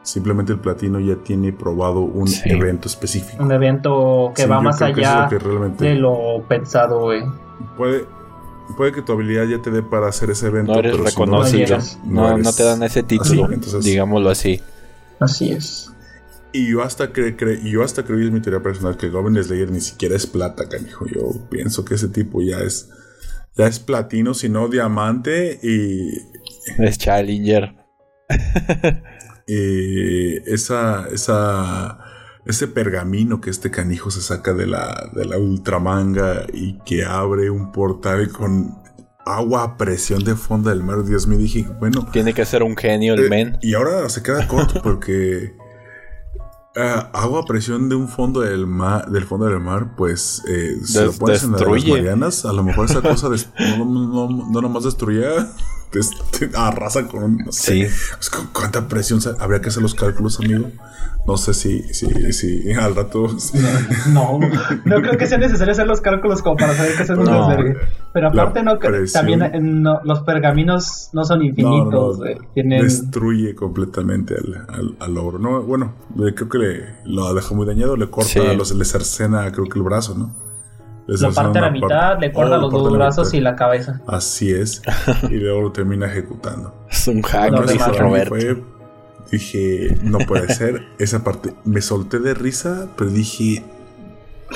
Simplemente 0.03 0.53
el 0.53 0.59
platino 0.61 0.99
ya 0.99 1.17
tiene 1.17 1.53
probado 1.53 2.01
un 2.01 2.27
Sí. 2.27 2.41
evento 2.51 2.89
específico. 2.89 3.43
Un 3.43 3.53
evento 3.53 4.33
que 4.35 4.43
Sí, 4.45 4.49
va 4.49 4.61
más 4.61 4.79
creo 4.79 4.95
que 4.95 5.01
eso 5.03 5.11
es 5.11 5.15
allá 5.17 5.23
lo 5.25 5.29
que 5.31 5.39
realmente 5.39 5.85
de 5.85 5.95
lo 5.95 6.45
pensado, 6.49 7.01
güey. 7.03 7.23
puede, 7.77 8.07
puede 8.79 8.93
que 8.93 9.03
tu 9.03 9.13
habilidad 9.13 9.45
ya 9.45 9.61
te 9.61 9.71
dé 9.71 9.83
para 9.83 10.09
hacer 10.09 10.31
ese 10.31 10.47
evento. 10.47 10.73
No 10.73 10.79
eres 10.79 10.93
pero 10.93 11.05
reconocido. 11.05 11.79
No, 12.05 12.29
no, 12.31 12.37
eres 12.39 12.57
te 12.57 12.63
dan 12.65 12.83
ese 12.83 13.03
título, 13.03 13.45
así, 13.45 13.55
entonces- 13.55 13.85
digámoslo 13.85 14.31
así. 14.31 14.61
Así 15.21 15.53
es. 15.53 15.93
Y 16.53 16.69
yo 16.71 16.83
hasta 16.83 17.13
cre, 17.13 17.37
cre- 17.37 17.61
y 17.63 17.71
yo 17.71 17.85
hasta 17.85 18.03
creo, 18.05 18.19
y 18.21 18.25
es 18.27 18.33
mi 18.33 18.41
teoría 18.41 18.63
personal, 18.63 18.97
que 18.97 19.09
Goblin 19.11 19.41
Slayer 19.45 19.71
ni 19.71 19.81
siquiera 19.83 20.17
es 20.17 20.27
plata, 20.27 20.67
canijo. 20.69 21.07
Yo 21.07 21.21
pienso 21.51 21.85
que 21.85 21.95
ese 21.95 22.09
tipo 22.09 22.41
ya 22.43 22.59
es. 22.61 22.89
Ya 23.57 23.67
es 23.67 23.79
platino, 23.79 24.33
si 24.35 24.49
no 24.49 24.67
diamante. 24.69 25.61
Y, 25.63 26.09
Es 26.83 26.97
Challenger. 26.99 27.75
y 29.51 30.53
esa. 30.53 31.09
esa. 31.13 31.99
ese 32.47 32.69
pergamino 32.69 33.41
que 33.41 33.51
este 33.51 33.71
canijo 33.71 34.11
se 34.11 34.21
saca 34.21 34.55
de 34.55 34.67
la, 34.67 35.11
de 35.15 35.25
la 35.25 35.39
ultramanga 35.39 36.47
y 36.53 36.79
que 36.85 37.05
abre 37.05 37.51
un 37.51 37.73
portal 37.73 38.31
con 38.31 38.81
agua 39.27 39.63
a 39.63 39.77
presión 39.77 40.25
de 40.25 40.35
fondo 40.35 40.71
del 40.71 40.83
mar. 40.83 41.05
Dios 41.05 41.27
mío, 41.27 41.39
dije, 41.39 41.67
bueno. 41.79 42.07
Tiene 42.13 42.35
que 42.35 42.45
ser 42.45 42.63
un 42.63 42.77
genio 42.77 43.15
el 43.15 43.25
Eh, 43.25 43.29
men. 43.29 43.59
Y 43.63 43.75
ahora 43.75 44.09
se 44.09 44.23
queda 44.23 44.47
corto 44.47 44.81
porque 44.83 45.55
ah, 46.77 47.11
agua 47.13 47.41
a 47.41 47.45
presión 47.45 47.89
de 47.89 47.95
un 47.95 48.09
fondo 48.09 48.41
del 48.41 48.67
mar, 48.67 49.11
del 49.11 49.25
fondo 49.25 49.47
del 49.47 49.61
mar, 49.61 49.95
pues 49.97 50.43
eh, 50.49 50.79
si 50.85 51.05
lo 51.05 51.13
pones 51.13 51.43
en 51.43 51.53
las. 51.53 51.63
Marianas, 51.63 52.45
a 52.45 52.53
lo 52.53 52.63
mejor 52.63 52.87
esa 52.87 53.03
cosa 53.03 53.29
no, 53.79 53.85
no, 53.85 54.29
no, 54.29 54.51
no 54.51 54.61
nomás 54.61 54.85
destruía, 54.85 55.49
te, 55.91 56.01
te 56.49 56.57
arrasa 56.57 57.07
con 57.07 57.23
un- 57.23 57.37
no 57.39 57.53
sé, 57.53 57.89
Sí. 57.89 57.95
pues, 58.17 58.31
con 58.31 58.47
cuánta 58.53 58.89
presión 58.89 59.21
se- 59.21 59.35
habría 59.39 59.61
que 59.61 59.69
hacer 59.69 59.83
los 59.83 59.95
cálculos, 59.95 60.39
amigo. 60.39 60.69
No 61.27 61.37
sé 61.37 61.53
si, 61.53 61.83
si, 61.93 62.33
si 62.33 62.73
al 62.73 62.97
rato. 62.97 63.29
No, 64.09 64.39
no 64.85 64.97
creo 65.03 65.19
que 65.19 65.27
sea 65.27 65.37
necesario 65.39 65.73
hacer 65.73 65.87
los 65.87 66.01
cálculos 66.01 66.41
como 66.43 66.57
para 66.57 66.75
saber 66.75 66.97
que 66.97 67.03
es 67.03 67.11
un 67.11 67.25
No. 67.25 67.49
desvergue. 67.49 67.77
Pero 68.15 68.29
aparte 68.29 68.63
no, 68.63 68.79
presión. 68.79 69.13
también 69.21 69.43
eh, 69.43 69.61
no- 69.61 70.01
los 70.05 70.21
pergaminos 70.21 71.11
no 71.13 71.25
son 71.25 71.41
No, 71.41 71.45
infinitos, 71.45 72.19
no. 72.19 72.25
Tienen 72.55 72.83
destruye 72.83 73.55
completamente 73.55 74.35
al, 74.35 74.65
al, 74.69 74.97
al 74.99 75.19
ogro. 75.19 75.39
No, 75.39 75.63
bueno, 75.63 75.93
creo 76.35 76.49
que 76.49 76.59
le, 76.59 76.85
lo 77.05 77.33
deja 77.35 77.55
muy 77.55 77.67
dañado, 77.67 77.97
le 77.97 78.09
corta, 78.11 78.31
Sí. 78.31 78.57
los, 78.57 78.73
le 78.75 78.85
cercena, 78.85 79.51
creo 79.53 79.67
que 79.67 79.79
el 79.79 79.85
brazo, 79.85 80.15
¿no? 80.17 80.35
Le 81.21 81.29
lo 81.29 81.35
parte 81.35 81.59
a 81.59 81.63
la 81.63 81.71
mitad, 81.71 81.89
parte- 81.89 82.27
le 82.27 82.33
corta 82.33 82.57
Oh, 82.57 82.61
los 82.61 82.73
dos 82.73 82.93
brazos 82.93 83.27
mitad. 83.29 83.39
y 83.39 83.41
la 83.43 83.57
cabeza. 83.57 84.01
Así 84.07 84.53
es. 84.53 84.83
y 85.29 85.35
luego 85.37 85.63
lo 85.63 85.73
termina 85.73 86.07
ejecutando. 86.07 86.75
Es 86.91 87.07
un 87.09 87.23
hack, 87.23 87.51
No, 87.53 87.61
no, 87.63 87.93
Roberto. 87.99 88.35
Fue- 88.35 88.63
dije, 89.31 89.97
no 90.03 90.19
puede 90.19 90.49
ser. 90.55 90.83
Esa 90.99 91.23
parte, 91.25 91.53
me 91.65 91.81
solté 91.81 92.19
de 92.19 92.35
risa, 92.35 92.89
pero 92.97 93.11
dije, 93.11 93.63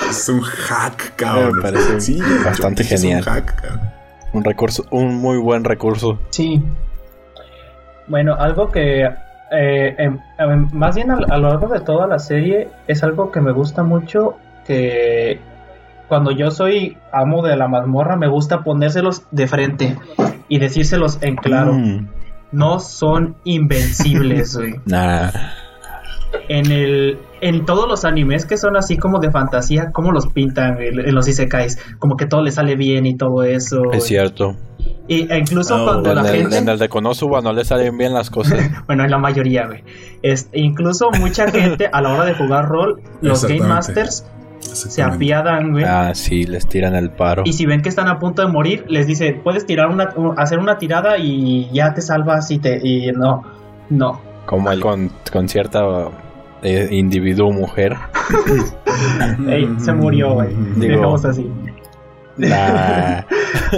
es 0.09 0.29
un 0.29 0.41
hack, 0.41 1.15
cabrón. 1.15 1.55
Me 1.57 1.61
parece 1.61 2.01
Sí, 2.01 2.19
bastante 2.43 2.83
yo 2.83 2.89
dije, 2.89 2.97
genial. 2.97 3.19
Es 3.21 3.27
un 3.27 3.33
hack, 3.33 3.61
cabrón. 3.61 3.89
Un 4.33 4.43
recurso, 4.43 4.85
un 4.91 5.15
muy 5.15 5.37
buen 5.37 5.63
recurso. 5.63 6.19
Sí. 6.29 6.61
Bueno, 8.07 8.35
algo 8.35 8.69
que 8.71 9.03
eh, 9.51 9.95
em- 9.97 10.19
em, 10.37 10.69
más 10.73 10.95
bien 10.95 11.11
a, 11.11 11.15
a 11.15 11.37
lo 11.37 11.49
largo 11.49 11.67
de 11.67 11.79
toda 11.79 12.05
la 12.07 12.19
serie 12.19 12.67
es 12.87 13.03
algo 13.03 13.31
que 13.31 13.39
me 13.41 13.51
gusta 13.51 13.83
mucho 13.83 14.35
que 14.67 15.39
cuando 16.07 16.31
yo 16.31 16.51
soy 16.51 16.97
amo 17.11 17.41
de 17.43 17.55
la 17.55 17.67
mazmorra 17.67 18.15
me 18.17 18.27
gusta 18.27 18.63
ponérselos 18.63 19.23
de 19.31 19.47
frente 19.47 19.97
y 20.49 20.59
decírselos 20.59 21.17
en 21.21 21.35
claro. 21.35 21.73
Mm, 21.73 22.07
No 22.51 22.79
son 22.79 23.35
invencibles, 23.43 24.55
güey. 24.55 24.75
nah. 24.85 25.29
En 26.49 26.69
el 26.71 27.17
en 27.41 27.65
todos 27.65 27.87
los 27.87 28.03
animes 28.05 28.45
que 28.45 28.57
son 28.57 28.75
así 28.75 28.97
como 28.97 29.19
de 29.19 29.31
fantasía, 29.31 29.91
como 29.91 30.11
los 30.11 30.27
pintan 30.27 30.75
güey, 30.75 30.89
en 30.89 31.15
los 31.15 31.27
isekais, 31.27 31.79
como 31.99 32.17
que 32.17 32.25
todo 32.25 32.41
le 32.41 32.51
sale 32.51 32.75
bien 32.75 33.05
y 33.05 33.15
todo 33.15 33.43
eso. 33.43 33.91
Es 33.93 34.05
cierto. 34.05 34.55
Y, 35.07 35.31
e 35.31 35.37
incluso 35.37 35.75
Oh, 35.75 35.85
cuando 35.85 36.09
En 36.09 36.15
la 36.15 36.29
el, 36.29 36.41
gente 36.41 36.57
en 36.57 36.67
el 36.69 36.77
de 36.79 36.89
Konosuba 36.89 37.41
no 37.41 37.53
le 37.53 37.63
salen 37.63 37.97
bien 37.97 38.13
las 38.13 38.29
cosas. 38.29 38.59
Bueno, 38.87 39.03
en 39.03 39.11
la 39.11 39.17
mayoría, 39.17 39.65
güey. 39.67 39.83
Este, 40.21 40.59
incluso 40.59 41.09
mucha 41.19 41.47
gente 41.51 41.89
a 41.91 42.01
la 42.01 42.13
hora 42.13 42.25
de 42.25 42.33
jugar 42.35 42.67
rol, 42.67 43.01
los 43.21 43.45
Game. 43.45 43.61
Masters 43.61 44.25
se 44.73 45.01
apiadan, 45.03 45.71
güey. 45.71 45.83
ah, 45.85 46.13
sí, 46.15 46.45
les 46.45 46.67
tiran 46.67 46.95
el 46.95 47.09
paro. 47.11 47.43
Y 47.45 47.53
si 47.53 47.65
ven 47.65 47.81
que 47.81 47.89
están 47.89 48.07
a 48.07 48.19
punto 48.19 48.41
de 48.41 48.47
morir, 48.47 48.85
les 48.87 49.07
dice, 49.07 49.33
puedes 49.43 49.65
tirar 49.65 49.87
una, 49.87 50.09
hacer 50.37 50.59
una 50.59 50.77
tirada 50.77 51.17
y 51.17 51.69
ya 51.71 51.93
te 51.93 52.01
salvas 52.01 52.49
y 52.51 52.59
te, 52.59 52.79
y 52.85 53.11
no, 53.11 53.43
no. 53.89 54.19
Como 54.45 54.71
él 54.71 54.79
con, 54.79 55.11
con 55.31 55.47
cierta 55.49 55.81
eh, 56.61 56.87
individuo 56.91 57.51
mujer. 57.51 57.95
Ey, 59.47 59.69
se 59.79 59.93
murió, 59.93 60.33
güey. 60.33 60.49
Digo- 60.75 60.95
Dejamos 60.95 61.25
así. 61.25 61.49
Nah. 62.37 63.21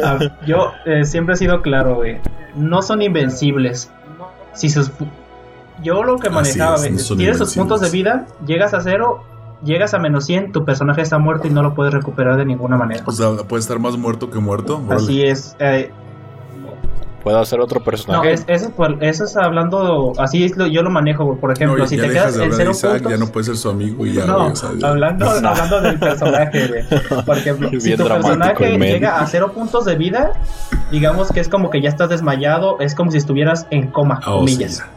Ah, 0.04 0.20
yo 0.48 0.72
eh, 0.86 1.06
siempre 1.06 1.36
he 1.36 1.38
sido 1.38 1.62
claro, 1.62 1.96
güey. 1.96 2.18
No 2.56 2.82
son 2.82 3.02
invencibles. 3.02 3.92
Si 4.54 4.70
sus 4.70 4.92
yo 5.84 6.02
lo 6.04 6.18
que 6.18 6.30
manejaba, 6.32 6.76
es, 6.78 7.10
no 7.12 7.18
tienes 7.18 7.38
sus 7.38 7.54
puntos 7.54 7.82
de 7.82 7.92
vida, 7.92 8.26
llegas 8.48 8.74
a 8.74 8.82
cero, 8.82 9.24
llegas 9.64 9.94
a 9.94 10.00
menos 10.00 10.26
100, 10.26 10.52
tu 10.52 10.66
personaje 10.66 11.02
está 11.02 11.18
muerto 11.18 11.48
y 11.48 11.50
no 11.52 11.64
lo 11.64 11.74
puedes 11.74 11.94
recuperar 11.94 12.38
de 12.38 12.46
ninguna 12.46 12.78
manera. 12.78 13.04
O 13.06 13.12
sea, 13.12 13.32
puede 13.48 13.62
estar 13.62 13.80
más 13.80 13.98
muerto 13.98 14.30
que 14.30 14.40
muerto. 14.40 14.82
Órale. 14.86 15.04
Así 15.04 15.24
es. 15.24 15.56
eh, 15.60 15.92
Puedo 17.24 17.40
hacer 17.40 17.60
otro 17.60 17.80
no, 17.80 17.84
personaje. 17.86 18.32
es, 18.32 18.46
eso, 18.48 18.68
es 18.68 18.72
por- 18.72 19.04
eso 19.04 19.26
es 19.26 19.36
hablando, 19.36 20.14
así 20.18 20.46
es 20.46 20.56
lo- 20.56 20.68
yo 20.68 20.82
lo 20.82 20.90
manejo, 20.90 21.26
güey. 21.26 21.38
Por 21.38 21.52
ejemplo, 21.52 21.78
No, 21.80 21.86
si 21.88 21.98
te 21.98 22.08
quedas 22.08 22.38
en 22.38 22.54
cero 22.54 22.72
Isaac, 22.72 22.94
puntos. 23.02 23.12
ya 23.12 23.18
no 23.18 23.28
puede 23.28 23.44
ser 23.48 23.58
su 23.58 23.70
amigo 23.70 24.06
y 24.06 24.14
ya, 24.14 24.26
no, 24.26 24.38
güey, 24.40 24.52
o 24.52 24.56
sea, 24.56 24.70
ya- 24.78 24.88
hablando, 24.88 25.30
hablando 25.44 25.82
del 25.82 26.00
personaje, 26.00 26.68
güey. 26.70 27.24
Por 27.26 27.38
ejemplo, 27.38 27.70
si 27.72 27.78
Bien 27.88 27.98
tu 27.98 28.06
dramático 28.06 28.38
el 28.38 28.54
personaje 28.56 28.92
llega 28.94 29.20
a 29.20 29.28
cero 29.28 29.52
puntos 29.54 29.84
de 29.84 29.96
vida, 29.98 30.32
digamos 30.90 31.30
que 31.32 31.42
es 31.42 31.50
como 31.50 31.70
que 31.70 31.82
ya 31.82 31.90
estás 31.90 32.08
desmayado, 32.08 32.80
es 32.80 32.96
como 32.96 33.12
si 33.12 33.18
estuvieras 33.18 33.68
en 33.72 33.88
coma, 33.88 34.22
Ah, 34.24 34.36
oh, 34.36 34.48
sí, 34.48 34.54
comillas. 34.54 34.78
ya. 34.78 34.90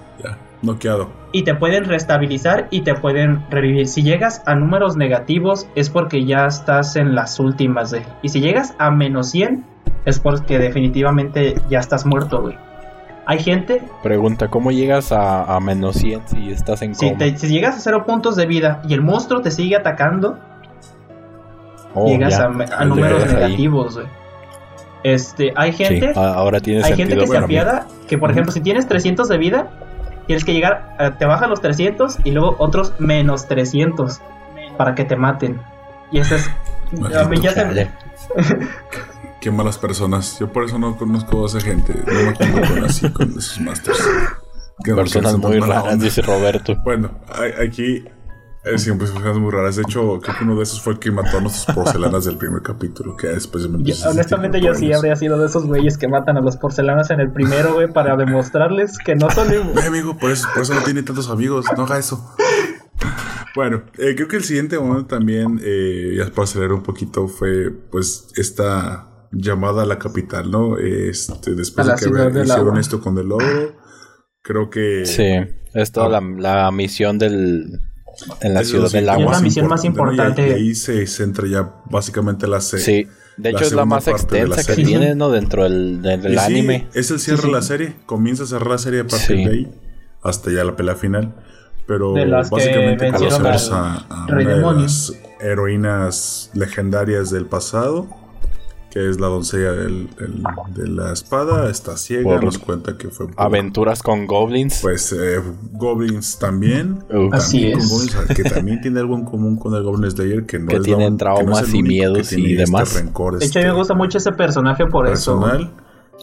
Noqueado. 0.62 1.08
Y 1.32 1.42
te 1.44 1.54
pueden 1.54 1.84
restabilizar 1.84 2.68
y 2.70 2.82
te 2.82 2.94
pueden 2.94 3.44
revivir. 3.50 3.86
Si 3.88 4.02
llegas 4.02 4.42
a 4.46 4.54
números 4.54 4.96
negativos 4.96 5.66
es 5.74 5.88
porque 5.88 6.24
ya 6.26 6.46
estás 6.46 6.96
en 6.96 7.14
las 7.14 7.40
últimas 7.40 7.90
de. 7.90 8.02
Y 8.22 8.28
si 8.28 8.40
llegas 8.40 8.74
a 8.78 8.90
menos 8.90 9.30
100 9.30 9.64
es 10.04 10.18
porque 10.18 10.58
definitivamente 10.58 11.54
ya 11.70 11.78
estás 11.78 12.04
muerto, 12.04 12.42
güey. 12.42 12.56
Hay 13.26 13.38
gente, 13.38 13.82
Pregunta, 14.02 14.48
¿cómo 14.48 14.70
llegas 14.72 15.12
a, 15.12 15.44
a 15.54 15.60
menos 15.60 15.96
100 15.96 16.22
si 16.26 16.50
estás 16.50 16.82
en 16.82 16.94
si, 16.94 17.06
coma? 17.06 17.18
te- 17.18 17.36
si 17.38 17.48
llegas 17.48 17.76
a 17.76 17.78
cero 17.80 18.04
puntos 18.06 18.34
de 18.36 18.46
vida 18.46 18.82
y 18.88 18.92
el 18.94 19.02
monstruo 19.02 19.40
te 19.40 19.50
sigue 19.50 19.76
atacando, 19.76 20.38
Oh, 21.94 22.06
llegas 22.06 22.38
ya. 22.38 22.44
a, 22.44 22.48
me- 22.48 22.64
a 22.64 22.84
números 22.84 23.18
llegas 23.24 23.34
negativos, 23.34 23.94
güey. 23.94 24.06
Este, 25.02 25.52
hay 25.56 25.72
gente, 25.72 26.12
a- 26.14 26.34
ahora 26.34 26.60
tiene 26.60 26.80
hay 26.82 26.94
sentido 26.94 27.08
gente 27.08 27.24
que 27.24 27.26
se 27.38 27.38
apiada 27.44 27.86
que, 28.08 28.18
por 28.18 28.30
ejemplo, 28.30 28.52
si 28.52 28.60
tienes 28.60 28.86
300 28.86 29.28
de 29.28 29.38
vida, 29.38 29.70
tienes 30.30 30.44
que 30.44 30.52
llegar, 30.52 30.94
a- 30.96 31.10
te 31.18 31.24
bajan 31.24 31.50
los 31.50 31.60
300 31.60 32.18
y 32.22 32.30
luego 32.30 32.54
otros 32.60 32.92
menos 33.00 33.48
300 33.48 34.20
para 34.78 34.94
que 34.94 35.04
te 35.04 35.16
maten. 35.16 35.60
Y 36.12 36.20
eso 36.20 36.36
es. 36.36 36.48
A 37.16 37.24
mí 37.24 37.40
ya 37.40 37.50
se-. 37.52 37.90
Qué 39.40 39.50
malas 39.50 39.76
personas. 39.76 40.38
Yo 40.38 40.52
por 40.52 40.62
eso 40.66 40.78
no 40.78 40.96
conozco 40.96 41.42
a 41.42 41.46
esa 41.48 41.60
gente. 41.60 41.94
No 42.06 42.12
me 42.12 42.34
junto 42.36 42.68
con 42.74 42.84
así, 42.84 43.10
con 43.10 43.30
esos 43.30 43.60
masters. 43.60 43.98
Que 44.84 44.94
Personas 44.94 45.36
muy 45.36 45.58
raras, 45.58 45.82
onda. 45.94 46.04
dice 46.04 46.22
Roberto. 46.22 46.76
Bueno, 46.84 47.10
aquí 47.60 48.04
eh, 48.64 48.78
siempre 48.78 49.06
son 49.06 49.16
personas 49.16 49.38
muy 49.40 49.50
raras. 49.50 49.76
De 49.76 49.82
hecho, 49.82 50.18
creo 50.20 50.36
que 50.38 50.44
uno 50.44 50.56
de 50.56 50.62
esos 50.64 50.80
fue 50.82 50.94
el 50.94 50.98
que 50.98 51.10
mató 51.10 51.38
a 51.38 51.40
nuestras 51.40 51.74
porcelanas 51.74 52.24
del 52.24 52.36
primer 52.36 52.62
capítulo. 52.62 53.16
Que 53.16 53.28
después 53.28 53.68
me 53.68 53.82
Yo- 53.82 53.94
honestamente, 54.10 54.60
yo 54.60 54.74
sí 54.74 54.92
habría 54.92 55.16
sido 55.16 55.38
de 55.38 55.46
esos 55.46 55.66
güeyes 55.66 55.96
que 55.98 56.08
matan 56.08 56.36
a 56.36 56.40
los 56.40 56.56
porcelanas 56.56 57.10
en 57.10 57.20
el 57.20 57.32
primero, 57.32 57.74
güey, 57.74 57.92
para 57.92 58.16
demostrarles 58.16 58.98
que 58.98 59.14
no 59.16 59.30
son. 59.30 59.48
Ay, 59.76 59.86
amigo, 59.86 60.16
por 60.18 60.30
eso, 60.30 60.46
por 60.52 60.62
eso 60.62 60.74
no 60.74 60.82
tiene 60.82 61.02
tantos 61.02 61.30
amigos. 61.30 61.66
No 61.76 61.84
haga 61.84 61.98
eso. 61.98 62.34
Bueno, 63.56 63.82
eh, 63.98 64.14
creo 64.14 64.28
que 64.28 64.36
el 64.36 64.44
siguiente 64.44 64.78
momento 64.78 65.06
también, 65.06 65.60
eh, 65.62 66.14
ya 66.18 66.26
para 66.30 66.44
acelerar 66.44 66.72
un 66.74 66.82
poquito, 66.82 67.26
fue 67.26 67.70
pues 67.90 68.28
esta 68.36 69.26
llamada 69.32 69.82
a 69.82 69.86
la 69.86 69.98
capital, 69.98 70.50
¿no? 70.50 70.78
Este, 70.78 71.54
después 71.54 71.86
de 71.86 71.94
que 71.94 72.40
hicieron 72.42 72.78
esto 72.78 73.00
con 73.00 73.18
el 73.18 73.28
logro, 73.28 73.74
creo 74.42 74.70
que 74.70 75.04
Sí, 75.06 75.24
es 75.74 75.92
toda 75.92 76.18
Ah. 76.18 76.20
la, 76.38 76.64
la 76.64 76.70
misión 76.70 77.18
del... 77.18 77.80
En 78.40 78.54
la 78.54 78.60
es 78.60 78.68
ciudad 78.68 78.84
lo 78.84 78.88
del 78.90 79.04
Es 79.04 79.10
agua. 79.10 79.32
la 79.32 79.40
misión 79.40 79.66
más 79.68 79.84
importante. 79.84 80.48
Y, 80.48 80.52
ahí- 80.52 80.74
se 80.74 81.06
centra 81.06 81.46
ya 81.48 81.72
básicamente 81.86 82.46
la 82.46 82.60
serie. 82.60 82.84
Sí, 82.84 83.06
de 83.36 83.52
la 83.52 83.58
hecho 83.58 83.66
es 83.68 83.72
la 83.72 83.84
más 83.84 84.04
de 84.04 84.12
la 84.12 84.16
extensa 84.18 84.56
que 84.56 84.62
serie. 84.62 84.84
tiene, 84.84 85.14
¿no? 85.14 85.30
Dentro 85.30 85.64
del, 85.64 86.02
del, 86.02 86.20
del 86.22 86.32
sí, 86.38 86.44
anime. 86.44 86.88
es 86.94 87.10
el 87.10 87.18
cierre 87.20 87.38
Sí, 87.38 87.42
sí. 87.42 87.48
de 87.48 87.52
la 87.56 87.62
serie. 87.62 87.96
Comienza 88.06 88.42
a 88.42 88.46
cerrar 88.46 88.68
la 88.68 88.78
serie 88.78 89.00
a 89.00 89.06
partir 89.06 89.36
Sí. 89.38 89.44
de 89.44 89.50
ahí. 89.50 89.68
Hasta 90.22 90.50
ya 90.50 90.64
la 90.64 90.76
pelea 90.76 90.96
final. 90.96 91.34
Pero 91.86 92.12
De 92.12 92.26
las 92.26 92.50
básicamente 92.50 93.10
conocemos 93.10 93.70
a, 93.72 94.06
una 94.28 94.36
de 94.38 94.56
las 94.60 95.12
heroínas 95.40 96.50
legendarias 96.54 97.30
del 97.30 97.46
pasado. 97.46 98.08
Que 98.90 99.08
es 99.08 99.20
la 99.20 99.28
doncella 99.28 99.70
del- 99.72 100.08
del- 100.16 100.42
de 100.74 100.88
la 100.88 101.12
espada. 101.12 101.70
Está 101.70 101.96
ciega. 101.96 102.24
Por 102.24 102.42
nos 102.42 102.58
cuenta 102.58 102.98
que 102.98 103.08
fue 103.08 103.28
por, 103.28 103.40
Aventuras 103.40 104.02
con 104.02 104.26
goblins. 104.26 104.80
Pues 104.82 105.12
eh, 105.12 105.40
Goblins 105.72 106.38
también. 106.40 107.04
Así 107.32 107.70
También 107.70 107.72
con 107.72 107.80
es. 107.82 107.90
Goblins, 107.90 108.34
que 108.36 108.42
también 108.42 108.80
tiene 108.80 108.98
algo 108.98 109.14
en 109.14 109.24
común 109.24 109.56
con 109.58 109.74
el 109.74 109.84
Goblin 109.84 110.10
Slayer. 110.10 110.44
Que 110.44 110.58
no 110.58 110.66
Que 110.66 110.74
es 110.76 110.80
la 110.80 110.84
tienen 110.84 111.12
un- 111.12 111.18
que 111.18 111.24
no 111.24 111.30
es 111.32 111.36
traumas 111.38 111.68
el 111.68 111.74
y 111.76 111.82
miedos 111.84 112.28
tiene 112.28 112.48
y 112.48 112.52
este 112.52 112.64
demás. 112.64 112.94
rencor, 112.94 113.38
De 113.38 113.46
hecho, 113.46 113.58
a 113.58 113.62
mí 113.62 113.64
me 113.66 113.70
este, 113.70 113.78
gusta 113.78 113.94
mucho 113.94 114.18
ese 114.18 114.32
personaje 114.32 114.86
por 114.86 115.06
eso. 115.06 115.38
personal. 115.40 115.72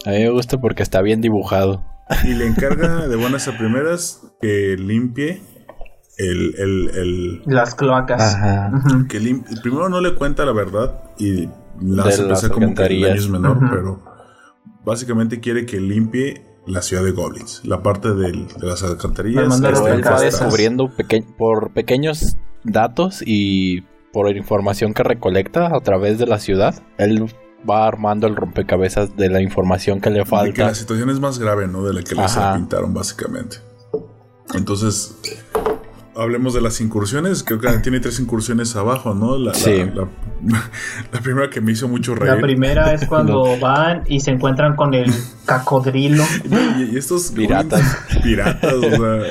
A 0.05 0.09
mí 0.09 0.17
me 0.19 0.29
gusta 0.31 0.59
porque 0.59 0.83
está 0.83 1.01
bien 1.01 1.21
dibujado. 1.21 1.85
Y 2.25 2.33
le 2.33 2.47
encarga 2.47 3.07
de 3.07 3.15
buenas 3.15 3.47
a 3.47 3.57
primeras 3.57 4.21
que 4.41 4.75
limpie 4.77 5.41
el, 6.17 6.53
el, 6.57 6.89
el- 6.95 7.41
Las 7.45 7.75
cloacas. 7.75 8.35
Ajá. 8.35 8.71
Que 9.09 9.19
lim- 9.21 9.43
primero 9.61 9.87
no 9.87 10.01
le 10.01 10.15
cuenta 10.15 10.43
la 10.45 10.51
verdad 10.51 11.01
y 11.17 11.47
la 11.81 12.03
hace 12.03 12.23
pensar 12.23 12.51
como 12.51 12.73
que 12.73 12.85
el 12.85 13.01
daño 13.01 13.13
es 13.15 13.29
menor, 13.29 13.59
pero 13.69 14.03
básicamente 14.83 15.39
quiere 15.39 15.65
que 15.65 15.79
limpie 15.79 16.43
la 16.65 16.81
ciudad 16.81 17.03
de 17.03 17.11
Goblins, 17.11 17.61
la 17.65 17.81
parte 17.81 18.13
del- 18.13 18.47
de 18.47 18.67
las 18.67 18.83
alcantarillas. 18.83 19.61
Está 19.61 20.19
descubriendo 20.19 20.89
peque- 20.95 21.23
por 21.37 21.71
pequeños 21.71 22.35
datos 22.63 23.23
y 23.25 23.81
por 24.11 24.29
información 24.35 24.93
que 24.93 25.03
recolecta 25.03 25.67
a 25.75 25.79
través 25.81 26.17
de 26.19 26.25
la 26.27 26.39
ciudad. 26.39 26.75
Él 26.97 27.25
va 27.69 27.87
armando 27.87 28.27
el 28.27 28.35
rompecabezas 28.35 29.15
de 29.15 29.29
la 29.29 29.41
información 29.41 30.01
que 30.01 30.09
le 30.09 30.19
de 30.19 30.23
que 30.23 30.29
falta. 30.29 30.65
la 30.67 30.75
situación 30.75 31.09
es 31.09 31.19
más 31.19 31.39
grave, 31.39 31.67
¿no? 31.67 31.83
De 31.83 31.93
la 31.93 32.01
que 32.03 32.15
les 32.15 32.35
Ajá. 32.37 32.55
pintaron 32.55 32.93
básicamente. 32.93 33.57
Entonces, 34.53 35.15
hablemos 36.17 36.53
de 36.53 36.61
las 36.61 36.81
incursiones. 36.81 37.43
Creo 37.43 37.59
que 37.59 37.69
tiene 37.83 37.99
tres 37.99 38.19
incursiones 38.19 38.75
abajo, 38.75 39.13
¿no? 39.13 39.37
La, 39.37 39.53
Sí. 39.53 39.83
la- 39.93 40.07
la 41.13 41.19
primera 41.21 41.49
que 41.49 41.61
me 41.61 41.71
hizo 41.71 41.87
mucho 41.87 42.15
reír. 42.15 42.33
La 42.35 42.41
primera 42.41 42.93
es 42.93 43.05
cuando 43.07 43.57
van 43.59 44.03
y 44.07 44.19
se 44.19 44.31
encuentran 44.31 44.75
con 44.75 44.93
el 44.93 45.11
cacodrilo. 45.45 46.23
Y, 46.79 46.93
y 46.93 46.97
estos 46.97 47.31
Piratas. 47.31 47.81
piratas, 48.23 48.73
o 48.73 48.81
sea. 48.81 49.23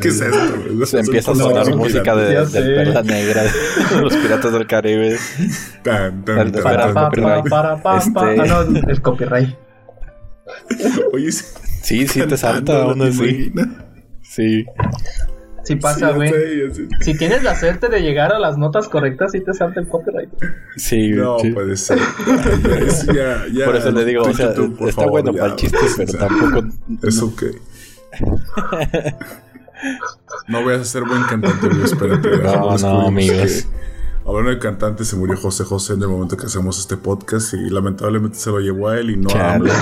¿Qué, 0.00 0.08
es 0.08 0.20
esto? 0.20 0.86
Se 0.86 1.00
empieza 1.00 1.32
a 1.32 1.34
Son 1.34 1.44
sonar 1.50 1.74
música 1.74 2.14
de, 2.14 2.44
de. 2.46 2.74
Perla 2.74 3.02
Negra, 3.02 3.42
de 3.42 4.00
los 4.00 4.14
piratas 4.14 4.52
del 4.52 4.66
Caribe. 4.66 5.16
Tan, 5.82 6.24
tan, 6.24 6.38
El 6.38 6.52
de 6.52 6.62
tan, 6.62 6.72
Espera, 6.72 6.94
tan, 6.94 7.10
Para, 7.10 7.42
pa, 7.42 7.50
para, 7.50 7.82
pa, 7.82 7.98
Este- 7.98 8.12
pa. 8.12 8.28
Ah, 8.38 8.64
no, 8.68 8.78
el 8.88 9.02
copyright. 9.02 9.56
Oye, 11.12 11.32
sí, 11.32 12.06
Sí, 12.06 12.20
te 12.26 12.36
salta 12.36 12.86
uno 12.86 13.04
¿te 13.04 13.10
así. 13.10 13.24
imaginas? 13.24 13.68
Sí. 14.34 14.64
Sí 14.64 15.74
Sí, 15.74 15.76
pasa, 15.76 16.10
güey. 16.10 16.32
Si 17.02 17.16
tienes 17.16 17.44
la 17.44 17.54
suerte 17.54 17.88
de 17.88 18.00
llegar 18.00 18.32
a 18.32 18.40
las 18.40 18.58
notas 18.58 18.88
correctas, 18.88 19.30
sí 19.30 19.40
te 19.40 19.54
salta 19.54 19.78
el 19.80 19.86
copyright. 19.86 20.28
Sí, 20.76 21.10
No, 21.10 21.38
sí. 21.38 21.50
puede 21.52 21.76
ser. 21.76 21.98
Ya, 23.06 23.14
ya- 23.14 23.46
ya, 23.52 23.64
Por 23.66 23.76
eso 23.76 23.92
le 23.92 24.04
digo, 24.04 24.22
o 24.22 24.32
sea, 24.34 24.52
tú, 24.54 24.74
por 24.74 24.88
está 24.88 25.02
favor, 25.02 25.22
bueno 25.22 25.32
ya, 25.32 25.40
para 25.42 25.52
el 25.52 25.58
chiste, 25.58 25.78
o 25.78 25.96
pero 25.96 26.08
sea, 26.10 26.20
tampoco. 26.26 26.68
Eso 27.06 27.36
que. 27.36 27.52
No 30.48 30.62
voy 30.62 30.74
a 30.74 30.84
ser 30.84 31.04
buen 31.04 31.22
cantante, 31.24 31.68
güey, 31.68 31.84
espérate. 31.84 32.28
No, 32.42 32.76
no, 32.78 33.06
amigos. 33.08 33.36
que 33.62 33.82
Hablando 34.24 34.50
de 34.50 34.58
cantante, 34.58 35.04
se 35.04 35.16
murió 35.16 35.36
José 35.36 35.64
José 35.64 35.94
en 35.94 36.02
el 36.02 36.08
momento 36.08 36.36
que 36.36 36.46
hacemos 36.46 36.78
este 36.78 36.96
podcast 36.96 37.54
y 37.54 37.70
lamentablemente 37.70 38.38
se 38.38 38.50
lo 38.50 38.60
llevó 38.60 38.88
a 38.88 38.98
él 38.98 39.10
y 39.10 39.16
no 39.16 39.30
a. 39.30 39.54
AMLO, 39.54 39.72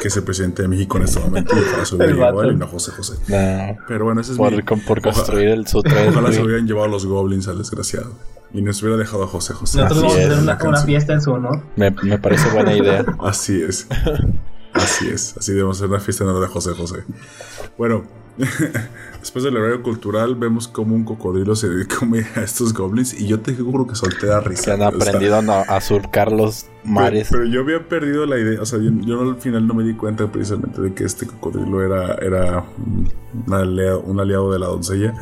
que 0.00 0.08
es 0.08 0.16
el 0.16 0.22
presidente 0.22 0.62
de 0.62 0.68
México 0.68 0.98
en 0.98 1.04
este 1.04 1.18
momento. 1.18 1.56
Y 1.56 1.60
ojalá 1.60 1.84
se 1.84 1.96
lo 1.96 2.04
El 2.04 2.10
hubiera 2.10 2.28
llevado 2.28 2.40
a 2.40 2.44
él 2.46 2.52
y 2.52 2.56
no 2.56 2.64
a 2.66 2.68
José 2.68 2.92
José. 2.92 3.14
No, 3.26 3.78
Pero 3.88 4.04
bueno, 4.04 4.20
ese 4.20 4.32
es 4.32 4.38
por, 4.38 4.52
mi... 4.52 4.62
por 4.62 5.02
construir 5.02 5.48
el 5.48 5.66
su 5.66 5.82
tren, 5.82 6.10
Ojalá 6.10 6.32
se 6.32 6.42
hubieran 6.42 6.66
llevado 6.66 6.88
los 6.88 7.06
goblins 7.06 7.48
al 7.48 7.58
desgraciado. 7.58 8.12
Y 8.52 8.62
nos 8.62 8.80
hubiera 8.82 8.96
dejado 8.96 9.24
a 9.24 9.26
José 9.26 9.52
José. 9.52 9.78
Nosotros 9.78 10.02
vamos 10.02 10.16
a 10.16 10.52
hacer 10.52 10.68
una, 10.68 10.82
fiesta 10.82 11.12
en 11.12 11.20
su 11.20 11.32
honor. 11.32 11.62
Me, 11.76 11.90
me 11.90 12.18
parece 12.18 12.48
buena 12.50 12.74
idea. 12.74 13.04
Así 13.20 13.60
es. 13.60 13.88
Así 14.72 15.08
es. 15.08 15.36
Así 15.36 15.52
debemos 15.52 15.76
hacer 15.76 15.90
una 15.90 16.00
fiesta 16.00 16.24
en 16.24 16.30
honor 16.30 16.42
de 16.42 16.48
José 16.48 16.72
José. 16.72 17.04
Bueno, 17.76 18.04
después 19.20 19.44
del 19.44 19.56
horario 19.56 19.82
cultural, 19.82 20.34
vemos 20.36 20.68
como 20.68 20.94
un 20.94 21.04
cocodrilo 21.04 21.56
se 21.56 21.68
come 21.98 22.24
a 22.36 22.42
estos 22.42 22.72
goblins. 22.72 23.18
Y 23.18 23.26
yo 23.26 23.40
te 23.40 23.54
juro 23.54 23.86
que 23.86 23.94
solté 23.94 24.32
a 24.32 24.40
risa. 24.40 24.62
Se 24.62 24.72
han 24.72 24.82
O 24.82 24.90
sea, 24.90 24.96
aprendido 24.96 25.36
a, 25.36 25.80
surcar 25.80 26.32
los 26.32 26.66
mares. 26.84 27.28
Pero, 27.30 27.42
pero 27.42 27.52
yo 27.52 27.60
había 27.60 27.88
perdido 27.88 28.26
la 28.26 28.38
idea. 28.38 28.60
O 28.62 28.66
sea, 28.66 28.78
yo, 28.78 28.90
yo 29.00 29.20
al 29.20 29.36
final 29.36 29.66
no 29.66 29.74
me 29.74 29.84
di 29.84 29.94
cuenta 29.94 30.30
precisamente 30.30 30.80
de 30.80 30.94
que 30.94 31.04
este 31.04 31.26
cocodrilo 31.26 31.84
era, 31.84 32.14
era 32.16 32.64
un, 32.78 33.52
aliado, 33.52 34.00
un 34.00 34.20
aliado 34.20 34.52
de 34.52 34.58
la 34.58 34.66
doncella. 34.66 35.14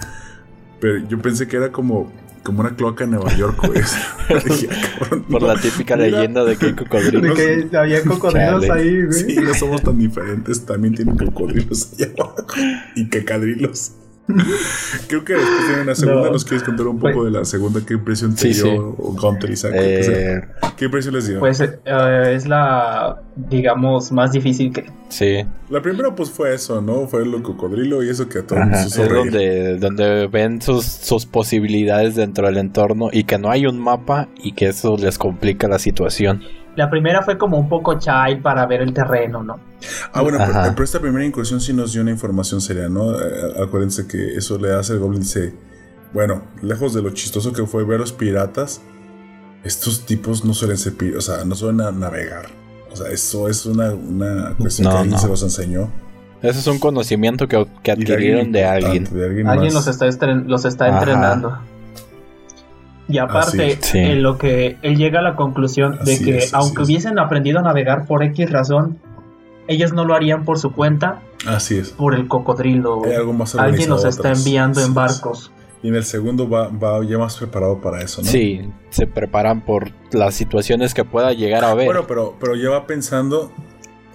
Pero 0.81 0.99
yo 1.09 1.19
pensé 1.19 1.49
que 1.49 1.57
era 1.57 1.73
como, 1.73 2.13
como 2.47 2.61
una 2.61 2.75
cloaca 2.77 3.05
en 3.05 3.11
Nueva 3.11 3.35
York, 3.37 3.59
güey. 3.67 3.81
Dije, 4.45 4.69
"Ah, 4.71 4.99
cabrón, 5.01 5.25
Por 5.25 5.43
no". 5.43 5.49
la 5.49 5.61
típica 5.61 5.97
Mira, 5.97 6.09
leyenda 6.09 6.45
de 6.45 6.57
que 6.57 6.67
hay 6.67 6.73
De 6.73 6.77
cocodrilos. 6.79 7.37
que 7.39 7.77
había 7.77 8.03
cocodrilos 8.05 8.67
Chale. 8.67 8.81
ahí, 8.81 9.03
güey. 9.05 9.13
Sí, 9.13 9.37
no 9.37 9.55
somos 9.55 9.83
tan 9.83 9.99
diferentes. 9.99 10.65
También 10.65 10.95
tienen 10.95 11.17
cocodrilos 11.19 11.93
allá 11.95 12.13
abajo. 12.19 12.47
Y 12.95 13.09
cacadrilos. 13.09 13.93
Creo 15.09 15.25
que 15.25 15.35
después 15.35 15.59
tienen 15.67 15.83
una 15.83 15.95
segunda. 15.95 16.23
No. 16.27 16.33
¿Nos 16.33 16.45
quieres 16.45 16.63
contar 16.65 16.87
un 16.89 16.99
poco 16.99 17.15
Pues- 17.15 17.33
de 17.33 17.39
la 17.39 17.45
segunda? 17.45 17.81
¿Qué 17.87 17.95
impresión 17.95 18.35
te 18.35 18.53
Sí, 18.53 18.63
dio? 18.63 18.65
sí. 18.65 18.69
O 18.99 19.13
Gunter, 19.21 19.51
Isaac, 19.51 19.73
o 19.73 19.79
qué 19.79 20.03
sé. 20.03 20.33
Eh, 20.35 20.41
¿Qué 20.77 20.85
impresión 20.87 21.15
les 21.15 21.29
dio? 21.29 21.39
Pues 21.39 21.61
eh, 21.61 21.79
es 22.35 22.47
la, 22.49 23.21
digamos, 23.37 24.11
más 24.13 24.33
difícil 24.33 24.73
que... 24.73 24.85
sí. 25.09 25.45
la 25.71 25.81
primera, 25.81 26.15
pues 26.15 26.31
fue 26.31 26.55
eso, 26.55 26.81
¿no? 26.81 27.07
Fue 27.07 27.25
lo 27.25 27.43
cocodrilo 27.43 28.03
y 28.03 28.09
eso 28.11 28.29
que 28.29 28.41
a 28.41 28.47
todos 28.47 28.67
nos 28.67 28.87
Es 28.87 28.97
reír. 28.99 29.13
donde, 29.13 29.77
donde 29.79 30.27
ven 30.27 30.61
sus, 30.61 30.85
sus 30.85 31.25
posibilidades 31.27 32.15
dentro 32.17 32.47
del 32.47 32.57
entorno 32.59 33.09
y 33.13 33.25
que 33.25 33.39
no 33.39 33.51
hay 33.51 33.67
un 33.67 33.79
mapa 33.79 34.29
y 34.43 34.53
que 34.53 34.67
eso 34.69 34.97
les 34.97 35.19
complica 35.19 35.69
la 35.69 35.79
situación. 35.79 36.43
La 36.77 36.91
primera 36.91 37.23
fue 37.23 37.39
como 37.39 37.59
un 37.59 37.69
poco 37.69 37.99
child 37.99 38.43
para 38.43 38.67
ver 38.67 38.83
el 38.83 38.93
terreno, 38.93 39.43
¿no? 39.43 39.59
Ah, 40.13 40.23
bueno, 40.23 40.39
pero, 40.75 40.85
esta 40.85 41.01
primera 41.01 41.25
incursión 41.25 41.61
sí 41.61 41.73
nos 41.73 41.93
dio 41.93 42.03
una 42.03 42.11
información 42.11 42.61
seria, 42.61 42.89
¿no? 42.89 43.19
Eh, 43.19 43.63
acuérdense 43.63 44.07
que 44.07 44.35
eso 44.35 44.59
le 44.59 44.73
hace 44.75 44.93
el 44.93 44.99
Goblin 44.99 45.23
dice, 45.23 45.55
bueno, 46.13 46.43
lejos 46.63 46.95
de 46.95 47.03
lo 47.03 47.11
chistoso 47.11 47.53
que 47.53 47.67
fue 47.67 47.85
ver 47.85 48.01
los 48.01 48.13
piratas, 48.13 48.83
estos 49.65 50.07
tipos 50.07 50.45
no 50.45 50.55
suelen 50.55 50.77
ser 50.77 50.95
o 51.17 51.21
sea, 51.21 51.45
no 51.45 51.55
suelen 51.55 51.81
a 51.81 51.93
navegar. 51.93 52.47
O 52.93 52.97
sea, 52.97 53.11
eso 53.11 53.49
es 53.49 53.67
una, 53.67 53.93
una 53.93 54.55
cuestión 54.57 54.85
No, 54.85 54.91
que 54.93 54.97
alguien 54.99 55.13
no. 55.13 55.19
se 55.19 55.29
los 55.29 55.43
enseñó. 55.43 55.91
Ese 56.43 56.61
es 56.61 56.67
un 56.67 56.79
conocimiento 56.79 57.49
que, 57.49 57.67
que 57.83 57.95
de 57.95 58.03
adquirieron 58.03 58.53
de 58.53 58.65
alguien. 58.65 59.05
de 59.05 59.25
alguien, 59.25 59.75
los 59.75 59.87
está, 59.87 60.07
los 60.27 60.65
está 60.65 60.89
entrenando. 60.89 61.59
Y 63.09 63.19
aparte, 63.19 63.79
Así 63.81 63.93
Sí. 63.93 63.99
en 63.99 64.23
lo 64.23 64.37
que 64.37 64.79
él 64.83 64.97
llega 64.97 65.21
a 65.21 65.23
la 65.23 65.37
conclusión 65.37 65.99
de 66.05 66.15
Así 66.15 66.25
que 66.25 66.39
es, 66.39 66.55
aunque 66.55 66.83
es. 66.83 66.89
hubiesen 66.89 67.19
aprendido 67.19 67.61
a 67.61 67.63
navegar 67.63 68.05
por 68.07 68.23
X 68.25 68.51
razón, 68.51 68.99
ellos 69.69 69.93
no 69.93 70.05
lo 70.05 70.15
harían 70.15 70.45
por 70.45 70.59
su 70.59 70.73
cuenta, 70.73 71.21
Así 71.47 71.79
es. 71.79 71.91
por 71.91 72.15
el 72.15 72.27
cocodrilo. 72.29 73.05
Hay 73.05 73.15
algo 73.15 73.33
más 73.33 73.55
Alguien 73.55 73.91
los 73.91 74.05
está 74.05 74.33
enviando 74.33 74.81
Así 74.81 74.87
en 74.87 74.91
es. 74.91 74.95
barcos. 74.95 75.53
Y 75.83 75.89
en 75.89 75.95
el 75.95 76.05
segundo 76.05 76.49
va, 76.49 76.69
va 76.69 77.05
ya 77.05 77.17
más 77.19 77.37
preparado 77.37 77.81
para 77.81 78.03
eso, 78.03 78.23
¿no? 78.23 78.29
Sí, 78.29 78.69
se 78.91 79.07
preparan 79.07 79.61
por 79.65 79.91
las 80.11 80.35
situaciones 80.35 80.95
que 80.95 81.05
pueda 81.05 81.33
llegar 81.33 81.65
a 81.65 81.75
ver. 81.75 81.87
Bueno, 81.87 82.07
pero, 82.09 82.35
pero 82.41 82.57
ya 82.57 82.71
va 82.71 82.87
pensando, 82.87 83.53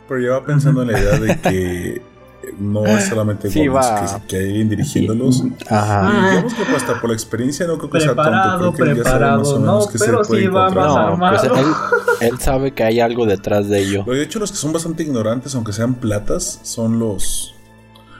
pero 0.09 0.19
ya 0.19 0.31
va 0.31 0.43
pensando 0.43 0.81
en 0.81 0.91
la 0.91 0.99
idea 0.99 1.17
de 1.19 1.37
que 1.39 2.01
no 2.59 2.85
es 2.85 3.05
solamente 3.05 3.49
Sí, 3.49 3.67
goblins, 3.67 4.13
que, 4.13 4.27
que 4.27 4.35
hay 4.37 4.45
alguien 4.49 4.69
dirigiéndolos. 4.69 5.43
Ajá. 5.69 6.01
Ah. 6.07 6.11
Y 6.11 6.29
digamos 6.29 6.53
que 6.53 6.63
pues, 6.63 6.77
hasta 6.77 7.01
por 7.01 7.09
la 7.09 7.15
experiencia 7.15 7.67
no 7.67 7.77
creo 7.77 7.89
que 7.89 7.99
sea 7.99 8.09
Preparado, 8.09 8.59
tonto. 8.59 8.77
Creo 8.77 8.85
que 8.87 8.91
él 8.91 8.97
ya 8.97 9.03
sabe 9.03 9.17
preparado, 9.19 9.37
más 9.39 9.47
o 9.47 9.59
no, 9.59 9.59
menos 9.59 9.87
qué 9.89 9.97
se 9.97 10.05
pero 10.05 10.21
puede 10.21 10.41
sí 10.41 10.47
va 10.47 10.69
encontrar. 10.69 11.17
más 11.17 11.43
No, 11.43 11.49
pues 11.49 11.65
él, 11.65 12.27
él 12.29 12.39
sabe 12.39 12.71
que 12.71 12.83
hay 12.83 12.99
algo 12.99 13.25
detrás 13.25 13.69
de 13.69 13.79
ello. 13.79 14.03
Pero 14.05 14.17
de 14.17 14.23
hecho 14.23 14.39
los 14.39 14.51
que 14.51 14.57
son 14.57 14.73
bastante 14.73 15.03
ignorantes, 15.03 15.55
aunque 15.55 15.73
sean 15.73 15.95
platas, 15.95 16.59
son 16.63 16.99
los 16.99 17.55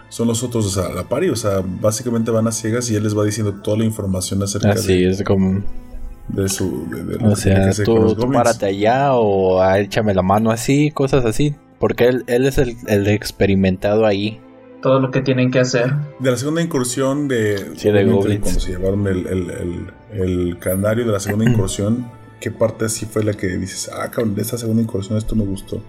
son 0.10 0.27
los 0.27 0.43
otros, 0.43 0.65
o 0.65 0.69
sea, 0.69 0.93
la 0.93 1.07
pari, 1.07 1.30
o 1.30 1.38
sea, 1.38 1.61
básicamente 1.64 2.31
van 2.31 2.45
a 2.45 2.52
ciegas 2.52 2.89
y 2.91 2.95
él 2.95 3.03
les 3.03 3.18
va 3.18 3.23
diciendo 3.23 3.53
toda 3.64 3.77
la 3.77 3.85
información 3.85 4.43
acerca 4.43 4.72
Así 4.72 5.03
de, 5.03 5.10
es 5.10 5.23
como, 5.23 5.64
de 6.27 6.49
su 6.49 6.85
de, 6.89 7.03
de 7.06 7.15
o 7.15 7.30
que 7.30 7.30
que 7.30 7.35
sea, 7.38 7.85
tú, 7.85 8.14
tú 8.14 8.30
párate 8.30 8.65
allá 8.65 9.14
o 9.14 9.61
ah, 9.61 9.80
échame 9.80 10.14
la 10.14 10.22
mano 10.22 10.52
así, 10.52 10.91
cosas 10.91 11.23
así. 11.23 11.56
Porque 11.81 12.05
él, 12.07 12.23
él 12.27 12.45
es 12.45 12.57
el, 12.57 12.77
el 12.87 13.07
experimentado 13.09 14.05
ahí. 14.05 14.39
Todo 14.81 14.99
lo 15.01 15.11
que 15.11 15.21
tienen 15.21 15.51
que 15.51 15.59
hacer. 15.59 15.91
De 16.19 16.31
la 16.31 16.37
segunda 16.37 16.61
incursión 16.61 17.27
de, 17.27 17.75
Sí, 17.75 17.91
de 17.91 18.05
goblins. 18.05 18.39
cuando 18.41 18.59
se 18.61 18.71
llevaron 18.71 19.05
el, 19.07 19.27
el, 19.27 19.49
el, 19.51 19.91
el 20.21 20.57
canario 20.59 21.05
de 21.05 21.11
la 21.11 21.19
segunda 21.19 21.45
incursión, 21.51 22.05
¿qué 22.39 22.49
parte 22.51 22.85
así 22.85 23.05
fue 23.05 23.23
la 23.23 23.33
que 23.33 23.47
dices, 23.47 23.91
ah, 23.93 24.09
cabrón, 24.09 24.33
de 24.35 24.41
esta 24.43 24.57
segunda 24.57 24.81
incursión 24.81 25.17
esto 25.17 25.35
me 25.35 25.43
gustó? 25.43 25.81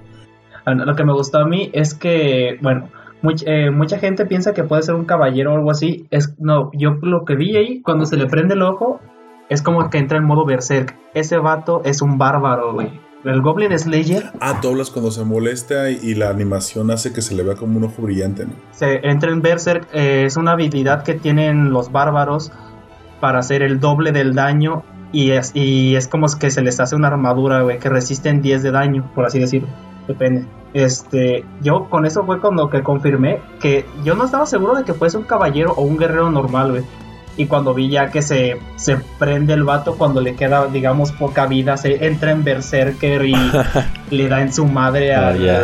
Ah, 0.65 0.75
Lo 0.75 0.95
que 0.97 1.05
me 1.05 1.13
gustó 1.13 1.39
a 1.39 1.47
mí 1.47 1.71
es 1.73 1.95
que, 1.95 2.59
bueno, 2.61 2.89
much- 3.23 3.45
eh, 3.47 3.71
mucha 3.71 3.99
gente 3.99 4.27
piensa 4.27 4.53
que 4.55 4.65
puede 4.65 4.83
ser 4.83 4.95
un 4.95 5.05
caballero 5.05 5.53
o 5.53 5.57
algo 5.57 5.71
así. 5.71 6.07
Es, 6.11 6.35
no, 6.39 6.71
yo 6.75 6.97
lo 7.03 7.25
que 7.25 7.35
vi 7.37 7.57
ahí, 7.57 7.83
cuando 7.83 8.05
se 8.07 8.17
le 8.17 8.27
prende 8.27 8.55
el 8.55 8.63
ojo, 8.63 9.01
es 9.49 9.61
como 9.63 9.91
que 9.91 9.99
entra 9.99 10.19
en 10.19 10.25
modo 10.25 10.45
berserk. 10.47 10.97
Ese 11.15 11.37
vato 11.39 11.83
es 11.85 12.01
un 12.03 12.17
bárbaro, 12.19 12.73
güey. 12.75 12.89
El 13.25 13.41
Goblin 13.41 13.79
Slayer 13.79 14.33
Ah, 14.41 14.59
tú 14.61 14.69
hablas 14.69 14.91
cuando 14.91 15.11
se 15.11 15.25
molesta 15.25 15.91
y, 15.91 15.99
y 16.03 16.15
la 16.15 16.31
animación 16.31 16.91
hace 16.91 17.13
que 17.13 17.23
se 17.23 17.35
le 17.35 17.43
vea 17.43 17.55
como 17.55 17.79
un 17.79 17.85
ojo 17.85 18.03
brillante, 18.03 18.47
¿no? 18.47 18.53
se 18.73 19.07
entra 19.07 19.31
en 19.31 19.43
berserk, 19.43 19.89
eh, 19.93 20.25
es 20.27 20.37
una 20.37 20.53
habilidad 20.53 21.05
que 21.05 21.15
tienen 21.15 21.71
los 21.71 21.93
bárbaros 21.93 22.51
para 23.21 23.39
hacer 23.39 23.63
el 23.63 23.79
doble 23.79 24.11
del 24.13 24.35
daño. 24.35 24.83
Y 25.13 25.33
es, 25.33 25.53
y 25.55 25.95
es 25.95 26.09
como 26.09 26.27
que 26.41 26.51
se 26.51 26.63
les 26.63 26.81
hace 26.81 26.97
una 26.97 27.09
armadura, 27.09 27.63
güey, 27.63 27.79
que 27.79 27.91
resisten 27.91 28.41
10 28.41 28.63
de 28.63 28.71
daño, 28.71 29.11
por 29.15 29.27
así 29.27 29.39
decirlo. 29.39 29.69
Depende. 30.09 30.47
Este, 30.73 31.45
yo 31.61 31.91
con 31.91 32.07
eso 32.07 32.25
fue 32.25 32.41
con 32.41 32.57
lo 32.57 32.71
que 32.71 32.83
confirmé 32.83 33.41
que 33.61 33.85
yo 34.05 34.15
no 34.15 34.25
estaba 34.25 34.47
seguro 34.47 34.75
de 34.75 34.85
que 34.85 34.95
fuese 34.95 35.19
un 35.19 35.25
caballero 35.25 35.75
o 35.77 35.83
un 35.83 35.99
guerrero 35.99 36.31
normal, 36.31 36.71
güey. 36.71 36.83
Y 37.37 37.47
cuando 37.47 37.73
vi 37.73 37.89
ya 37.89 38.11
que 38.11 38.21
se, 38.23 38.59
se 38.77 38.99
prende 39.19 39.55
el 39.55 39.65
vato 39.65 39.95
cuando 39.97 40.21
le 40.21 40.35
queda, 40.35 40.67
digamos, 40.67 41.13
poca 41.13 41.47
vida, 41.47 41.77
se 41.79 42.05
entra 42.07 42.31
en 42.33 42.45
berserker 42.45 43.25
y 43.25 43.35
le 44.11 44.29
da 44.29 44.43
en 44.43 44.53
su 44.53 44.67
madre 44.67 45.15
Ah, 45.15 45.29
al... 45.29 45.43
ya. 45.43 45.63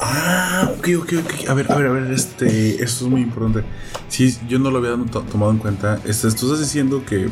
Ah, 0.00 0.70
ok, 0.78 0.88
ok, 1.00 1.12
ok. 1.24 1.48
A 1.48 1.54
ver, 1.54 1.70
a 1.70 1.76
ver, 1.76 1.86
a 1.86 1.90
ver, 1.92 2.10
este, 2.12 2.82
esto 2.82 3.04
es 3.04 3.10
muy 3.10 3.22
importante. 3.22 3.62
Sí, 4.08 4.36
yo 4.48 4.58
no 4.58 4.70
lo 4.70 4.78
había 4.78 4.96
to- 5.10 5.22
tomado 5.22 5.52
en 5.52 5.58
cuenta. 5.58 5.98
Este, 6.04 6.28
tú 6.32 6.46
estás 6.46 6.58
diciendo 6.60 7.02
que, 7.06 7.28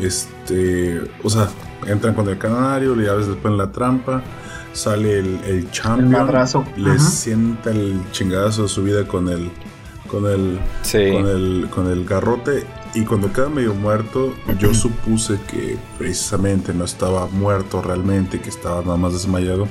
este, 0.00 1.00
o 1.24 1.30
sea, 1.30 1.48
entran 1.86 2.14
con 2.14 2.28
el 2.28 2.36
canario, 2.38 2.94
le 2.94 3.06
llaves 3.06 3.26
después 3.26 3.50
en 3.50 3.58
la 3.58 3.72
trampa, 3.72 4.22
sale 4.72 5.18
el, 5.18 5.40
el 5.46 5.70
champion, 5.70 6.10
madrazo. 6.10 6.64
le 6.76 6.90
Ajá. 6.90 6.98
sienta 7.00 7.70
el 7.70 8.00
chingadazo 8.12 8.64
de 8.64 8.68
su 8.68 8.82
vida 8.84 9.04
con 9.06 9.28
el, 9.28 9.50
con 10.10 10.26
el, 10.26 10.58
Sí. 10.82 11.10
con 11.12 11.26
el, 11.28 11.68
con 11.70 11.90
el 11.90 12.04
garrote. 12.04 12.66
Y 12.94 13.04
cuando 13.04 13.32
queda 13.32 13.48
medio 13.48 13.72
muerto, 13.74 14.34
yo 14.58 14.74
supuse 14.74 15.38
que 15.50 15.76
precisamente 15.98 16.74
no 16.74 16.84
estaba 16.84 17.26
muerto 17.28 17.80
realmente, 17.82 18.40
que 18.40 18.48
estaba 18.48 18.82
nada 18.82 18.96
más 18.96 19.12
desmayado. 19.12 19.68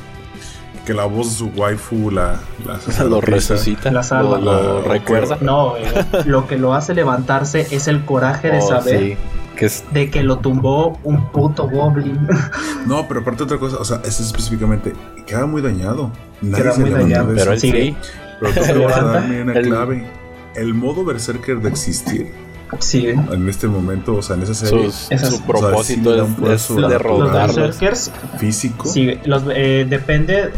Que 0.85 0.93
la 0.93 1.05
voz 1.05 1.29
de 1.31 1.35
su 1.35 1.47
waifu 1.59 2.09
la, 2.09 2.39
la 2.65 2.73
Lo 2.73 2.79
sacerdotisa, 2.79 3.31
resucita. 3.53 3.91
La 3.91 4.01
salva. 4.03 4.39
Lo, 4.39 4.45
lo 4.45 4.77
Ah, 4.79 4.81
recuerda. 4.87 5.37
No, 5.41 5.75
eh, 5.77 5.83
lo 6.25 6.47
que 6.47 6.57
lo 6.57 6.73
hace 6.73 6.93
levantarse 6.95 7.67
es 7.71 7.87
el 7.87 8.05
coraje 8.05 8.49
de 8.49 8.59
Oh, 8.59 8.67
saber 8.67 8.99
sí, 8.99 9.17
que 9.57 9.65
es 9.65 9.83
de 9.91 10.09
que 10.09 10.23
lo 10.23 10.37
tumbó 10.39 10.97
un 11.03 11.29
puto 11.31 11.67
goblin. 11.69 12.25
No, 12.87 13.05
pero 13.07 13.19
aparte 13.19 13.43
otra 13.43 13.57
cosa, 13.59 13.77
o 13.77 13.83
sea, 13.85 14.01
ese 14.05 14.23
específicamente 14.23 14.93
queda 15.27 15.45
muy 15.45 15.61
dañado. 15.61 16.09
Nadie 16.41 16.63
Queda 16.63 16.73
se 16.73 16.79
muy 16.81 16.89
levanta 16.91 17.17
dañado, 17.17 17.35
pero 17.35 17.51
él 17.51 17.57
eso. 17.57 17.67
Sí. 17.67 17.95
Pero 18.39 18.53
tú 18.53 18.61
te 18.61 18.85
vas 18.85 18.97
a 18.97 19.03
darme 19.03 19.41
una 19.43 19.53
El- 19.53 19.67
clave. 19.67 20.07
El 20.55 20.73
modo 20.73 21.03
berserker 21.05 21.59
de 21.59 21.69
existir 21.69 22.31
sí, 22.79 23.07
en 23.07 23.49
este 23.49 23.67
momento, 23.67 24.15
o 24.15 24.21
sea, 24.21 24.35
en 24.35 24.43
esa 24.43 24.53
serie 24.53 24.85
Sus- 24.91 25.11
Esas- 25.11 25.29
su 25.35 25.41
propósito 25.43 26.09
o 26.11 26.15
sea, 26.15 26.25
sí 26.25 26.43
es, 26.53 26.69
es 26.69 26.75
derrotarlos. 26.89 27.55
berserkers, 27.55 28.11
físico, 28.37 28.87
sí, 28.87 29.19
los, 29.25 29.43
eh, 29.53 29.85
depende. 29.89 30.51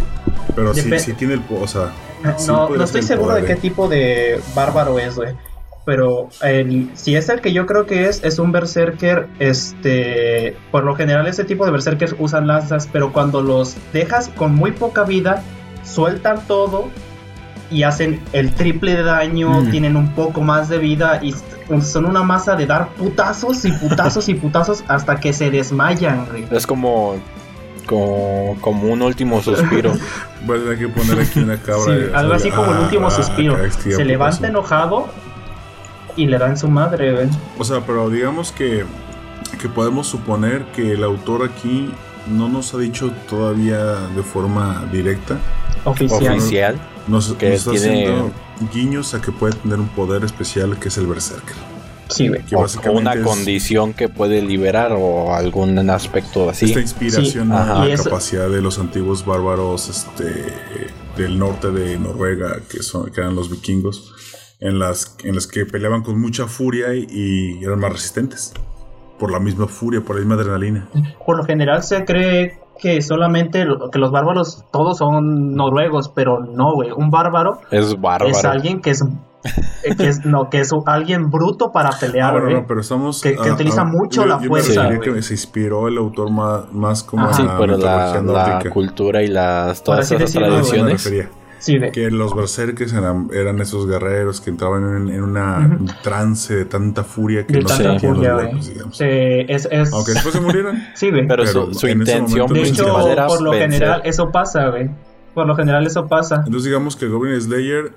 pero 0.56 0.74
sí, 0.74 0.82
depe- 0.82 1.00
sí 1.00 1.14
tiene 1.14 1.36
el, 1.36 1.42
o 1.50 1.68
sea, 1.68 1.92
sí 2.38 2.48
no, 2.48 2.68
no 2.70 2.74
ser 2.76 2.82
estoy 2.84 3.04
seguro 3.04 3.36
de 3.36 3.44
qué 3.46 3.54
¿eh? 3.54 3.58
tipo 3.58 3.88
de 3.88 4.42
bárbaro 4.56 4.98
es, 5.00 5.16
güey. 5.16 5.34
Pero 5.84 6.30
el- 6.44 6.92
si 6.94 7.16
es 7.16 7.28
el 7.30 7.42
que 7.42 7.54
yo 7.54 7.66
creo 7.66 7.88
que 7.88 8.08
es, 8.08 8.24
es 8.24 8.38
un 8.40 8.52
berserker, 8.52 9.28
este, 9.40 10.56
por 10.72 10.84
lo 10.84 10.96
general 10.96 11.26
ese 11.28 11.44
tipo 11.44 11.66
de 11.66 11.72
berserkers 11.72 12.16
usan 12.20 12.46
lanzas, 12.48 12.88
pero 12.92 13.12
cuando 13.12 13.42
los 13.42 13.76
dejas 13.92 14.30
con 14.30 14.54
muy 14.54 14.72
poca 14.74 15.04
vida, 15.04 15.42
sueltan 15.84 16.46
todo 16.48 16.90
y 17.72 17.84
hacen 17.84 18.20
el 18.34 18.54
triple 18.54 18.96
de 18.96 19.04
daño, 19.04 19.62
Mm. 19.62 19.72
tienen 19.72 19.96
un 19.96 20.10
poco 20.14 20.42
más 20.42 20.68
de 20.70 20.78
vida 20.78 21.20
y 21.24 21.34
son 21.82 22.06
una 22.06 22.22
masa 22.22 22.56
de 22.58 22.66
dar 22.66 22.90
putazos 22.90 23.64
y 23.66 23.72
putazos 23.72 24.28
y 24.30 24.34
putazos 24.36 24.84
hasta 24.90 25.20
que 25.20 25.32
se 25.32 25.50
desmayan, 25.50 26.26
güey. 26.30 26.46
Es 26.52 26.68
como, 26.68 27.16
como, 27.86 28.58
como 28.62 28.88
un 28.92 29.02
último 29.02 29.42
suspiro. 29.42 29.94
Voy 30.46 30.60
a 30.60 30.64
tener 30.64 30.78
que 30.80 30.88
poner 30.90 31.20
aquí 31.20 31.40
una 31.40 31.58
cabra. 31.58 31.84
Sí, 31.86 31.92
de- 31.92 32.16
algo 32.16 32.34
así 32.34 32.50
como 32.52 32.72
el 32.72 32.78
ah, 32.78 32.82
último 32.82 33.08
ah, 33.08 33.12
suspiro. 33.12 33.56
acá 33.56 33.66
estira 33.66 33.96
Se 33.98 34.06
levanta 34.06 34.36
putazo. 34.38 34.52
enojado 34.52 35.08
y 36.18 36.26
le 36.26 36.38
da 36.38 36.48
en 36.48 36.58
su 36.58 36.68
madre, 36.68 37.14
güey. 37.14 37.30
O 37.58 37.64
sea, 37.64 37.80
pero 37.82 38.10
digamos 38.10 38.52
que, 38.52 38.84
que 39.62 39.70
podemos 39.70 40.08
suponer 40.08 40.64
que 40.76 40.92
el 40.94 41.04
autor 41.04 41.44
aquí 41.50 41.94
no 42.28 42.50
nos 42.50 42.74
ha 42.74 42.78
dicho 42.80 43.12
todavía 43.30 43.78
de 44.16 44.24
forma 44.24 44.84
directa. 44.92 45.38
Oficial. 45.86 46.38
Oficial. 46.38 46.76
Nos, 47.08 47.34
Que 47.34 47.50
nos 47.50 47.60
está 47.60 47.72
tiene- 47.72 48.04
haciendo 48.04 48.32
guiños 48.74 49.14
a 49.14 49.22
que 49.22 49.32
puede 49.32 49.54
tener 49.54 49.80
un 49.80 49.90
poder 49.90 50.24
especial 50.24 50.78
que 50.80 50.90
es 50.90 50.98
el 50.98 51.08
Berserker. 51.08 51.56
Sí, 52.10 52.28
güey. 52.28 52.44
Que 52.46 52.56
O, 52.58 52.66
una 52.92 53.14
es 53.14 53.22
condición 53.24 53.94
que 53.94 54.10
puede 54.10 54.42
liberar 54.42 54.92
o 54.98 55.34
algún 55.34 55.78
aspecto 55.90 56.50
así. 56.50 56.66
esta 56.66 56.82
inspiración 56.82 57.48
Sí, 57.48 57.54
a 57.54 57.62
ajá. 57.64 57.86
la 57.86 57.94
eso- 57.94 58.04
capacidad 58.04 58.50
de 58.50 58.62
los 58.62 58.80
antiguos 58.80 59.26
bárbaros 59.26 59.88
este, 59.90 60.54
del 61.18 61.40
norte 61.40 61.72
de 61.72 61.98
Noruega, 61.98 62.58
que, 62.70 62.84
son, 62.84 63.10
que 63.12 63.22
eran 63.22 63.34
los 63.36 63.50
vikingos, 63.50 64.14
en 64.60 64.78
las, 64.78 65.16
en 65.24 65.36
las 65.36 65.48
que 65.48 65.66
peleaban 65.66 66.04
con 66.04 66.20
mucha 66.20 66.48
furia 66.48 66.94
y, 66.94 67.08
y 67.60 67.64
eran 67.64 67.80
más 67.80 67.94
resistentes. 67.94 68.52
Por 69.18 69.32
la 69.32 69.40
misma 69.40 69.68
furia, 69.68 70.02
por 70.02 70.16
la 70.18 70.22
misma 70.22 70.36
adrenalina. 70.36 70.90
Por 71.26 71.38
lo 71.38 71.46
general 71.46 71.82
se 71.84 72.04
cree 72.06 72.60
que 72.82 73.02
solamente 73.02 73.64
lo- 73.64 73.90
que 73.92 74.00
los 74.00 74.12
bárbaros 74.12 74.66
todos 74.72 74.98
son 74.98 75.54
noruegos, 75.54 76.10
pero 76.10 76.40
no, 76.40 76.74
güey. 76.74 76.92
Un 76.92 77.10
bárbaro 77.12 77.60
Es 77.70 78.00
bárbaro. 78.02 78.30
es 78.32 78.44
alguien 78.44 78.82
que 78.82 78.90
es, 78.90 79.04
eh, 79.84 79.96
que 79.96 80.08
es 80.08 80.26
no, 80.26 80.50
que 80.50 80.60
es 80.62 80.72
alguien 80.88 81.30
bruto 81.30 81.72
para 81.72 81.90
Ah, 81.90 81.98
pelear, 82.00 82.32
bueno, 82.34 82.46
güey. 82.48 82.62
no, 82.62 82.68
pero 82.68 82.82
estamos. 82.82 83.22
Que- 83.22 83.36
que 83.36 83.52
utiliza 83.52 83.86
mucho 83.86 84.26
la 84.26 84.42
yo 84.42 84.48
fuerza, 84.50 84.90
que 85.00 85.22
se 85.22 85.34
inspiró 85.36 85.88
el 85.88 85.98
autor 85.98 86.32
más, 86.32 86.72
más 86.74 87.04
como 87.04 87.24
Ajá. 87.24 87.32
a 87.32 87.34
Sí, 87.36 87.44
la 87.44 87.58
pero 87.58 87.78
la, 87.78 88.60
cultura 88.74 89.22
y 89.24 89.28
las 89.28 89.84
todas 89.84 90.06
esas 90.12 90.20
decirlo, 90.20 90.48
tradiciones. 90.48 91.12
Sí. 91.62 91.78
Que 91.94 92.12
los 92.12 92.36
berserkers 92.36 92.92
eran, 92.92 93.30
eran 93.34 93.62
esos 93.62 93.88
guerreros 93.88 94.42
que 94.42 94.50
entraban 94.50 94.84
en, 95.08 95.10
en 95.14 95.24
una 95.24 95.78
trance 96.04 96.56
de 96.56 96.66
tanta 96.66 97.04
furia 97.04 97.46
que 97.48 97.54
De 97.54 97.62
no 97.62 97.70
sentían 97.70 98.22
los 98.22 98.34
güey. 98.34 98.60
digamos. 98.74 98.98
Se- 98.98 99.42
es, 99.54 99.68
es- 99.72 99.94
Aunque 99.94 100.12
después 100.14 100.34
se 100.36 100.42
murieran. 100.42 100.88
Sí, 100.96 101.10
güey. 101.12 101.28
Pero, 101.28 101.44
Pero 101.46 101.74
su, 101.74 101.88
intención 101.88 102.22
momento 102.50 102.54
De 102.54 102.60
hecho, 102.62 102.74
principal 102.84 103.08
era 103.12 103.28
por 103.28 103.42
lo 103.42 103.52
vencer. 103.52 103.72
general, 103.72 104.02
eso 104.04 104.30
pasa, 104.32 104.70
güey. 104.70 104.90
Por 105.34 105.48
lo 105.48 105.56
general, 105.56 105.86
eso 105.88 106.08
pasa. 106.08 106.38
Entonces 106.46 106.66
digamos 106.66 106.96
que 106.98 107.08
Goblin 107.08 107.40
Slayer 107.40 107.94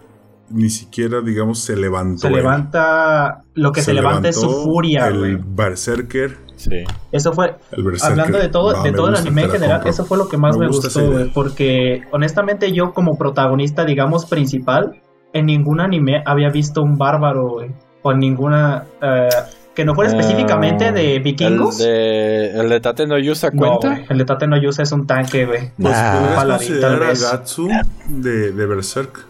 ni 0.51 0.69
siquiera, 0.69 1.23
digamos, 1.23 1.59
se 1.61 1.75
levantó. 1.75 2.21
Se 2.21 2.29
él. 2.29 2.35
levanta. 2.35 3.43
Lo 3.55 3.73
que 3.73 3.81
se, 3.81 3.95
levanta 3.95 4.29
es 4.29 4.37
su 4.39 4.51
furia, 4.63 5.09
El 5.09 5.19
güey. 5.19 5.39
berserker. 5.43 6.37
Sí. 6.69 6.85
Eso 7.13 7.33
fue. 7.33 7.55
Hablando 8.03 8.39
de 8.39 8.49
todo, 8.49 8.83
de 8.83 8.93
todo 8.93 9.09
el 9.09 9.17
anime 9.17 9.43
en 9.43 9.51
general, 9.51 9.83
eso 9.87 10.05
fue 10.05 10.19
lo 10.19 10.29
que 10.29 10.37
más 10.37 10.57
Me 10.57 10.67
gustó, 10.69 11.11
güey. 11.11 11.31
Porque 11.33 12.03
honestamente, 12.13 12.73
yo 12.73 12.93
como 12.93 13.17
protagonista, 13.19 13.85
digamos, 13.85 14.27
principal, 14.27 15.01
en 15.33 15.47
ningún 15.47 15.81
anime 15.81 16.23
había 16.27 16.49
visto 16.51 16.83
un 16.83 16.97
bárbaro, 16.97 17.49
güey. 17.51 17.71
O 18.03 18.13
en 18.13 18.19
ninguna. 18.19 18.85
eh, 19.03 19.29
que 19.75 19.85
no 19.85 19.95
fuera 19.97 20.09
específicamente 20.11 20.93
de 20.93 21.19
vikingos. 21.19 21.81
El 21.81 21.87
de, 21.87 22.61
el 22.61 22.69
de 22.69 22.81
Tate 22.81 23.09
no 23.09 23.19
Yusa 23.19 23.51
No, 23.53 23.79
cuenta. 23.81 24.05
el 24.09 24.19
de 24.19 24.25
Tate 24.25 24.47
no 24.47 24.57
Yusa 24.57 24.85
es 24.85 24.93
un 24.93 25.05
tanque, 25.05 25.47
güey. 25.47 25.73
Pues 25.77 25.93
Nah. 25.93 26.35
Paladín, 26.37 26.81
tal 26.81 27.01
vez. 27.01 27.23
Gatsu 27.29 27.69
de, 28.07 28.53
de 28.53 28.67
Berserk. 28.67 29.27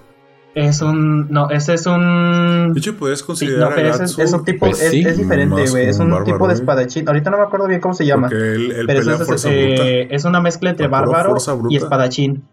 Es 0.55 0.83
un. 0.83 1.29
No, 1.31 1.51
ese 1.51 1.75
es 1.75 1.87
un. 1.87 2.73
De 2.73 2.79
hecho, 2.79 2.93
Sí, 2.93 3.25
considerar 3.25 3.71
no, 3.71 3.75
pero 3.77 3.89
a 3.89 3.91
ese 3.91 4.05
es, 4.05 4.19
es 4.19 4.33
un 4.33 4.45
tipo. 4.45 4.67
pues 4.67 4.81
es, 4.81 4.91
sí, 4.93 5.03
es 5.05 5.19
diferente, 5.19 5.69
güey. 5.69 5.89
Es 5.89 5.99
un 5.99 6.07
bárbaro, 6.11 6.25
tipo 6.25 6.39
de 6.39 6.45
güey. 6.45 6.55
espadachín. 6.55 7.09
Ahorita 7.09 7.31
no 7.31 7.39
me 7.39 7.43
acuerdo 7.45 7.67
bien 7.67 7.81
cómo 7.81 7.95
se 7.95 8.07
llama. 8.07 8.29
él, 8.31 8.71
él 8.71 8.87
Pero 8.87 9.01
pelea 9.01 9.17
es, 9.35 9.45
eh, 9.47 10.07
es 10.11 10.25
una 10.25 10.41
mezcla 10.41 10.71
entre 10.71 10.87
bárbaro 10.87 11.35
y 11.71 11.77
espadachín. 11.77 12.45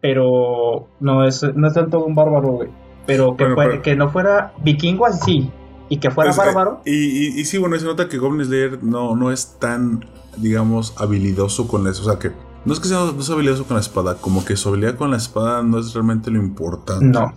Pero 0.00 0.88
no 1.00 1.24
es, 1.26 1.42
no 1.56 1.66
es 1.66 1.74
tanto 1.74 2.04
un 2.04 2.14
bárbaro, 2.14 2.52
güey. 2.52 2.68
Pero 3.06 3.34
que, 3.36 3.44
Bueno, 3.44 3.54
fue- 3.56 3.66
pero- 3.70 3.82
que 3.82 3.96
no 3.96 4.08
fuera 4.10 4.52
vikingo 4.62 5.06
así 5.06 5.20
sí. 5.24 5.50
Y 5.88 5.98
que 5.98 6.10
fuera 6.10 6.30
Pues, 6.32 6.46
eh, 6.46 6.54
bárbaro. 6.54 6.80
y, 6.84 6.92
y, 6.92 7.40
y 7.40 7.44
sí, 7.46 7.56
bueno, 7.58 7.76
se 7.78 7.86
nota 7.86 8.08
que 8.08 8.18
Goblin 8.18 8.44
Slayer 8.44 8.84
no, 8.84 9.16
no 9.16 9.32
es 9.32 9.58
tan, 9.58 10.04
digamos, 10.36 10.94
habilidoso 10.98 11.66
con 11.66 11.86
eso. 11.88 12.02
O 12.02 12.04
sea, 12.04 12.18
que 12.18 12.30
no 12.66 12.72
es 12.74 12.78
que 12.78 12.88
sea, 12.88 12.98
no 12.98 13.22
sea 13.22 13.34
habilidoso 13.34 13.64
con 13.66 13.76
la 13.76 13.80
espada, 13.80 14.16
como 14.20 14.44
que 14.44 14.54
su 14.56 14.68
habilidad 14.68 14.96
con 14.96 15.10
la 15.10 15.16
espada 15.16 15.62
no 15.62 15.78
es 15.78 15.94
realmente 15.94 16.30
lo 16.30 16.38
importante. 16.38 17.06
No. 17.06 17.32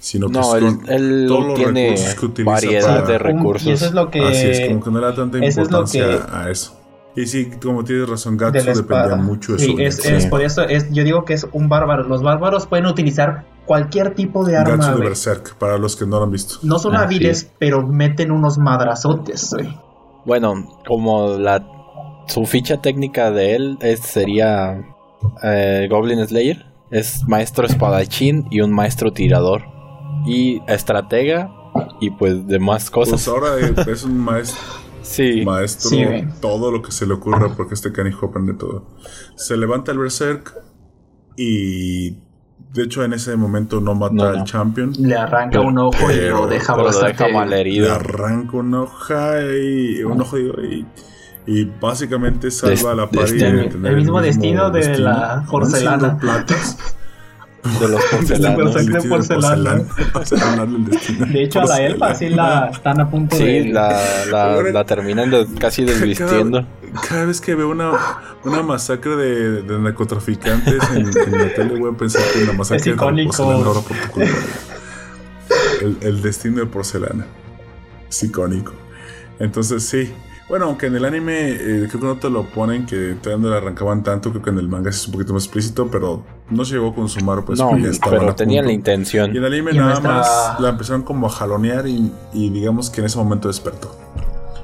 Sino 0.00 0.26
que 0.28 0.32
No, 0.32 0.56
es 0.56 0.62
él, 0.62 0.76
con 0.78 0.88
él 0.90 1.24
todos 1.28 1.44
los 1.46 1.54
tiene 1.54 1.82
recursos 1.90 2.14
que 2.14 2.26
utiliza 2.26 2.50
variedad 2.50 2.86
para- 3.02 3.06
de 3.06 3.18
recursos. 3.18 3.66
y 3.68 3.70
eso 3.72 3.84
es 3.86 3.92
lo 3.92 4.10
que. 4.10 4.20
Así 4.26 4.46
es, 4.46 4.68
como 4.68 4.82
que 4.82 4.90
no 4.90 4.98
le 5.00 5.06
da 5.06 5.14
tanta 5.14 5.38
eso 5.38 5.46
es 5.48 5.56
lo 5.56 5.62
importancia 5.62 6.06
que- 6.08 6.36
a 6.36 6.50
eso. 6.50 6.76
Y 7.16 7.26
sí, 7.26 7.50
como 7.62 7.84
tienes 7.84 8.08
razón, 8.08 8.36
de 8.38 8.44
Gatsu 8.46 8.66
la 8.66 8.74
dependía 8.74 9.16
mucho 9.16 9.52
de 9.52 9.58
Sí, 9.58 9.72
su 9.72 9.78
es, 9.78 10.04
es 10.06 10.22
Sí. 10.24 10.28
por 10.30 10.40
eso 10.42 10.62
es, 10.62 10.90
yo 10.92 11.04
digo 11.04 11.24
que 11.24 11.34
es 11.34 11.46
un 11.52 11.68
bárbaro. 11.68 12.04
Los 12.04 12.22
bárbaros 12.22 12.66
pueden 12.66 12.86
utilizar 12.86 13.44
cualquier 13.66 14.14
tipo 14.14 14.44
de 14.44 14.56
arma. 14.56 14.76
Gatsu 14.76 14.98
de. 14.98 15.04
Berserk, 15.04 15.54
para 15.56 15.76
los 15.76 15.96
que 15.96 16.06
no 16.06 16.16
lo 16.18 16.24
han 16.24 16.30
visto. 16.30 16.54
No 16.62 16.78
son 16.78 16.96
Ah, 16.96 17.02
hábiles, 17.02 17.40
sí. 17.40 17.48
pero 17.58 17.86
meten 17.86 18.30
unos 18.30 18.56
madrazotes. 18.58 19.54
Bueno, 20.24 20.54
como 20.86 21.36
la 21.36 21.66
su 22.28 22.46
ficha 22.46 22.80
técnica 22.80 23.30
de 23.32 23.56
él 23.56 23.78
es, 23.82 24.00
sería 24.00 24.80
eh, 25.42 25.88
Goblin 25.90 26.24
Slayer, 26.26 26.64
es 26.90 27.22
maestro 27.26 27.66
espadachín 27.66 28.46
y 28.50 28.60
un 28.60 28.70
maestro 28.72 29.12
tirador 29.12 29.62
y 30.26 30.60
estratega 30.66 31.50
y 32.00 32.10
pues 32.10 32.46
demás 32.46 32.90
Pues 32.90 33.08
cosas. 33.10 33.28
ahora 33.28 33.58
eh, 33.60 33.74
es 33.86 34.04
un 34.04 34.18
maestro. 34.18 34.60
sí, 35.02 35.42
maestro 35.44 35.90
Sí, 35.90 36.04
todo 36.40 36.70
lo 36.70 36.82
que 36.82 36.92
se 36.92 37.06
le 37.06 37.14
ocurra 37.14 37.54
porque 37.56 37.74
este 37.74 37.92
canijo 37.92 38.26
aprende 38.26 38.54
todo. 38.54 38.86
Se 39.36 39.56
levanta 39.56 39.92
el 39.92 39.98
Berserk 39.98 40.54
y 41.36 42.10
de 42.72 42.82
hecho 42.84 43.02
en 43.04 43.12
ese 43.14 43.34
momento 43.36 43.80
no 43.80 43.94
mata 43.94 44.14
No, 44.14 44.24
al 44.24 44.38
no. 44.38 44.44
champion. 44.44 44.92
Le 44.98 45.16
arranca 45.16 45.60
un 45.60 45.78
ojo 45.78 46.10
y 46.10 46.14
pero- 46.16 46.36
lo 46.42 46.46
deja 46.46 46.74
pero 46.74 46.86
bastante. 46.86 47.24
deja 47.24 47.34
mal 47.38 47.50
Le 47.50 47.90
arranca 47.90 48.56
una 48.56 48.82
hoja 48.82 49.40
y 49.42 50.02
un 50.04 50.20
ojo 50.20 50.38
y, 50.38 50.86
y 51.46 51.64
básicamente 51.80 52.50
salva 52.50 52.70
Des- 52.74 52.84
a 52.84 52.94
la 52.94 53.06
destino. 53.06 53.68
tener 53.68 53.90
El 53.92 53.96
mismo 53.96 54.20
destino 54.20 54.70
de 54.70 54.98
la 54.98 55.44
porcelana. 55.50 56.18
Platas. 56.18 56.76
de 57.62 57.88
los 57.88 58.02
porcelanos. 58.10 58.74
De 58.86 59.02
porcelana. 59.08 59.82
De 61.30 61.42
hecho, 61.42 61.60
a 61.60 61.66
la 61.66 61.82
elfa 61.82 62.14
sí 62.14 62.28
la 62.30 62.70
están 62.72 63.00
a 63.00 63.10
punto 63.10 63.36
Sí, 63.36 63.44
de. 63.44 63.64
la, 63.72 64.00
la, 64.30 64.62
la 64.62 64.84
terminan 64.84 65.30
de- 65.30 65.46
casi 65.58 65.84
desvistiendo. 65.84 66.64
Cada, 66.92 67.06
cada 67.08 67.24
vez 67.26 67.40
que 67.40 67.54
veo 67.54 67.68
una, 67.70 67.92
una 68.44 68.62
masacre 68.62 69.16
de, 69.16 69.62
de 69.62 69.78
narcotraficantes 69.78 70.82
en, 70.94 71.06
en 71.06 71.38
la 71.38 71.54
tele, 71.54 71.78
voy 71.78 71.92
a 71.92 71.96
pensar 71.96 72.22
que 72.32 72.44
la 72.46 72.52
masacre 72.54 72.78
Es 72.78 72.84
de 72.84 72.90
la 72.90 72.96
icónico. 73.22 73.84
culpa. 73.84 74.24
El, 75.82 75.96
el 76.02 76.22
destino 76.22 76.58
de 76.60 76.66
porcelana. 76.66 77.26
Es 78.08 78.22
icónico. 78.22 78.72
Entonces, 79.38 79.82
sí. 79.84 80.12
Bueno, 80.48 80.64
aunque 80.66 80.86
en 80.86 80.96
el 80.96 81.04
anime 81.04 81.50
eh, 81.52 81.86
creo 81.88 82.00
que 82.00 82.06
no 82.06 82.16
te 82.16 82.28
lo 82.28 82.44
ponen, 82.44 82.84
que 82.84 83.14
todavía 83.22 83.44
no 83.46 83.50
le 83.52 83.56
arrancaban 83.58 84.02
tanto, 84.02 84.30
creo 84.30 84.42
que 84.42 84.50
en 84.50 84.58
el 84.58 84.68
manga 84.68 84.90
sí 84.90 84.98
es 85.02 85.06
un 85.06 85.12
poquito 85.12 85.32
más 85.32 85.44
explícito, 85.44 85.88
pero 85.88 86.24
no 86.50 86.64
se 86.64 86.74
llegó 86.74 86.88
a 86.88 86.94
consumar, 86.94 87.44
pues 87.44 87.58
no, 87.58 87.70
pero 88.08 88.34
tenían 88.34 88.66
la 88.66 88.72
intención. 88.72 89.34
Y 89.34 89.38
en 89.38 89.44
el 89.44 89.52
anime 89.52 89.70
Y 89.72 89.78
nada 89.78 89.90
nuestra- 90.00 90.10
más 90.14 90.60
la 90.60 90.68
empezaron 90.70 91.02
como 91.02 91.26
a 91.26 91.30
jalonear 91.30 91.86
y, 91.86 92.12
y 92.32 92.50
digamos 92.50 92.90
que 92.90 93.00
en 93.00 93.06
ese 93.06 93.18
momento 93.18 93.48
despertó. 93.48 93.94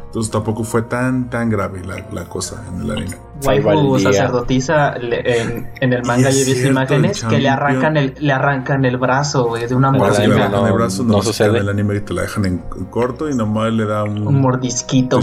Entonces 0.06 0.32
tampoco 0.32 0.64
fue 0.64 0.80
tan 0.82 1.28
tan 1.28 1.50
grave 1.50 1.82
la, 1.84 1.96
la 2.10 2.24
cosa 2.26 2.62
en 2.74 2.82
el 2.82 2.90
anime. 2.90 3.16
Waifu 3.44 3.98
sacerdotisa 3.98 4.96
le- 4.96 5.42
en, 5.42 5.70
en 5.78 5.92
el 5.92 6.02
manga 6.04 6.30
Y 6.30 6.34
yo 6.36 6.40
he 6.40 6.44
visto 6.44 6.68
imágenes 6.68 7.22
que 7.22 7.38
le 7.38 7.50
arrancan 7.50 7.98
el, 7.98 8.14
le 8.18 8.32
arrancan 8.32 8.86
el 8.86 8.96
brazo, 8.96 9.44
güey, 9.48 9.66
de 9.66 9.74
una 9.74 9.88
En 9.88 9.94
que 9.94 9.98
le 10.00 10.04
mordida. 10.06 10.34
dejan 10.34 10.52
no- 10.52 10.66
el 10.68 10.72
brazo, 10.72 11.02
no 11.04 11.12
no 11.16 11.22
sucede. 11.22 11.48
En 11.50 11.56
el 11.56 11.68
anime 11.68 12.00
te 12.00 12.14
la 12.14 12.22
dejan 12.22 12.46
en 12.46 12.58
corto 12.90 13.28
y 13.28 13.34
nomás 13.34 13.70
le 13.74 13.84
da 13.84 14.04
un, 14.04 14.26
Un 14.26 14.40
mordisquito. 14.40 15.18
un 15.18 15.22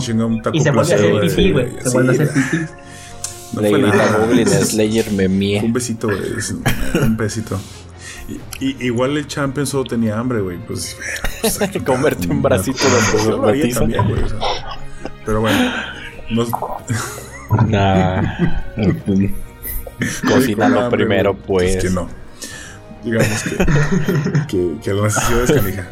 Y 0.53 0.59
se 0.59 0.69
vuelve 0.71 0.93
a 0.93 0.95
hacer 0.95 1.21
pipí, 1.21 1.51
güey. 1.53 1.69
Se 1.81 1.89
vuelve 1.89 2.09
a 2.09 2.13
hacer 2.13 2.29
pipí. 2.31 2.57
No 3.53 3.61
Le 3.61 3.71
grita 3.71 3.95
nada. 3.95 4.17
Goblin 4.17 4.47
Slayer 4.49 5.11
me 5.11 5.27
Un 5.27 5.37
mie. 5.37 5.63
besito, 5.71 6.07
güey. 6.07 6.19
Un, 6.21 7.03
un 7.03 7.17
besito. 7.17 7.59
Y, 8.59 8.65
y- 8.65 8.77
igual 8.85 9.17
el 9.17 9.27
champion 9.27 9.67
solo 9.67 9.83
tenía 9.85 10.17
hambre, 10.17 10.41
güey. 10.41 10.57
Pues, 10.65 10.97
pues, 11.41 11.61
aquí 11.61 11.79
Comerte 11.83 12.27
un 12.29 12.41
bracito 12.41 12.83
de 12.83 13.23
Yo 13.25 13.37
lo 13.37 13.47
haría 13.47 13.63
rotiza. 13.63 13.79
también, 13.81 14.07
güey. 14.09 14.23
o 14.23 14.29
sea. 14.29 14.39
Pero 15.25 15.41
bueno, 15.41 15.71
nos, 16.31 16.49
Nah. 17.67 18.21
Cocínalo 20.27 20.89
primero, 20.89 21.35
pues. 21.35 21.75
Es 21.75 21.83
que 21.83 21.89
no. 21.89 22.09
Digamos 23.03 23.43
que, 23.43 23.57
que, 24.47 24.75
que 24.81 24.93
la 24.93 25.03
necesidad 25.03 25.43
es 25.43 25.51
canija. 25.51 25.87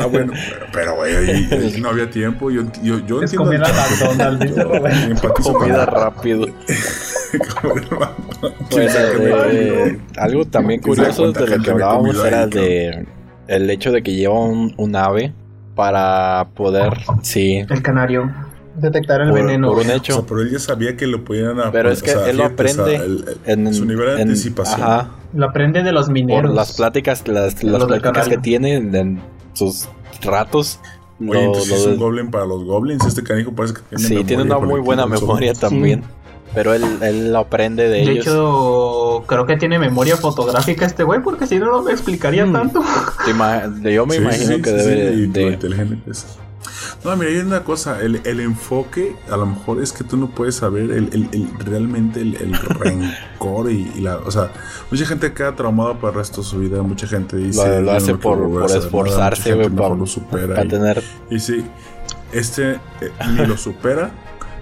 Ah, 0.00 0.06
bueno, 0.06 0.32
pero, 0.72 0.94
güey, 0.96 1.14
ahí, 1.16 1.48
ahí 1.50 1.80
no 1.80 1.88
había 1.90 2.08
tiempo. 2.10 2.50
Yo, 2.50 2.62
yo, 2.82 2.98
yo 3.06 3.22
Es 3.22 3.32
entiendo. 3.32 3.44
comer 3.44 3.64
al 3.64 3.70
a 3.70 3.74
champion. 3.74 4.16
McDonald's, 4.18 4.44
dice 5.36 5.52
Comida 5.52 5.86
rápido. 5.86 6.46
eh, 8.76 9.98
algo 10.16 10.44
también 10.44 10.80
¿Quién 10.80 10.96
sabe 10.96 11.08
curioso 11.08 11.32
de 11.32 11.56
lo 11.56 11.62
que 11.62 11.70
hablábamos 11.70 12.16
ahí, 12.20 12.28
era 12.28 12.46
de 12.46 13.06
el 13.48 13.68
hecho 13.70 13.92
de 13.92 14.02
que 14.02 14.12
lleva 14.14 14.38
un, 14.40 14.74
un 14.76 14.96
ave 14.96 15.32
para 15.74 16.48
poder, 16.54 16.92
sí, 17.22 17.64
El 17.68 17.82
canario. 17.82 18.32
Detectar 18.76 19.20
el 19.20 19.30
por, 19.30 19.40
veneno. 19.40 19.68
por 19.68 19.76
un 19.76 19.82
O 19.82 19.86
sea, 19.86 19.94
hecho. 19.96 20.26
pero 20.26 20.40
él 20.40 20.50
ya 20.50 20.58
sabía 20.58 20.96
que 20.96 21.06
lo 21.06 21.24
podían 21.24 21.60
a- 21.60 21.70
Pero 21.70 21.90
es 21.92 22.02
que 22.02 22.10
o 22.10 22.18
sea, 22.18 22.28
él 22.30 22.38
lo 22.38 22.44
fíjate, 22.50 22.64
o 22.64 22.68
sea, 22.68 22.82
aprende 22.82 23.04
el- 23.06 23.24
el- 23.46 23.66
en, 23.66 23.74
su 23.74 23.84
nivel 23.84 24.06
de 24.06 24.14
en- 24.14 24.28
anticipación. 24.28 24.82
Ajá, 24.82 25.10
Lo 25.32 25.46
aprende 25.46 25.84
de 25.84 25.92
los 25.92 26.08
mineros. 26.10 26.42
por 26.50 26.54
las 26.56 26.72
pláticas, 26.76 27.28
las, 27.28 27.62
las 27.62 27.84
pláticas 27.84 28.28
que 28.28 28.38
tiene 28.38 28.74
en, 28.74 28.92
en 28.96 29.20
sus 29.54 29.88
ratos. 30.22 30.78
Oye, 31.20 31.32
lo- 31.32 31.40
entonces 31.40 31.70
lo- 31.70 31.76
es 31.76 31.86
un 31.86 31.96
goblin 31.96 32.30
para 32.30 32.44
los 32.44 32.64
goblins. 32.64 33.04
Este 33.06 33.22
canijo 33.22 33.52
parece 33.52 33.74
que 33.74 33.80
tiene 33.96 34.04
sí, 34.20 34.24
tiene 34.24 34.42
una 34.42 34.58
muy 34.58 34.80
buena 34.80 35.06
memoria 35.06 35.54
solo- 35.54 35.70
también. 35.70 36.02
Pero 36.54 36.72
él, 36.72 36.84
él 37.02 37.32
lo 37.32 37.38
aprende 37.40 37.84
de, 37.84 37.90
De 37.90 38.02
ellos. 38.02 38.26
hecho, 38.26 39.24
creo 39.26 39.44
que 39.44 39.56
tiene 39.56 39.76
memoria 39.78 40.16
fotográfica 40.16 40.86
este 40.86 41.02
güey, 41.02 41.20
porque 41.20 41.48
si 41.48 41.58
no, 41.58 41.66
no 41.66 41.82
me 41.82 41.90
explicaría 41.90 42.46
Mm. 42.46 42.52
tanto. 42.52 42.80
Yo 43.82 44.06
me 44.06 44.14
Sí, 44.16 44.20
imagino 44.20 44.56
sí, 44.56 44.62
que 44.62 44.70
sí, 44.70 44.76
debe 44.76 45.10
lo 45.10 45.16
de... 45.16 45.22
inteligente 45.24 45.98
que 46.04 46.10
es. 46.12 46.26
No, 47.04 47.14
mira, 47.16 47.30
hay 47.30 47.36
una 47.38 47.62
cosa, 47.64 48.00
el, 48.00 48.20
el 48.24 48.40
enfoque 48.40 49.14
a 49.30 49.36
lo 49.36 49.44
mejor 49.46 49.82
es 49.82 49.92
que 49.92 50.04
tú 50.04 50.16
no 50.16 50.28
puedes 50.30 50.54
saber 50.56 50.84
el, 50.90 51.10
el- 51.12 51.28
el- 51.32 51.48
realmente 51.58 52.20
el, 52.22 52.34
el 52.36 52.54
rencor 52.80 53.70
y, 53.70 53.92
y 53.94 54.00
la... 54.00 54.16
O 54.18 54.30
sea, 54.30 54.50
mucha 54.90 55.04
gente 55.04 55.32
queda 55.34 55.54
traumada 55.54 55.94
para 55.94 56.08
el 56.12 56.14
resto 56.20 56.40
de 56.40 56.46
su 56.46 56.58
vida, 56.60 56.82
mucha 56.82 57.06
gente 57.06 57.36
dice... 57.36 57.66
Lo, 57.68 57.80
lo 57.82 57.90
"Yo 57.92 57.96
hace 57.98 58.12
no 58.12 58.20
por, 58.20 58.38
por 58.38 58.64
a 58.64 58.68
saber 58.68 58.70
nada", 58.70 58.86
esforzarse, 58.86 59.54
güey, 59.54 59.68
para, 59.68 59.94
lo 59.94 60.06
supera 60.06 60.46
para 60.54 60.64
y- 60.64 60.68
tener... 60.68 61.02
Y 61.30 61.38
sí, 61.40 61.64
este 62.32 62.72
eh, 62.72 63.10
ni 63.32 63.46
lo 63.46 63.56
supera, 63.58 64.10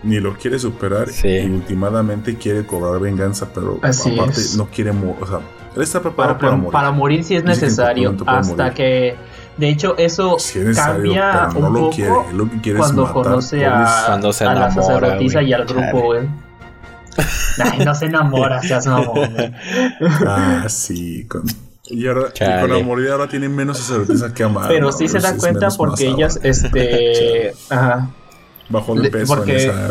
ni 0.02 0.19
lo 0.19 0.35
quiere 0.35 0.59
superar, 0.59 1.09
Sí. 1.10 1.28
y 1.28 1.47
últimamente 1.48 2.35
quiere 2.36 2.66
cobrar 2.66 3.01
venganza, 3.01 3.48
pero 3.55 3.78
Así 3.82 4.12
aparte 4.19 4.40
es. 4.40 4.56
no 4.56 4.66
quiere. 4.66 4.90
O 4.90 5.27
sea, 5.27 5.39
él 5.77 5.82
está 5.82 6.01
preparado 6.02 6.39
Para, 6.39 6.56
para, 6.56 6.70
para, 6.73 6.90
morir. 6.90 6.98
morir 7.20 7.24
si 7.24 7.36
es 7.36 7.44
necesario. 7.44 8.16
Hasta 8.27 8.56
morir. 8.64 8.74
que. 8.74 9.16
De 9.56 9.68
hecho, 9.68 9.94
eso 9.98 10.36
es 10.38 10.76
cambia 10.76 11.48
pero 11.52 11.60
no 11.60 11.66
un 11.68 11.74
lo 11.74 11.80
poco 11.80 11.96
quiere. 11.96 12.12
Él 12.30 12.36
lo 12.38 12.50
que 12.50 12.60
quiere 12.60 12.78
cuando 12.78 13.02
matar. 13.02 13.14
conoce 13.22 13.66
a, 13.66 14.04
Cuando 14.06 14.32
se 14.32 14.44
a 14.46 14.54
la 14.54 14.70
sacerdotisa 14.70 15.38
güey. 15.40 15.50
y 15.50 15.52
al 15.52 15.64
grupo, 15.66 16.00
güey. 16.00 16.28
Ay, 17.58 17.84
no 17.84 17.94
se 17.94 18.06
enamora, 18.06 18.62
seas 18.62 18.86
mamón, 18.86 19.34
güey. 19.34 19.52
Ah, 20.26 20.64
sí. 20.68 21.26
Con, 21.28 21.42
y 21.84 22.06
ahora, 22.08 22.28
y 22.34 22.60
con 22.60 22.70
la 22.70 22.78
morir 22.84 23.10
ahora 23.10 23.28
tiene 23.28 23.48
menos 23.50 23.78
sacerdotisa 23.78 24.32
que 24.32 24.42
amar. 24.44 24.68
Pero 24.68 24.90
sí 24.92 25.06
se 25.08 25.18
Es- 25.18 25.22
da 25.22 25.30
es 25.30 25.36
cuenta 25.38 25.68
porque 25.76 26.06
ellas, 26.08 26.36
ahora. 26.36 26.48
este. 26.48 27.52
Ajá. 27.70 28.08
Bajó 28.70 28.94
de 28.94 29.02
Le- 29.02 29.10
peso 29.10 29.32
en 29.34 29.38
porque 29.38 29.56
esa, 29.56 29.88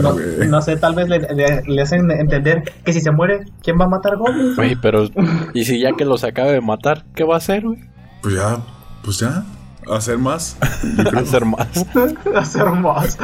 no, 0.47 0.61
sé, 0.63 0.75
tal 0.77 0.95
vez 0.95 1.07
le, 1.07 1.19
le- 1.19 1.61
le 1.67 1.81
hacen 1.83 2.09
entender 2.09 2.63
que 2.83 2.93
si 2.93 3.01
se 3.01 3.11
muere, 3.11 3.41
¿quién 3.61 3.79
va 3.79 3.85
a 3.85 3.89
matar 3.89 4.17
goblins? 4.17 4.55
Güey, 4.55 4.75
pero... 4.81 5.07
¿Y 5.53 5.65
si 5.65 5.79
ya 5.79 5.91
que 5.95 6.03
los 6.05 6.23
acaba 6.23 6.49
de 6.51 6.61
matar, 6.61 7.05
qué 7.13 7.23
va 7.23 7.35
a 7.35 7.38
hacer, 7.38 7.61
güey? 7.63 7.77
Pues 8.23 8.33
ya, 8.33 8.57
pues 9.03 9.19
ya. 9.19 9.44
Hacer 9.91 10.18
más. 10.19 10.57
Hacer 11.18 11.44
más. 11.45 11.68
hacer 12.36 12.65
más. 12.69 13.18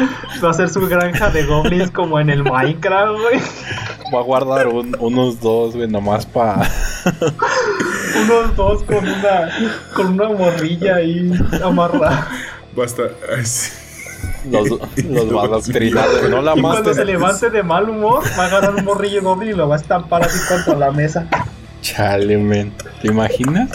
Va 0.44 0.48
a 0.48 0.52
hacer 0.52 0.70
su 0.70 0.82
granja 0.88 1.30
de 1.30 1.46
goblins 1.46 1.92
como 1.92 2.20
en 2.20 2.30
el 2.32 2.44
Minecraft, 2.44 3.12
güey. 3.22 3.40
Va 4.14 4.20
a 4.20 4.24
guardar 4.24 4.68
un- 4.68 4.96
unos 5.00 5.40
dos, 5.40 5.76
güey, 5.76 5.88
nomás 5.88 6.26
para... 6.26 6.62
Unos 8.24 8.56
dos 8.56 8.84
con 8.84 8.98
una 9.08 9.50
con 9.94 10.08
una 10.20 10.30
morrilla 10.30 10.96
ahí 10.96 11.32
amarrada. 11.64 12.28
Basta. 12.76 13.04
Los, 14.50 14.70
los 14.70 15.36
va 15.36 15.44
a. 15.44 16.28
No 16.30 16.42
la 16.42 16.54
Y 16.58 16.62
cuando 16.62 16.80
maten. 16.80 16.96
se 16.96 17.06
levante 17.06 17.50
de 17.52 17.64
mal 17.64 17.90
humor, 17.90 18.24
va 18.38 18.44
a 18.44 18.48
agarrar 18.48 18.76
un 18.76 18.86
morrillo 18.86 19.22
goblin 19.22 19.52
y 19.52 19.54
lo 19.54 19.68
va 19.70 19.76
a 19.76 19.80
estampar 19.80 20.24
así 20.24 20.40
contra 20.48 20.76
la 20.76 20.92
mesa. 20.92 21.28
Chale, 21.82 22.38
men. 22.38 22.74
¿Te 23.02 23.10
imaginas? 23.10 23.70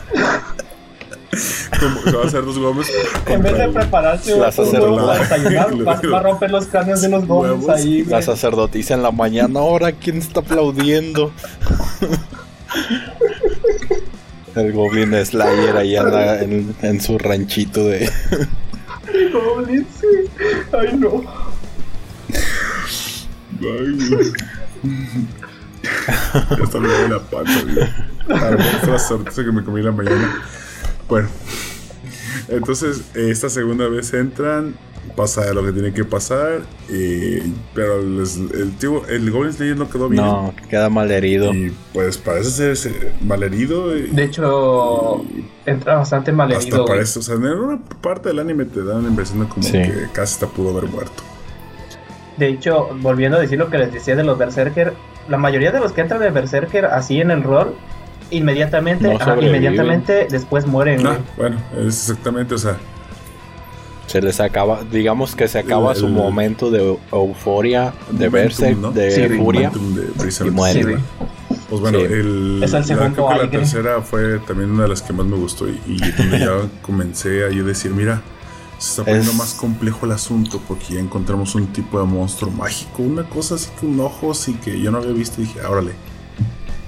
Como- 1.81 2.03
Se 2.03 2.13
va 2.13 2.23
a 2.23 2.27
hacer 2.27 2.45
dos 2.45 2.59
goblins. 2.59 2.91
En 3.27 3.43
vez 3.43 3.53
de 3.57 3.65
el- 3.65 3.73
prepararse 3.73 4.35
un 4.35 4.41
Las 4.43 4.59
hacer 4.59 4.81
huevo 4.81 5.01
la- 5.01 5.07
para 5.07 5.19
desayunar, 5.21 5.75
va, 5.89 6.01
va 6.13 6.19
a 6.19 6.23
romper 6.23 6.51
los 6.51 6.67
cráneos 6.67 7.01
de 7.01 7.09
los 7.09 7.27
goblins 7.27 7.65
Huevos. 7.65 7.81
ahí. 7.81 8.03
güey. 8.03 8.11
La 8.11 8.23
sacerdotisa 8.23 8.95
en 8.95 9.03
la 9.03 9.11
mañana. 9.13 9.61
Ahora, 9.61 9.93
¿quién 9.93 10.19
está 10.19 10.41
aplaudiendo? 10.41 11.33
El 14.55 14.73
Goblin 14.73 15.15
Slayer 15.25 15.75
ahí 15.77 15.97
anda 15.97 16.43
en, 16.43 16.75
en 16.83 17.01
su 17.01 17.17
ranchito 17.19 17.87
de... 17.89 18.11
Goblins, 19.33 19.87
sí. 19.99 20.07
Ay, 20.73 20.89
no. 20.99 21.23
Ay, 23.61 24.09
güey. 24.11 24.33
ya 26.59 26.65
está 26.65 26.79
me 26.81 27.09
la 27.09 27.19
panza, 27.19 27.61
güey. 27.63 27.89
A 28.43 28.51
la 28.91 28.99
sorpresa 28.99 29.43
que 29.43 29.53
me 29.53 29.65
comí 29.65 29.81
en 29.81 29.87
la 29.87 29.93
mañana. 29.93 30.43
Bueno, 31.09 31.29
entonces 32.49 33.03
eh, 33.15 33.29
esta 33.31 33.49
segunda 33.49 33.89
vez 33.89 34.13
entran, 34.15 34.75
pasa 35.17 35.53
lo 35.53 35.65
que 35.65 35.73
tiene 35.73 35.93
que 35.93 36.05
pasar, 36.05 36.61
eh, 36.89 37.43
pero 37.75 38.01
les- 38.03 38.37
el 38.37 38.77
tío, 38.79 39.07
el 39.09 39.31
Goblin 39.31 39.53
Slayer 39.53 39.77
no 39.77 39.91
quedó 39.91 40.09
bien. 40.09 40.23
No, 40.25 40.55
queda 40.71 40.89
mal 40.89 41.11
herido. 41.11 41.53
Y 41.53 41.73
pues 41.93 42.17
parece 42.19 42.75
ser 42.77 43.13
malherido. 43.21 43.97
y- 43.97 44.03
De 44.11 44.25
hecho, 44.25 45.25
entra 45.67 45.97
bastante 45.97 46.33
mal 46.33 46.51
hasta 46.53 46.85
parece, 46.85 47.19
o 47.19 47.23
sea, 47.23 47.35
en 47.35 47.45
una 47.45 47.79
parte 48.01 48.29
del 48.31 48.39
anime 48.39 48.65
te 48.65 48.83
dan 48.85 49.03
la 49.03 49.09
impresión 49.11 49.41
de 49.41 49.49
como 49.49 49.63
Sí. 49.65 49.73
que 49.73 50.07
casi 50.13 50.35
está 50.35 50.47
pudo 50.47 50.71
haber 50.77 50.89
muerto. 50.91 51.23
De 52.39 52.49
hecho, 52.49 52.89
volviendo 53.01 53.37
a 53.37 53.41
decir 53.41 53.59
lo 53.59 53.69
que 53.69 53.77
les 53.79 53.93
decía 53.93 54.17
de 54.17 54.25
los 54.25 54.39
Berserker, 54.39 54.95
la 55.29 55.37
mayoría 55.37 55.71
de 55.71 55.81
los 55.81 55.93
que 55.93 56.01
entran 56.01 56.21
de 56.21 56.31
Berserker 56.31 56.87
así 56.87 57.21
en 57.21 57.31
el 57.31 57.43
rol, 57.43 57.75
inmediatamente, 58.33 59.05
No 59.09 59.43
inmediatamente 59.43 60.27
después 60.31 60.67
mueren. 60.67 61.07
Ah, 61.07 61.19
bueno, 61.37 61.59
es 61.79 62.09
exactamente, 62.09 62.55
o 62.55 62.59
sea, 62.59 62.77
Se 64.07 64.21
les 64.21 64.41
acaba, 64.41 64.83
digamos 64.91 65.35
que 65.35 65.49
se 65.49 65.59
acaba 65.61 65.93
El- 65.93 65.99
su 65.99 66.09
momento 66.09 66.71
de 66.71 66.99
euforia, 67.13 67.95
de 68.11 68.29
verse, 68.29 68.75
¿no? 68.75 68.91
de 68.91 69.11
Sí, 69.11 69.37
furia. 69.39 69.71
de 69.71 70.03
Y 70.03 70.25
Verde. 70.25 70.51
muere. 70.51 70.81
Sí, 70.81 70.83
güey. 70.83 70.97
Pues 71.71 71.81
bueno, 71.81 71.99
Sí. 72.01 72.05
el, 72.05 72.61
Es 72.63 72.73
el 72.75 72.81
la- 72.81 72.87
segundo 72.87 73.27
creo 73.27 73.29
que 73.39 73.45
la 73.47 73.51
tercera 73.51 74.03
fue 74.03 74.39
también 74.41 74.71
una 74.73 74.83
de 74.83 74.89
las 74.91 75.01
que 75.01 75.13
más 75.15 75.25
me 75.25 75.37
gustó 75.37 75.67
y, 75.69 75.81
y 75.87 75.99
donde 76.19 76.39
ya 76.41 76.51
comencé 76.83 77.45
a 77.47 77.51
yo 77.51 77.65
decir, 77.65 77.93
mira, 77.93 78.21
se 78.79 78.91
está 78.91 79.05
poniendo 79.05 79.31
Es- 79.31 79.37
más 79.39 79.55
complejo 79.55 80.05
el 80.05 80.13
asunto 80.13 80.61
porque 80.69 80.95
ya 80.95 81.01
encontramos 81.01 81.55
un 81.55 81.69
tipo 81.69 81.99
de 81.99 82.05
monstruo 82.05 82.51
mágico, 82.51 83.03
una 83.05 83.23
cosa 83.23 83.55
así 83.55 83.71
con 83.81 83.99
ojos 84.01 84.47
y 84.49 84.55
que 84.55 84.79
yo 84.79 84.91
no 84.91 84.99
había 84.99 85.13
visto 85.13 85.41
y 85.41 85.45
dije, 85.45 85.61
órale. 85.65 85.93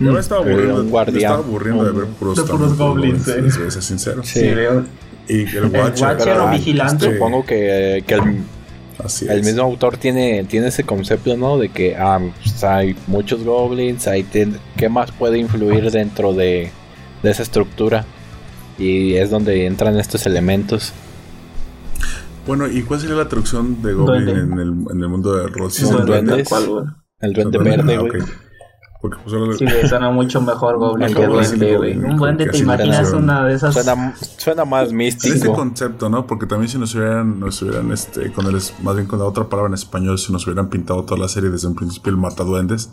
Ya 0.05 0.13
me 0.13 0.21
estaba 0.21 0.41
Mm, 0.43 0.49
aburriendo, 0.49 0.81
un 0.81 0.91
me 0.93 1.19
estaba 1.19 1.35
aburriendo 1.37 1.85
de 1.85 1.91
un- 1.91 1.97
ver 1.97 2.07
puros, 2.09 2.37
de 2.37 2.43
puros 2.45 2.77
goblins, 2.79 3.29
eh. 3.29 3.41
voy 3.41 3.67
a 3.67 3.71
ser 3.71 3.83
sincero. 3.83 4.23
Sí. 4.25 4.41
Y 5.27 5.57
el 5.57 5.65
Watcher, 5.67 6.09
Watcher 6.09 6.37
o 6.39 6.49
ah, 6.49 6.51
Vigilante. 6.53 7.07
este, 7.07 7.15
Supongo 7.19 7.47
que, 7.47 8.05
que 8.07 8.15
el, 8.15 8.21
así 9.03 9.27
el 9.27 9.39
es. 9.41 9.47
mismo 9.47 9.63
autor 9.63 9.97
tiene, 9.97 10.45
tiene 10.45 10.69
ese 10.69 10.85
concepto, 10.85 11.37
¿no? 11.37 11.57
De 11.59 11.71
que 11.71 11.97
ah, 11.97 12.21
pues, 12.43 12.63
hay 12.65 12.95
muchos 13.07 13.43
goblins, 13.43 14.07
hay 14.07 14.23
ten- 14.25 14.59
¿qué 14.77 14.89
más 14.89 15.11
puede 15.13 15.39
influir 15.39 15.91
dentro 15.91 16.35
de, 16.35 16.71
de 17.23 17.31
esa 17.31 17.43
estructura? 17.43 18.05
Y 18.79 19.15
es 19.15 19.31
donde 19.31 19.67
entran 19.67 19.99
estos 19.99 20.27
elementos. 20.27 20.93
Bueno, 22.47 22.67
¿y 22.71 22.83
cuál 22.83 23.01
sería 23.01 23.17
la 23.17 23.29
traducción 23.29 23.81
de 23.83 23.93
Goblin 23.95 24.29
en 24.29 24.53
el, 24.59 24.69
en 24.93 25.03
el 25.03 25.09
mundo 25.09 25.35
de 25.35 25.51
No, 25.51 25.69
es 25.69 25.81
el 25.81 25.89
duende? 25.89 26.07
duendes. 26.07 26.49
¿Cuál, 26.49 26.67
güey? 26.69 26.85
El 27.21 27.33
duende 27.33 27.59
Ah, 27.59 27.63
verde, 27.63 27.99
ok. 27.99 28.09
güey. 28.11 28.23
Porque 29.05 29.19
pues 29.23 29.37
ahora 29.37 29.53
Sí, 29.55 29.67
güey, 29.67 29.87
suena 29.87 30.11
mucho 30.11 30.41
mejor 30.41 30.79
Goblin 30.79 31.13
que 31.15 31.27
Duende, 31.27 31.77
güey. 31.77 31.95
Un 31.99 32.17
duende, 32.17 32.47
¿te 32.47 32.57
imaginas 32.57 33.13
una 33.13 33.45
de 33.45 33.53
esas? 33.53 33.75
Suena, 33.75 34.15
suena 34.39 34.65
más 34.65 34.91
En 34.91 35.01
este 35.03 35.29
místico. 35.29 35.53
concepto, 35.53 36.09
¿no? 36.09 36.27
Porque 36.27 36.47
también 36.47 36.71
si 36.71 36.79
nos 36.79 36.95
hubieran, 36.95 37.39
nos 37.39 37.61
hubieran, 37.61 37.93
este, 37.93 38.33
con 38.33 38.47
el, 38.47 38.59
más 38.83 38.95
bien 38.97 39.07
con 39.07 39.19
la 39.19 39.27
otra 39.27 39.47
palabra 39.47 39.69
en 39.69 39.75
español, 39.75 40.19
si 40.19 40.33
nos 40.33 40.47
hubieran 40.47 40.71
pintado 40.71 41.05
toda 41.05 41.21
la 41.21 41.29
serie 41.29 41.51
desde 41.51 41.69
un 41.69 41.75
principio 41.75 42.13
el 42.13 42.17
mataduendes, 42.17 42.89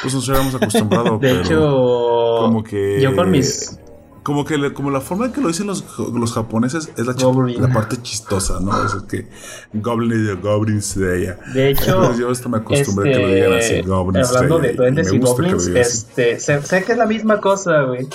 pues 0.00 0.14
nos 0.14 0.26
hubiéramos 0.26 0.54
acostumbrado. 0.54 1.18
De 1.20 1.28
pero 1.28 1.40
hecho, 1.42 2.36
como 2.40 2.64
que 2.64 2.98
yo 3.02 3.14
con 3.14 3.30
mis 3.30 3.79
como 4.22 4.44
que 4.44 4.58
le- 4.58 4.72
como 4.74 4.90
la 4.90 5.00
forma 5.00 5.26
en 5.26 5.32
que 5.32 5.40
lo 5.40 5.48
dicen 5.48 5.66
los, 5.66 5.84
los 5.98 6.32
japoneses 6.34 6.90
es 6.96 7.06
la, 7.06 7.14
la 7.60 7.72
parte 7.72 7.96
chistosa, 8.02 8.60
¿no? 8.60 8.84
Es 8.84 8.94
que 9.08 9.28
Goblin 9.72 10.26
de 10.26 10.34
Goblins 10.34 10.94
de 10.98 11.22
ella. 11.22 11.38
De 11.54 11.70
hecho, 11.70 12.14
yo 12.18 12.30
hasta 12.30 12.48
me 12.48 12.58
acostumbré 12.58 13.10
a 13.10 13.16
que 13.16 13.22
lo 13.22 13.28
digan 13.34 13.52
así, 13.58 13.74
este, 13.74 13.88
Goblins 13.88 14.28
hablando 14.28 14.58
de 14.58 14.68
duendes 14.76 15.06
y 15.12 15.18
lo 15.18 15.26
goblins, 15.26 15.66
este, 15.80 16.40
sé, 16.40 16.62
sé 16.62 16.84
que 16.84 16.92
es 16.92 16.98
la 16.98 17.06
misma 17.06 17.40
cosa, 17.40 17.82
güey. 17.82 18.06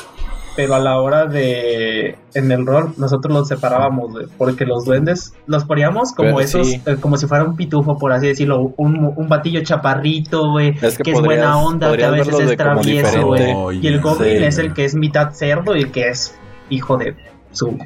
Pero 0.56 0.74
a 0.76 0.80
la 0.80 1.00
hora 1.02 1.26
de 1.26 2.16
en 2.34 2.52
el 2.52 2.66
rol 2.66 2.94
nosotros 2.98 3.34
los 3.34 3.48
separábamos, 3.50 4.12
güey, 4.12 4.26
porque 4.38 4.66
los 4.66 4.86
duendes 4.86 5.34
los 5.48 5.66
poníamos 5.66 6.14
como 6.14 6.30
Pero 6.30 6.40
esos, 6.40 6.68
sí. 6.70 6.82
eh, 6.86 6.96
como 7.00 7.18
si 7.18 7.28
fuera 7.28 7.44
un 7.44 7.56
pitufo, 7.58 7.98
por 7.98 8.14
así 8.14 8.28
decirlo, 8.28 8.74
un, 8.78 9.14
un 9.16 9.28
batillo 9.28 9.62
chaparrito, 9.64 10.52
güey, 10.52 10.74
Es 10.82 10.96
que, 10.98 11.04
que 11.04 11.12
es 11.12 11.22
buena 11.22 11.58
onda, 11.58 11.96
que 11.98 12.06
a 12.06 12.12
veces 12.12 12.40
es 12.40 12.56
travieso, 12.58 13.28
güey. 13.28 13.80
Y 13.82 13.88
el 13.88 14.00
goblin 14.02 14.38
Sí. 14.38 14.44
es 14.46 14.58
el 14.58 14.74
que 14.74 14.86
es 14.86 14.96
mitad 14.96 15.32
cerdo 15.32 15.76
y 15.76 15.82
el 15.82 15.92
que 15.92 16.08
es 16.08 16.38
hijo 16.70 16.96
de 16.98 17.16
su 17.52 17.78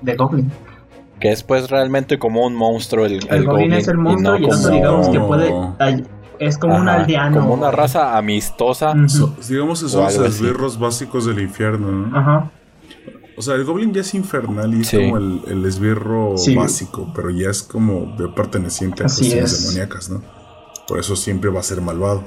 de 0.00 0.14
goblin. 0.16 0.50
Que 1.20 1.30
es 1.32 1.42
pues 1.42 1.70
realmente 1.70 2.18
como 2.18 2.44
un 2.44 2.54
monstruo 2.54 3.06
el, 3.06 3.18
El, 3.30 3.46
goblin, 3.46 3.72
es 3.72 3.88
el 3.88 3.94
y 3.94 3.98
monstruo 3.98 4.32
no 4.32 4.38
y, 4.38 4.44
el 4.44 4.50
otro 4.50 4.58
como- 4.62 4.74
digamos 4.76 5.08
que 5.08 5.20
puede 5.20 5.54
ay, 5.78 6.04
es 6.38 6.58
como 6.58 6.76
un 6.76 6.88
Ajá, 6.88 7.00
aldeano. 7.00 7.40
Como 7.40 7.54
una 7.54 7.70
raza 7.70 8.16
amistosa. 8.16 8.94
So- 9.08 9.34
digamos 9.48 9.80
que 9.80 9.86
O 9.86 9.88
son 9.88 10.04
los 10.04 10.16
esbirros 10.16 10.78
básicos 10.78 11.26
del 11.26 11.40
infierno, 11.40 11.90
¿no? 11.90 12.16
Ajá. 12.18 12.50
O 13.36 13.42
sea, 13.42 13.54
el 13.56 13.64
Goblin 13.64 13.92
ya 13.92 14.02
es 14.02 14.14
infernal 14.14 14.72
y 14.74 14.82
es 14.82 14.88
Sí. 14.88 14.96
como 14.96 15.16
el, 15.18 15.40
el 15.48 15.64
esbirro 15.64 16.34
Sí. 16.38 16.54
básico, 16.54 17.10
pero 17.14 17.30
ya 17.30 17.50
es 17.50 17.62
como 17.62 18.14
de 18.16 18.28
perteneciente 18.28 19.02
a 19.02 19.06
Así 19.06 19.22
cuestiones 19.22 19.52
es. 19.52 19.62
demoníacas, 19.62 20.10
¿no? 20.10 20.22
Por 20.86 20.98
eso 21.00 21.16
siempre 21.16 21.50
va 21.50 21.60
a 21.60 21.62
ser 21.64 21.80
malvado. 21.80 22.22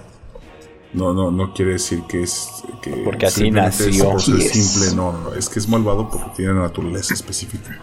No, 0.94 1.14
no, 1.14 1.32
no 1.32 1.54
quiere 1.54 1.74
decir 1.74 2.02
que 2.10 2.24
es. 2.24 2.50
Que 2.82 2.92
Porque 3.06 3.26
así 3.28 3.42
simplemente 3.42 3.84
es 3.84 3.98
nació. 3.98 4.12
por 4.12 4.22
ser 4.22 4.42
simple, 4.42 4.96
no, 4.96 5.12
no, 5.14 5.20
no, 5.30 5.34
es 5.34 5.48
que 5.50 5.60
es 5.60 5.68
malvado 5.70 6.10
porque 6.10 6.30
tiene 6.36 6.54
una 6.54 6.62
naturaleza 6.64 7.14
específica. 7.14 7.78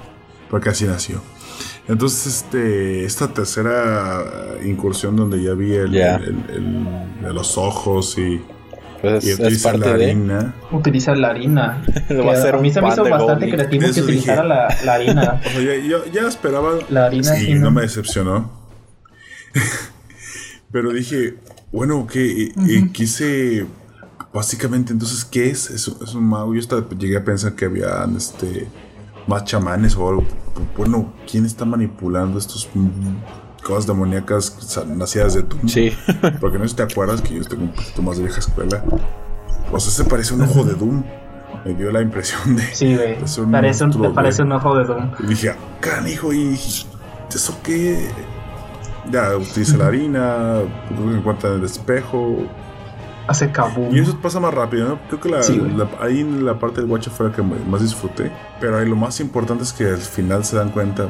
Porque 0.50 0.68
así 0.70 0.84
nació. 0.84 1.20
Entonces, 1.86 2.26
este, 2.26 3.04
esta 3.04 3.28
tercera 3.32 4.22
incursión 4.64 5.16
donde 5.16 5.42
ya 5.42 5.52
vi 5.52 5.74
el, 5.74 5.90
Ya. 5.92 6.16
el- 6.16 6.44
el- 6.48 6.86
de 7.22 7.32
los 7.34 7.58
ojos 7.58 8.16
y, 8.16 8.40
Pues 9.02 9.24
y 9.24 9.30
es, 9.30 9.34
es 9.34 9.40
utiliza 9.40 9.72
parte 9.72 9.90
la 9.90 9.96
de. 9.98 10.04
harina. 10.06 10.54
Utilizar 10.72 11.18
la 11.18 11.28
harina. 11.28 11.82
Va 12.10 12.32
a 12.32 12.34
Que 12.36 12.40
ser 12.40 12.54
a 12.54 12.58
mí 12.58 12.72
se 12.72 12.80
me 12.80 12.88
hizo 12.88 13.04
de 13.04 13.10
bastante 13.10 13.34
Goblin. 13.46 13.50
creativo 13.54 13.84
que 13.84 13.90
Eso 13.90 14.02
utilizara 14.02 14.42
dije. 14.42 14.48
la, 14.48 14.76
la 14.84 14.94
harina. 14.94 15.40
O 15.46 15.50
sea, 15.50 15.60
ya, 15.62 15.76
yo 15.86 16.04
ya 16.10 16.22
esperaba. 16.26 16.70
La 16.88 17.04
harina 17.06 17.34
Sí, 17.34 17.54
no 17.54 17.70
me 17.70 17.82
decepcionó. 17.82 18.50
Pero 20.72 20.90
dije, 20.92 21.34
bueno, 21.70 22.06
que 22.06 22.44
eh, 22.46 22.88
quise. 22.92 23.66
Básicamente, 24.32 24.92
entonces, 24.92 25.24
¿qué 25.24 25.50
es? 25.50 25.70
Es, 25.70 25.86
un- 25.86 26.02
es 26.02 26.14
un 26.14 26.24
mago. 26.24 26.54
Yo 26.54 26.60
hasta 26.60 26.88
llegué 26.98 27.16
a 27.18 27.24
pensar 27.24 27.54
que 27.54 27.66
había 27.66 28.04
este, 28.16 28.66
más 29.26 29.44
chamanes 29.44 29.96
o 29.96 30.08
algo. 30.08 30.24
Bueno, 30.76 31.12
¿quién 31.30 31.44
está 31.46 31.64
manipulando 31.64 32.38
estos 32.38 32.68
cosas 33.62 33.86
demoníacas 33.86 34.78
nacidas 34.86 35.34
de 35.34 35.42
tú? 35.42 35.56
Sí. 35.66 35.92
Porque 36.40 36.58
no 36.58 36.64
sé 36.64 36.70
si 36.70 36.76
te 36.76 36.82
acuerdas 36.82 37.20
que 37.20 37.34
yo 37.34 37.44
tengo 37.44 37.64
un 37.64 37.72
poquito 37.72 38.02
más 38.02 38.16
de 38.16 38.24
vieja 38.24 38.40
escuela. 38.40 38.82
O 39.72 39.80
sea, 39.80 39.92
se 39.92 40.04
parece 40.08 40.34
un 40.34 40.42
ojo 40.42 40.64
de 40.64 40.74
Doom. 40.74 41.02
Me 41.64 41.74
dio 41.74 41.90
la 41.90 42.02
impresión 42.02 42.56
de. 42.56 42.62
Sí, 42.74 42.94
güey. 42.94 43.16
Un 43.38 43.50
Parece 43.50 43.84
un, 43.84 43.90
monstruo, 43.90 44.14
parece 44.14 44.42
güey. 44.42 44.52
un 44.52 44.58
ojo 44.58 44.76
de 44.76 44.84
Doom. 44.84 45.10
Y 45.20 45.26
dije, 45.28 45.54
canijo, 45.80 46.32
¿y 46.32 46.58
eso 47.34 47.58
qué? 47.62 48.08
Ya, 49.10 49.36
utiliza 49.36 49.76
la 49.76 49.86
harina, 49.88 50.60
creo 50.88 51.10
que 51.10 51.16
encuentra 51.16 51.50
en 51.50 51.56
el 51.56 51.64
espejo. 51.64 52.38
Hace 53.26 53.50
kaboom. 53.50 53.94
Y 53.94 54.00
eso 54.00 54.16
pasa 54.20 54.38
más 54.40 54.52
rápido, 54.52 54.88
¿no? 54.88 54.98
Creo 55.08 55.20
que 55.20 55.28
la, 55.30 55.42
Sí, 55.42 55.56
la- 55.76 55.88
ahí 56.00 56.20
en 56.20 56.44
la 56.44 56.58
parte 56.58 56.80
del 56.82 56.90
watch 56.90 57.08
fue 57.08 57.28
la 57.30 57.34
que 57.34 57.42
más 57.42 57.80
disfruté. 57.80 58.30
Pero 58.60 58.78
ahí 58.78 58.88
lo 58.88 58.96
más 58.96 59.18
importante 59.20 59.62
es 59.64 59.72
que 59.72 59.84
al 59.86 59.96
final 59.98 60.44
se 60.44 60.56
dan 60.56 60.70
cuenta, 60.70 61.08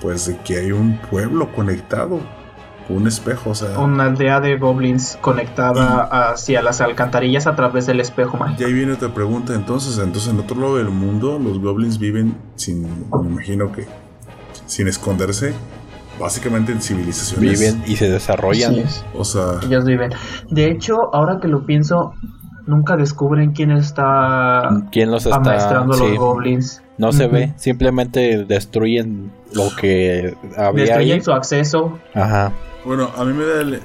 pues, 0.00 0.26
de 0.26 0.36
que 0.38 0.58
hay 0.58 0.72
un 0.72 0.98
pueblo 1.10 1.50
conectado. 1.52 2.20
Un 2.88 3.06
espejo, 3.06 3.50
o 3.50 3.54
sea. 3.54 3.78
Una 3.78 4.04
aldea 4.06 4.40
de 4.40 4.56
goblins 4.58 5.16
conectada 5.20 6.30
hacia 6.32 6.60
las 6.60 6.80
alcantarillas 6.80 7.46
a 7.46 7.54
través 7.54 7.86
del 7.86 8.00
espejo 8.00 8.36
mágico. 8.36 8.62
Y 8.62 8.64
ahí 8.64 8.72
viene 8.72 8.92
otra 8.94 9.14
pregunta, 9.14 9.54
entonces, 9.54 9.96
entonces 9.98 10.28
en 10.32 10.40
otro 10.40 10.60
lado 10.60 10.76
del 10.76 10.88
mundo 10.90 11.38
los 11.38 11.60
goblins 11.60 11.98
viven 12.00 12.36
sin, 12.56 12.82
me 12.82 13.28
imagino 13.28 13.70
que, 13.70 13.86
sin 14.66 14.88
esconderse, 14.88 15.54
básicamente 16.20 16.72
en 16.72 16.80
civilizaciones. 16.82 17.58
Viven 17.60 17.82
y 17.86 17.96
se 17.96 18.08
desarrollan. 18.10 18.76
Es. 18.76 19.04
O 19.16 19.24
sea, 19.24 19.58
Ellos 19.64 19.84
viven. 19.84 20.10
De 20.50 20.70
hecho, 20.70 20.94
ahora 21.14 21.38
que 21.40 21.48
lo 21.48 21.64
pienso, 21.66 22.12
nunca 22.66 22.96
descubren 22.96 23.52
quién 23.52 23.70
está 23.70 24.68
¿Quién 24.92 25.10
los 25.10 25.24
está? 25.26 25.36
amaestrando 25.36 25.94
sí. 25.94 26.02
los 26.08 26.18
goblins. 26.18 26.82
No 26.98 27.12
se 27.12 27.26
ve, 27.28 27.54
simplemente 27.56 28.44
destruyen 28.44 29.32
lo 29.54 29.74
que 29.80 30.36
había 30.56 30.84
Destruyen 30.84 31.14
ahí. 31.16 31.20
su 31.22 31.32
acceso. 31.32 31.98
Ajá. 32.14 32.52
bueno, 32.84 33.10
a 33.16 33.24
mí 33.24 33.32
me 33.32 33.44
da 33.46 33.60
el- 33.62 33.80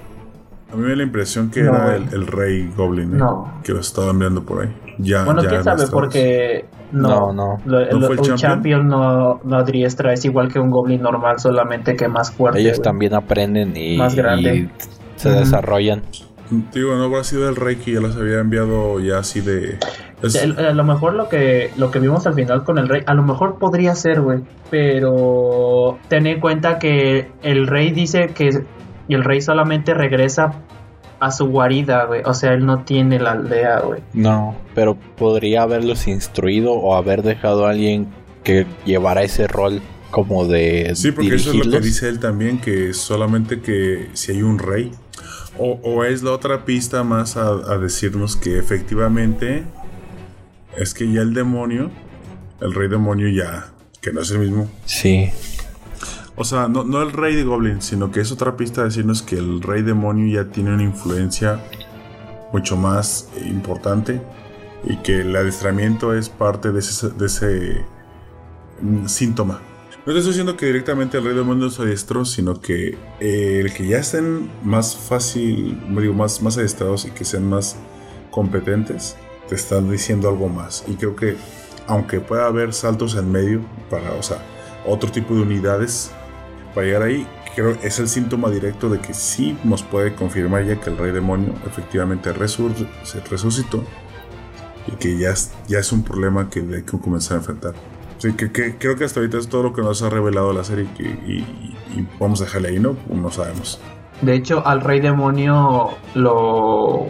a 0.75 0.77
mí 0.77 0.83
me 0.83 0.89
da 0.89 0.95
la 0.97 1.03
impresión 1.03 1.49
que 1.49 1.63
No, 1.63 1.75
era 1.75 1.95
el, 1.95 2.03
el 2.13 2.27
rey 2.27 2.71
goblin, 2.77 3.13
¿eh? 3.13 3.17
No. 3.17 3.59
que 3.63 3.71
los 3.73 3.87
estaba 3.87 4.11
enviando 4.11 4.43
por 4.43 4.63
ahí. 4.63 4.75
Ya, 4.99 5.23
Bueno, 5.25 5.41
ya 5.43 5.49
quién 5.49 5.63
sabe, 5.63 5.87
porque 5.91 6.65
no, 6.91 7.09
No, 7.09 7.33
no. 7.33 7.57
Lo- 7.65 7.85
¿No 7.91 7.99
lo- 7.99 8.07
fue 8.07 8.15
el 8.15 8.19
un 8.21 8.25
champion? 8.27 8.37
champion, 8.37 8.87
no, 8.87 9.41
no 9.43 9.57
adiestra, 9.57 10.13
es 10.13 10.23
igual 10.23 10.51
que 10.53 10.59
un 10.59 10.69
goblin 10.69 11.01
normal, 11.01 11.39
solamente 11.39 11.95
que 11.95 12.07
más 12.07 12.31
fuerte. 12.31 12.59
Ellos 12.61 12.81
también 12.81 13.13
aprenden 13.13 13.75
y, 13.75 13.97
Más 13.97 14.15
grande. 14.15 14.55
y 14.55 14.69
se 15.17 15.29
desarrollan. 15.31 16.03
Digo, 16.73 16.95
no 16.95 17.05
habrá 17.05 17.23
sido 17.23 17.49
el 17.49 17.55
rey 17.55 17.77
que 17.77 17.93
ya 17.93 17.99
los 18.01 18.15
había 18.15 18.39
enviado 18.39 18.99
ya 18.99 19.17
así 19.17 19.41
de... 19.41 19.79
es- 20.21 20.35
a 20.57 20.71
lo 20.73 20.83
mejor 20.83 21.13
lo 21.15 21.27
que 21.27 21.71
lo 21.75 21.89
que 21.91 21.99
vimos 21.99 22.25
al 22.27 22.35
final 22.35 22.63
con 22.63 22.77
el 22.77 22.87
rey, 22.87 23.01
a 23.07 23.13
lo 23.15 23.23
mejor 23.23 23.57
podría 23.57 23.95
ser, 23.95 24.21
güey, 24.21 24.41
pero 24.99 25.97
ten 26.07 26.27
en 26.27 26.39
cuenta 26.39 26.79
que 26.79 27.31
el 27.41 27.67
rey 27.67 27.91
dice 27.91 28.27
que 28.27 28.49
el 29.09 29.23
rey 29.23 29.41
solamente 29.41 29.93
regresa 29.93 30.53
a 31.19 31.31
su 31.31 31.47
guarida, 31.47 32.05
güey, 32.05 32.21
o 32.25 32.33
sea, 32.33 32.53
él 32.53 32.65
no 32.65 32.83
tiene 32.83 33.19
la 33.19 33.31
aldea, 33.31 33.79
güey. 33.81 34.01
No, 34.13 34.55
pero 34.73 34.95
podría 34.95 35.63
haberlos 35.63 36.07
instruido 36.07 36.73
o 36.73 36.95
haber 36.95 37.23
dejado 37.23 37.65
a 37.65 37.71
alguien 37.71 38.07
que 38.43 38.65
llevara 38.85 39.23
ese 39.23 39.47
rol 39.47 39.81
como 40.11 40.45
de 40.45 40.93
Sí, 40.95 41.11
porque 41.11 41.35
eso 41.35 41.51
es 41.51 41.65
lo 41.65 41.71
que 41.71 41.81
dice 41.81 42.07
él 42.07 42.19
también, 42.19 42.59
que 42.59 42.93
solamente 42.93 43.61
que 43.61 44.09
si 44.13 44.31
hay 44.33 44.41
un 44.43 44.59
rey. 44.59 44.91
O, 45.57 45.79
o 45.83 46.03
es 46.03 46.21
la 46.21 46.31
otra 46.31 46.65
pista 46.65 47.03
más 47.03 47.37
a, 47.37 47.47
a 47.47 47.77
decirnos 47.77 48.35
que 48.35 48.57
efectivamente 48.57 49.63
es 50.77 50.93
que 50.93 51.11
ya 51.11 51.21
el 51.21 51.33
demonio, 51.33 51.91
el 52.61 52.73
rey 52.73 52.89
demonio 52.89 53.29
ya, 53.29 53.71
que 54.01 54.11
no 54.11 54.21
es 54.21 54.31
el 54.31 54.39
mismo. 54.39 54.69
Sí, 54.85 55.31
O 56.37 56.43
sea, 56.43 56.67
no, 56.67 57.01
el 57.01 57.13
rey 57.13 57.35
de 57.35 57.43
Goblin, 57.43 57.81
sino 57.81 58.11
que 58.11 58.19
es 58.19 58.31
otra 58.31 58.57
pista 58.57 58.81
a 58.81 58.85
decirnos 58.85 59.21
que 59.21 59.37
el 59.37 59.61
rey 59.61 59.83
demonio 59.83 60.43
ya 60.43 60.51
tiene 60.51 60.73
una 60.73 60.83
influencia 60.83 61.63
mucho 62.51 62.75
más 62.75 63.29
importante 63.45 64.21
y 64.83 64.97
que 64.97 65.21
el 65.21 65.33
adiestramiento 65.35 66.13
es 66.13 66.27
parte 66.27 66.73
de 66.73 66.79
ese, 66.79 67.09
de 67.09 67.85
mm, 68.81 69.07
síntoma. 69.07 69.61
No 70.05 70.11
te 70.11 70.19
estoy 70.19 70.33
diciendo 70.33 70.57
que 70.57 70.65
directamente 70.65 71.17
el 71.17 71.23
rey 71.23 71.33
demonio 71.33 71.65
los 71.65 71.79
adiestró, 71.79 72.25
sino 72.25 72.59
que 72.59 72.97
eh, 73.21 73.61
el 73.61 73.73
que 73.73 73.87
ya 73.87 73.99
estén 73.99 74.51
más 74.61 74.95
fácil, 74.95 75.79
digo, 75.89 76.13
más, 76.13 76.41
más 76.41 76.57
adiestrados 76.57 77.05
y 77.05 77.11
que 77.11 77.23
sean 77.23 77.47
más 77.47 77.77
competentes, 78.29 79.15
te 79.47 79.55
están 79.55 79.89
diciendo 79.89 80.29
algo 80.29 80.49
más. 80.49 80.83
Y 80.87 80.95
creo 80.95 81.15
que, 81.15 81.37
aunque 81.87 82.19
pueda 82.19 82.45
haber 82.45 82.73
saltos 82.73 83.15
en 83.15 83.31
medio 83.31 83.61
para, 83.89 84.11
o 84.11 84.21
sea, 84.21 84.37
otro 84.85 85.09
tipo 85.11 85.33
de 85.33 85.41
unidades 85.41 86.11
para 86.75 86.85
llegar 86.85 87.01
ahí, 87.03 87.25
creo 87.55 87.79
que 87.79 87.87
es 87.87 87.97
el 87.99 88.07
síntoma 88.09 88.49
directo 88.51 88.89
de 88.89 88.99
que 88.99 89.13
sí 89.13 89.57
nos 89.63 89.81
puede 89.81 90.13
confirmar 90.13 90.65
ya 90.65 90.79
que 90.79 90.89
el 90.91 90.97
rey 90.97 91.11
demonio 91.11 91.53
efectivamente 91.65 92.31
resur- 92.33 92.87
se 93.03 93.21
resucitó 93.21 93.83
y 94.87 94.91
que 94.97 95.17
ya 95.17 95.29
es, 95.31 95.51
ya 95.67 95.79
es 95.79 95.91
un 95.91 96.03
problema 96.03 96.49
que 96.49 96.59
hay 96.59 96.83
que 96.83 96.99
comenzar 96.99 97.37
a 97.37 97.39
enfrentar. 97.39 97.73
Sí, 98.17 98.33
que, 98.33 98.51
creo 98.77 98.95
que 98.95 99.03
hasta 99.05 99.19
ahorita 99.19 99.37
es 99.37 99.47
todo 99.47 99.63
lo 99.63 99.73
que 99.73 99.81
nos 99.81 100.01
ha 100.03 100.09
revelado 100.09 100.53
la 100.53 100.63
serie 100.63 100.87
que- 100.97 101.03
y- 101.03 101.75
y 101.95 102.07
vamos 102.19 102.41
a 102.41 102.45
dejarle 102.45 102.69
ahí, 102.69 102.79
¿no? 102.79 102.95
No 103.09 103.31
sabemos. 103.31 103.79
De 104.21 104.33
hecho, 104.35 104.65
al 104.65 104.81
rey 104.81 104.99
demonio 105.01 105.89
lo 106.13 107.05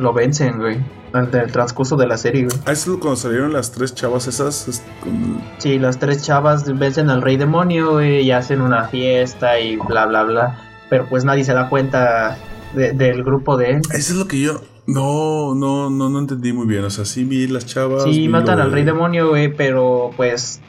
lo 0.00 0.12
vencen, 0.12 0.58
güey, 0.58 0.78
durante 1.12 1.38
el 1.38 1.52
transcurso 1.52 1.96
de 1.96 2.06
la 2.06 2.16
serie, 2.16 2.44
güey. 2.44 2.56
Ah, 2.66 2.72
eso 2.72 2.94
es 2.94 2.98
cuando 2.98 3.16
salieron 3.16 3.52
las 3.52 3.70
tres 3.72 3.94
chavas 3.94 4.26
esas. 4.26 4.66
es- 4.68 4.82
Sí, 5.58 5.78
las 5.78 5.98
tres 5.98 6.22
chavas 6.24 6.76
vencen 6.78 7.10
al 7.10 7.22
rey 7.22 7.36
demonio, 7.36 7.92
güey, 7.92 8.22
y 8.22 8.30
hacen 8.32 8.60
una 8.60 8.84
fiesta 8.88 9.58
y 9.60 9.76
bla, 9.76 10.06
bla, 10.06 10.24
bla. 10.24 10.58
Pero 10.88 11.06
pues 11.08 11.24
nadie 11.24 11.44
se 11.44 11.52
da 11.52 11.68
cuenta 11.68 12.36
de- 12.74 12.92
del 12.92 13.22
grupo 13.22 13.56
de 13.56 13.70
él. 13.72 13.80
Eso 13.92 14.12
es 14.12 14.16
lo 14.16 14.26
que 14.26 14.40
yo. 14.40 14.60
No, 14.86 15.54
no, 15.54 15.88
no, 15.90 16.08
no 16.10 16.18
entendí 16.18 16.52
muy 16.52 16.66
bien. 16.66 16.82
O 16.84 16.90
sea, 16.90 17.04
sí 17.04 17.22
vi 17.24 17.46
las 17.46 17.64
chavas. 17.66 18.02
Sí, 18.04 18.26
matan 18.28 18.58
lo 18.58 18.64
al 18.64 18.72
rey 18.72 18.82
demonio, 18.82 19.28
güey, 19.28 19.54
pero 19.54 20.10
pues 20.16 20.60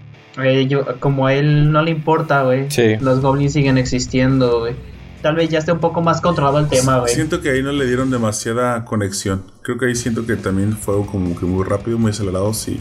eh, 0.44 0.68
yo- 0.68 0.86
como 1.00 1.26
a 1.28 1.34
él 1.34 1.72
no 1.72 1.82
le 1.82 1.92
importa, 1.92 2.44
güey. 2.44 2.70
Sí. 2.70 2.98
Los 3.02 3.20
goblins 3.22 3.54
siguen 3.54 3.78
existiendo, 3.78 4.60
güey. 4.60 4.76
Tal 5.22 5.36
vez 5.36 5.50
ya 5.50 5.60
esté 5.60 5.72
un 5.72 5.80
poco 5.80 6.02
más 6.02 6.20
controlado 6.22 6.60
el 6.60 6.68
tema, 6.68 7.00
güey. 7.00 7.14
Siento 7.14 7.42
que 7.42 7.50
ahí 7.52 7.62
no 7.62 7.72
le 7.72 7.86
dieron 7.86 8.10
demasiada 8.10 8.84
conexión. 8.86 9.44
Creo 9.62 9.78
que 9.78 9.86
ahí 9.86 9.96
siento 9.96 10.26
que 10.26 10.36
también 10.36 10.76
fue 10.76 10.96
como 11.06 11.38
que 11.40 11.46
muy 11.46 11.64
rápido, 11.64 11.98
muy 12.00 12.12
acelerado. 12.12 12.54
Sí, 12.54 12.80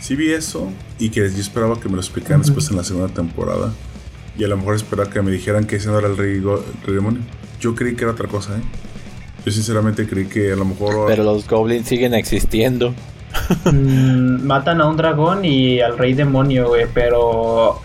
sí 0.00 0.14
vi 0.16 0.30
eso 0.32 0.70
y 0.98 1.10
que 1.10 1.20
yo 1.20 1.40
esperaba 1.40 1.80
que 1.80 1.88
me 1.88 1.94
lo 1.96 2.00
explicaran 2.00 2.42
después 2.42 2.70
en 2.70 2.76
la 2.76 2.84
segunda 2.84 3.12
temporada. 3.12 3.72
Y 4.38 4.44
a 4.44 4.48
lo 4.48 4.56
mejor 4.56 4.76
esperaba 4.76 5.10
que 5.10 5.20
me 5.22 5.30
dijeran 5.30 5.66
que 5.66 5.76
ese 5.76 5.88
no 5.88 5.98
era 5.98 6.08
el 6.08 6.16
rey, 6.16 6.38
go- 6.40 6.64
rey 6.86 6.94
demonio. 6.94 7.20
Yo 7.60 7.74
creí 7.74 7.94
que 7.96 8.04
era 8.04 8.12
otra 8.12 8.28
cosa, 8.28 8.56
¿eh? 8.56 8.62
Yo 9.44 9.50
sinceramente 9.52 10.06
creí 10.06 10.26
que 10.26 10.52
a 10.52 10.56
lo 10.56 10.64
mejor... 10.64 11.06
pero 11.08 11.24
los 11.24 11.48
goblins 11.48 11.88
siguen 11.88 12.14
existiendo. 12.14 12.94
Mm, 13.64 14.44
matan 14.46 14.80
a 14.80 14.88
un 14.88 14.96
dragón 14.96 15.44
y 15.44 15.80
al 15.80 15.98
rey 15.98 16.14
demonio, 16.14 16.68
güey, 16.68 16.86
pero 16.92 17.80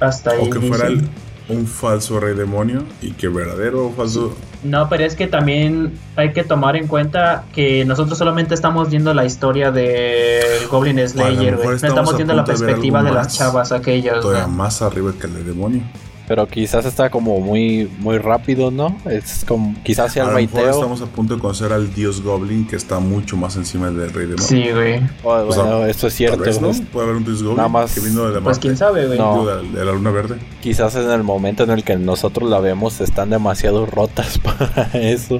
hasta 0.00 0.32
ahí. 0.32 0.40
o 0.42 0.50
que 0.50 0.60
fuera 0.60 0.88
el- 0.88 1.08
un 1.48 1.66
falso 1.66 2.20
rey 2.20 2.34
demonio 2.34 2.84
y 3.00 3.12
que 3.12 3.28
verdadero 3.28 3.86
o 3.86 3.92
falso... 3.92 4.36
No, 4.62 4.88
pero 4.88 5.04
es 5.04 5.14
que 5.14 5.26
también 5.26 5.98
hay 6.16 6.32
que 6.32 6.44
tomar 6.44 6.76
en 6.76 6.88
cuenta 6.88 7.44
que 7.54 7.84
nosotros 7.84 8.18
solamente 8.18 8.54
estamos 8.54 8.90
viendo 8.90 9.14
la 9.14 9.24
historia 9.24 9.70
del 9.70 10.66
Goblin 10.68 11.06
Slayer, 11.08 11.56
güey. 11.56 11.68
No 11.68 11.74
estamos 11.74 12.16
viendo 12.16 12.34
la 12.34 12.42
de 12.42 12.46
perspectiva 12.52 13.02
de 13.02 13.12
las 13.12 13.36
chavas 13.36 13.72
aquellas, 13.72 14.20
Todavía 14.20 14.46
más 14.46 14.82
arriba 14.82 15.12
que 15.18 15.26
el 15.26 15.34
rey 15.34 15.44
demonio. 15.44 15.82
Pero 16.28 16.46
quizás 16.46 16.84
está 16.84 17.08
como 17.08 17.40
muy 17.40 17.90
muy 17.98 18.18
rápido, 18.18 18.70
¿no? 18.70 18.94
Es 19.10 19.46
como 19.48 19.74
quizás 19.82 20.12
sea 20.12 20.24
el 20.24 20.34
baiteo. 20.34 20.68
estamos 20.70 21.00
a 21.00 21.06
punto 21.06 21.34
de 21.34 21.40
conocer 21.40 21.72
al 21.72 21.92
dios 21.94 22.22
Goblin 22.22 22.66
que 22.66 22.76
está 22.76 22.98
mucho 23.00 23.36
más 23.38 23.56
encima 23.56 23.86
del 23.90 24.12
rey 24.12 24.26
demonio. 24.26 24.46
Sí, 24.46 24.70
güey. 24.70 25.00
Oh, 25.24 25.30
O 25.48 25.52
sea, 25.52 25.62
bueno, 25.64 25.86
esto 25.86 26.06
es 26.06 26.14
cierto. 26.14 26.36
Tal 26.36 26.46
vez, 26.46 26.60
¿no? 26.60 26.70
Puede 26.92 27.06
haber 27.06 27.16
un 27.16 27.24
dios 27.24 27.42
Goblin 27.42 27.56
Nada 27.56 27.68
más- 27.70 27.94
que 27.94 28.00
vino 28.00 28.24
de 28.28 28.34
la 28.34 28.40
Pues 28.42 28.58
quién 28.58 28.76
sabe, 28.76 29.06
güey. 29.06 29.18
No. 29.18 29.46
de, 29.46 29.54
la, 29.62 29.62
de 29.80 29.84
la 29.86 29.92
luna 29.92 30.10
verde. 30.10 30.36
Quizás 30.60 30.94
en 30.96 31.10
el 31.10 31.22
momento 31.22 31.62
en 31.64 31.70
el 31.70 31.82
que 31.82 31.96
nosotros 31.96 32.50
la 32.50 32.60
vemos 32.60 33.00
están 33.00 33.30
demasiado 33.30 33.86
rotas 33.86 34.38
para 34.42 34.90
eso. 34.92 35.38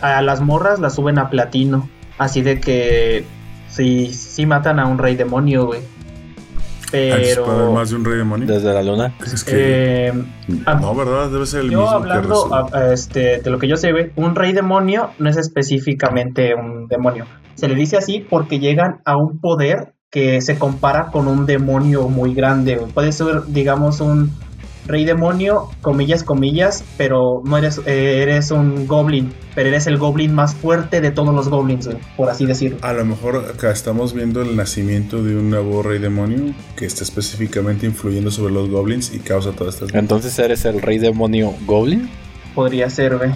A 0.00 0.22
las 0.22 0.40
morras 0.40 0.80
las 0.80 0.94
suben 0.94 1.18
a 1.18 1.28
platino. 1.28 1.86
Así 2.16 2.40
de 2.40 2.60
que 2.60 3.26
sí, 3.68 4.12
sí 4.14 4.46
matan 4.46 4.78
a 4.78 4.86
un 4.86 4.96
rey 4.96 5.16
demonio, 5.16 5.66
güey. 5.66 5.80
Puede 6.90 7.12
haber 7.12 7.34
Pero 7.44 7.72
más 7.72 7.90
de 7.90 7.96
un 7.96 8.04
rey 8.04 8.16
demonio. 8.18 8.46
Desde 8.46 8.72
la 8.74 8.82
luna. 8.82 9.14
Es 9.24 9.44
que. 9.44 10.08
eh, 10.08 10.12
ah, 10.66 10.74
no, 10.74 10.94
¿verdad? 10.94 11.30
Debe 11.30 11.46
ser 11.46 11.60
el 11.60 11.70
yo 11.70 11.78
mismo 11.80 11.90
hablando 11.96 12.22
que 12.22 12.28
resuelve. 12.28 12.68
a- 12.76 12.78
a 12.90 12.92
este, 12.92 13.38
de 13.40 13.50
lo 13.50 13.58
que 13.58 13.68
yo 13.68 13.76
sé, 13.76 13.92
un 14.16 14.34
rey 14.34 14.52
demonio 14.52 15.10
no 15.18 15.30
es 15.30 15.36
específicamente 15.36 16.54
un 16.54 16.88
demonio. 16.88 17.26
Se 17.54 17.68
le 17.68 17.74
dice 17.74 17.96
así 17.96 18.26
porque 18.28 18.58
llegan 18.58 19.00
a 19.04 19.16
un 19.16 19.38
poder 19.40 19.92
que 20.10 20.40
se 20.40 20.58
compara 20.58 21.06
con 21.12 21.28
un 21.28 21.46
demonio 21.46 22.08
muy 22.08 22.34
grande. 22.34 22.80
Puede 22.94 23.12
ser, 23.12 23.44
digamos, 23.46 24.00
un 24.00 24.32
rey 24.86 25.04
demonio, 25.04 25.68
comillas, 25.80 26.24
comillas, 26.24 26.84
pero 26.96 27.42
no 27.44 27.58
eres, 27.58 27.80
eh, 27.86 28.22
eres 28.22 28.50
un 28.50 28.86
goblin, 28.86 29.32
pero 29.54 29.68
eres 29.68 29.86
el 29.86 29.98
goblin 29.98 30.34
más 30.34 30.54
fuerte 30.54 31.00
de 31.00 31.10
todos 31.10 31.34
los 31.34 31.48
goblins, 31.48 31.88
por 32.16 32.30
así 32.30 32.46
decirlo. 32.46 32.78
A 32.82 32.92
lo 32.92 33.04
mejor 33.04 33.44
acá 33.54 33.70
estamos 33.70 34.14
viendo 34.14 34.42
el 34.42 34.56
nacimiento 34.56 35.22
de 35.22 35.36
un 35.36 35.50
nuevo 35.50 35.82
rey 35.82 35.98
demonio 35.98 36.54
que 36.76 36.86
está 36.86 37.04
específicamente 37.04 37.86
influyendo 37.86 38.30
sobre 38.30 38.52
los 38.52 38.68
goblins 38.68 39.14
y 39.14 39.18
causa 39.18 39.52
todas 39.52 39.74
estas. 39.74 39.94
Entonces 39.94 40.38
eres 40.38 40.64
el 40.64 40.80
rey 40.80 40.98
demonio 40.98 41.54
Goblin. 41.66 42.08
Podría 42.54 42.90
ser, 42.90 43.16
güey. 43.16 43.30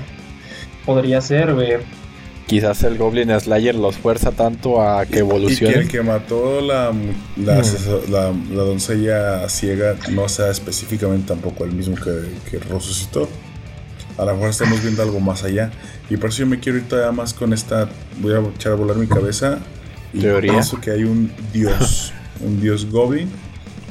Podría 0.85 1.21
ser, 1.21 1.55
güey. 1.55 2.04
Quizás 2.47 2.83
el 2.83 2.99
Goblin 2.99 3.31
Slayer 3.41 3.75
los 3.75 3.97
fuerza 3.97 4.31
tanto 4.33 4.83
a 4.83 5.05
que 5.07 5.09
Y 5.09 5.13
que 5.13 5.19
evolucionen. 5.21 5.81
el 5.81 5.89
que 5.89 6.03
mató 6.03 6.61
la, 6.61 6.93
la, 7.37 7.55
Mm. 7.63 8.11
la, 8.11 8.33
la 8.53 8.63
doncella 8.63 9.49
ciega 9.49 9.97
no 10.11 10.29
sea 10.29 10.51
específicamente 10.51 11.29
tampoco 11.29 11.65
el 11.65 11.73
mismo 11.73 11.97
que, 11.97 12.11
que 12.51 12.59
resucitó. 12.59 13.29
A 14.19 14.25
lo 14.27 14.35
mejor 14.35 14.51
estamos 14.51 14.83
viendo 14.83 15.03
algo 15.03 15.21
más 15.21 15.43
allá. 15.43 15.71
Y 16.11 16.17
por 16.19 16.29
eso 16.31 16.41
yo 16.41 16.47
me 16.47 16.61
quiero 16.61 16.79
ir 16.79 16.87
todavía 16.87 17.13
más 17.13 17.33
con 17.35 17.53
esta. 17.53 17.89
Voy 18.21 18.35
a 18.35 18.41
echar 18.55 18.73
a 18.73 18.75
volar 18.77 18.97
mi 18.97 19.07
cabeza. 19.07 19.59
Y 20.13 20.21
Teoría. 20.21 20.53
pienso 20.53 20.81
que 20.81 20.91
hay 20.93 21.03
un 21.05 21.33
dios, 21.53 22.13
un 22.41 22.61
dios 22.61 22.89
goblin, 22.91 23.29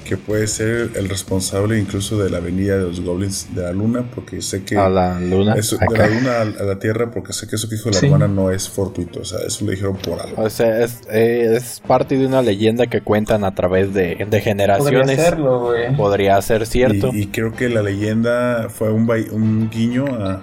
que 0.04 0.18
puede 0.18 0.48
ser 0.48 0.92
el 0.96 1.10
responsable 1.10 1.80
incluso 1.80 2.22
de 2.22 2.30
la 2.30 2.40
venida 2.40 2.78
de 2.78 2.84
los 2.84 3.02
goblins 3.02 3.48
de 3.56 3.62
la 3.64 3.72
luna, 3.74 4.04
porque 4.14 4.42
sé 4.42 4.64
que. 4.64 4.78
A 4.78 4.90
la 4.90 5.20
luna. 5.20 5.54
eso- 5.56 5.78
de 5.78 5.98
la 5.98 6.08
luna 6.08 6.32
a, 6.38 6.42
a 6.42 6.64
la 6.66 6.80
tierra, 6.80 7.10
porque 7.12 7.34
sé 7.34 7.48
que 7.48 7.56
eso 7.56 7.68
que 7.70 7.76
dijo 7.76 7.90
la 7.90 7.98
Sí. 8.00 8.06
hermana 8.08 8.28
no 8.28 8.52
es 8.52 8.70
fortuito. 8.70 9.22
O 9.22 9.26
sea, 9.26 9.40
eso 9.48 9.66
lo 9.66 9.72
dijeron 9.72 9.98
por 9.98 10.20
algo. 10.20 10.42
O 10.42 10.50
sea, 10.50 10.84
es, 10.84 11.02
eh, 11.12 11.56
es 11.56 11.82
parte 11.88 12.18
de 12.18 12.26
una 12.28 12.42
leyenda 12.42 12.88
que 12.88 13.02
cuentan 13.02 13.44
a 13.44 13.56
través 13.56 13.94
de, 13.94 14.10
de 14.10 14.16
Podría 14.26 14.42
generaciones. 14.42 15.20
serlo, 15.20 15.60
güey. 15.62 15.96
Podría 15.96 16.42
ser 16.42 16.66
cierto. 16.66 17.10
Y, 17.14 17.22
y 17.24 17.28
creo 17.28 17.54
que 17.54 17.70
la 17.70 17.82
leyenda 17.82 18.68
fue 18.70 18.92
un, 18.92 19.10
un 19.32 19.70
guiño 19.70 20.06
a, 20.08 20.42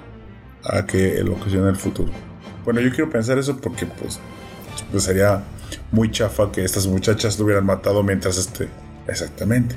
a 0.65 0.87
que 0.87 1.17
el 1.19 1.29
ocasiona 1.29 1.69
el 1.69 1.77
futuro. 1.77 2.11
Bueno, 2.65 2.81
yo 2.81 2.91
quiero 2.91 3.09
pensar 3.11 3.39
eso 3.39 3.57
porque 3.57 3.87
pues, 3.87 4.21
pues 4.91 5.05
sería 5.05 5.43
muy 5.93 6.11
chafa 6.11 6.51
que 6.53 6.65
estas 6.65 6.87
muchachas 6.87 7.39
lo 7.39 7.45
hubieran 7.45 7.65
matado 7.67 8.03
mientras 8.03 8.37
este... 8.39 8.69
Exactamente. 9.11 9.75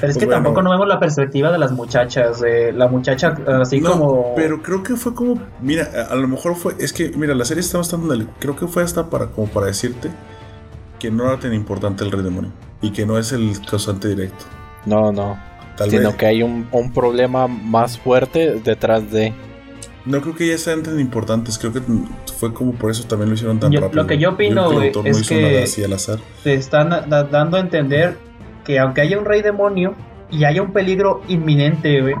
Pero 0.00 0.10
es 0.10 0.16
Pues 0.16 0.18
que 0.18 0.24
bueno. 0.26 0.38
tampoco 0.42 0.62
no 0.62 0.70
vemos 0.70 0.88
la 0.88 0.98
perspectiva 0.98 1.52
de 1.52 1.58
las 1.58 1.72
muchachas. 1.72 2.40
de 2.40 2.72
la 2.72 2.88
muchacha, 2.88 3.36
así 3.60 3.80
No, 3.80 3.92
como. 3.92 4.34
Pero 4.34 4.62
creo 4.62 4.82
que 4.82 4.96
fue 4.96 5.14
como... 5.14 5.40
Mira, 5.60 5.88
a, 6.08 6.12
a 6.12 6.16
lo 6.16 6.26
mejor 6.28 6.56
fue... 6.56 6.74
Es 6.78 6.92
que, 6.92 7.10
mira, 7.10 7.34
la 7.34 7.44
serie 7.44 7.60
está 7.60 7.78
bastante... 7.78 8.26
Creo 8.38 8.56
que 8.56 8.66
fue 8.66 8.82
hasta 8.82 9.10
para 9.10 9.26
como 9.26 9.48
para 9.48 9.66
decirte 9.66 10.10
que 10.98 11.10
no 11.10 11.26
era 11.28 11.38
tan 11.38 11.52
importante 11.52 12.04
el 12.04 12.10
rey 12.12 12.22
demonio. 12.22 12.52
Y 12.80 12.90
que 12.92 13.04
no 13.04 13.18
es 13.18 13.32
el 13.32 13.52
causante 13.68 14.08
directo. 14.08 14.44
No, 14.86 15.12
no. 15.12 15.38
Tal 15.76 15.90
Sino 15.90 16.08
vez. 16.08 16.16
que 16.16 16.26
hay 16.26 16.42
un, 16.42 16.68
un 16.72 16.92
problema 16.92 17.46
más 17.48 17.98
fuerte 17.98 18.60
detrás 18.64 19.10
de. 19.10 19.32
No 20.04 20.20
creo 20.20 20.34
que 20.34 20.48
ya 20.48 20.58
sean 20.58 20.82
tan 20.82 20.98
importantes, 20.98 21.58
creo 21.58 21.72
que 21.72 21.80
fue 22.38 22.52
como 22.52 22.72
por 22.72 22.90
eso 22.90 23.04
también 23.04 23.28
lo 23.28 23.34
hicieron 23.36 23.60
tan 23.60 23.70
Yo- 23.70 23.80
rápido. 23.80 24.02
lo 24.02 24.08
que 24.08 24.18
yo 24.18 24.30
opino, 24.30 24.68
creo 24.68 24.68
que 24.68 24.74
güey, 24.74 24.88
el 24.88 24.94
autor 24.96 25.08
es 25.08 25.16
no 25.16 25.20
hizo 25.22 25.34
que- 25.34 25.42
nada 25.42 25.62
así 25.64 25.84
al 25.84 25.92
azar. 25.92 26.18
te 26.42 26.54
están 26.54 26.88
da- 26.90 27.22
dando 27.24 27.56
a 27.56 27.60
entender 27.60 28.18
que 28.64 28.78
aunque 28.78 29.00
haya 29.00 29.18
un 29.18 29.24
rey 29.24 29.42
demonio 29.42 29.94
y 30.30 30.44
haya 30.44 30.62
un 30.62 30.72
peligro 30.72 31.20
inminente, 31.28 32.00
güey, 32.00 32.14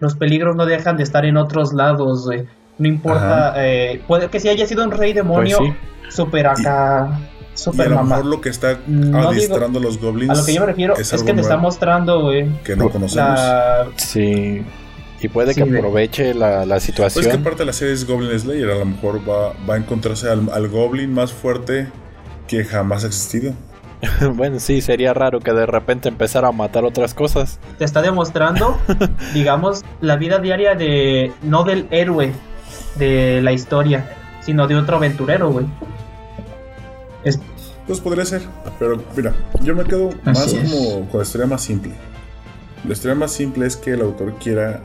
los 0.00 0.14
peligros 0.16 0.54
no 0.56 0.66
dejan 0.66 0.96
de 0.96 1.02
estar 1.02 1.24
en 1.24 1.36
otros 1.36 1.72
lados, 1.72 2.26
güey. 2.26 2.46
No 2.78 2.88
importa, 2.88 3.54
eh, 3.64 4.02
puede 4.08 4.28
que 4.28 4.40
si 4.40 4.48
haya 4.48 4.66
sido 4.66 4.84
un 4.84 4.90
rey 4.90 5.12
demonio, 5.12 5.58
Pues 5.58 6.14
super 6.14 6.46
acá, 6.48 7.20
Y 7.54 7.56
super 7.56 7.86
a 7.86 7.90
lo 7.90 7.96
mamá. 7.96 8.16
mejor 8.16 8.26
lo 8.26 8.40
que 8.40 8.48
está 8.48 8.78
No 8.88 9.28
adiestrando 9.28 9.78
a 9.78 9.82
los 9.82 10.00
goblins 10.00 10.30
A 10.30 10.34
lo 10.34 10.44
que 10.44 10.54
yo 10.54 10.60
me 10.60 10.66
refiero 10.66 10.96
es, 10.96 11.12
algo 11.12 11.24
que 11.24 11.34
te 11.34 11.40
está 11.40 11.56
mostrando, 11.56 12.22
güey, 12.22 12.48
que 12.64 12.74
no 12.76 12.90
conocemos. 12.90 13.38
la... 13.38 13.86
Sí. 13.96 14.62
Y 15.20 15.28
puede 15.28 15.54
Sí, 15.54 15.62
que 15.62 15.78
aproveche 15.78 16.34
la, 16.34 16.66
la 16.66 16.74
Pues 16.74 16.84
que 16.84 16.92
situación. 16.92 17.42
parte 17.42 17.60
de 17.60 17.66
la 17.66 17.72
serie 17.72 17.94
es 17.94 18.06
Goblin 18.06 18.38
Slayer, 18.38 18.68
a 18.70 18.74
lo 18.80 18.84
mejor 18.84 19.20
va, 19.26 19.54
va 19.68 19.74
a 19.74 19.76
encontrarse 19.78 20.28
al, 20.28 20.50
al 20.52 20.68
goblin 20.68 21.14
más 21.14 21.32
fuerte 21.32 21.86
que 22.48 22.62
jamás 22.64 23.04
ha 23.04 23.06
existido. 23.06 23.54
bueno, 24.34 24.58
sí, 24.60 24.80
sería 24.80 25.14
raro 25.14 25.40
que 25.40 25.52
de 25.52 25.66
repente 25.66 26.08
empezara 26.08 26.48
a 26.48 26.52
matar 26.52 26.84
otras 26.84 27.14
cosas. 27.14 27.58
te 27.78 27.84
está 27.84 28.02
demostrando, 28.02 28.78
digamos, 29.34 29.84
la 30.00 30.16
vida 30.16 30.38
diaria 30.38 30.74
de 30.74 31.32
no 31.42 31.64
del 31.64 31.86
héroe 31.90 32.32
de 32.96 33.40
la 33.42 33.52
historia, 33.52 34.10
sino 34.40 34.66
de 34.66 34.76
otro 34.76 34.96
aventurero, 34.96 35.50
güey. 35.50 35.66
Es, 37.24 37.38
Pues 37.86 38.00
podría 38.00 38.24
ser, 38.24 38.42
pero 38.78 39.02
mira, 39.16 39.34
yo 39.62 39.74
me 39.74 39.84
quedo 39.84 40.10
más 40.24 40.52
es. 40.52 40.54
como 40.70 41.08
con 41.08 41.20
la 41.20 41.22
historia 41.24 41.46
más 41.46 41.62
simple. 41.62 41.92
La 42.86 42.92
historia 42.92 43.14
más 43.14 43.32
simple 43.32 43.66
es 43.66 43.76
que 43.76 43.92
el 43.92 44.02
autor 44.02 44.34
quiera 44.34 44.80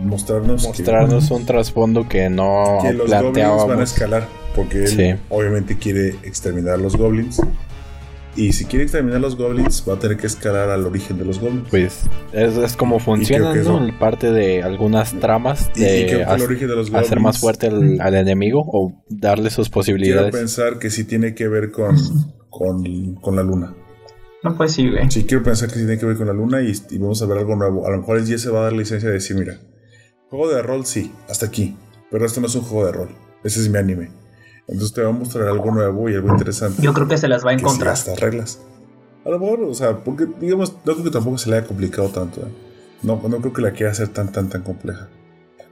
mostrarnos 0.00 0.62
que- 0.62 0.68
Mostrarnos 0.68 1.30
un 1.30 1.46
trasfondo 1.46 2.08
que 2.08 2.28
no 2.30 2.78
que 2.82 2.92
los 2.92 3.10
goblins 3.10 3.66
van 3.68 3.80
a 3.80 3.84
escalar 3.84 4.26
porque 4.56 4.78
él 4.84 4.88
Sí. 4.88 5.14
obviamente 5.28 5.76
quiere 5.78 6.10
exterminar 6.22 6.74
a 6.74 6.76
los 6.76 6.96
goblins 6.96 7.40
y 8.34 8.52
si 8.52 8.64
quiere 8.64 8.84
exterminar 8.84 9.20
los 9.20 9.36
goblins 9.36 9.84
va 9.88 9.94
a 9.94 9.98
tener 9.98 10.16
que 10.16 10.26
escalar 10.26 10.70
al 10.70 10.86
origen 10.86 11.18
de 11.18 11.24
los 11.24 11.38
goblins. 11.38 11.68
Pues 11.68 12.00
es, 12.32 12.56
es 12.56 12.76
como 12.76 12.98
funciona, 12.98 13.54
¿no? 13.54 13.60
eso- 13.60 13.78
En 13.86 13.98
parte 13.98 14.32
de 14.32 14.62
algunas 14.62 15.12
tramas 15.20 15.70
y, 15.76 15.80
y 15.80 15.84
de 15.84 16.06
creo 16.06 16.18
que 16.18 16.22
el 16.34 16.40
hac- 16.40 16.44
origen 16.44 16.68
de 16.68 16.76
los 16.76 16.90
goblins 16.90 17.06
hacer 17.06 17.20
más 17.20 17.38
fuerte 17.38 17.66
al, 17.66 18.00
al 18.00 18.14
enemigo 18.14 18.62
o 18.66 18.92
darle 19.08 19.50
sus 19.50 19.68
quiero 19.68 19.74
posibilidades. 19.74 20.32
pensar 20.34 20.78
que 20.78 20.90
sí 20.90 21.04
tiene 21.04 21.34
que 21.34 21.46
ver 21.48 21.70
con, 21.70 21.96
con, 22.50 23.14
con 23.16 23.36
la 23.36 23.42
luna. 23.42 23.74
No, 24.42 24.56
pues 24.56 24.72
sí, 24.72 24.90
güey. 24.90 25.08
sí 25.10 25.24
quiero 25.24 25.44
pensar 25.44 25.68
que 25.68 25.74
sí 25.74 25.80
tiene 25.86 25.98
que 25.98 26.06
ver 26.06 26.16
con 26.16 26.26
la 26.26 26.32
luna 26.32 26.62
y, 26.62 26.72
y 26.90 26.98
vamos 26.98 27.22
a 27.22 27.26
ver 27.26 27.38
algo 27.38 27.54
nuevo. 27.54 27.86
A 27.86 27.90
lo 27.90 27.98
mejor 27.98 28.18
el 28.18 28.26
día 28.26 28.38
se 28.38 28.50
va 28.50 28.60
a 28.60 28.64
dar 28.64 28.72
licencia 28.72 29.08
de 29.08 29.14
decir 29.14 29.36
mira 29.36 29.58
juego 30.30 30.48
de 30.52 30.62
rol 30.62 30.86
sí 30.86 31.12
hasta 31.28 31.44
aquí 31.46 31.76
pero 32.10 32.24
esto 32.26 32.40
no 32.40 32.46
es 32.46 32.54
un 32.54 32.62
juego 32.62 32.86
de 32.86 32.92
rol. 32.92 33.08
Ese 33.44 33.60
es 33.60 33.68
mi 33.68 33.78
anime 33.78 34.10
entonces 34.68 34.92
te 34.94 35.02
va 35.02 35.10
a 35.10 35.12
mostrar 35.12 35.48
algo 35.48 35.70
nuevo 35.70 36.08
y 36.08 36.14
algo 36.14 36.28
interesante 36.28 36.80
Yo 36.82 36.92
creo 36.94 37.08
que 37.08 37.18
se 37.18 37.28
las 37.28 37.44
va 37.44 37.50
a 37.50 37.54
encontrar. 37.54 37.94
estas 37.94 38.18
reglas. 38.20 38.60
A 39.24 39.28
lo 39.30 39.38
mejor, 39.38 39.60
o 39.62 39.74
sea, 39.74 39.98
porque, 39.98 40.26
digamos, 40.40 40.72
no 40.84 40.92
creo 40.94 41.04
que 41.04 41.10
tampoco 41.10 41.38
se 41.38 41.50
le 41.50 41.56
haya 41.58 41.66
complicado 41.66 42.08
tanto. 42.08 42.40
¿eh? 42.40 42.50
No, 43.02 43.20
no 43.28 43.38
creo 43.38 43.52
que 43.52 43.62
la 43.62 43.72
quiera 43.72 43.92
hacer 43.92 44.08
tan, 44.08 44.30
tan, 44.32 44.48
tan 44.48 44.62
compleja. 44.62 45.08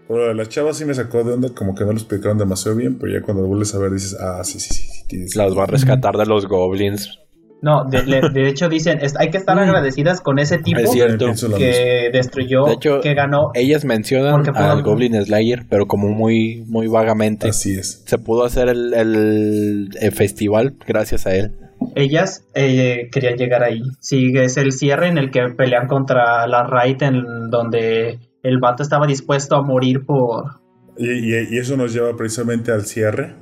Pero 0.08 0.34
las 0.34 0.48
chavas 0.48 0.76
sí 0.76 0.84
me 0.84 0.92
sacó 0.94 1.22
de 1.22 1.34
onda, 1.34 1.50
como 1.54 1.74
que 1.74 1.84
no 1.84 1.92
lo 1.92 1.98
explicaron 1.98 2.36
demasiado 2.36 2.76
bien, 2.76 2.98
pero 2.98 3.12
ya 3.12 3.22
cuando 3.22 3.42
lo 3.42 3.48
vuelves 3.48 3.72
a 3.74 3.78
ver 3.78 3.92
dices, 3.92 4.16
ah, 4.20 4.42
sí, 4.42 4.58
sí, 4.58 4.74
sí, 4.74 4.82
sí. 4.82 5.04
tienes- 5.06 5.36
Las 5.36 5.56
va 5.56 5.62
a 5.62 5.66
rescatar 5.66 6.16
de 6.16 6.26
los 6.26 6.46
goblins. 6.48 7.19
No, 7.62 7.84
de, 7.84 8.48
hecho 8.48 8.68
dicen, 8.70 9.00
es- 9.02 9.16
hay 9.18 9.30
que 9.30 9.36
estar 9.36 9.54
Mm. 9.56 9.60
agradecidas 9.60 10.20
con 10.22 10.38
ese 10.38 10.58
tipo 10.58 10.80
Es 10.80 10.90
cierto. 10.92 11.26
Que 11.58 12.08
destruyó, 12.12 12.64
De 12.64 12.72
hecho, 12.72 13.00
que 13.00 13.12
ganó. 13.14 13.50
Ellas 13.54 13.84
mencionan 13.84 14.42
al 14.56 14.82
Goblin 14.82 15.22
Slayer, 15.22 15.66
pero 15.68 15.86
como 15.86 16.08
muy, 16.08 16.64
muy 16.68 16.86
vagamente. 16.86 17.48
Así 17.50 17.74
es. 17.78 18.02
Se 18.06 18.16
pudo 18.18 18.44
hacer 18.44 18.68
el, 18.68 18.94
el- 18.94 19.88
el 20.00 20.12
festival 20.12 20.74
gracias 20.86 21.26
a 21.26 21.34
él. 21.34 21.52
Ellas 21.94 22.44
eh, 22.54 23.08
querían 23.12 23.36
llegar 23.36 23.62
ahí. 23.62 23.82
Sí, 24.00 24.32
es 24.36 24.56
el 24.56 24.72
cierre 24.72 25.08
en 25.08 25.18
el 25.18 25.30
que 25.30 25.48
pelean 25.56 25.86
contra 25.86 26.46
la 26.46 26.62
Raid, 26.64 27.02
en 27.02 27.50
donde 27.50 28.18
el 28.42 28.58
vato 28.58 28.82
estaba 28.82 29.06
dispuesto 29.06 29.56
a 29.56 29.62
morir 29.62 30.04
por... 30.06 30.60
Y, 30.96 31.08
y- 31.10 31.48
y 31.50 31.58
eso 31.58 31.76
nos 31.76 31.92
lleva 31.92 32.16
precisamente 32.16 32.72
al 32.72 32.84
cierre. 32.86 33.34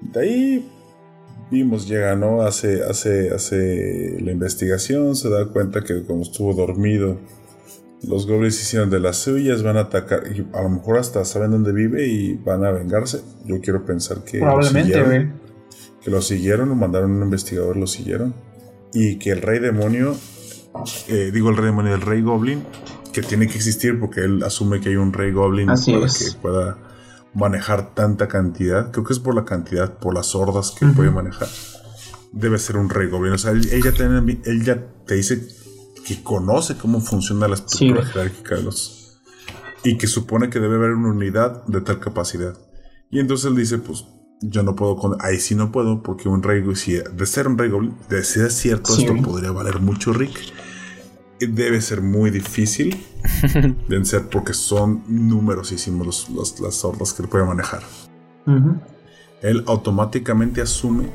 De 0.00 0.20
ahí 0.20 0.68
vimos, 1.50 1.88
llega, 1.88 2.14
¿no? 2.16 2.42
Hace, 2.42 2.82
hace, 2.84 3.30
hace 3.32 4.18
la 4.20 4.32
investigación, 4.32 5.14
se 5.16 5.28
da 5.30 5.46
cuenta 5.46 5.82
que 5.82 6.04
como 6.04 6.22
estuvo 6.22 6.52
dormido, 6.54 7.18
los 8.02 8.26
goblins 8.26 8.60
hicieron 8.60 8.90
de 8.90 9.00
las 9.00 9.16
suyas, 9.18 9.62
van 9.62 9.76
a 9.76 9.80
atacar, 9.82 10.22
y 10.34 10.46
a 10.52 10.62
lo 10.62 10.68
mejor 10.70 10.98
hasta 10.98 11.24
saben 11.24 11.50
dónde 11.52 11.72
vive 11.72 12.06
y 12.06 12.34
van 12.34 12.64
a 12.64 12.70
vengarse. 12.70 13.20
Yo 13.44 13.60
quiero 13.60 13.84
pensar 13.84 14.22
que 14.24 14.38
lo 14.38 14.44
Probablemente, 14.44 14.92
siguieron, 14.92 15.08
güey. 15.08 15.28
que 16.02 16.10
lo 16.10 16.22
siguieron, 16.22 16.68
lo 16.68 16.74
mandaron 16.74 17.12
un 17.12 17.22
investigador, 17.22 17.76
lo 17.76 17.86
siguieron. 17.86 18.34
Y 18.92 19.16
que 19.18 19.30
el 19.30 19.42
rey 19.42 19.58
demonio, 19.58 20.14
eh, 21.08 21.30
digo 21.32 21.50
el 21.50 21.56
rey 21.56 21.66
demonio, 21.66 21.94
el 21.94 22.00
rey 22.02 22.22
goblin, 22.22 22.62
que 23.12 23.22
tiene 23.22 23.46
que 23.46 23.54
existir 23.56 23.98
porque 23.98 24.20
él 24.20 24.42
asume 24.44 24.80
que 24.80 24.90
hay 24.90 24.96
un 24.96 25.12
rey 25.12 25.32
goblin 25.32 25.70
Así 25.70 25.92
para 25.92 26.06
es. 26.06 26.18
que 26.34 26.40
pueda 26.40 26.78
manejar 27.36 27.94
tanta 27.94 28.26
cantidad. 28.28 28.90
Creo 28.90 29.04
que 29.04 29.12
es 29.12 29.18
por 29.20 29.34
la 29.34 29.44
cantidad, 29.44 29.98
por 29.98 30.14
las 30.14 30.34
hordas 30.34 30.72
que 30.76 30.86
Ujú. 30.86 30.94
puede 30.94 31.10
manejar. 31.10 31.48
Debe 32.32 32.58
ser 32.58 32.76
un 32.76 32.88
rey 32.90 33.08
goblin. 33.08 33.34
O 33.34 33.38
sea, 33.38 33.52
él, 33.52 33.68
él 33.70 33.82
ya, 33.82 33.92
tiene- 33.92 34.40
él 34.44 34.64
ya 34.64 34.82
te 35.06 35.14
dice 35.14 35.46
que 36.04 36.22
conoce 36.22 36.76
cómo 36.76 37.00
funciona 37.00 37.46
la 37.48 37.54
estructura 37.56 38.02
Sí. 38.04 38.12
jerárquica 38.12 38.54
de 38.56 38.62
los. 38.62 39.20
Y 39.84 39.96
que 39.98 40.06
supone 40.06 40.50
que 40.50 40.58
debe 40.58 40.76
haber 40.76 40.90
una 40.92 41.10
unidad 41.10 41.64
de 41.66 41.80
tal 41.80 42.00
capacidad. 42.00 42.54
Y 43.10 43.20
entonces 43.20 43.46
él 43.46 43.56
dice, 43.56 43.78
pues. 43.78 44.04
Yo 44.42 44.62
no 44.62 44.76
puedo 44.76 44.96
con. 44.96 45.16
Ahí 45.20 45.40
sí 45.40 45.54
no 45.54 45.72
puedo, 45.72 46.02
porque 46.02 46.28
un 46.28 46.42
rey, 46.42 46.62
si 46.74 46.92
de 46.98 47.24
ser 47.26 47.48
un 47.48 47.56
rey 47.56 47.70
goblin, 47.70 47.94
de 48.10 48.22
ser 48.22 48.50
cierto, 48.52 48.92
Sí. 48.92 49.06
esto 49.06 49.16
podría 49.22 49.50
valer 49.50 49.80
mucho, 49.80 50.12
Rick. 50.12 50.36
Debe 51.38 51.80
ser 51.82 52.00
muy 52.00 52.30
difícil 52.30 53.04
vencer 53.88 54.28
porque 54.30 54.54
son 54.54 55.02
numerosísimos 55.06 56.06
los, 56.06 56.30
los- 56.30 56.60
las 56.60 56.82
hordas 56.84 57.12
que 57.12 57.22
él 57.22 57.28
puede 57.28 57.44
manejar. 57.44 57.82
Él 59.42 59.64
automáticamente 59.66 60.62
asume 60.62 61.08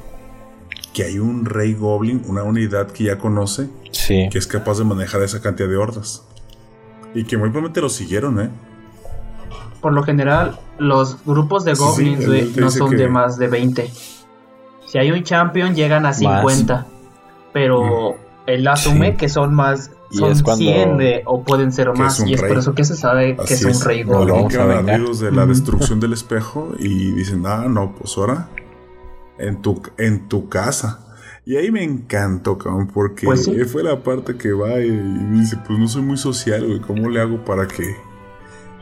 que 0.94 1.04
hay 1.04 1.18
un 1.20 1.46
rey 1.46 1.74
goblin, 1.74 2.22
una 2.28 2.44
unidad 2.44 2.92
que 2.92 3.06
ya 3.06 3.18
conoce, 3.18 3.70
Sí. 3.92 4.28
que 4.32 4.38
es 4.38 4.46
capaz 4.48 4.78
de 4.78 4.84
manejar 4.84 5.22
esa 5.24 5.42
cantidad 5.42 5.68
de 5.70 5.78
hordas. 5.78 6.24
Y 7.16 7.24
que 7.24 7.38
muy 7.38 7.50
probablemente 7.50 7.82
lo 7.82 7.90
siguieron, 7.90 8.40
¿eh? 8.42 8.50
Por 9.82 9.94
lo 9.94 10.04
general, 10.04 10.60
los 10.78 11.18
grupos 11.26 11.66
de 11.66 11.76
Sí, 11.76 11.82
sí, 11.82 11.88
goblins 12.16 12.58
no 12.58 12.70
son 12.70 12.90
que- 12.92 12.98
de 12.98 13.08
más 13.10 13.38
de 13.38 13.48
20. 13.48 13.90
Si 14.86 14.98
hay 14.98 15.12
un 15.12 15.24
champion, 15.24 15.74
llegan 15.74 16.06
a 16.06 16.14
50. 16.14 16.86
Pero 17.54 18.16
él 18.46 18.68
asume 18.68 19.18
que 19.18 19.30
son 19.30 19.54
más. 19.56 19.92
Y 20.12 20.18
Son 20.18 20.32
es 20.32 20.44
cuando- 20.44 20.64
100 20.66 20.98
de- 20.98 21.22
o 21.26 21.44
pueden 21.44 21.72
ser 21.72 21.92
Que 21.94 22.00
más. 22.00 22.20
es 22.20 22.28
y 22.28 22.34
es 22.34 22.42
por 22.42 22.58
eso 22.58 22.76
que 22.76 22.84
se 22.84 22.96
sabe 22.96 23.36
que 23.36 23.42
Así 23.44 23.54
es 23.68 23.78
un 23.78 23.82
rey 23.88 24.04
No 24.04 24.12
lo 24.14 24.18
goblin. 24.20 24.36
vamos 24.36 24.54
a 24.54 24.58
quedan 24.58 24.68
vengar. 24.78 24.96
ardidos 24.96 25.20
de 25.22 25.32
la 25.32 25.46
destrucción 25.46 26.00
del 26.00 26.14
espejo 26.14 26.74
y 26.80 27.12
dicen, 27.12 27.44
ah, 27.46 27.66
no, 27.70 27.96
pues 27.96 28.18
ahora 28.18 28.50
en 29.40 29.62
tu, 29.62 29.82
en 29.98 30.28
tu 30.28 30.50
casa. 30.50 31.08
Y 31.46 31.56
ahí 31.56 31.72
me 31.72 31.84
encantó, 31.84 32.58
cabrón, 32.58 32.88
porque 32.94 33.26
Pues 33.26 33.46
sí. 33.46 33.56
fue 33.66 33.84
la 33.84 34.04
parte 34.04 34.36
que 34.38 34.52
va 34.54 34.80
y, 34.80 34.88
y 34.90 35.40
dice, 35.40 35.58
pues 35.66 35.80
no 35.80 35.88
soy 35.88 36.04
muy 36.04 36.18
social, 36.18 36.66
güey, 36.68 36.80
¿cómo 36.82 37.10
le 37.10 37.20
hago 37.20 37.44
para 37.44 37.68
que 37.68 37.96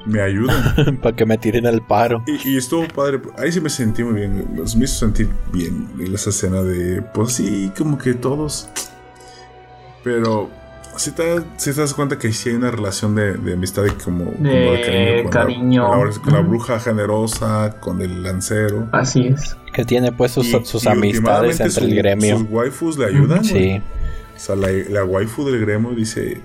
me 0.06 0.22
ayuden? 0.22 0.98
Para 1.02 1.16
que 1.16 1.26
me 1.26 1.38
tiren 1.38 1.66
el 1.66 1.82
paro. 1.82 2.24
y, 2.28 2.50
y 2.50 2.58
estuvo 2.58 2.86
padre, 2.88 3.22
ahí 3.38 3.52
sí 3.52 3.62
me 3.62 3.70
sentí 3.70 4.04
muy 4.04 4.14
bien, 4.16 4.48
me 4.56 4.64
hizo 4.64 4.88
sentir 5.00 5.30
bien 5.54 5.88
en 6.00 6.14
esa 6.14 6.32
escena 6.32 6.62
de, 6.64 7.02
pues 7.02 7.34
sí, 7.34 7.72
como 7.78 7.98
que 7.98 8.14
todos. 8.14 8.70
Pero 10.04 10.50
si 11.00 11.12
te, 11.12 11.40
sí 11.58 11.74
te 11.74 11.82
das 11.82 11.94
cuenta 11.94 12.18
que 12.20 12.32
sí 12.34 12.50
hay 12.50 12.56
una 12.56 12.72
relación 12.72 13.16
de, 13.16 13.34
de 13.38 13.54
amistad 13.54 13.86
y 13.86 13.92
como, 14.04 14.26
como 14.34 14.44
De 14.50 15.20
con, 15.24 15.32
cariño. 15.32 15.84
La, 15.84 15.90
con 15.98 16.08
la- 16.10 16.14
con 16.22 16.34
la 16.34 16.40
Ujú. 16.42 16.50
bruja 16.50 16.80
generosa, 16.80 17.80
con 17.80 18.02
el 18.02 18.22
lancero. 18.24 18.88
Así 18.92 19.28
es. 19.28 19.56
Que 19.74 19.86
tiene 19.86 20.12
pues 20.12 20.32
sus, 20.32 20.48
Y- 20.48 20.66
sus 20.66 20.84
y 20.86 20.90
amistades 20.90 21.60
entre 21.60 21.86
el 21.86 21.96
gremio. 21.96 22.40
Sus 22.40 22.48
waifus 22.50 22.98
le 22.98 23.06
ayudan. 23.06 23.44
Sí. 23.44 23.82
O 24.36 24.40
sea, 24.40 24.56
la, 24.56 24.68
la 24.90 25.04
waifu 25.04 25.46
del 25.46 25.60
gremio 25.62 25.92
dice: 25.92 26.42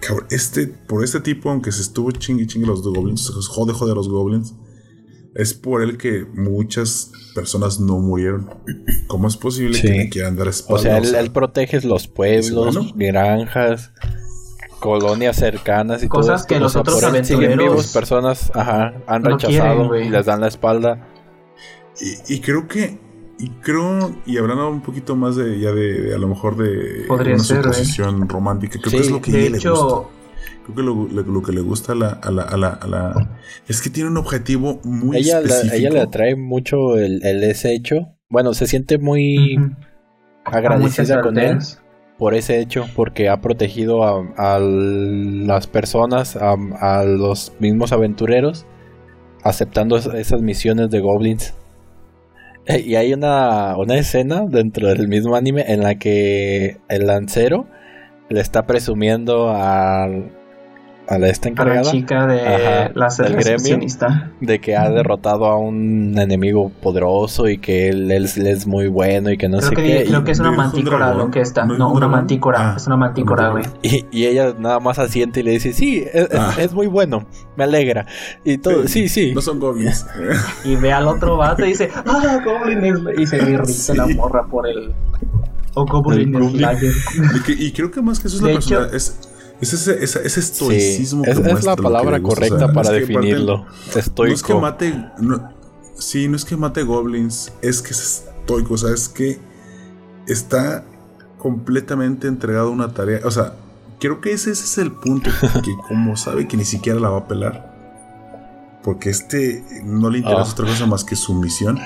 "Cabrón, 0.00 0.26
este, 0.30 0.66
por 0.66 1.02
este 1.04 1.20
tipo, 1.20 1.50
aunque 1.50 1.72
se 1.72 1.82
estuvo 1.82 2.10
chingue 2.10 2.46
chingue 2.46 2.66
los 2.66 2.82
goblins, 2.82 3.30
jode 3.48 3.72
jode 3.72 3.92
a 3.92 3.94
los 3.94 4.08
goblins, 4.08 4.54
es 5.34 5.54
por 5.54 5.82
él 5.82 5.96
que 5.98 6.24
muchas 6.34 7.10
personas 7.34 7.80
no 7.80 7.98
murieron. 7.98 8.50
¿Cómo 9.08 9.28
es 9.28 9.36
posible 9.36 9.76
Sí. 9.78 9.88
que 9.88 9.92
le 9.98 10.08
quieran 10.10 10.36
dar 10.36 10.46
O 10.46 10.50
espalda? 10.50 10.82
sea, 10.82 10.98
él, 10.98 11.14
él 11.14 11.30
protege 11.30 11.80
los 11.82 12.06
pueblos, 12.08 12.74
bueno. 12.76 12.92
granjas, 12.94 13.92
colonias 14.80 15.36
cercanas 15.36 16.02
y 16.02 16.08
Cosas 16.08 16.42
todo 16.42 16.48
que 16.48 16.60
los 16.60 16.76
O 16.76 16.80
otros 16.80 17.00
siguen 17.26 17.58
vivos, 17.58 17.86
personas 17.88 18.50
ajá, 18.54 18.94
han 19.06 19.22
no 19.22 19.30
rechazado 19.30 19.90
quieren, 19.90 20.08
y 20.08 20.10
les 20.10 20.26
dan 20.26 20.40
la 20.40 20.48
espalda. 20.48 21.08
Y, 22.00 22.34
y 22.34 22.40
creo 22.40 22.68
que. 22.68 22.98
Y 23.38 23.48
creo. 23.62 24.14
Y 24.26 24.36
hablando 24.38 24.68
un 24.68 24.82
poquito 24.82 25.16
más 25.16 25.36
de. 25.36 25.58
Ya 25.58 25.72
de. 25.72 26.00
de 26.02 26.14
a 26.14 26.18
lo 26.18 26.28
mejor 26.28 26.56
de. 26.56 27.04
Podría 27.08 27.34
una 27.34 27.42
ser, 27.44 27.58
¿eh? 27.58 27.62
suposición 27.64 28.28
romántica. 28.28 28.78
Creo 28.80 28.90
Sí, 28.90 28.96
que 28.98 29.02
es 29.02 29.10
lo 29.10 29.20
que 29.20 29.30
a 29.30 29.34
De 29.34 29.40
ella 29.46 29.50
le 29.50 29.70
gusta. 29.70 30.08
Creo 30.64 30.76
que 30.76 30.82
lo, 30.82 30.94
lo- 31.08 31.22
lo 31.32 31.42
que 31.42 31.52
le 31.52 31.60
gusta 31.60 31.92
a 31.92 31.94
la, 31.94 32.08
a 32.08 32.30
la, 32.30 32.42
a 32.42 32.56
la, 32.56 32.68
a 32.68 32.86
la- 32.86 33.38
es 33.68 33.82
que 33.82 33.90
tiene 33.90 34.08
un 34.10 34.16
objetivo 34.16 34.80
muy 34.84 35.18
Ella, 35.18 35.40
específico. 35.40 35.74
ella 35.76 35.90
le 35.90 36.00
atrae 36.00 36.36
mucho 36.36 36.96
el, 36.98 37.24
el 37.24 37.42
ese 37.44 37.74
hecho. 37.74 38.08
Bueno, 38.30 38.54
se 38.54 38.66
siente 38.66 38.98
muy 38.98 39.56
agradecida 40.44 41.20
con 41.20 41.38
él 41.38 41.58
por 42.18 42.34
ese 42.34 42.60
hecho, 42.60 42.86
porque 42.94 43.28
ha 43.28 43.40
protegido 43.40 44.04
a, 44.04 44.24
a 44.36 44.58
las 44.60 45.66
personas, 45.66 46.36
a, 46.36 46.54
a 46.80 47.04
los 47.04 47.52
mismos 47.58 47.92
aventureros, 47.92 48.66
aceptando 49.42 49.96
es- 49.96 50.06
esas 50.06 50.40
misiones 50.40 50.90
de 50.90 51.00
goblins. 51.00 51.54
Y 52.66 52.94
hay 52.94 53.12
una, 53.12 53.76
una 53.76 53.96
escena 53.98 54.44
dentro 54.48 54.88
del 54.88 55.06
mismo 55.06 55.36
anime 55.36 55.64
en 55.68 55.82
la 55.82 55.96
que 55.96 56.78
el 56.88 57.06
lancero 57.08 57.66
le 58.28 58.40
está 58.40 58.66
presumiendo 58.66 59.50
al, 59.50 60.30
a 61.06 61.18
la 61.18 61.28
esta 61.28 61.50
a 61.54 61.64
la 61.66 61.82
chica 61.82 62.26
de 62.26 62.40
Ajá, 62.40 62.90
la 62.94 63.08
del 63.18 63.36
gremio. 63.36 63.78
de 64.40 64.58
que 64.60 64.74
ha 64.74 64.88
derrotado 64.88 65.44
a 65.44 65.58
un 65.58 66.16
enemigo 66.18 66.70
poderoso 66.82 67.46
y 67.46 67.58
que 67.58 67.90
él, 67.90 68.10
él 68.10 68.24
es- 68.24 68.38
él 68.38 68.46
es 68.46 68.66
muy 68.66 68.88
bueno 68.88 69.30
y 69.30 69.36
que 69.36 69.46
no 69.50 69.58
Creo 69.58 69.68
sé 69.68 69.76
que, 69.76 69.82
qué. 69.82 70.04
creo 70.06 70.20
y- 70.20 70.24
que 70.24 70.30
es 70.32 70.40
una 70.40 70.48
¿no 70.48 70.54
es 70.54 70.58
un 70.58 70.64
mantícora 70.64 71.12
lo 71.14 71.30
que 71.30 71.40
está. 71.42 71.66
¿No 71.66 71.92
una 71.92 72.08
mantícora. 72.08 72.72
Ah, 72.72 72.74
es 72.78 72.86
una 72.86 72.96
mantícora, 72.96 73.50
güey. 73.50 73.64
Y, 73.82 74.06
y 74.10 74.24
ella 74.24 74.54
nada 74.58 74.80
más 74.80 74.98
asiente 74.98 75.40
y 75.40 75.42
le 75.42 75.50
dice, 75.50 75.74
sí, 75.74 75.98
es, 76.10 76.30
es- 76.30 76.38
Ah. 76.40 76.54
es 76.58 76.72
muy 76.72 76.86
bueno, 76.86 77.26
me 77.56 77.64
alegra. 77.64 78.06
Y 78.42 78.56
todo, 78.56 78.88
sí, 78.88 79.08
sí. 79.08 79.32
No 79.34 79.42
son 79.42 79.60
goblins. 79.60 80.06
Y 80.64 80.76
ve 80.76 80.90
al 80.94 81.06
otro 81.06 81.36
vato 81.36 81.62
y 81.66 81.68
dice, 81.68 81.90
¡Ah, 82.06 82.38
Goblin 82.42 82.82
es-" 82.82 83.18
Y 83.20 83.26
se 83.26 83.36
irrita 83.36 83.64
Sí. 83.66 83.94
la 83.94 84.06
morra 84.06 84.46
por 84.46 84.66
el. 84.66 84.94
O 85.74 85.84
Goblin 85.86 86.34
El 86.34 87.36
y, 87.36 87.40
que- 87.42 87.52
y 87.52 87.72
creo 87.72 87.90
que 87.90 88.00
más 88.02 88.20
que 88.20 88.28
eso 88.28 88.36
es 88.36 88.42
la 88.42 88.48
De 88.48 88.54
persona. 88.54 88.86
hecho- 88.86 88.94
es, 88.96 89.18
es 89.60 89.72
ese, 89.72 90.04
ese, 90.04 90.26
ese 90.26 90.42
Sí, 90.42 90.50
estoicismo. 90.52 91.24
es, 91.24 91.34
que 91.38 91.42
es 91.42 91.50
muestra 91.52 91.72
la 91.72 91.82
palabra. 91.82 92.10
O 92.10 92.12
sea, 92.12 92.22
correcta 92.22 92.72
para 92.72 92.80
es 92.98 93.06
que 93.06 93.12
aparte- 93.12 93.12
definirlo. 93.14 93.66
Estoico. 93.94 94.24
No 94.28 94.34
es 94.34 94.42
que 94.42 94.54
mate. 94.54 95.04
no- 95.20 95.48
sí, 95.98 96.28
no 96.28 96.36
es 96.36 96.44
que 96.44 96.56
mate 96.56 96.82
goblins, 96.82 97.52
es 97.62 97.82
que 97.82 97.90
es 97.90 98.24
estoico, 98.40 98.74
o 98.74 98.78
sea, 98.78 98.90
es 98.94 99.08
que 99.08 99.38
está 100.26 100.84
completamente 101.38 102.28
entregado 102.28 102.68
a 102.68 102.70
una 102.70 102.92
tarea. 102.94 103.20
O 103.24 103.30
sea, 103.30 103.54
creo 104.00 104.20
que 104.20 104.32
ese, 104.32 104.50
ese 104.52 104.64
es 104.64 104.78
el 104.78 104.92
punto, 104.92 105.30
que 105.64 105.72
como 105.88 106.16
sabe 106.16 106.46
que 106.48 106.56
ni 106.56 106.64
siquiera 106.64 106.98
la 107.00 107.08
va 107.10 107.18
a 107.18 107.28
pelar, 107.28 107.74
porque 108.82 109.10
este 109.10 109.64
no 109.84 110.10
le 110.10 110.18
interesa 110.18 110.42
Ah. 110.42 110.52
otra 110.52 110.66
cosa 110.66 110.86
más 110.86 111.04
que 111.04 111.16
su 111.16 111.34
misión. 111.34 111.78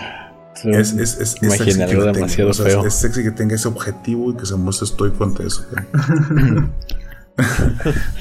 Es, 0.64 0.92
es, 0.92 1.18
es, 1.18 1.20
es 1.20 1.42
Imaginé 1.42 1.64
sexy 1.72 1.78
que 1.80 1.86
tenga, 1.86 2.12
demasiado 2.12 2.50
o 2.50 2.54
sea, 2.54 2.66
feo. 2.66 2.86
Es 2.86 2.94
sexy 2.94 3.22
que 3.22 3.30
tenga 3.30 3.54
ese 3.54 3.68
objetivo 3.68 4.30
y 4.32 4.36
que 4.36 4.46
se 4.46 4.56
muestre 4.56 4.86
estoico 4.86 5.24
ante 5.24 5.46
eso. 5.46 5.64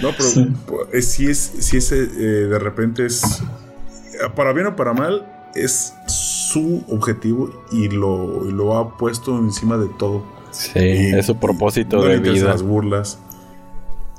no, 0.02 0.12
pero 0.16 0.24
Sí. 0.30 0.54
eh, 0.94 1.02
si 1.02 1.28
es, 1.28 1.38
si 1.60 1.78
es 1.78 1.92
eh, 1.92 2.06
de 2.06 2.60
repente 2.60 3.06
es 3.06 3.22
para 4.36 4.54
bien 4.54 4.68
o 4.68 4.76
para 4.76 4.94
mal, 4.94 5.26
es 5.56 5.94
su 6.08 6.84
objetivo 6.90 7.64
y 7.72 7.90
lo, 7.90 8.48
y 8.48 8.52
lo 8.52 8.78
ha 8.78 8.98
puesto 8.98 9.38
encima 9.38 9.78
de 9.78 9.88
todo. 9.98 10.24
Sí, 10.52 10.80
Y- 10.80 11.14
es 11.16 11.26
su 11.26 11.38
propósito 11.38 12.02
de 12.04 12.20
vida. 12.20 12.50
las 12.50 12.62
burlas. 12.62 13.20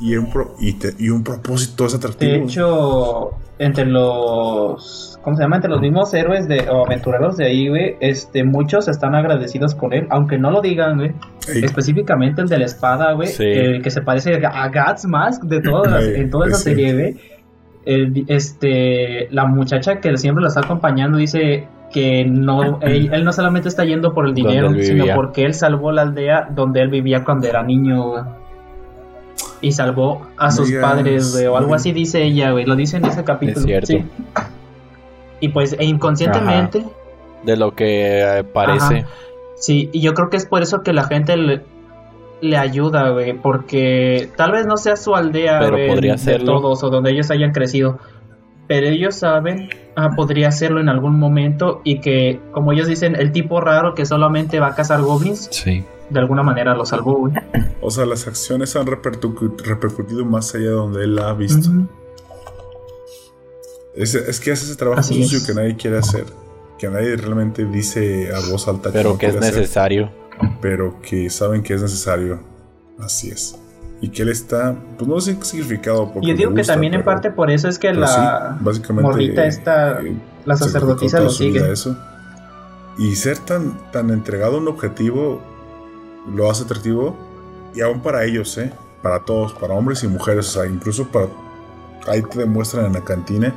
Y 0.01 0.16
un, 0.16 0.31
pro- 0.31 0.55
y, 0.61 0.74
te- 0.74 0.95
y 0.99 1.11
un 1.11 1.24
propósito 1.24 1.86
es 1.86 1.95
atractivo. 1.95 2.31
De 2.32 2.39
hecho, 2.45 3.31
entre 3.59 3.85
los. 3.86 5.18
¿Cómo 5.22 5.36
se 5.36 5.43
llama? 5.43 5.56
Entre 5.56 5.70
los 5.70 5.80
mismos 5.80 6.14
héroes 6.14 6.48
de, 6.48 6.60
o 6.70 6.86
aventureros 6.86 7.36
de 7.36 7.47
ahí, 7.47 7.68
güey, 7.68 7.97
este, 8.01 8.44
muchos 8.44 8.89
están 8.89 9.14
agradecidos 9.14 9.74
con 9.74 9.93
él, 9.93 10.06
aunque 10.10 10.39
no 10.39 10.51
lo 10.51 10.60
digan, 10.60 10.97
güey. 10.97 11.12
Ey, 11.52 11.64
Específicamente 11.64 12.40
el 12.43 12.48
de 12.48 12.59
la 12.59 12.64
espada, 12.66 13.12
güey, 13.12 13.28
Sí. 13.28 13.44
que, 13.44 13.80
que 13.82 13.90
se 13.90 14.01
parece 14.02 14.40
a 14.47 14.68
Gats 14.68 15.06
Mask 15.06 15.43
de 15.44 15.60
todas 15.60 15.93
las- 15.93 16.05
Ey, 16.05 16.20
en 16.22 16.30
toda 16.30 16.47
esa 16.47 16.56
es 16.56 16.62
serie, 16.62 16.93
güey. 16.94 17.16
El- 17.85 18.24
este, 18.28 19.28
la 19.30 19.47
muchacha 19.47 20.01
que 20.01 20.16
siempre 20.16 20.43
lo 20.43 20.48
está 20.48 20.60
acompañando 20.60 21.18
dice 21.18 21.66
que 21.93 22.24
no, 22.26 22.80
él, 22.82 23.09
él 23.12 23.24
no 23.24 23.32
solamente 23.32 23.68
está 23.68 23.85
yendo 23.85 24.12
por 24.12 24.26
el 24.26 24.35
dinero, 24.35 24.70
sino 24.80 25.06
porque 25.14 25.44
él 25.44 25.55
salvó 25.55 25.90
la 25.90 26.02
aldea 26.02 26.47
donde 26.55 26.80
él 26.82 26.90
vivía 26.90 27.24
cuando 27.24 27.47
era 27.48 27.62
niño, 27.62 28.09
güey. 28.10 28.22
Y 29.60 29.72
salvó 29.72 30.26
a 30.36 30.51
sus 30.51 30.70
padres, 30.72 31.32
güey, 31.32 31.47
o 31.47 31.56
algo 31.56 31.74
así 31.74 31.93
dice 31.93 32.22
ella, 32.22 32.52
güey. 32.52 32.64
Lo 32.64 32.76
dice 32.76 32.98
en 32.98 33.06
ese 33.06 33.24
capítulo. 33.24 33.59
Es 33.60 33.64
cierto. 33.64 33.86
sí. 33.89 34.05
Y 35.40 35.48
pues, 35.48 35.76
e 35.78 35.85
inconscientemente, 35.85 36.85
De 37.44 37.56
lo 37.56 37.74
que 37.74 38.39
eh, 38.39 38.44
parece. 38.44 38.98
Ajá. 38.98 39.09
Sí, 39.56 39.89
y 39.93 40.01
yo 40.01 40.14
creo 40.14 40.30
que 40.30 40.36
es 40.36 40.47
por 40.47 40.62
eso 40.62 40.82
que 40.82 40.93
la 40.93 41.05
gente 41.05 41.36
le, 41.36 41.62
le 42.40 42.56
ayuda, 42.56 43.10
güey, 43.10 43.35
porque 43.35 44.30
tal 44.36 44.52
vez 44.52 44.66
no 44.66 44.76
sea 44.76 44.97
su 44.97 45.14
aldea, 45.16 45.59
Pero 45.60 45.72
güey, 45.72 45.89
podría 45.89 46.12
de 46.12 46.18
serlo. 46.18 46.55
todos 46.60 46.82
o 46.85 46.90
donde 46.90 47.10
ellos 47.10 47.30
hayan 47.30 47.52
crecido, 47.52 47.98
pero 48.69 48.86
ellos 48.86 49.16
saben, 49.16 49.70
ah, 49.97 50.11
podría 50.15 50.49
hacerlo 50.49 50.81
en 50.81 50.89
algún 50.89 51.19
momento 51.19 51.81
y 51.85 52.01
que, 52.01 52.39
como 52.53 52.73
ellos 52.73 52.86
dicen, 52.86 53.16
el 53.16 53.32
tipo 53.32 53.61
raro 53.61 53.95
que 53.95 54.05
solamente 54.07 54.61
va 54.61 54.69
a 54.69 54.74
cazar 54.74 55.01
goblins, 55.03 55.49
Sí. 55.51 55.85
de 56.11 56.20
alguna 56.20 56.43
manera 56.43 56.74
lo 56.74 56.85
salvó, 56.86 57.16
güey. 57.19 57.32
O 57.81 57.90
sea, 57.90 58.05
las 58.07 58.27
acciones 58.28 58.77
han 58.77 58.86
repercu- 58.86 59.57
repercutido 59.65 60.24
más 60.24 60.55
allá 60.55 60.66
de 60.66 60.70
donde 60.73 61.05
él 61.05 61.19
ha 61.19 61.32
visto. 61.32 61.70
Es, 63.95 64.15
es 64.15 64.39
que 64.40 64.53
hace 64.53 64.65
ese 64.66 64.77
trabajo 64.77 65.01
Así 65.01 65.23
sucio 65.23 65.39
es. 65.39 65.47
que 65.47 65.55
nadie 65.55 65.77
quiere 65.77 65.99
hacer. 65.99 66.24
Que 66.78 66.89
nadie 66.89 67.16
realmente 67.16 67.65
dice 67.65 68.31
a 68.32 68.39
voz 68.51 68.69
alta 68.69 68.90
Pero 68.93 69.12
no 69.15 69.19
que 69.19 69.27
es 69.27 69.36
hacer, 69.36 69.55
necesario. 69.57 70.11
pero 70.61 71.01
que 71.03 71.28
saben 71.31 71.62
que 71.62 71.74
es 71.74 71.82
necesario. 71.82 72.39
Así 73.01 73.31
es. 73.31 73.59
Y 74.01 74.11
que 74.11 74.23
él 74.23 74.29
está, 74.29 74.77
pues 74.97 75.09
no 75.09 75.20
sé 75.20 75.37
qué 75.39 75.45
significado. 75.45 76.12
porque 76.12 76.29
Yo 76.29 76.35
digo 76.37 76.51
que 76.55 76.59
gusta, 76.61 76.75
también 76.75 76.95
en 76.95 77.01
pero- 77.01 77.12
parte 77.16 77.31
por 77.33 77.51
eso 77.51 77.69
es 77.69 77.79
que 77.79 77.93
la 77.93 78.07
sí, 78.07 78.20
básicamente, 78.65 79.03
morrita 79.11 79.45
esta, 79.47 80.01
eh, 80.03 80.16
la 80.45 80.57
sacerdotisa 80.57 81.20
lo 81.20 81.31
sigue. 81.31 81.73
eso. 81.73 81.97
Y 82.97 83.15
ser 83.16 83.39
tan, 83.39 83.77
tan 83.93 84.11
entregado 84.11 84.57
a 84.57 84.59
un 84.61 84.69
objetivo 84.69 85.41
lo 86.33 86.51
hace 86.51 86.65
atractivo. 86.65 87.16
Y 87.75 87.81
aún 87.81 88.01
para 88.01 88.25
ellos, 88.25 88.57
¿eh? 88.59 88.73
Para 89.03 89.25
todos, 89.25 89.53
para 89.53 89.75
hombres 89.75 90.03
y 90.05 90.09
mujeres. 90.09 90.49
O 90.49 90.61
sea, 90.61 90.66
incluso 90.70 91.07
para. 91.09 91.27
Ahí 92.07 92.23
te 92.23 92.39
demuestran 92.41 92.87
en 92.87 92.93
la 92.95 93.05
cantina 93.05 93.53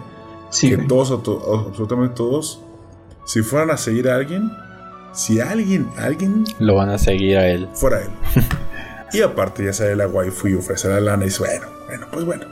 Sí, 0.49 0.69
que 0.69 0.75
güey. 0.75 0.87
todos, 0.87 1.11
absolutamente 1.11 2.15
todos, 2.15 2.61
si 3.25 3.41
fueran 3.41 3.69
a 3.71 3.77
seguir 3.77 4.09
a 4.09 4.15
alguien, 4.15 4.51
si 5.13 5.39
alguien, 5.39 5.87
alguien 5.97 6.43
Lo 6.59 6.75
van 6.75 6.89
a 6.89 6.97
seguir 6.97 7.37
a 7.37 7.47
él. 7.47 7.69
fuera 7.73 8.01
él. 8.01 8.09
y 9.13 9.21
aparte 9.21 9.65
ya 9.65 9.73
sale 9.73 9.95
la 9.95 10.07
waifu 10.07 10.47
y 10.47 10.55
ofrece 10.55 10.87
la 10.89 10.99
lana 10.99 11.23
y 11.23 11.27
dice, 11.27 11.39
bueno, 11.39 11.67
bueno, 11.87 12.07
pues 12.11 12.25
bueno. 12.25 12.45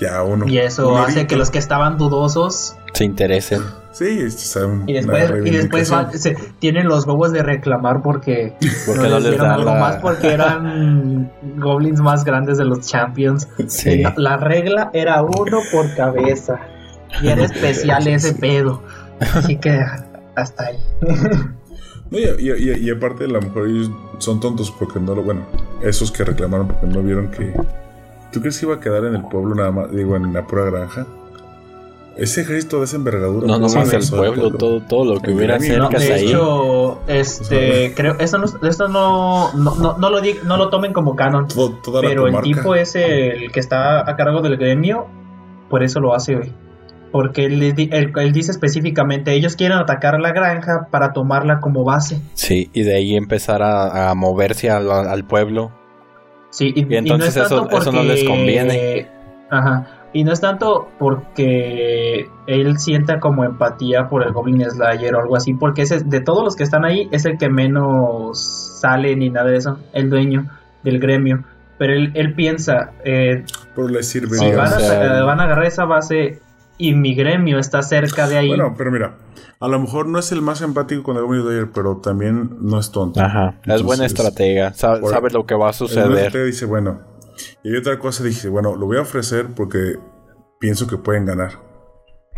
Ya 0.00 0.22
uno. 0.22 0.46
Y 0.48 0.56
eso 0.58 0.96
hace 0.96 1.26
que 1.26 1.36
los 1.36 1.50
que 1.50 1.58
estaban 1.58 1.98
dudosos 1.98 2.74
Se 2.94 3.04
interesen. 3.04 3.60
Sí, 3.92 4.06
es 4.22 4.56
y 4.86 4.92
después, 4.94 5.30
y 5.44 5.50
después 5.50 5.90
van- 5.90 6.10
reivindicación. 6.10 6.18
se, 6.18 6.34
tienen 6.58 6.88
los 6.88 7.06
huevos 7.06 7.32
de 7.32 7.42
reclamar 7.42 8.00
porque 8.00 8.54
Porque 8.86 9.02
no 9.02 9.08
no 9.10 9.14
les 9.16 9.22
les 9.24 9.30
dieron 9.32 9.50
algo 9.50 9.64
la- 9.74 9.78
más 9.80 9.96
porque 9.96 10.32
eran 10.32 11.30
goblins 11.58 12.00
más 12.00 12.24
grandes 12.24 12.56
de 12.56 12.64
los 12.64 12.80
champions. 12.86 13.46
Sí. 13.68 13.98
La, 14.02 14.14
la 14.16 14.36
regla 14.38 14.90
era 14.94 15.22
uno 15.22 15.58
por 15.70 15.94
cabeza. 15.94 16.60
Y 17.20 17.28
era 17.28 17.44
especial 17.44 18.06
ese 18.06 18.32
pedo. 18.32 18.82
Así 19.20 19.56
que 19.56 19.84
hasta 20.34 20.64
ahí. 20.64 20.78
No, 22.10 22.18
y, 22.18 22.22
y- 22.22 22.50
y- 22.50 22.86
y 22.86 22.90
aparte, 22.90 23.24
a 23.24 23.28
lo 23.28 23.40
mejor 23.40 23.68
ellos 23.68 23.90
son 24.18 24.40
tontos 24.40 24.70
porque 24.70 24.98
no 24.98 25.14
lo. 25.14 25.22
Bueno, 25.22 25.42
esos 25.82 26.10
que 26.10 26.24
reclamaron 26.24 26.66
porque 26.68 26.86
no 26.86 27.02
vieron 27.02 27.30
que. 27.30 27.52
¿Tú 28.32 28.40
crees 28.40 28.58
que 28.58 28.66
iba 28.66 28.74
a 28.76 28.80
quedar 28.80 29.04
en 29.04 29.14
el 29.14 29.22
pueblo 29.24 29.54
nada 29.54 29.70
más? 29.70 29.90
Digo, 29.92 30.16
en 30.16 30.32
la 30.32 30.46
pura 30.46 30.64
granja. 30.64 31.06
Ese 32.16 32.42
ejército 32.42 32.78
de 32.80 32.84
esa 32.84 32.96
envergadura. 32.96 33.46
No, 33.46 33.58
no 33.58 33.66
¿cómo 33.68 33.80
más 33.80 33.92
el 33.94 34.02
pueblo, 34.16 34.50
todo, 34.52 34.82
todo 34.82 35.14
lo 35.14 35.20
que 35.20 35.30
hubiera 35.32 35.58
cerca 35.58 35.98
de 35.98 36.12
ahí. 36.12 36.26
hecho, 36.28 36.98
este, 37.06 37.94
creo, 37.94 38.16
esto 38.18 38.36
no, 38.38 38.46
esto 38.68 38.88
no, 38.88 39.52
no, 39.54 39.74
no, 39.76 39.96
no 39.96 40.10
lo, 40.10 40.20
di- 40.20 40.34
no 40.44 40.56
lo 40.58 40.68
tomen 40.68 40.92
como 40.92 41.16
canon. 41.16 41.48
Todo- 41.48 41.78
toda 41.82 42.02
la 42.02 42.08
Pero 42.08 42.26
el 42.26 42.40
tipo 42.42 42.74
es 42.74 42.94
el 42.96 43.50
que 43.52 43.60
está 43.60 44.00
a 44.10 44.16
cargo 44.16 44.42
del 44.42 44.56
gremio, 44.58 45.06
por 45.70 45.82
eso 45.82 46.00
lo 46.00 46.12
hace, 46.14 46.34
güey. 46.34 46.52
Porque 47.12 47.44
él, 47.46 47.58
les 47.58 47.74
di- 47.74 47.88
él- 47.92 48.12
él 48.16 48.32
dice 48.32 48.52
específicamente, 48.52 49.32
ellos 49.32 49.56
quieren 49.56 49.78
atacar 49.78 50.20
la 50.20 50.32
granja 50.32 50.86
para 50.90 51.12
tomarla 51.12 51.58
como 51.60 51.82
base. 51.84 52.20
Sí, 52.34 52.70
y 52.72 52.82
de 52.84 52.94
ahí 52.94 53.16
empezar 53.16 53.62
a, 53.62 54.10
a 54.10 54.14
moverse 54.14 54.70
al, 54.70 54.90
al 54.90 55.24
pueblo. 55.24 55.72
Sí, 56.50 56.72
y, 56.74 56.92
Y 56.92 56.96
entonces 56.96 57.36
no 57.36 57.42
es 57.42 57.46
eso- 57.52 57.92
no 57.92 58.02
les 58.02 58.24
conviene. 58.24 59.08
Ajá. 59.50 59.86
Y 60.12 60.24
no 60.24 60.32
es 60.32 60.40
tanto 60.40 60.88
porque 60.98 62.28
él 62.46 62.78
sienta 62.78 63.20
como 63.20 63.44
empatía 63.44 64.08
por 64.08 64.24
el 64.24 64.32
Goblin 64.32 64.68
Slayer 64.68 65.14
o 65.14 65.20
algo 65.20 65.36
así, 65.36 65.54
porque 65.54 65.82
ese, 65.82 66.00
de 66.04 66.20
todos 66.20 66.42
los 66.44 66.56
que 66.56 66.64
están 66.64 66.84
ahí 66.84 67.08
es 67.12 67.24
el 67.26 67.38
que 67.38 67.48
menos 67.48 68.78
sale 68.80 69.14
ni 69.16 69.30
nada 69.30 69.50
de 69.50 69.56
eso, 69.56 69.78
el 69.92 70.10
dueño 70.10 70.46
del 70.82 70.98
gremio. 70.98 71.44
Pero 71.78 71.94
él, 71.94 72.10
él 72.14 72.34
piensa, 72.34 72.90
eh, 73.04 73.44
Pero 73.74 73.88
le 73.88 74.02
sirve. 74.02 74.36
si 74.36 74.46
a, 74.50 74.56
van 75.24 75.40
a 75.40 75.44
agarrar 75.44 75.64
esa 75.66 75.84
base 75.84 76.40
y 76.80 76.94
mi 76.94 77.14
gremio 77.14 77.58
está 77.58 77.82
cerca 77.82 78.26
de 78.28 78.38
ahí, 78.38 78.48
Bueno, 78.48 78.74
pero 78.76 78.90
mira, 78.90 79.18
a 79.60 79.68
lo 79.68 79.78
mejor 79.78 80.06
no 80.08 80.18
es 80.18 80.32
el 80.32 80.40
más 80.42 80.62
empático 80.62 81.02
con 81.02 81.16
el 81.16 81.22
Goblin 81.24 81.42
Slayer, 81.42 81.70
pero 81.72 81.98
también 81.98 82.56
no 82.60 82.78
es 82.78 82.90
tonto. 82.90 83.20
Ajá. 83.20 83.60
es 83.66 83.82
buena 83.82 84.06
estratega. 84.06 84.72
Sabe, 84.74 85.00
por- 85.00 85.12
sabe 85.12 85.30
lo 85.30 85.44
que 85.46 85.54
va 85.54 85.66
a 85.66 85.70
El 85.70 85.74
suceder. 85.74 86.32
te 86.32 86.44
dice, 86.44 86.64
bueno. 86.66 87.00
Y 87.62 87.70
hay 87.70 87.76
otra 87.76 87.98
cosa, 87.98 88.24
dije, 88.24 88.48
bueno, 88.48 88.76
lo 88.76 88.86
voy 88.86 88.96
a 88.98 89.02
ofrecer 89.02 89.48
porque 89.54 89.96
pienso 90.58 90.86
que 90.86 90.96
pueden 90.96 91.24
ganar. 91.26 91.52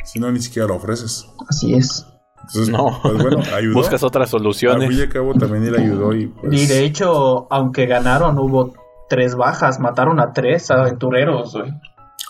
Si 0.05 0.19
no, 0.19 0.31
ni 0.33 0.41
siquiera 0.41 0.67
lo 0.69 0.77
ofreces. 0.77 1.29
así 1.49 1.75
es. 1.75 2.07
Entonces, 2.49 2.71
No. 2.71 2.99
pues 3.03 3.15
bueno, 3.23 3.39
ayudó. 3.57 3.75
Buscas 3.75 4.03
otras 4.03 4.33
Al 4.35 4.41
fin 4.41 4.49
y 4.51 4.53
soluciones. 4.53 5.01
al 5.01 5.09
cabo 5.09 5.35
también 5.35 5.65
él 5.65 5.77
ayudó 5.77 6.13
y 6.13 6.27
pues... 6.27 6.53
Y 6.61 6.67
de 6.67 6.85
hecho, 6.85 7.47
aunque 7.53 7.87
ganaron, 7.87 8.37
hubo 8.39 8.73
tres 9.09 9.37
bajas, 9.37 9.79
mataron 9.79 10.19
a 10.19 10.33
tres 10.33 10.71
aventureros, 10.73 11.53
güey. 11.55 11.71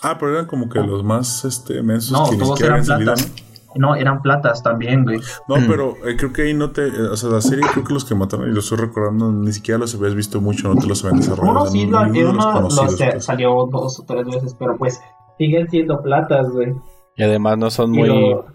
Ah, 0.03 0.17
pero 0.19 0.33
eran 0.33 0.45
como 0.47 0.69
que 0.69 0.79
los 0.79 1.03
más 1.03 1.45
este, 1.45 1.81
mensos 1.81 2.11
No, 2.11 2.29
que 2.29 2.35
todos 2.37 2.57
siquiera 2.57 2.75
eran 2.77 2.91
habían 2.91 3.07
salido, 3.07 3.13
platas. 3.15 3.43
No, 3.75 3.95
eran 3.95 4.21
platas 4.21 4.61
también, 4.61 5.03
güey. 5.03 5.17
¿no? 5.47 5.55
No, 5.55 5.61
Mm. 5.61 5.67
pero 5.67 5.95
eh, 6.07 6.15
creo 6.15 6.31
que 6.31 6.43
ahí 6.43 6.53
no 6.53 6.69
te... 6.71 6.85
eh, 6.87 7.01
o 7.11 7.17
sea, 7.17 7.29
la 7.29 7.41
serie 7.41 7.65
creo 7.73 7.83
que 7.83 7.93
los 7.93 8.05
que 8.05 8.13
mataron, 8.13 8.47
y 8.49 8.53
lo 8.53 8.59
estoy 8.59 8.77
recordando, 8.77 9.31
ni 9.31 9.51
siquiera 9.51 9.79
los 9.79 9.95
habías 9.95 10.13
visto 10.13 10.39
mucho, 10.41 10.67
no 10.71 10.79
te 10.79 10.85
los 10.87 11.03
habían 11.03 11.21
desarrollado. 11.21 11.61
Uno 11.61 11.65
sí, 11.71 11.85
de 11.85 11.91
los 12.23 12.33
uno 12.33 12.51
conocidos, 12.53 12.91
lo- 12.91 12.97
se- 12.97 13.11
pues. 13.13 13.25
salió 13.25 13.67
dos 13.71 13.99
o 13.99 14.03
tres 14.05 14.25
veces, 14.27 14.55
pero 14.59 14.77
pues 14.77 14.99
siguen 15.39 15.67
siendo 15.69 16.01
platas, 16.03 16.47
güey. 16.51 16.73
Y 17.15 17.23
además 17.23 17.57
no 17.57 17.71
son 17.71 17.95
Y 17.95 17.99
muy 17.99 18.09
lo- 18.09 18.45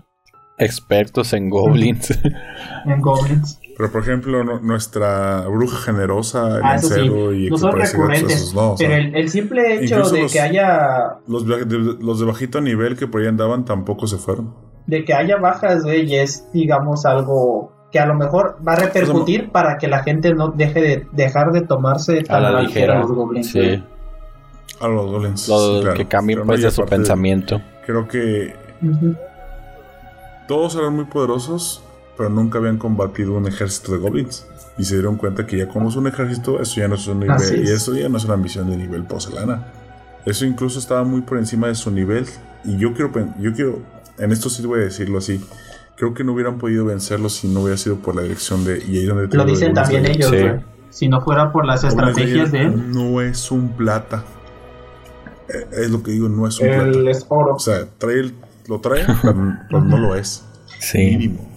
expertos 0.59 1.33
en 1.33 1.51
goblins. 1.51 2.11
en 2.85 3.01
Goblins. 3.01 3.61
Pero 3.79 3.91
por 3.93 4.03
ejemplo, 4.03 4.43
no- 4.45 4.59
nuestra 4.61 5.43
bruja 5.47 5.79
generosa, 5.79 6.57
el 6.59 6.63
Ah, 6.65 6.75
eso 6.75 6.89
sí. 6.89 6.95
lancero 7.01 7.33
y 7.33 7.49
No 7.49 7.57
son 7.59 7.71
gatos, 7.71 7.93
recurrentes. 7.93 8.35
esos 8.37 8.55
no, 8.55 8.73
o 8.73 8.77
sea, 8.77 8.89
pero 8.89 9.01
el, 9.01 9.15
el 9.17 9.29
simple 9.31 9.85
hecho 9.85 10.03
de 10.11 10.23
los- 10.23 10.33
que 10.33 10.41
haya 10.41 11.19
los, 11.29 11.47
de, 11.47 11.65
los 12.01 12.19
de 12.21 12.27
bajito 12.27 12.61
nivel 12.61 12.97
que 12.97 13.07
por 13.07 13.21
ahí 13.23 13.29
andaban 13.29 13.65
tampoco 13.65 14.07
se 14.07 14.17
fueron. 14.19 14.53
de 14.87 15.05
que 15.05 15.15
haya 15.15 15.37
bajas, 15.37 15.85
güey, 15.85 16.15
es 16.17 16.51
digamos 16.53 17.07
algo 17.07 17.73
que 17.93 17.99
a 18.01 18.07
lo 18.07 18.15
mejor 18.15 18.59
va 18.67 18.73
a 18.73 18.77
repercutir 18.77 19.51
para 19.51 19.79
que 19.79 19.87
la 19.87 20.03
gente 20.03 20.35
no 20.35 20.49
deje 20.49 20.81
de 20.83 21.07
dejar 21.13 21.53
de 21.53 21.61
tomarse 21.63 22.19
a 22.21 22.25
tan 22.25 22.43
la 22.43 22.63
ligera. 22.63 22.99
los 22.99 23.13
goblins. 23.13 23.51
Sí. 23.51 23.83
A 24.81 24.89
los 24.89 25.11
golems. 25.11 25.49
Lo- 25.49 25.59
sí, 25.77 25.81
claro. 25.83 25.97
que 25.97 26.07
cambien 26.07 26.43
pues 26.47 26.63
de 26.63 26.71
su 26.71 26.85
pensamiento. 26.85 27.61
Creo 27.87 28.07
que 28.09 28.55
todos 30.47 30.75
eran 30.77 30.95
muy 30.95 31.05
poderosos, 31.05 31.83
pero 32.19 32.29
nunca 32.29 32.59
habían 32.59 32.77
combatido 32.77 33.33
un 33.35 33.47
ejército 33.49 33.93
de 33.93 33.99
goblins. 33.99 34.45
Y 34.77 34.85
se 34.85 34.95
dieron 34.95 35.17
cuenta 35.17 35.47
que 35.47 35.57
ya 35.57 35.69
como 35.69 35.89
es 35.89 35.97
un 35.97 36.07
ejército, 36.07 36.61
eso 36.61 36.81
ya 36.81 36.89
no 36.89 36.97
es 36.97 37.07
un 37.07 37.21
nivel, 37.21 37.37
es. 37.37 37.51
y 37.53 37.63
eso 37.73 37.95
ya 37.95 38.09
no 38.11 38.19
es 38.19 38.25
una 38.25 38.35
ambición 38.35 38.69
de 38.71 38.77
nivel 38.77 39.05
porcelana. 39.05 39.69
Eso 40.27 40.45
incluso 40.45 40.79
estaba 40.79 41.03
muy 41.05 41.23
por 41.23 41.39
encima 41.39 41.69
de 41.69 41.75
su 41.75 41.91
nivel. 41.91 42.27
Y 42.65 42.77
yo 42.77 42.93
quiero, 42.93 43.11
yo 43.41 43.53
quiero, 43.55 43.79
en 44.19 44.33
esto 44.33 44.51
sí 44.51 44.65
voy 44.67 44.81
a 44.81 44.85
decirlo 44.85 45.19
así. 45.19 45.41
Creo 45.97 46.13
que 46.15 46.23
no 46.23 46.33
hubieran 46.35 46.59
podido 46.59 46.85
vencerlo 46.85 47.29
si 47.29 47.49
no 47.49 47.61
hubiera 47.63 47.77
sido 47.79 47.97
por 47.97 48.15
la 48.15 48.23
dirección 48.23 48.65
de. 48.65 48.79
Y 48.87 48.99
ahí 48.99 49.07
donde 49.07 49.27
te 49.29 49.37
Lo 49.37 49.45
dicen 49.45 49.73
también 49.75 50.05
ellos, 50.07 50.31
Sí. 50.31 50.45
Si 50.91 51.09
no 51.09 51.21
fuera 51.21 51.51
por 51.53 51.65
las 51.67 51.83
Goblin 51.83 51.99
estrategias 52.09 52.53
de 52.53 52.63
él, 52.63 52.93
No 52.93 53.21
es 53.21 53.51
un 53.51 53.71
plata. 53.71 54.25
Eh, 55.49 55.67
Es 55.73 55.91
lo 55.91 56.03
que 56.03 56.13
digo, 56.13 56.29
no 56.29 56.47
es 56.47 56.59
un 56.61 56.67
el 56.69 56.93
plata. 56.93 57.11
es 57.11 57.27
oro. 57.29 57.55
O 57.55 57.59
sea, 57.59 57.87
trae 57.99 58.21
el- 58.21 58.35
lo 58.69 58.81
trae, 58.81 59.05
pero, 59.23 59.57
pero 59.69 59.81
no 59.83 59.97
lo 59.99 60.15
es. 60.15 60.45
Sí. 60.79 60.99
Mínimo. 60.99 61.48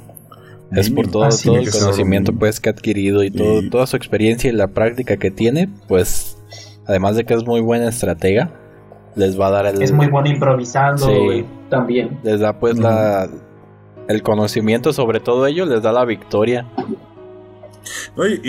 Es 0.72 0.89
por 0.89 1.07
todo, 1.07 1.27
todo 1.30 1.57
el 1.57 1.69
conocimiento 1.69 2.31
pues 2.34 2.60
que 2.60 2.69
ha 2.69 2.72
adquirido 2.72 3.23
y, 3.23 3.31
todo, 3.31 3.61
Y- 3.61 3.69
toda 3.69 3.85
su 3.88 3.98
experiencia 3.98 4.49
y 4.49 4.53
la 4.53 4.68
práctica 4.68 5.18
que 5.18 5.30
tiene, 5.31 5.68
pues 5.88 6.38
además 6.88 7.15
de 7.15 7.26
que 7.26 7.34
es 7.34 7.45
muy 7.45 7.60
buena 7.61 7.89
estratega, 7.89 8.52
les 9.15 9.39
va 9.39 9.48
a 9.48 9.52
dar 9.52 9.65
el 9.65 9.81
Es 9.81 9.91
muy 9.91 10.07
bueno 10.07 10.30
improvisando, 10.30 11.06
Sí. 11.07 11.45
también. 11.69 12.19
les 12.23 12.39
da 12.39 12.60
pues 12.60 12.77
la 12.80 13.27
el 14.07 14.23
conocimiento 14.23 14.91
sobre 14.93 15.19
todo 15.19 15.45
ello 15.48 15.65
les 15.65 15.81
da 15.81 15.91
la 15.91 16.06
victoria. 16.06 16.65
No, 18.15 18.27
y, 18.27 18.39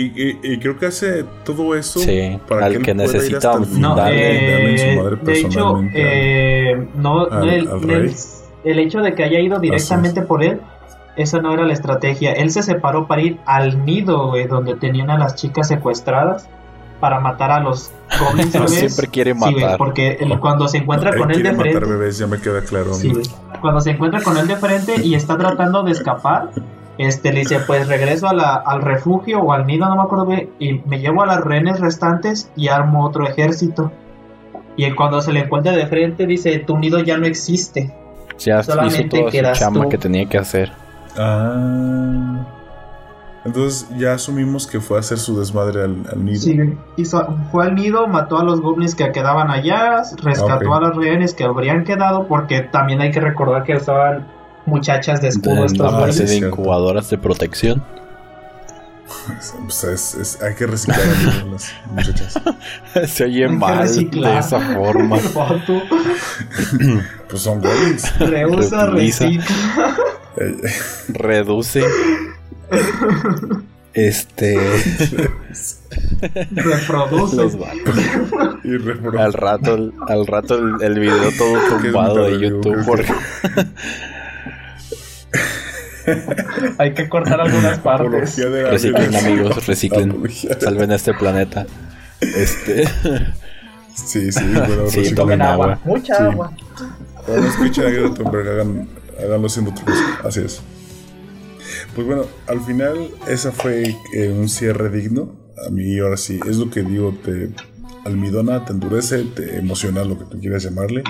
y- 0.43 0.59
creo 0.59 0.77
que 0.77 0.85
hace 0.87 1.25
todo 1.43 1.75
eso 1.75 1.99
Sí, 1.99 2.37
para 2.47 2.67
al 2.67 2.81
que, 2.81 2.93
necesita 2.93 3.57
No, 3.77 3.95
darle 3.95 4.71
en 4.73 4.77
su 4.77 4.83
eh, 4.85 4.95
madre 4.95 5.15
de 5.23 5.33
hecho, 5.33 5.47
personalmente 5.47 6.71
eh, 6.71 6.87
no, 6.95 7.25
al- 7.25 7.49
el, 7.49 7.67
al 7.67 7.81
el- 7.89 8.03
rey. 8.03 8.13
el 8.63 8.79
hecho 8.79 8.99
de 8.99 9.15
que 9.15 9.23
haya 9.23 9.39
ido 9.39 9.59
directamente 9.59 10.21
por 10.21 10.43
él, 10.43 10.59
esa 11.15 11.39
no 11.39 11.53
era 11.53 11.63
la 11.65 11.73
estrategia. 11.73 12.33
Él 12.33 12.51
se 12.51 12.63
separó 12.63 13.07
para 13.07 13.21
ir 13.21 13.39
al 13.45 13.85
nido, 13.85 14.29
güey, 14.29 14.47
donde 14.47 14.75
tenían 14.75 15.09
a 15.09 15.17
las 15.17 15.35
chicas 15.35 15.67
secuestradas 15.67 16.47
para 16.99 17.19
matar 17.19 17.51
a 17.51 17.59
los 17.59 17.91
goblins 18.19 18.53
bebés. 18.53 18.71
Siempre 18.71 19.07
quiere 19.07 19.33
Sí, 19.33 19.39
güey, 19.39 19.55
matar. 19.63 19.77
porque 19.77 20.17
él- 20.19 20.39
cuando 20.39 20.67
se 20.67 20.77
encuentra 20.77 21.09
Él 21.11 21.17
con 21.19 21.31
él 21.31 21.43
de 21.43 21.51
matar 21.51 21.71
frente, 21.71 21.85
bebés, 21.89 22.17
ya 22.17 22.27
me 22.27 22.39
queda 22.39 22.61
claro. 22.61 22.93
Sí. 22.93 23.11
Cuando 23.61 23.81
se 23.81 23.91
encuentra 23.91 24.21
con 24.21 24.37
él 24.37 24.47
de 24.47 24.55
frente 24.55 24.95
y 25.03 25.15
está 25.15 25.37
tratando 25.37 25.83
de 25.83 25.91
escapar, 25.91 26.49
este 26.97 27.33
le 27.33 27.39
dice, 27.41 27.59
pues 27.65 27.87
regreso 27.87 28.27
a 28.27 28.33
la- 28.33 28.55
al 28.55 28.81
refugio 28.81 29.39
o 29.39 29.51
al 29.51 29.65
nido, 29.67 29.87
no 29.89 29.95
me 29.95 30.03
acuerdo 30.03 30.25
bien, 30.27 30.49
y 30.59 30.73
me 30.85 30.99
llevo 30.99 31.23
a 31.23 31.25
las 31.25 31.41
rehenes 31.41 31.79
restantes 31.79 32.49
y 32.55 32.67
armo 32.69 33.03
otro 33.05 33.27
ejército. 33.27 33.91
Y 34.77 34.85
él 34.85 34.95
cuando 34.95 35.21
se 35.21 35.31
le 35.33 35.41
encuentra 35.41 35.73
de 35.73 35.85
frente 35.87 36.25
dice, 36.25 36.57
tu 36.59 36.77
nido 36.77 36.99
ya 36.99 37.17
no 37.17 37.25
existe. 37.27 37.93
Ya 38.39 38.59
hizo 38.61 38.71
Solamente 38.71 39.19
toda 39.19 39.23
su 39.25 39.37
quedas 39.37 39.59
chamba 39.59 39.83
tú. 39.83 39.89
que 39.89 39.97
tenía 39.97 40.25
que 40.27 40.37
hacer. 40.37 40.71
Ah. 41.17 42.45
Entonces 43.45 43.87
ya 43.97 44.13
asumimos 44.13 44.65
que 44.67 44.79
fue 44.79 44.95
a 44.97 44.99
hacer 45.01 45.17
su 45.19 45.37
desmadre 45.37 45.83
al, 45.83 45.97
al 46.11 46.23
nido. 46.23 46.39
Sí, 46.41 46.57
hizo- 46.95 47.27
fue 47.51 47.65
al 47.65 47.75
nido, 47.75 48.07
mató 48.07 48.39
a 48.39 48.43
los 48.43 48.61
goblins 48.61 48.95
que 48.95 49.11
quedaban 49.11 49.51
allá, 49.51 50.01
rescató 50.23 50.73
a 50.73 50.79
los 50.79 50.95
rehenes 50.95 51.33
que 51.33 51.43
habrían 51.43 51.83
quedado, 51.83 52.25
porque 52.27 52.61
también 52.61 53.01
hay 53.01 53.11
que 53.11 53.19
recordar 53.19 53.63
que 53.63 53.75
usaban 53.75 54.25
muchachas 54.65 55.19
de 55.21 55.27
escudo 55.27 55.65
estos 55.65 55.93
Ah, 55.93 56.05
de 56.05 56.13
cierto. 56.13 56.47
incubadoras 56.47 57.09
de 57.09 57.17
protección. 57.17 57.83
Pues 59.63 59.83
es- 59.83 60.15
es- 60.15 60.41
hay 60.41 60.55
que 60.55 60.65
reciclar 60.65 60.99
a 61.41 61.45
las 61.45 61.73
muchachas. 61.91 62.33
Se 63.07 63.25
oye 63.25 63.45
Hay 63.45 63.51
mal 63.55 63.87
de 63.87 64.37
esa 64.39 64.59
forma. 64.59 65.17
Pues 67.29 67.41
son 67.41 67.59
goblins. 67.61 68.19
Reusa, 68.19 68.85
recicla. 68.87 69.43
Eh, 70.37 70.55
Reduce. 71.09 71.83
Este. 73.93 74.57
reproduce. 76.51 77.35
los 77.35 77.53
y 78.63 78.69
repro- 78.79 79.19
Al 79.19 79.33
rato, 79.33 79.91
al 80.07 80.25
rato 80.25 80.57
el, 80.57 80.81
el 80.81 80.99
video 80.99 81.29
todo 81.37 81.59
tumbado 81.79 82.23
de 82.25 82.39
YouTube. 82.39 82.83
Porque 82.85 83.07
Hay 86.79 86.93
que 86.93 87.07
cortar 87.07 87.39
algunas 87.39 87.79
partes. 87.79 88.35
Reciclen 88.37 89.15
amigos, 89.15 89.65
reciclen. 89.67 90.09
Apología. 90.11 90.59
Salven 90.59 90.91
este 90.91 91.13
planeta. 91.13 91.65
Este. 92.19 92.85
Sí, 93.95 94.31
sí, 94.31 94.43
bueno, 94.43 94.89
Sí, 94.89 94.97
reciclen. 94.97 95.15
tomen 95.15 95.41
agua. 95.41 95.65
agua, 95.73 95.79
mucha 95.85 96.15
Sí. 96.17 96.23
agua. 96.23 96.51
Cuando 97.25 97.47
escuchen 97.47 97.85
a 97.85 97.89
Greta 97.89 98.13
Thunberg, 98.15 98.47
hagan, 98.49 98.89
háganlo 99.19 99.47
haciendo 99.47 99.71
otra 99.71 99.85
cosa. 99.85 100.27
Así 100.27 100.39
es. 100.41 100.61
Pues 101.95 102.07
bueno, 102.07 102.25
al 102.47 102.61
final, 102.61 103.09
esa 103.27 103.51
fue 103.51 103.95
eh, 104.13 104.29
un 104.29 104.49
cierre 104.49 104.89
digno. 104.89 105.35
A 105.65 105.69
mí, 105.69 105.99
ahora 105.99 106.17
sí, 106.17 106.39
es 106.49 106.57
lo 106.57 106.69
que 106.69 106.81
digo, 106.83 107.13
te 107.23 107.49
almidona, 108.05 108.65
te 108.65 108.73
endurece, 108.73 109.23
te 109.23 109.57
emociona, 109.57 110.03
lo 110.03 110.17
que 110.17 110.25
tú 110.25 110.39
quieras 110.39 110.63
llamarle. 110.63 111.03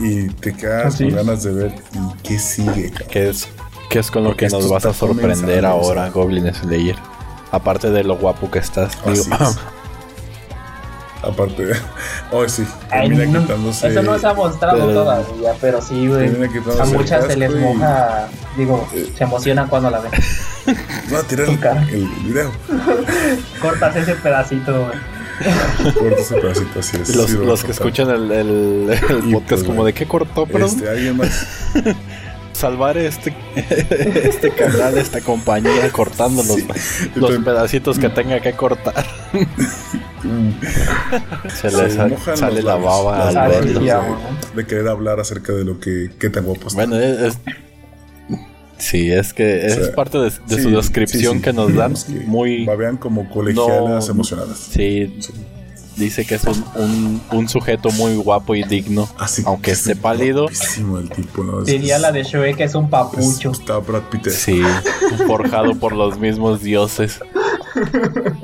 Y 0.00 0.28
te 0.28 0.54
quedas 0.54 0.86
Así 0.94 1.04
con 1.04 1.18
es. 1.18 1.26
ganas 1.26 1.42
de 1.44 1.52
ver 1.52 1.74
y 1.92 2.22
qué 2.22 2.38
sigue, 2.38 2.90
cabrón. 2.90 3.08
¿Qué 3.10 3.28
es, 3.28 3.48
qué 3.90 3.98
es 4.00 4.10
con 4.10 4.24
lo 4.24 4.30
Porque 4.30 4.46
que 4.46 4.52
nos 4.52 4.68
vas 4.68 4.86
a 4.86 4.92
sorprender 4.94 5.64
ahora. 5.64 6.08
Goblin 6.10 6.52
Slayer? 6.52 6.96
Aparte 7.52 7.90
de 7.90 8.02
lo 8.02 8.16
guapo 8.16 8.50
que 8.50 8.58
estás. 8.58 8.98
Digo, 9.04 9.12
es. 9.12 9.28
Aparte, 11.26 11.72
oh 12.30 12.46
sí, 12.48 12.64
Ay, 12.90 13.08
termina 13.08 13.38
no, 13.38 13.40
quitándose. 13.46 13.88
eso 13.88 14.02
no 14.02 14.18
se 14.18 14.26
ha 14.26 14.34
mostrado 14.34 14.78
Pero- 14.86 14.92
todavía, 14.92 15.52
pero 15.60 15.80
sí, 15.82 16.06
güey. 16.06 16.28
A 16.80 16.84
muchas 16.86 17.26
se 17.26 17.36
les 17.36 17.50
y- 17.52 17.54
moja, 17.56 18.28
digo, 18.56 18.88
se 19.16 19.24
emocionan 19.24 19.68
cuando 19.68 19.90
la 19.90 20.00
ven. 20.00 20.12
Va 21.14 21.18
a 21.18 21.22
tirar 21.22 21.48
el, 21.48 22.08
video. 22.24 22.50
Cortas 23.60 23.96
ese 23.96 24.14
pedacito, 24.14 24.72
güey. 24.86 25.14
Pedacito, 25.94 26.78
así 26.78 26.96
es. 27.02 27.16
los, 27.16 27.60
sí, 27.60 27.66
que 27.66 27.72
escuchan 27.72 28.08
el, 28.10 28.30
el- 28.30 29.00
podcast 29.32 29.48
pues, 29.48 29.64
como 29.64 29.84
de 29.84 29.92
qué 29.92 30.06
cortó, 30.06 30.46
pero 30.46 30.66
Este, 30.66 30.88
alguien 30.88 31.16
más. 31.16 31.46
Salvar 32.64 32.96
este 32.96 33.34
este 33.56 34.50
canal, 34.50 34.96
esta 34.96 35.20
compañía 35.20 35.90
cortando 35.92 36.42
los, 36.42 36.56
Sí. 36.56 36.66
los 37.14 37.30
pedacitos 37.44 37.98
que 37.98 38.08
tenga 38.08 38.40
que 38.40 38.52
cortar. 38.54 39.04
Se 41.54 41.70
Se 41.70 41.76
les 41.82 41.96
mojan 41.98 42.36
sale 42.36 42.56
los 42.56 42.64
la 42.64 42.76
baba 42.76 43.28
al 43.28 43.50
verlo. 43.50 43.80
de, 43.80 43.94
de 44.56 44.66
querer 44.66 44.88
hablar 44.88 45.20
acerca 45.20 45.52
de 45.52 45.64
lo 45.64 45.78
que 45.78 46.08
tan 46.30 46.44
guapo 46.44 46.68
está. 46.68 46.74
Bueno, 46.86 46.96
es, 46.98 47.20
es- 47.20 47.38
sí, 48.78 49.10
es 49.12 49.34
que 49.34 49.66
es 49.66 49.76
O 49.78 49.84
sea, 49.84 49.94
parte 49.94 50.16
de, 50.18 50.24
de 50.30 50.56
Sí, 50.56 50.62
su 50.62 50.70
descripción 50.70 51.36
sí, 51.36 51.42
que 51.42 51.52
nos 51.52 51.74
dan. 51.74 51.94
Que 51.94 52.12
Muy, 52.26 52.64
babean 52.64 52.96
como 52.96 53.28
colegialas 53.28 54.06
No. 54.08 54.12
emocionadas. 54.14 54.58
sí, 54.58 55.14
Sí. 55.20 55.32
Dice 55.96 56.24
que 56.26 56.34
es 56.36 56.44
un, 56.44 56.64
un, 56.76 57.22
un 57.32 57.48
sujeto 57.48 57.90
muy 57.90 58.16
guapo 58.16 58.54
y 58.54 58.62
digno, 58.64 59.08
Así 59.18 59.42
aunque 59.46 59.66
que 59.66 59.70
esté 59.72 59.92
es 59.92 59.98
pálido. 59.98 60.48
el 60.48 61.10
tipo, 61.10 61.42
¿no? 61.44 61.60
Es- 61.60 61.66
Diría 61.66 61.98
la 61.98 62.12
de 62.12 62.22
Shrek 62.24 62.56
que 62.56 62.64
es 62.64 62.74
un 62.74 62.84
es- 62.84 62.90
papucho. 62.90 63.50
Está 63.52 63.78
Brad 63.78 64.02
Pitt. 64.10 64.28
Sí, 64.28 64.62
forjado 65.26 65.74
por 65.76 65.92
los 65.94 66.18
mismos 66.18 66.62
dioses. 66.62 67.20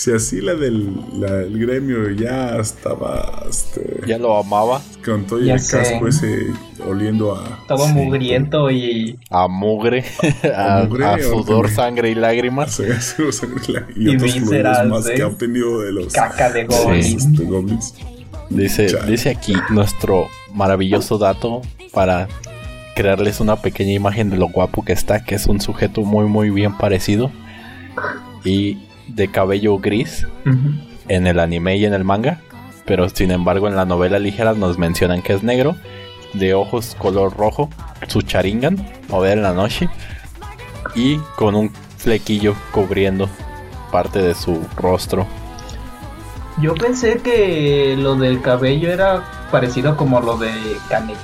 Si 0.00 0.12
así 0.12 0.40
la 0.40 0.54
del 0.54 0.94
la- 1.18 1.40
el 1.42 1.58
gremio 1.58 2.08
ya 2.10 2.56
estaba 2.58 3.42
este, 3.48 4.00
Ya 4.06 4.16
lo 4.16 4.36
amaba 4.38 4.80
con 5.04 5.24
todo 5.26 5.40
Ya 5.40 5.54
el 5.54 5.60
sé. 5.60 5.78
casco 5.78 6.06
ese 6.06 6.46
oliendo 6.86 7.34
a 7.34 7.64
Todo 7.66 7.84
Sí. 7.86 7.92
mugriento 7.94 8.70
y, 8.70 9.18
a 9.28 9.48
mugre, 9.48 10.04
a, 10.56 10.82
A 10.82 10.84
mugre, 10.84 11.04
a 11.04 11.14
o 11.14 11.18
sudor, 11.18 11.46
también. 11.66 11.74
sangre 11.74 12.10
y 12.10 12.14
lágrimas. 12.14 12.78
a 12.80 13.00
sangre- 13.00 13.32
sangre 13.32 13.84
y, 13.96 14.04
Y 14.04 14.14
otros 14.16 14.34
vísceras, 14.34 14.86
más 14.86 15.08
¿eh? 15.08 15.14
que 15.16 15.22
ha 15.22 15.26
obtenido 15.26 15.80
de 15.80 15.90
los 15.92 16.12
caca 16.12 16.50
de. 16.52 16.68
Sí. 17.02 17.16
este, 17.16 17.44
goblins. 17.44 17.94
Dice, 18.50 18.86
Chale. 18.86 19.10
dice 19.10 19.30
aquí 19.30 19.54
nuestro 19.70 20.28
maravilloso 20.54 21.18
dato 21.18 21.60
para 21.92 22.28
crearles 22.94 23.40
una 23.40 23.56
pequeña 23.56 23.94
imagen 23.94 24.30
de 24.30 24.36
lo 24.36 24.48
guapo 24.48 24.84
que 24.84 24.92
está, 24.92 25.24
que 25.24 25.34
es 25.34 25.46
un 25.46 25.60
sujeto 25.60 26.02
muy 26.02 26.26
muy 26.26 26.50
bien 26.50 26.76
parecido 26.78 27.32
y 28.44 28.78
de 29.08 29.28
cabello 29.28 29.78
gris 29.78 30.26
en 31.08 31.26
el 31.26 31.38
anime 31.38 31.76
y 31.76 31.84
en 31.84 31.94
el 31.94 32.04
manga, 32.04 32.40
pero 32.84 33.08
sin 33.08 33.30
embargo 33.30 33.68
en 33.68 33.76
la 33.76 33.84
novela 33.84 34.18
ligera 34.18 34.54
nos 34.54 34.78
mencionan 34.78 35.22
que 35.22 35.32
es 35.32 35.42
negro, 35.42 35.76
de 36.34 36.54
ojos 36.54 36.94
color 36.98 37.36
rojo, 37.36 37.70
su 38.06 38.22
charingan 38.22 38.76
o 39.10 39.20
ver 39.20 39.38
en 39.38 39.42
la 39.42 39.52
noche 39.52 39.88
y 40.94 41.18
con 41.36 41.54
un 41.54 41.70
flequillo 41.96 42.54
cubriendo 42.72 43.28
parte 43.90 44.20
de 44.20 44.34
su 44.34 44.60
rostro. 44.76 45.26
Yo 46.60 46.74
pensé 46.74 47.18
que 47.18 47.96
lo 47.98 48.16
del 48.16 48.40
cabello 48.42 48.90
era 48.90 49.22
parecido 49.50 49.96
como 49.96 50.20
lo 50.20 50.36
de 50.36 50.50
Kane. 50.88 51.14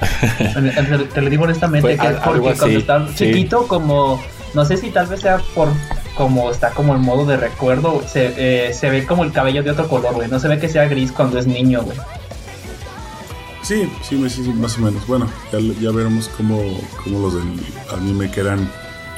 te, 1.14 1.20
lo 1.20 1.30
digo 1.30 1.44
honestamente, 1.44 1.96
que 1.96 2.06
es 2.06 2.16
porque 2.16 2.40
cuando 2.40 2.64
así, 2.64 2.76
está 2.76 3.08
sí. 3.08 3.14
chiquito, 3.14 3.66
como 3.66 4.22
no 4.54 4.64
sé 4.64 4.76
si 4.76 4.90
tal 4.90 5.06
vez 5.06 5.20
sea 5.20 5.38
por 5.54 5.68
como 6.14 6.50
está 6.50 6.70
como 6.70 6.94
el 6.94 7.00
modo 7.00 7.24
de 7.26 7.36
recuerdo, 7.36 8.02
se, 8.06 8.66
eh, 8.68 8.72
se 8.72 8.90
ve 8.90 9.04
como 9.06 9.24
el 9.24 9.32
cabello 9.32 9.62
de 9.62 9.70
otro 9.72 9.88
color, 9.88 10.14
güey. 10.14 10.28
No 10.28 10.38
se 10.38 10.48
ve 10.48 10.58
que 10.58 10.68
sea 10.68 10.86
gris 10.88 11.12
cuando 11.12 11.38
es 11.38 11.46
niño, 11.46 11.82
güey. 11.82 11.96
Sí, 13.62 13.88
sí, 14.02 14.28
sí, 14.28 14.44
sí, 14.44 14.50
más 14.50 14.76
o 14.78 14.82
menos. 14.82 15.06
Bueno, 15.06 15.26
ya, 15.52 15.58
ya 15.80 15.90
veremos 15.90 16.28
cómo, 16.36 16.60
cómo 17.02 17.18
los 17.20 17.34
del 17.34 17.44
anime 17.96 18.30
quedan. 18.30 18.70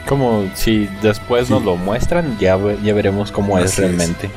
Como 0.09 0.45
si 0.55 0.89
después 1.03 1.49
Sí. 1.49 1.53
nos 1.53 1.65
lo 1.65 1.77
muestran, 1.77 2.39
ya, 2.39 2.57
ya 2.83 2.95
veremos 2.95 3.33
cómo 3.33 3.59
es 3.59 3.65
Así 3.73 3.83
es. 3.83 3.89
realmente. 3.89 4.31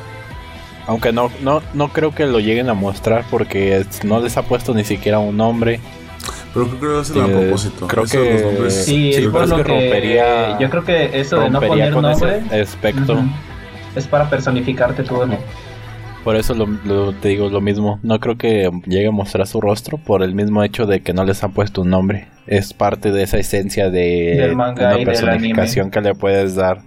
Aunque 0.88 1.12
no, 1.12 1.30
no, 1.42 1.62
no 1.74 1.88
creo 1.92 2.12
que 2.12 2.26
lo 2.26 2.40
lleguen 2.40 2.68
a 2.68 2.74
mostrar 2.74 3.24
porque 3.30 3.86
no 4.02 4.18
les 4.20 4.36
ha 4.36 4.42
puesto 4.42 4.74
ni 4.74 4.82
siquiera 4.84 5.20
un 5.20 5.36
nombre. 5.36 5.78
Pero 6.52 6.66
creo 6.66 6.80
que 6.80 6.86
lo 6.86 6.98
hacen 7.00 7.20
a 7.22 7.26
propósito. 7.26 7.86
creo 7.86 8.04
Eso 8.04 8.18
que- 8.22 8.32
los 8.32 8.42
nombres, 8.42 8.84
Sí, 8.84 9.12
Sí, 9.12 9.22
es 9.22 9.28
por 9.28 9.48
lo 9.48 9.56
que 9.56 9.62
rompería- 9.62 10.58
yo 10.58 10.70
creo 10.70 10.84
que 10.84 11.20
eso 11.20 11.40
de 11.40 11.50
no 11.50 11.60
poner 11.60 11.92
con 11.92 12.02
nombre 12.02 12.42
ujú, 13.02 13.28
es 13.94 14.06
para 14.08 14.28
personificarte 14.28 15.02
tú, 15.04 15.26
¿no? 15.26 15.38
Por 16.24 16.36
eso 16.36 16.52
lo, 16.54 16.66
lo- 16.84 17.12
te 17.14 17.28
digo 17.28 17.48
lo 17.48 17.60
mismo. 17.62 17.98
No 18.02 18.20
creo 18.20 18.36
que 18.36 18.70
llegue 18.86 19.06
a 19.06 19.10
mostrar 19.10 19.46
su 19.46 19.60
rostro 19.60 19.96
por 19.96 20.22
el 20.22 20.34
mismo 20.34 20.62
hecho 20.62 20.84
de 20.86 21.00
que 21.00 21.14
no 21.14 21.24
les 21.24 21.42
han 21.42 21.52
puesto 21.52 21.80
un 21.80 21.88
nombre. 21.90 22.28
Es 22.46 22.74
parte 22.74 23.10
de 23.10 23.22
esa 23.22 23.38
esencia 23.38 23.88
de, 23.88 24.36
Del 24.38 24.54
manga 24.56 24.74
de 24.74 24.82
y 24.82 24.86
una 24.88 24.96
del 24.96 25.04
personificación 25.06 25.90
que 25.90 26.00
le 26.02 26.14
puedes 26.14 26.56
dar. 26.56 26.82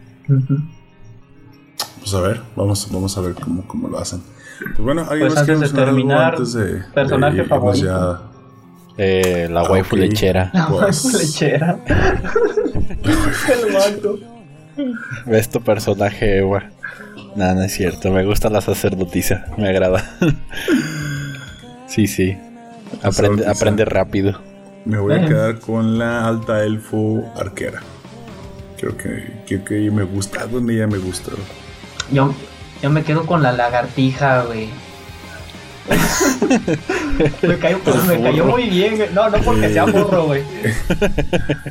Pues 1.99 2.13
a 2.13 2.21
ver, 2.21 2.41
vamos, 2.55 2.87
vamos 2.91 3.17
a 3.17 3.21
ver 3.21 3.33
cómo, 3.33 3.65
cómo 3.67 3.87
lo 3.87 3.97
hacen. 3.97 4.21
Pues 4.59 4.77
bueno, 4.79 5.01
¿alguien 5.09 5.29
Pues 5.29 5.33
más 5.39 5.49
antes 5.49 5.73
de 5.73 5.79
terminar, 5.83 6.35
antes 6.35 6.53
de, 6.53 6.73
de 6.73 6.83
personaje 6.93 7.43
favorito. 7.45 7.85
ya? 7.85 8.32
Eh, 8.97 9.47
la 9.51 9.61
Ah, 9.61 9.71
waifu 9.71 9.95
ok. 9.95 10.01
lechera. 10.01 10.51
La 10.53 10.67
Pues- 10.67 11.03
waifu 11.05 11.17
lechera. 11.17 11.77
El. 13.03 14.25
¿Ves 15.25 15.49
tu 15.49 15.61
personaje, 15.61 16.37
Ewa? 16.39 16.63
No, 17.35 17.53
no 17.55 17.63
es 17.63 17.73
cierto. 17.73 18.11
Me 18.11 18.23
gusta 18.25 18.49
la 18.49 18.61
sacerdotisa. 18.61 19.45
Me 19.57 19.69
agrada. 19.69 20.03
sí, 21.87 22.07
sí. 22.07 22.37
Aprende, 23.01 23.47
aprende 23.47 23.85
rápido. 23.85 24.39
Me 24.85 24.97
voy 24.99 25.15
a 25.15 25.25
quedar 25.25 25.59
con 25.59 25.97
la 25.97 26.27
alta 26.27 26.63
elfo 26.63 27.23
arquera. 27.35 27.79
Creo 28.77 28.97
que, 28.97 29.31
creo 29.47 29.63
que 29.63 29.77
ella 29.79 29.91
me 29.91 30.03
gusta. 30.03 30.45
¿Dónde 30.45 30.75
ella 30.75 30.87
me 30.87 30.97
gusta? 30.97 31.31
Yo, 32.11 32.33
yo 32.81 32.89
me 32.89 33.03
quedo 33.03 33.25
con 33.25 33.41
la 33.41 33.51
lagartija, 33.53 34.43
güey. 34.43 34.69
me 37.41 37.57
cayó, 37.57 37.79
pues, 37.79 38.03
me 38.05 38.21
cayó 38.21 38.45
muy 38.45 38.69
bien, 38.69 38.95
güey. 38.97 39.09
No, 39.13 39.29
no 39.29 39.37
porque 39.39 39.69
sea 39.73 39.85
burro, 39.85 40.25
güey. 40.25 40.43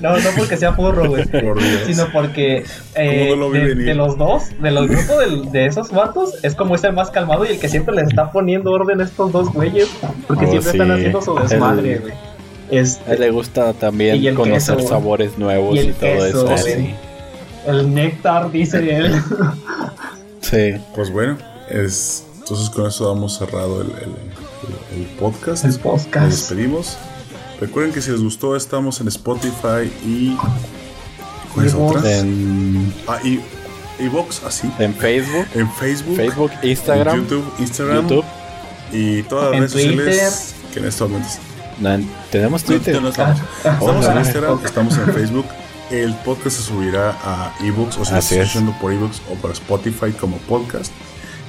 No, 0.01 0.16
no 0.16 0.30
porque 0.36 0.56
sea 0.56 0.70
burro, 0.70 1.09
güey. 1.09 1.24
Por. 1.26 1.59
Sino 1.86 2.06
porque 2.12 2.64
eh, 2.94 3.28
¿Cómo 3.30 3.36
no 3.36 3.48
lo 3.48 3.51
vi 3.51 3.74
de, 3.84 3.94
los 3.94 4.18
dos, 4.18 4.44
de 4.60 4.70
los 4.70 4.86
grupos 4.89 5.52
de, 5.52 5.66
esos 5.66 5.90
vatos, 5.90 6.34
es 6.43 6.55
como 6.55 6.74
es 6.74 6.84
el 6.84 6.93
más 6.93 7.10
calmado 7.10 7.44
y 7.44 7.48
el 7.48 7.59
que 7.60 7.68
siempre 7.68 7.94
les 7.94 8.09
está 8.09 8.30
poniendo 8.30 8.70
orden 8.72 9.01
a 9.01 9.05
estos 9.05 9.32
dos 9.32 9.52
güeyes. 9.52 9.89
Porque 10.26 10.47
Oh, 10.47 10.51
siempre 10.51 10.70
están 10.72 10.90
haciendo 10.90 11.22
su 11.22 11.34
desmadre, 11.34 11.93
El- 11.94 12.01
güey. 12.01 12.12
A 12.12 12.16
él 12.70 12.78
Este, 12.78 13.18
le 13.18 13.30
gusta 13.30 13.72
también 13.74 14.34
conocer 14.34 14.76
queso. 14.76 14.89
sabores 14.89 15.36
nuevos 15.39 15.78
Y 15.78 15.89
todo 15.89 16.01
queso, 16.01 16.52
eso. 16.55 16.59
Sí. 16.59 16.94
el 17.66 17.94
néctar, 17.94 18.51
dice 18.51 18.97
él. 18.97 19.14
Sí. 20.40 20.74
Pues 20.94 21.10
bueno, 21.12 21.36
es, 21.70 22.24
entonces 22.53 22.70
con 22.74 22.87
eso 22.87 23.09
damos 23.12 23.39
cerrado 23.39 23.81
el, 23.81 23.89
el- 23.91 23.97
el- 24.03 25.01
el 25.01 25.07
podcast. 25.19 25.65
El 25.65 25.79
podcast. 25.79 26.16
Nos 26.16 26.31
despedimos. 26.49 26.97
Recuerden 27.61 27.93
que 27.95 28.03
si 28.03 28.11
les 28.11 28.20
gustó, 28.23 28.55
estamos 28.57 29.01
en 29.01 29.09
Spotify 29.09 29.91
y. 30.05 30.37
¿Cuáles 31.55 31.74
otras? 31.74 32.05
En, 32.05 32.93
Ah, 33.07 33.19
y. 33.24 33.41
y 33.99 34.09
Vox, 34.09 34.43
así. 34.45 34.70
en 34.79 34.95
Facebook, 34.95 35.47
En 35.55 35.70
Facebook, 35.73 36.16
Facebook, 36.16 36.51
en 36.62 36.70
Instagram, 36.70 37.20
YouTube, 37.23 37.45
Instagram 37.59 38.09
YouTube. 38.09 38.24
y 38.93 39.23
todas 39.24 39.51
las 39.51 39.59
redes 39.61 39.73
sociales 39.73 40.55
que 40.73 40.79
en 40.81 40.85
este 40.87 41.05
momento 41.05 41.29
No, 41.79 41.93
en- 41.95 42.11
tenemos 42.31 42.65
Twitter. 42.65 42.95
No, 42.97 43.01
no 43.03 43.09
estamos. 43.11 43.39
Ah, 43.65 43.77
Estamos 43.81 44.07
ah, 44.07 44.12
en 44.12 44.19
ah, 44.19 44.20
Instagram, 44.20 44.61
estamos 44.65 44.99
en 44.99 45.05
Facebook. 45.15 45.47
El 45.91 46.15
podcast 46.16 46.57
se 46.57 46.62
subirá 46.62 47.11
a 47.23 47.55
ebooks 47.62 47.99
o 47.99 48.05
si 48.05 48.12
lo 48.12 48.19
estás 48.19 48.33
es. 48.33 48.39
escuchando 48.47 48.74
por 48.81 48.93
ebooks 48.93 49.20
o 49.31 49.35
por 49.37 49.51
Spotify 49.53 50.11
como 50.12 50.37
podcast. 50.39 50.91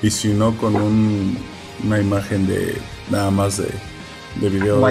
Y 0.03 0.11
si 0.11 0.29
no, 0.29 0.55
con 0.57 0.75
un- 0.75 1.37
una 1.85 1.99
imagen 1.99 2.45
de 2.45 2.77
nada 3.09 3.31
más 3.31 3.57
de, 3.57 3.69
de 4.41 4.49
video 4.49 4.75
de- 4.75 4.81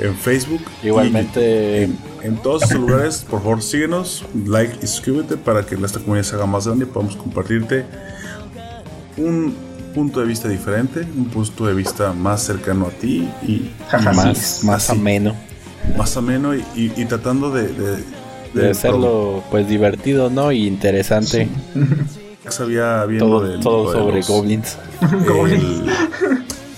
en 0.00 0.14
Facebook. 0.16 0.62
Igualmente, 0.82 1.80
Y 1.80 1.84
en, 1.84 1.98
en 2.22 2.36
todos 2.38 2.62
esos 2.62 2.80
lugares, 2.80 3.26
por 3.28 3.40
favor, 3.42 3.62
síguenos, 3.62 4.24
like 4.46 4.76
y 4.82 4.86
suscríbete 4.86 5.36
para 5.36 5.66
que 5.66 5.74
esta 5.74 5.98
comunidad 6.00 6.24
se 6.24 6.34
haga 6.36 6.46
más 6.46 6.66
grande 6.66 6.84
y 6.86 6.88
podamos 6.88 7.16
compartirte 7.16 7.84
un 9.18 9.54
punto 9.94 10.20
de 10.20 10.26
vista 10.26 10.48
diferente, 10.48 11.00
un 11.16 11.26
punto 11.26 11.66
de 11.66 11.74
vista 11.74 12.12
más 12.14 12.42
cercano 12.42 12.86
a 12.86 12.90
ti 12.90 13.28
y, 13.46 13.70
más, 14.14 14.64
más 14.64 14.88
ameno. 14.90 15.34
más 15.98 16.16
ameno 16.16 16.54
y, 16.54 16.60
y- 16.74 16.92
y 16.96 17.04
tratando 17.04 17.50
de, 17.50 17.68
de, 17.68 17.96
De 18.54 18.70
hacerlo 18.70 19.44
pues 19.50 19.68
divertido, 19.68 20.30
¿no? 20.30 20.50
Y 20.52 20.66
interesante. 20.66 21.48
Sabía 22.50 23.04
viendo 23.04 23.26
Todo, 23.26 23.40
del- 23.48 23.60
todo 23.60 23.92
lo 23.92 23.98
sobre 23.98 24.16
los- 24.16 24.28
goblins. 24.28 24.76
el 25.00 25.86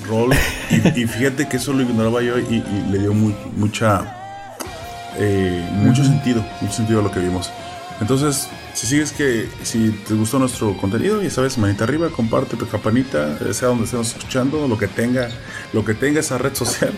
rol. 0.09 0.35
Y, 0.71 1.03
y 1.03 1.07
fíjate 1.07 1.49
que 1.49 1.57
eso 1.57 1.73
lo 1.73 1.83
ignoraba 1.83 2.23
yo 2.23 2.39
y, 2.39 2.43
y 2.57 2.85
le 2.91 2.99
dio 2.99 3.15
muy, 3.15 3.35
mucha 3.57 4.21
eh, 5.19 5.67
mucho 5.73 6.05
sentido 6.05 6.45
mucho 6.61 6.75
sentido 6.75 7.01
a 7.01 7.03
lo 7.03 7.11
que 7.11 7.21
vimos. 7.21 7.51
Entonces 8.01 8.49
si 8.75 8.87
sigues 8.89 9.13
que 9.13 9.49
si 9.63 9.91
te 10.07 10.15
gustó 10.15 10.39
nuestro 10.41 10.77
contenido 10.77 11.23
ya 11.23 11.31
sabes 11.31 11.57
manita 11.59 11.85
arriba 11.85 12.09
comparte 12.11 12.57
tu 12.57 12.67
campanita 12.67 13.39
eh, 13.49 13.55
sea 13.55 13.69
donde 13.69 13.85
estemos 13.85 14.09
escuchando 14.09 14.67
lo 14.67 14.77
que 14.77 14.89
tenga 14.89 15.29
lo 15.73 15.85
que 15.85 15.95
tenga 15.95 16.19
esa 16.21 16.37
red 16.39 16.55
social 16.55 16.93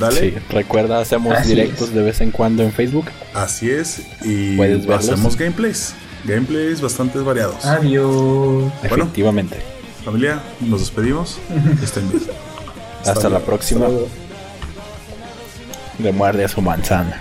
dale. 0.00 0.18
Sí, 0.20 0.34
recuerda, 0.48 0.98
hacemos 1.00 1.34
Así 1.36 1.50
directos 1.50 1.88
es. 1.90 1.94
de 1.94 2.02
vez 2.02 2.20
en 2.22 2.30
cuando 2.30 2.62
en 2.62 2.72
Facebook. 2.72 3.04
así 3.34 3.70
es 3.70 4.00
y 4.24 4.58
hacemos 4.90 5.36
gameplays 5.36 5.94
gameplays 6.24 6.80
bastante 6.80 7.18
variados 7.18 7.64
Adiós. 7.64 8.06
Bueno. 8.06 8.72
Efectivamente. 8.82 9.56
familia 10.04 10.40
nos 10.60 10.80
despedimos 10.80 11.38
estén 11.82 12.08
bien 12.10 12.22
Hasta 13.04 13.28
la 13.28 13.40
próxima. 13.40 13.88
Le 15.98 16.12
muerde 16.12 16.44
a 16.44 16.48
su 16.48 16.62
manzana. 16.62 17.20